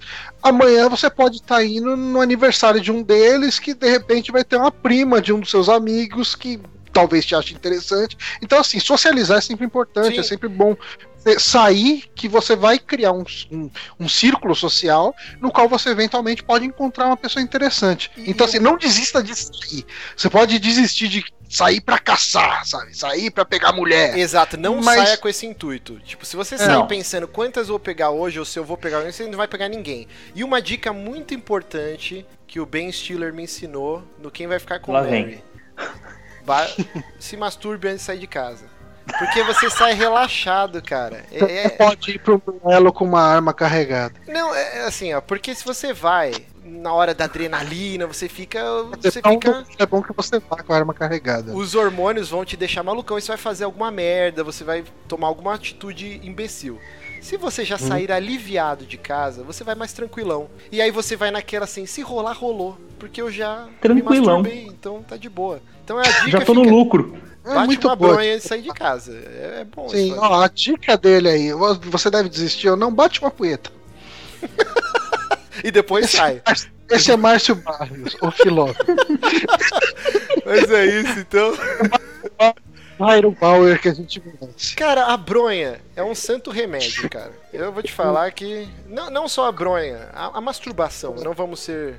amanhã 0.43 0.89
você 0.89 1.11
pode 1.11 1.37
estar 1.37 1.65
indo 1.65 1.97
no 1.97 2.21
aniversário 2.21 2.81
de 2.81 2.93
um 2.93 3.03
deles 3.03 3.59
que 3.59 3.75
de 3.75 3.89
repente 3.89 4.33
vai 4.33 4.45
ter 4.45 4.57
uma 4.57 4.71
prima 4.71 5.21
de 5.21 5.33
um 5.33 5.41
dos 5.41 5.51
seus 5.51 5.69
amigos 5.69 6.35
que 6.35 6.61
talvez 6.93 7.25
te 7.25 7.35
ache 7.35 7.55
interessante. 7.55 8.17
Então, 8.43 8.59
assim, 8.59 8.79
socializar 8.81 9.39
é 9.39 9.41
sempre 9.41 9.65
importante, 9.67 10.15
Sim. 10.15 10.21
é 10.21 10.23
sempre 10.23 10.49
bom 10.49 10.77
sair 11.39 12.05
que 12.15 12.27
você 12.29 12.57
vai 12.57 12.79
criar 12.79 13.13
um, 13.13 13.25
um, 13.51 13.71
um 14.01 14.09
círculo 14.09 14.55
social 14.55 15.15
no 15.41 15.51
qual 15.51 15.69
você 15.69 15.91
eventualmente 15.91 16.43
pode 16.43 16.65
encontrar 16.65 17.07
uma 17.07 17.17
pessoa 17.19 17.43
interessante. 17.43 18.11
E- 18.17 18.31
então, 18.31 18.47
e 18.47 18.49
assim, 18.49 18.59
não 18.59 18.79
desista 18.79 19.23
de 19.23 19.35
sair. 19.35 19.85
Você 20.17 20.31
pode 20.31 20.59
desistir 20.59 21.09
de 21.09 21.25
sair 21.51 21.81
pra 21.81 21.99
caçar, 21.99 22.65
sabe? 22.65 22.97
Sair 22.97 23.31
pra 23.31 23.45
pegar 23.45 23.73
mulher. 23.73 24.17
Exato, 24.17 24.57
não 24.57 24.81
Mas- 24.81 25.03
saia 25.05 25.17
com 25.19 25.29
esse 25.29 25.45
intuito. 25.45 25.99
Tipo, 26.01 26.25
se 26.25 26.37
você 26.37 26.55
É. 26.55 26.59
sair 26.59 26.69
Não. 26.77 26.87
pensando 26.87 27.29
quantas 27.29 27.65
eu 27.69 27.73
vou 27.75 27.81
pegar 27.81 28.11
hoje 28.11 28.39
ou 28.39 28.45
se 28.45 28.59
eu 28.59 28.65
vou 28.65 28.77
pegar 28.79 28.99
hoje, 29.01 29.13
você 29.13 29.27
não 29.27 29.37
vai 29.37 29.49
pegar 29.49 29.69
ninguém. 29.69 30.07
E 30.35 30.43
uma 30.45 30.63
dica 30.63 30.93
muito 30.95 31.35
importante 31.35 32.25
que 32.47 32.61
o 32.61 32.65
Ben 32.65 32.91
Stiller 32.91 33.35
me 33.35 33.43
ensinou 33.43 34.03
no 34.23 34.31
Quem 34.31 34.47
Vai 34.47 34.59
Ficar 34.59 34.79
com 34.79 34.93
Lá 34.93 35.03
Mary. 35.03 35.25
vem. 35.25 35.43
Se 37.19 37.37
masturbe 37.37 37.89
antes 37.89 38.01
de 38.01 38.07
sair 38.07 38.19
de 38.19 38.27
casa. 38.27 38.65
Porque 39.19 39.43
você 39.43 39.71
sai 39.71 39.95
relaxado, 39.95 40.83
cara. 40.83 41.25
É- 41.33 41.39
Você 41.39 41.53
é- 41.53 41.69
pode 41.71 42.11
ir 42.11 42.19
pro 42.19 42.43
duelo 42.63 42.93
com 42.93 43.05
uma 43.07 43.23
arma 43.23 43.55
carregada. 43.55 44.15
Não, 44.27 44.55
é 44.55 44.79
é 44.79 44.85
assim, 44.85 45.15
ó, 45.15 45.21
porque 45.23 45.55
se 45.55 45.65
você 45.65 45.95
vai 45.95 46.33
na 46.63 46.93
hora 46.93 47.15
da 47.15 47.25
adrenalina, 47.25 48.07
você 48.07 48.29
fica. 48.29 48.61
Você 49.01 49.21
Então, 49.21 49.33
fica. 49.33 49.65
É 49.79 49.87
bom 49.87 50.03
que 50.03 50.13
você 50.13 50.39
vá 50.39 50.63
com 50.63 50.75
a 50.75 50.77
arma 50.77 50.93
carregada. 50.93 51.55
Os 51.57 51.75
hormônios 51.75 52.29
vão 52.29 52.45
te 52.45 52.55
deixar 52.55 52.83
malucão 52.83 53.17
e 53.17 53.23
você 53.23 53.29
vai 53.29 53.39
fazer 53.39 53.65
alguma 53.65 53.91
merda, 53.91 54.45
você 54.45 54.63
vai 54.63 54.85
tomar 55.09 55.29
alguma 55.29 55.55
atitude 55.55 56.21
imbecil. 56.23 56.79
Se 57.23 57.39
você 57.39 57.65
já 57.65 57.79
sair 57.79 58.13
aliviado 58.13 58.85
de 58.85 58.99
casa, 58.99 59.43
você 59.43 59.65
vai 59.65 59.75
mais 59.75 59.93
tranquilão. 59.95 60.51
E 60.71 60.83
aí 60.83 60.91
você 60.91 61.17
vai 61.17 61.31
naquela 61.31 61.65
assim, 61.65 61.87
se 61.87 62.03
rolar, 62.03 62.35
rolou. 62.35 62.79
Porque 62.99 63.23
eu 63.23 63.31
já 63.31 63.67
Tranquilão. 63.81 64.13
me 64.43 64.43
masturbei, 64.43 64.67
então 64.67 65.03
tá 65.03 65.17
de 65.17 65.29
boa. 65.31 65.61
Então 65.89 65.99
é 65.99 66.07
a 66.07 66.11
dica 66.11 66.31
Já 66.33 66.45
tô 66.45 66.53
no 66.53 66.65
fica, 66.65 66.75
lucro. 66.75 67.19
É 67.47 67.55
bate 67.55 67.67
muito 67.67 67.89
uma 67.89 67.97
boa. 67.97 68.13
bronha 68.13 68.35
antes 68.35 68.43
de 68.43 68.49
sair 68.51 68.61
de 68.61 68.69
casa. 68.69 69.13
É, 69.15 69.61
é 69.63 69.65
bom 69.65 69.89
Sim, 69.89 70.13
isso. 70.13 70.21
ó, 70.21 70.43
a 70.43 70.49
dica 70.49 70.99
dele 70.99 71.31
aí, 71.31 71.51
você 71.55 72.11
deve 72.11 72.29
desistir 72.29 72.69
ou 72.69 72.77
não, 72.77 72.93
bate 72.93 73.21
uma 73.21 73.31
punheta. 73.31 73.71
E 75.65 75.73
depois 75.73 76.09
sai. 76.09 76.41
Esse 76.89 77.11
é 77.11 77.17
Márcio 77.17 77.57
Barrios, 77.57 78.17
o 78.21 78.31
filósofo. 78.31 78.79
Mas 80.47 80.71
é 80.71 80.87
isso, 80.87 81.19
então. 81.19 81.53
Iron 83.19 83.33
Power 83.35 83.81
que 83.81 83.89
a 83.89 83.93
gente 83.93 84.23
merece. 84.25 84.77
Cara, 84.77 85.07
a 85.07 85.17
bronha 85.17 85.81
é 85.97 86.03
um 86.05 86.15
santo 86.15 86.53
remédio, 86.53 87.11
cara. 87.11 87.33
Eu 87.53 87.73
vou 87.73 87.83
te 87.83 87.91
falar 87.91 88.31
que. 88.31 88.69
Não, 88.87 89.11
não 89.11 89.29
só 89.29 89.49
a 89.49 89.53
bronha, 89.53 90.09
a, 90.13 90.39
a 90.39 90.41
masturbação. 90.41 91.17
Não 91.17 91.33
vamos 91.33 91.59
ser. 91.59 91.97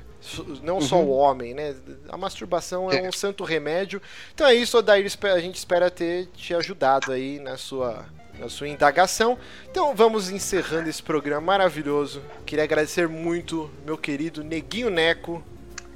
Não 0.62 0.80
só 0.80 1.00
o 1.02 1.10
homem, 1.10 1.54
né? 1.54 1.74
A 2.08 2.16
masturbação 2.16 2.90
é 2.90 3.08
um 3.08 3.12
santo 3.12 3.42
remédio. 3.42 4.00
Então 4.34 4.46
é 4.46 4.54
isso, 4.54 4.76
Odair. 4.76 5.06
A 5.22 5.40
gente 5.40 5.56
espera 5.56 5.90
ter 5.90 6.26
te 6.36 6.54
ajudado 6.54 7.10
aí 7.10 7.38
na 7.38 7.56
sua, 7.56 8.04
na 8.38 8.48
sua 8.48 8.68
indagação. 8.68 9.38
Então 9.70 9.94
vamos 9.94 10.30
encerrando 10.30 10.88
esse 10.88 11.02
programa 11.02 11.40
maravilhoso. 11.40 12.20
Queria 12.44 12.64
agradecer 12.64 13.08
muito, 13.08 13.70
meu 13.86 13.96
querido 13.96 14.44
Neguinho 14.44 14.90
Neco. 14.90 15.42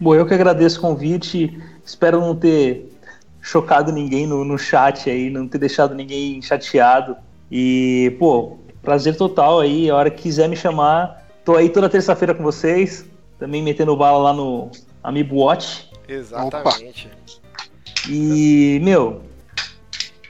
Bom, 0.00 0.14
eu 0.14 0.26
que 0.26 0.34
agradeço 0.34 0.78
o 0.78 0.82
convite. 0.82 1.62
Espero 1.84 2.20
não 2.20 2.34
ter 2.34 2.90
chocado 3.40 3.92
ninguém 3.92 4.26
no, 4.26 4.42
no 4.42 4.58
chat 4.58 5.08
aí, 5.10 5.28
não 5.28 5.46
ter 5.46 5.58
deixado 5.58 5.94
ninguém 5.94 6.40
chateado. 6.40 7.16
E, 7.50 8.16
pô, 8.18 8.58
prazer 8.82 9.16
total 9.16 9.60
aí. 9.60 9.90
A 9.90 9.96
hora 9.96 10.10
que 10.10 10.22
quiser 10.22 10.48
me 10.48 10.56
chamar, 10.56 11.28
tô 11.44 11.54
aí 11.54 11.68
toda 11.68 11.88
terça-feira 11.90 12.34
com 12.34 12.42
vocês. 12.42 13.04
Também 13.38 13.62
metendo 13.62 13.96
bala 13.96 14.18
lá 14.18 14.32
no 14.32 14.70
Amiibo 15.02 15.36
Watch. 15.36 15.90
Exatamente. 16.08 17.10
E, 18.08 18.78
meu, 18.82 19.22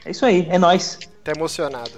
é 0.05 0.11
isso 0.11 0.25
aí, 0.25 0.47
é 0.49 0.57
nóis. 0.57 0.99
Tá 1.23 1.31
emocionado. 1.35 1.91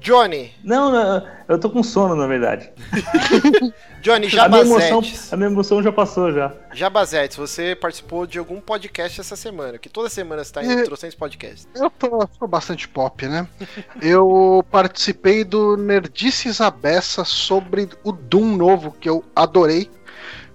Johnny, 0.00 0.50
Não, 0.64 0.90
não, 0.90 1.26
eu 1.46 1.60
tô 1.60 1.68
com 1.68 1.82
sono, 1.82 2.16
na 2.16 2.26
verdade. 2.26 2.70
Johnny 4.00 4.28
A 4.38 4.48
minha, 4.48 4.62
emoção, 4.62 5.02
Jabazetes. 5.02 5.30
a 5.32 5.36
minha 5.36 5.50
emoção 5.50 5.82
já 5.82 5.92
passou 5.92 6.32
já. 6.32 6.54
Jabazetes, 6.72 7.36
você 7.36 7.76
participou 7.76 8.26
de 8.26 8.38
algum 8.38 8.62
podcast 8.62 9.20
essa 9.20 9.36
semana? 9.36 9.76
Que 9.76 9.90
toda 9.90 10.08
semana 10.08 10.42
você 10.42 10.52
tá 10.54 10.64
em 10.64 10.70
É. 10.72 10.82
trocentos 10.84 11.14
podcasts. 11.14 11.68
Eu 11.74 11.90
tô, 11.90 12.26
sou 12.38 12.48
bastante 12.48 12.88
pop, 12.88 13.26
né? 13.26 13.46
Eu 14.00 14.64
participei 14.70 15.44
do 15.44 15.76
Nerdices 15.76 16.62
Abessa 16.62 17.22
sobre 17.22 17.90
o 18.02 18.10
Doom 18.10 18.56
novo, 18.56 18.92
que 18.98 19.06
eu 19.08 19.22
adorei. 19.36 19.90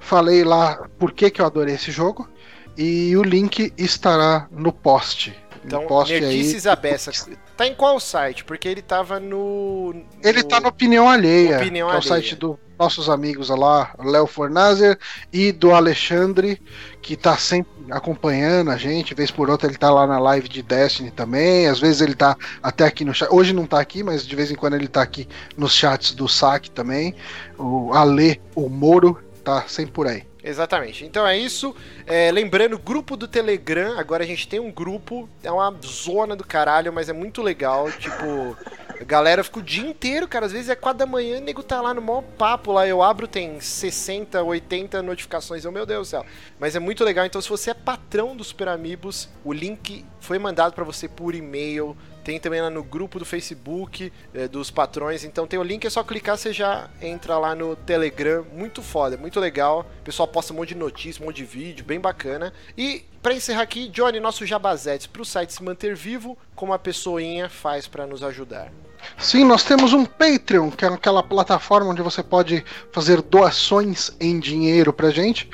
Falei 0.06 0.44
lá 0.44 0.88
por 1.00 1.12
que, 1.12 1.32
que 1.32 1.42
eu 1.42 1.46
adorei 1.48 1.74
esse 1.76 1.92
jogo. 1.92 2.30
E 2.78 3.16
o 3.18 3.24
link 3.24 3.74
estará 3.78 4.48
no 4.52 4.72
post. 4.72 5.34
Então, 5.66 5.82
no 5.82 5.88
post 5.88 6.14
Nerdices 6.14 6.68
aí. 6.68 6.74
Abessa. 6.74 7.12
Tá 7.58 7.66
em 7.66 7.74
qual 7.74 8.00
site? 8.00 8.44
Porque 8.44 8.68
ele 8.68 8.84
tava 8.84 9.20
no. 9.20 9.94
no- 9.94 10.06
Ele 10.24 10.44
tá 10.44 10.60
no 10.60 10.68
Opinião 10.68 11.10
Alheia, 11.10 11.58
Opinião 11.58 11.90
que 11.90 11.96
é 11.96 11.98
o 11.98 12.02
site 12.04 12.36
dos 12.36 12.58
nossos 12.78 13.10
amigos 13.10 13.50
lá, 13.50 13.96
Léo 13.98 14.28
Fornazer 14.28 15.00
e 15.34 15.52
do 15.54 15.74
Alexandre, 15.74 16.62
que 17.02 17.16
tá 17.16 17.36
sempre 17.38 17.72
acompanhando 17.90 18.70
a 18.70 18.78
gente, 18.78 19.16
vez 19.16 19.32
por 19.32 19.50
outra 19.50 19.68
ele 19.70 19.78
tá 19.78 19.90
lá 19.90 20.06
na 20.06 20.20
live 20.20 20.50
de 20.50 20.62
Destiny 20.62 21.10
também, 21.10 21.68
às 21.68 21.80
vezes 21.80 22.02
ele 22.02 22.14
tá 22.16 22.36
até 22.62 22.86
aqui 22.86 23.06
no 23.06 23.14
chat, 23.14 23.30
hoje 23.34 23.54
não 23.54 23.66
tá 23.66 23.80
aqui, 23.80 24.04
mas 24.04 24.28
de 24.28 24.36
vez 24.36 24.52
em 24.52 24.56
quando 24.56 24.74
ele 24.76 24.90
tá 24.90 25.02
aqui 25.02 25.26
nos 25.58 25.74
chats 25.74 26.12
do 26.14 26.28
saque 26.28 26.70
também, 26.70 27.16
o 27.58 27.94
Ale, 27.94 28.42
o 28.54 28.68
Moro, 28.68 29.18
tá 29.46 29.68
sempre 29.68 29.92
por 29.92 30.08
aí. 30.08 30.24
Exatamente. 30.44 31.06
Então 31.06 31.26
é 31.26 31.38
isso. 31.38 31.76
É, 32.06 32.32
lembrando, 32.32 32.78
grupo 32.78 33.16
do 33.16 33.28
Telegram. 33.28 33.98
Agora 33.98 34.24
a 34.24 34.28
gente 34.28 34.48
tem 34.48 34.60
um 34.60 34.72
grupo. 34.72 35.30
É 35.44 35.52
uma 35.52 35.74
zona 35.86 36.36
do 36.36 36.44
caralho, 36.44 36.92
mas 36.92 37.10
é 37.10 37.14
muito 37.14 37.42
legal. 37.42 37.92
Tipo, 37.92 38.58
a 39.00 39.04
galera 39.04 39.44
fica 39.44 39.60
o 39.60 39.64
dia 39.64 39.88
inteiro, 39.88 40.28
cara. 40.28 40.46
Às 40.46 40.52
vezes 40.52 40.70
é 40.70 40.76
4 40.76 41.00
da 41.00 41.06
manhã, 41.06 41.38
o 41.38 41.42
nego 41.42 41.64
tá 41.64 41.82
lá 41.82 41.94
no 41.94 42.02
maior 42.02 42.22
papo 42.22 42.72
lá. 42.72 42.88
Eu 42.88 43.02
abro, 43.02 43.28
tem 43.28 43.60
60, 43.60 44.42
80 44.42 45.02
notificações. 45.02 45.64
Eu, 45.64 45.72
meu 45.72 45.86
Deus 45.86 46.08
do 46.08 46.12
céu. 46.12 46.26
Mas 46.60 46.76
é 46.76 46.80
muito 46.80 47.04
legal. 47.04 47.26
Então, 47.26 47.42
se 47.42 47.50
você 47.50 47.72
é 47.72 47.74
patrão 47.74 48.36
do 48.36 48.44
Super 48.44 48.68
Amigos, 48.68 49.30
o 49.44 49.54
link 49.54 50.06
foi 50.26 50.40
mandado 50.40 50.74
pra 50.74 50.84
você 50.84 51.08
por 51.08 51.36
e-mail. 51.36 51.96
Tem 52.24 52.40
também 52.40 52.60
lá 52.60 52.72
no 52.72 52.84
grupo 52.84 53.20
do 53.20 53.26
Facebook 53.26 54.12
eh, 54.34 54.48
dos 54.48 54.72
patrões. 54.72 55.24
Então 55.24 55.46
tem 55.46 55.60
o 55.60 55.64
link, 55.64 55.86
é 55.86 55.90
só 55.90 56.04
clicar, 56.04 56.38
você 56.38 56.52
já 56.52 56.90
entra 57.00 57.38
lá 57.38 57.54
no 57.54 57.76
Telegram. 57.76 58.44
Muito 58.52 58.82
foda, 58.82 59.16
muito 59.16 59.40
legal. 59.40 59.86
O 60.02 60.04
pessoal 60.04 60.28
posta 60.28 60.52
um 60.52 60.56
monte 60.56 60.70
de 60.70 60.76
notícia, 60.76 61.22
um 61.22 61.28
monte 61.28 61.38
de 61.38 61.46
vídeo, 61.46 61.86
bem 61.86 62.00
bacana. 62.00 62.52
E 62.76 63.06
pra 63.22 63.34
encerrar 63.34 63.62
aqui, 63.62 63.88
Johnny, 63.90 64.20
nosso 64.20 64.46
jabazetes 64.46 65.06
pro 65.06 65.24
site 65.24 65.54
se 65.54 65.64
manter 65.64 65.96
vivo, 65.96 66.36
como 66.56 66.74
a 66.74 66.80
pessoinha 66.80 67.48
faz 67.48 67.88
pra 67.88 68.08
nos 68.08 68.24
ajudar. 68.24 68.72
Sim, 69.18 69.44
nós 69.46 69.64
temos 69.64 69.94
um 69.94 70.06
Patreon, 70.06 70.72
que 70.72 70.84
é 70.84 70.88
aquela 70.88 71.22
plataforma 71.22 71.92
onde 71.92 72.02
você 72.02 72.24
pode 72.24 72.66
fazer 72.92 73.22
doações 73.22 74.12
em 74.20 74.40
dinheiro 74.40 74.92
pra 74.92 75.12
gente. 75.12 75.50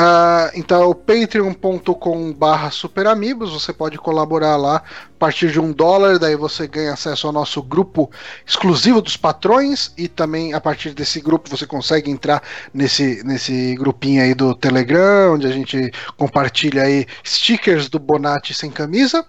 Ah, 0.00 0.52
então, 0.54 0.94
patreon.com 0.94 2.32
barra 2.32 2.70
superamigos, 2.70 3.52
você 3.52 3.72
pode 3.72 3.98
colaborar 3.98 4.56
lá 4.56 4.76
a 4.76 5.18
partir 5.18 5.50
de 5.50 5.58
um 5.58 5.72
dólar, 5.72 6.20
daí 6.20 6.36
você 6.36 6.68
ganha 6.68 6.92
acesso 6.92 7.26
ao 7.26 7.32
nosso 7.32 7.60
grupo 7.60 8.08
exclusivo 8.46 9.02
dos 9.02 9.16
patrões 9.16 9.92
e 9.98 10.06
também 10.06 10.54
a 10.54 10.60
partir 10.60 10.94
desse 10.94 11.20
grupo 11.20 11.50
você 11.50 11.66
consegue 11.66 12.12
entrar 12.12 12.40
nesse, 12.72 13.24
nesse 13.24 13.74
grupinho 13.74 14.22
aí 14.22 14.34
do 14.34 14.54
Telegram, 14.54 15.34
onde 15.34 15.48
a 15.48 15.50
gente 15.50 15.90
compartilha 16.16 16.84
aí 16.84 17.04
stickers 17.24 17.88
do 17.88 17.98
Bonatti 17.98 18.54
sem 18.54 18.70
camisa. 18.70 19.26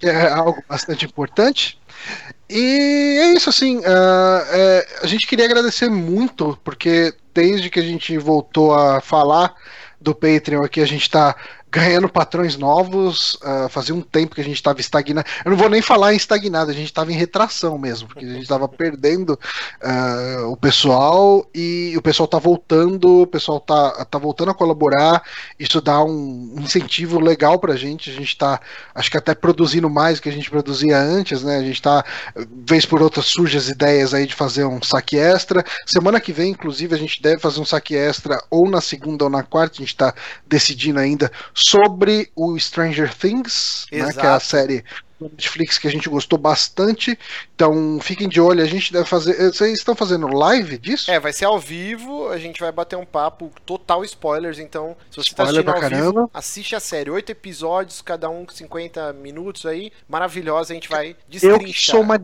E 0.00 0.06
é 0.06 0.28
algo 0.28 0.62
bastante 0.68 1.06
importante. 1.06 1.81
E 2.48 3.18
é 3.20 3.32
isso, 3.32 3.48
assim. 3.48 3.80
ah, 3.84 4.44
é, 4.50 4.86
a 5.02 5.06
gente 5.06 5.26
queria 5.26 5.44
agradecer 5.44 5.88
muito, 5.88 6.58
porque 6.62 7.14
desde 7.32 7.70
que 7.70 7.80
a 7.80 7.82
gente 7.82 8.16
voltou 8.18 8.74
a 8.74 9.00
falar 9.00 9.54
do 10.00 10.14
Patreon 10.14 10.62
aqui, 10.64 10.80
a 10.80 10.86
gente 10.86 11.08
tá 11.08 11.34
ganhando 11.72 12.06
patrões 12.06 12.58
novos. 12.58 13.38
ah, 13.42 13.66
fazia 13.70 13.94
um 13.94 14.02
tempo 14.02 14.34
que 14.34 14.42
a 14.42 14.44
gente 14.44 14.56
estava 14.56 14.78
estagnado. 14.78 15.26
Eu 15.42 15.52
não 15.52 15.56
vou 15.56 15.70
nem 15.70 15.80
falar 15.80 16.12
em 16.12 16.16
estagnado, 16.16 16.70
a 16.70 16.74
gente 16.74 16.84
estava 16.84 17.10
em 17.10 17.16
retração 17.16 17.78
mesmo, 17.78 18.08
porque 18.08 18.26
a 18.26 18.28
gente 18.28 18.42
estava 18.42 18.68
perdendo 18.68 19.38
ah, 19.82 20.44
o 20.48 20.56
pessoal 20.56 21.48
e 21.54 21.94
o 21.96 22.02
pessoal 22.02 22.28
tá 22.28 22.38
voltando, 22.38 23.22
o 23.22 23.26
pessoal 23.26 23.58
tá, 23.58 24.04
tá 24.04 24.18
voltando 24.18 24.50
a 24.50 24.54
colaborar. 24.54 25.22
Isso 25.58 25.80
dá 25.80 26.04
um 26.04 26.56
incentivo 26.58 27.18
legal 27.18 27.58
pra 27.58 27.74
gente. 27.74 28.10
A 28.10 28.12
gente 28.12 28.36
tá, 28.36 28.60
acho 28.94 29.10
que 29.10 29.16
até 29.16 29.34
produzindo 29.34 29.88
mais 29.88 30.18
do 30.18 30.22
que 30.24 30.28
a 30.28 30.32
gente 30.32 30.50
produzia 30.50 30.98
antes, 30.98 31.42
né? 31.42 31.56
A 31.56 31.62
gente 31.62 31.80
tá, 31.80 32.04
vez 32.66 32.84
por 32.84 33.00
outra, 33.00 33.22
surge 33.22 33.56
as 33.56 33.70
ideias 33.70 34.12
aí 34.12 34.26
de 34.26 34.34
fazer 34.34 34.66
um 34.66 34.82
saque 34.82 35.16
extra. 35.16 35.64
Semana 35.86 36.20
que 36.20 36.34
vem, 36.34 36.50
inclusive, 36.50 36.94
a 36.94 36.98
gente 36.98 37.22
deve 37.22 37.40
fazer 37.40 37.60
um 37.60 37.64
saque 37.64 37.96
extra 37.96 38.42
ou 38.50 38.68
na 38.68 38.82
segunda 38.82 39.24
ou 39.24 39.30
na 39.30 39.42
quarta, 39.42 39.76
a 39.76 39.80
gente 39.80 39.96
tá 39.96 40.14
decidindo 40.46 41.00
ainda 41.00 41.32
sobre 41.64 42.30
o 42.36 42.58
Stranger 42.58 43.14
Things, 43.14 43.88
né, 43.94 44.12
que 44.12 44.26
é 44.26 44.30
a 44.30 44.40
série 44.40 44.84
do 45.18 45.28
Netflix 45.30 45.78
que 45.78 45.86
a 45.88 45.90
gente 45.90 46.08
gostou 46.08 46.38
bastante. 46.38 47.18
Então 47.54 47.98
fiquem 48.00 48.28
de 48.28 48.40
olho, 48.40 48.62
a 48.62 48.66
gente 48.66 48.92
deve 48.92 49.06
fazer. 49.08 49.32
eh, 49.40 49.52
Vocês 49.52 49.78
estão 49.78 49.94
fazendo 49.96 50.26
live 50.28 50.78
disso? 50.78 51.10
É, 51.10 51.18
vai 51.18 51.32
ser 51.32 51.46
ao 51.46 51.58
vivo, 51.58 52.28
a 52.28 52.38
gente 52.38 52.60
vai 52.60 52.70
bater 52.70 52.96
um 52.96 53.04
papo 53.04 53.52
total 53.66 54.04
spoilers, 54.04 54.58
então 54.58 54.96
se 55.10 55.16
você 55.16 55.34
tá 55.34 55.42
Spoiler 55.42 55.42
assistindo 55.42 55.68
ao 55.68 55.74
pra 55.74 55.80
vivo, 55.80 56.14
caramba. 56.14 56.30
assiste 56.32 56.76
a 56.76 56.80
série, 56.80 57.10
oito 57.10 57.30
episódios, 57.30 58.00
cada 58.00 58.30
um 58.30 58.46
com 58.46 58.52
50 58.52 59.12
minutos 59.12 59.66
aí, 59.66 59.90
maravilhosa, 60.08 60.72
a 60.72 60.74
gente 60.74 60.88
vai 60.88 61.16
Eu 61.40 61.60
que 61.60 61.72
destrinchar. 61.72 61.72
sou 61.74 62.00
uma 62.00 62.18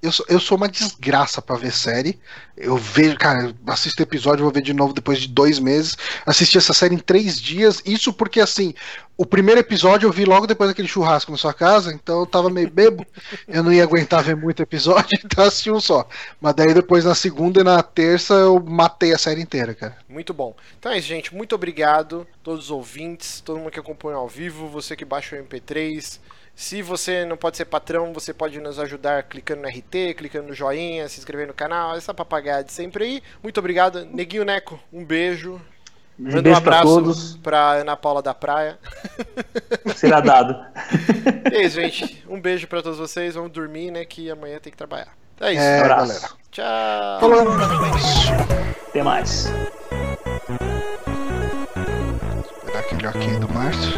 eu 0.00 0.12
sou, 0.12 0.26
eu 0.28 0.38
sou 0.38 0.56
uma 0.56 0.68
desgraça 0.68 1.42
para 1.42 1.56
ver 1.56 1.72
série. 1.72 2.18
Eu 2.56 2.76
vejo, 2.76 3.16
cara, 3.16 3.54
assisto 3.66 4.02
episódio, 4.02 4.44
vou 4.44 4.52
ver 4.52 4.62
de 4.62 4.72
novo 4.72 4.92
depois 4.92 5.18
de 5.20 5.28
dois 5.28 5.58
meses. 5.58 5.96
Assisti 6.24 6.56
essa 6.56 6.72
série 6.72 6.94
em 6.94 6.98
três 6.98 7.40
dias. 7.40 7.82
Isso 7.84 8.12
porque, 8.12 8.40
assim, 8.40 8.74
o 9.16 9.26
primeiro 9.26 9.60
episódio 9.60 10.06
eu 10.06 10.12
vi 10.12 10.24
logo 10.24 10.46
depois 10.46 10.70
daquele 10.70 10.86
churrasco 10.86 11.32
na 11.32 11.36
sua 11.36 11.52
casa, 11.52 11.92
então 11.92 12.20
eu 12.20 12.26
tava 12.26 12.48
meio 12.48 12.70
bebo. 12.70 13.04
eu 13.48 13.62
não 13.64 13.72
ia 13.72 13.82
aguentar 13.82 14.22
ver 14.22 14.36
muito 14.36 14.62
episódio, 14.62 15.18
então 15.24 15.44
assisti 15.44 15.70
um 15.70 15.80
só. 15.80 16.08
Mas 16.40 16.54
daí 16.54 16.72
depois 16.72 17.04
na 17.04 17.16
segunda 17.16 17.60
e 17.60 17.64
na 17.64 17.82
terça 17.82 18.34
eu 18.34 18.60
matei 18.60 19.12
a 19.12 19.18
série 19.18 19.42
inteira, 19.42 19.74
cara. 19.74 19.98
Muito 20.08 20.32
bom. 20.32 20.54
Então 20.78 20.92
é 20.92 20.98
isso, 20.98 21.08
gente. 21.08 21.34
Muito 21.34 21.56
obrigado, 21.56 22.24
todos 22.44 22.66
os 22.66 22.70
ouvintes, 22.70 23.40
todo 23.40 23.58
mundo 23.58 23.72
que 23.72 23.80
acompanha 23.80 24.16
ao 24.16 24.28
vivo, 24.28 24.68
você 24.68 24.94
que 24.94 25.04
baixa 25.04 25.34
o 25.34 25.38
MP3. 25.40 26.20
Se 26.58 26.82
você 26.82 27.24
não 27.24 27.36
pode 27.36 27.56
ser 27.56 27.66
patrão, 27.66 28.12
você 28.12 28.34
pode 28.34 28.58
nos 28.60 28.80
ajudar 28.80 29.22
clicando 29.22 29.62
no 29.62 29.68
RT, 29.68 30.14
clicando 30.16 30.48
no 30.48 30.52
joinha, 30.54 31.08
se 31.08 31.20
inscrever 31.20 31.46
no 31.46 31.54
canal, 31.54 31.94
essa 31.96 32.12
papagaia 32.12 32.64
de 32.64 32.72
sempre 32.72 33.04
aí. 33.04 33.22
Muito 33.40 33.58
obrigado. 33.58 34.04
Neguinho 34.06 34.44
Neco, 34.44 34.76
um 34.92 35.04
beijo. 35.04 35.60
Um 36.18 36.24
Manda 36.24 36.40
um 36.40 36.42
beijo 36.42 36.60
pra 36.62 36.80
abraço 36.80 36.94
todos. 36.96 37.36
pra 37.36 37.74
Ana 37.74 37.96
Paula 37.96 38.20
da 38.20 38.34
Praia. 38.34 38.76
Será 39.94 40.18
dado. 40.20 40.56
É 41.52 41.62
isso, 41.62 41.80
gente. 41.80 42.24
Um 42.28 42.40
beijo 42.40 42.66
pra 42.66 42.82
todos 42.82 42.98
vocês. 42.98 43.36
Vamos 43.36 43.52
dormir, 43.52 43.92
né? 43.92 44.04
Que 44.04 44.28
amanhã 44.28 44.58
tem 44.58 44.72
que 44.72 44.76
trabalhar. 44.76 45.16
É 45.40 45.52
isso. 45.52 45.62
É, 45.62 45.80
abraço. 45.80 46.08
galera. 46.08 46.34
Tchau. 46.50 47.20
Falou. 47.20 47.48
Até 48.88 49.02
mais. 49.04 49.46
Esperar 52.44 52.80
aquele 52.80 53.06
ok 53.06 53.38
do 53.38 53.48
Márcio. 53.48 53.92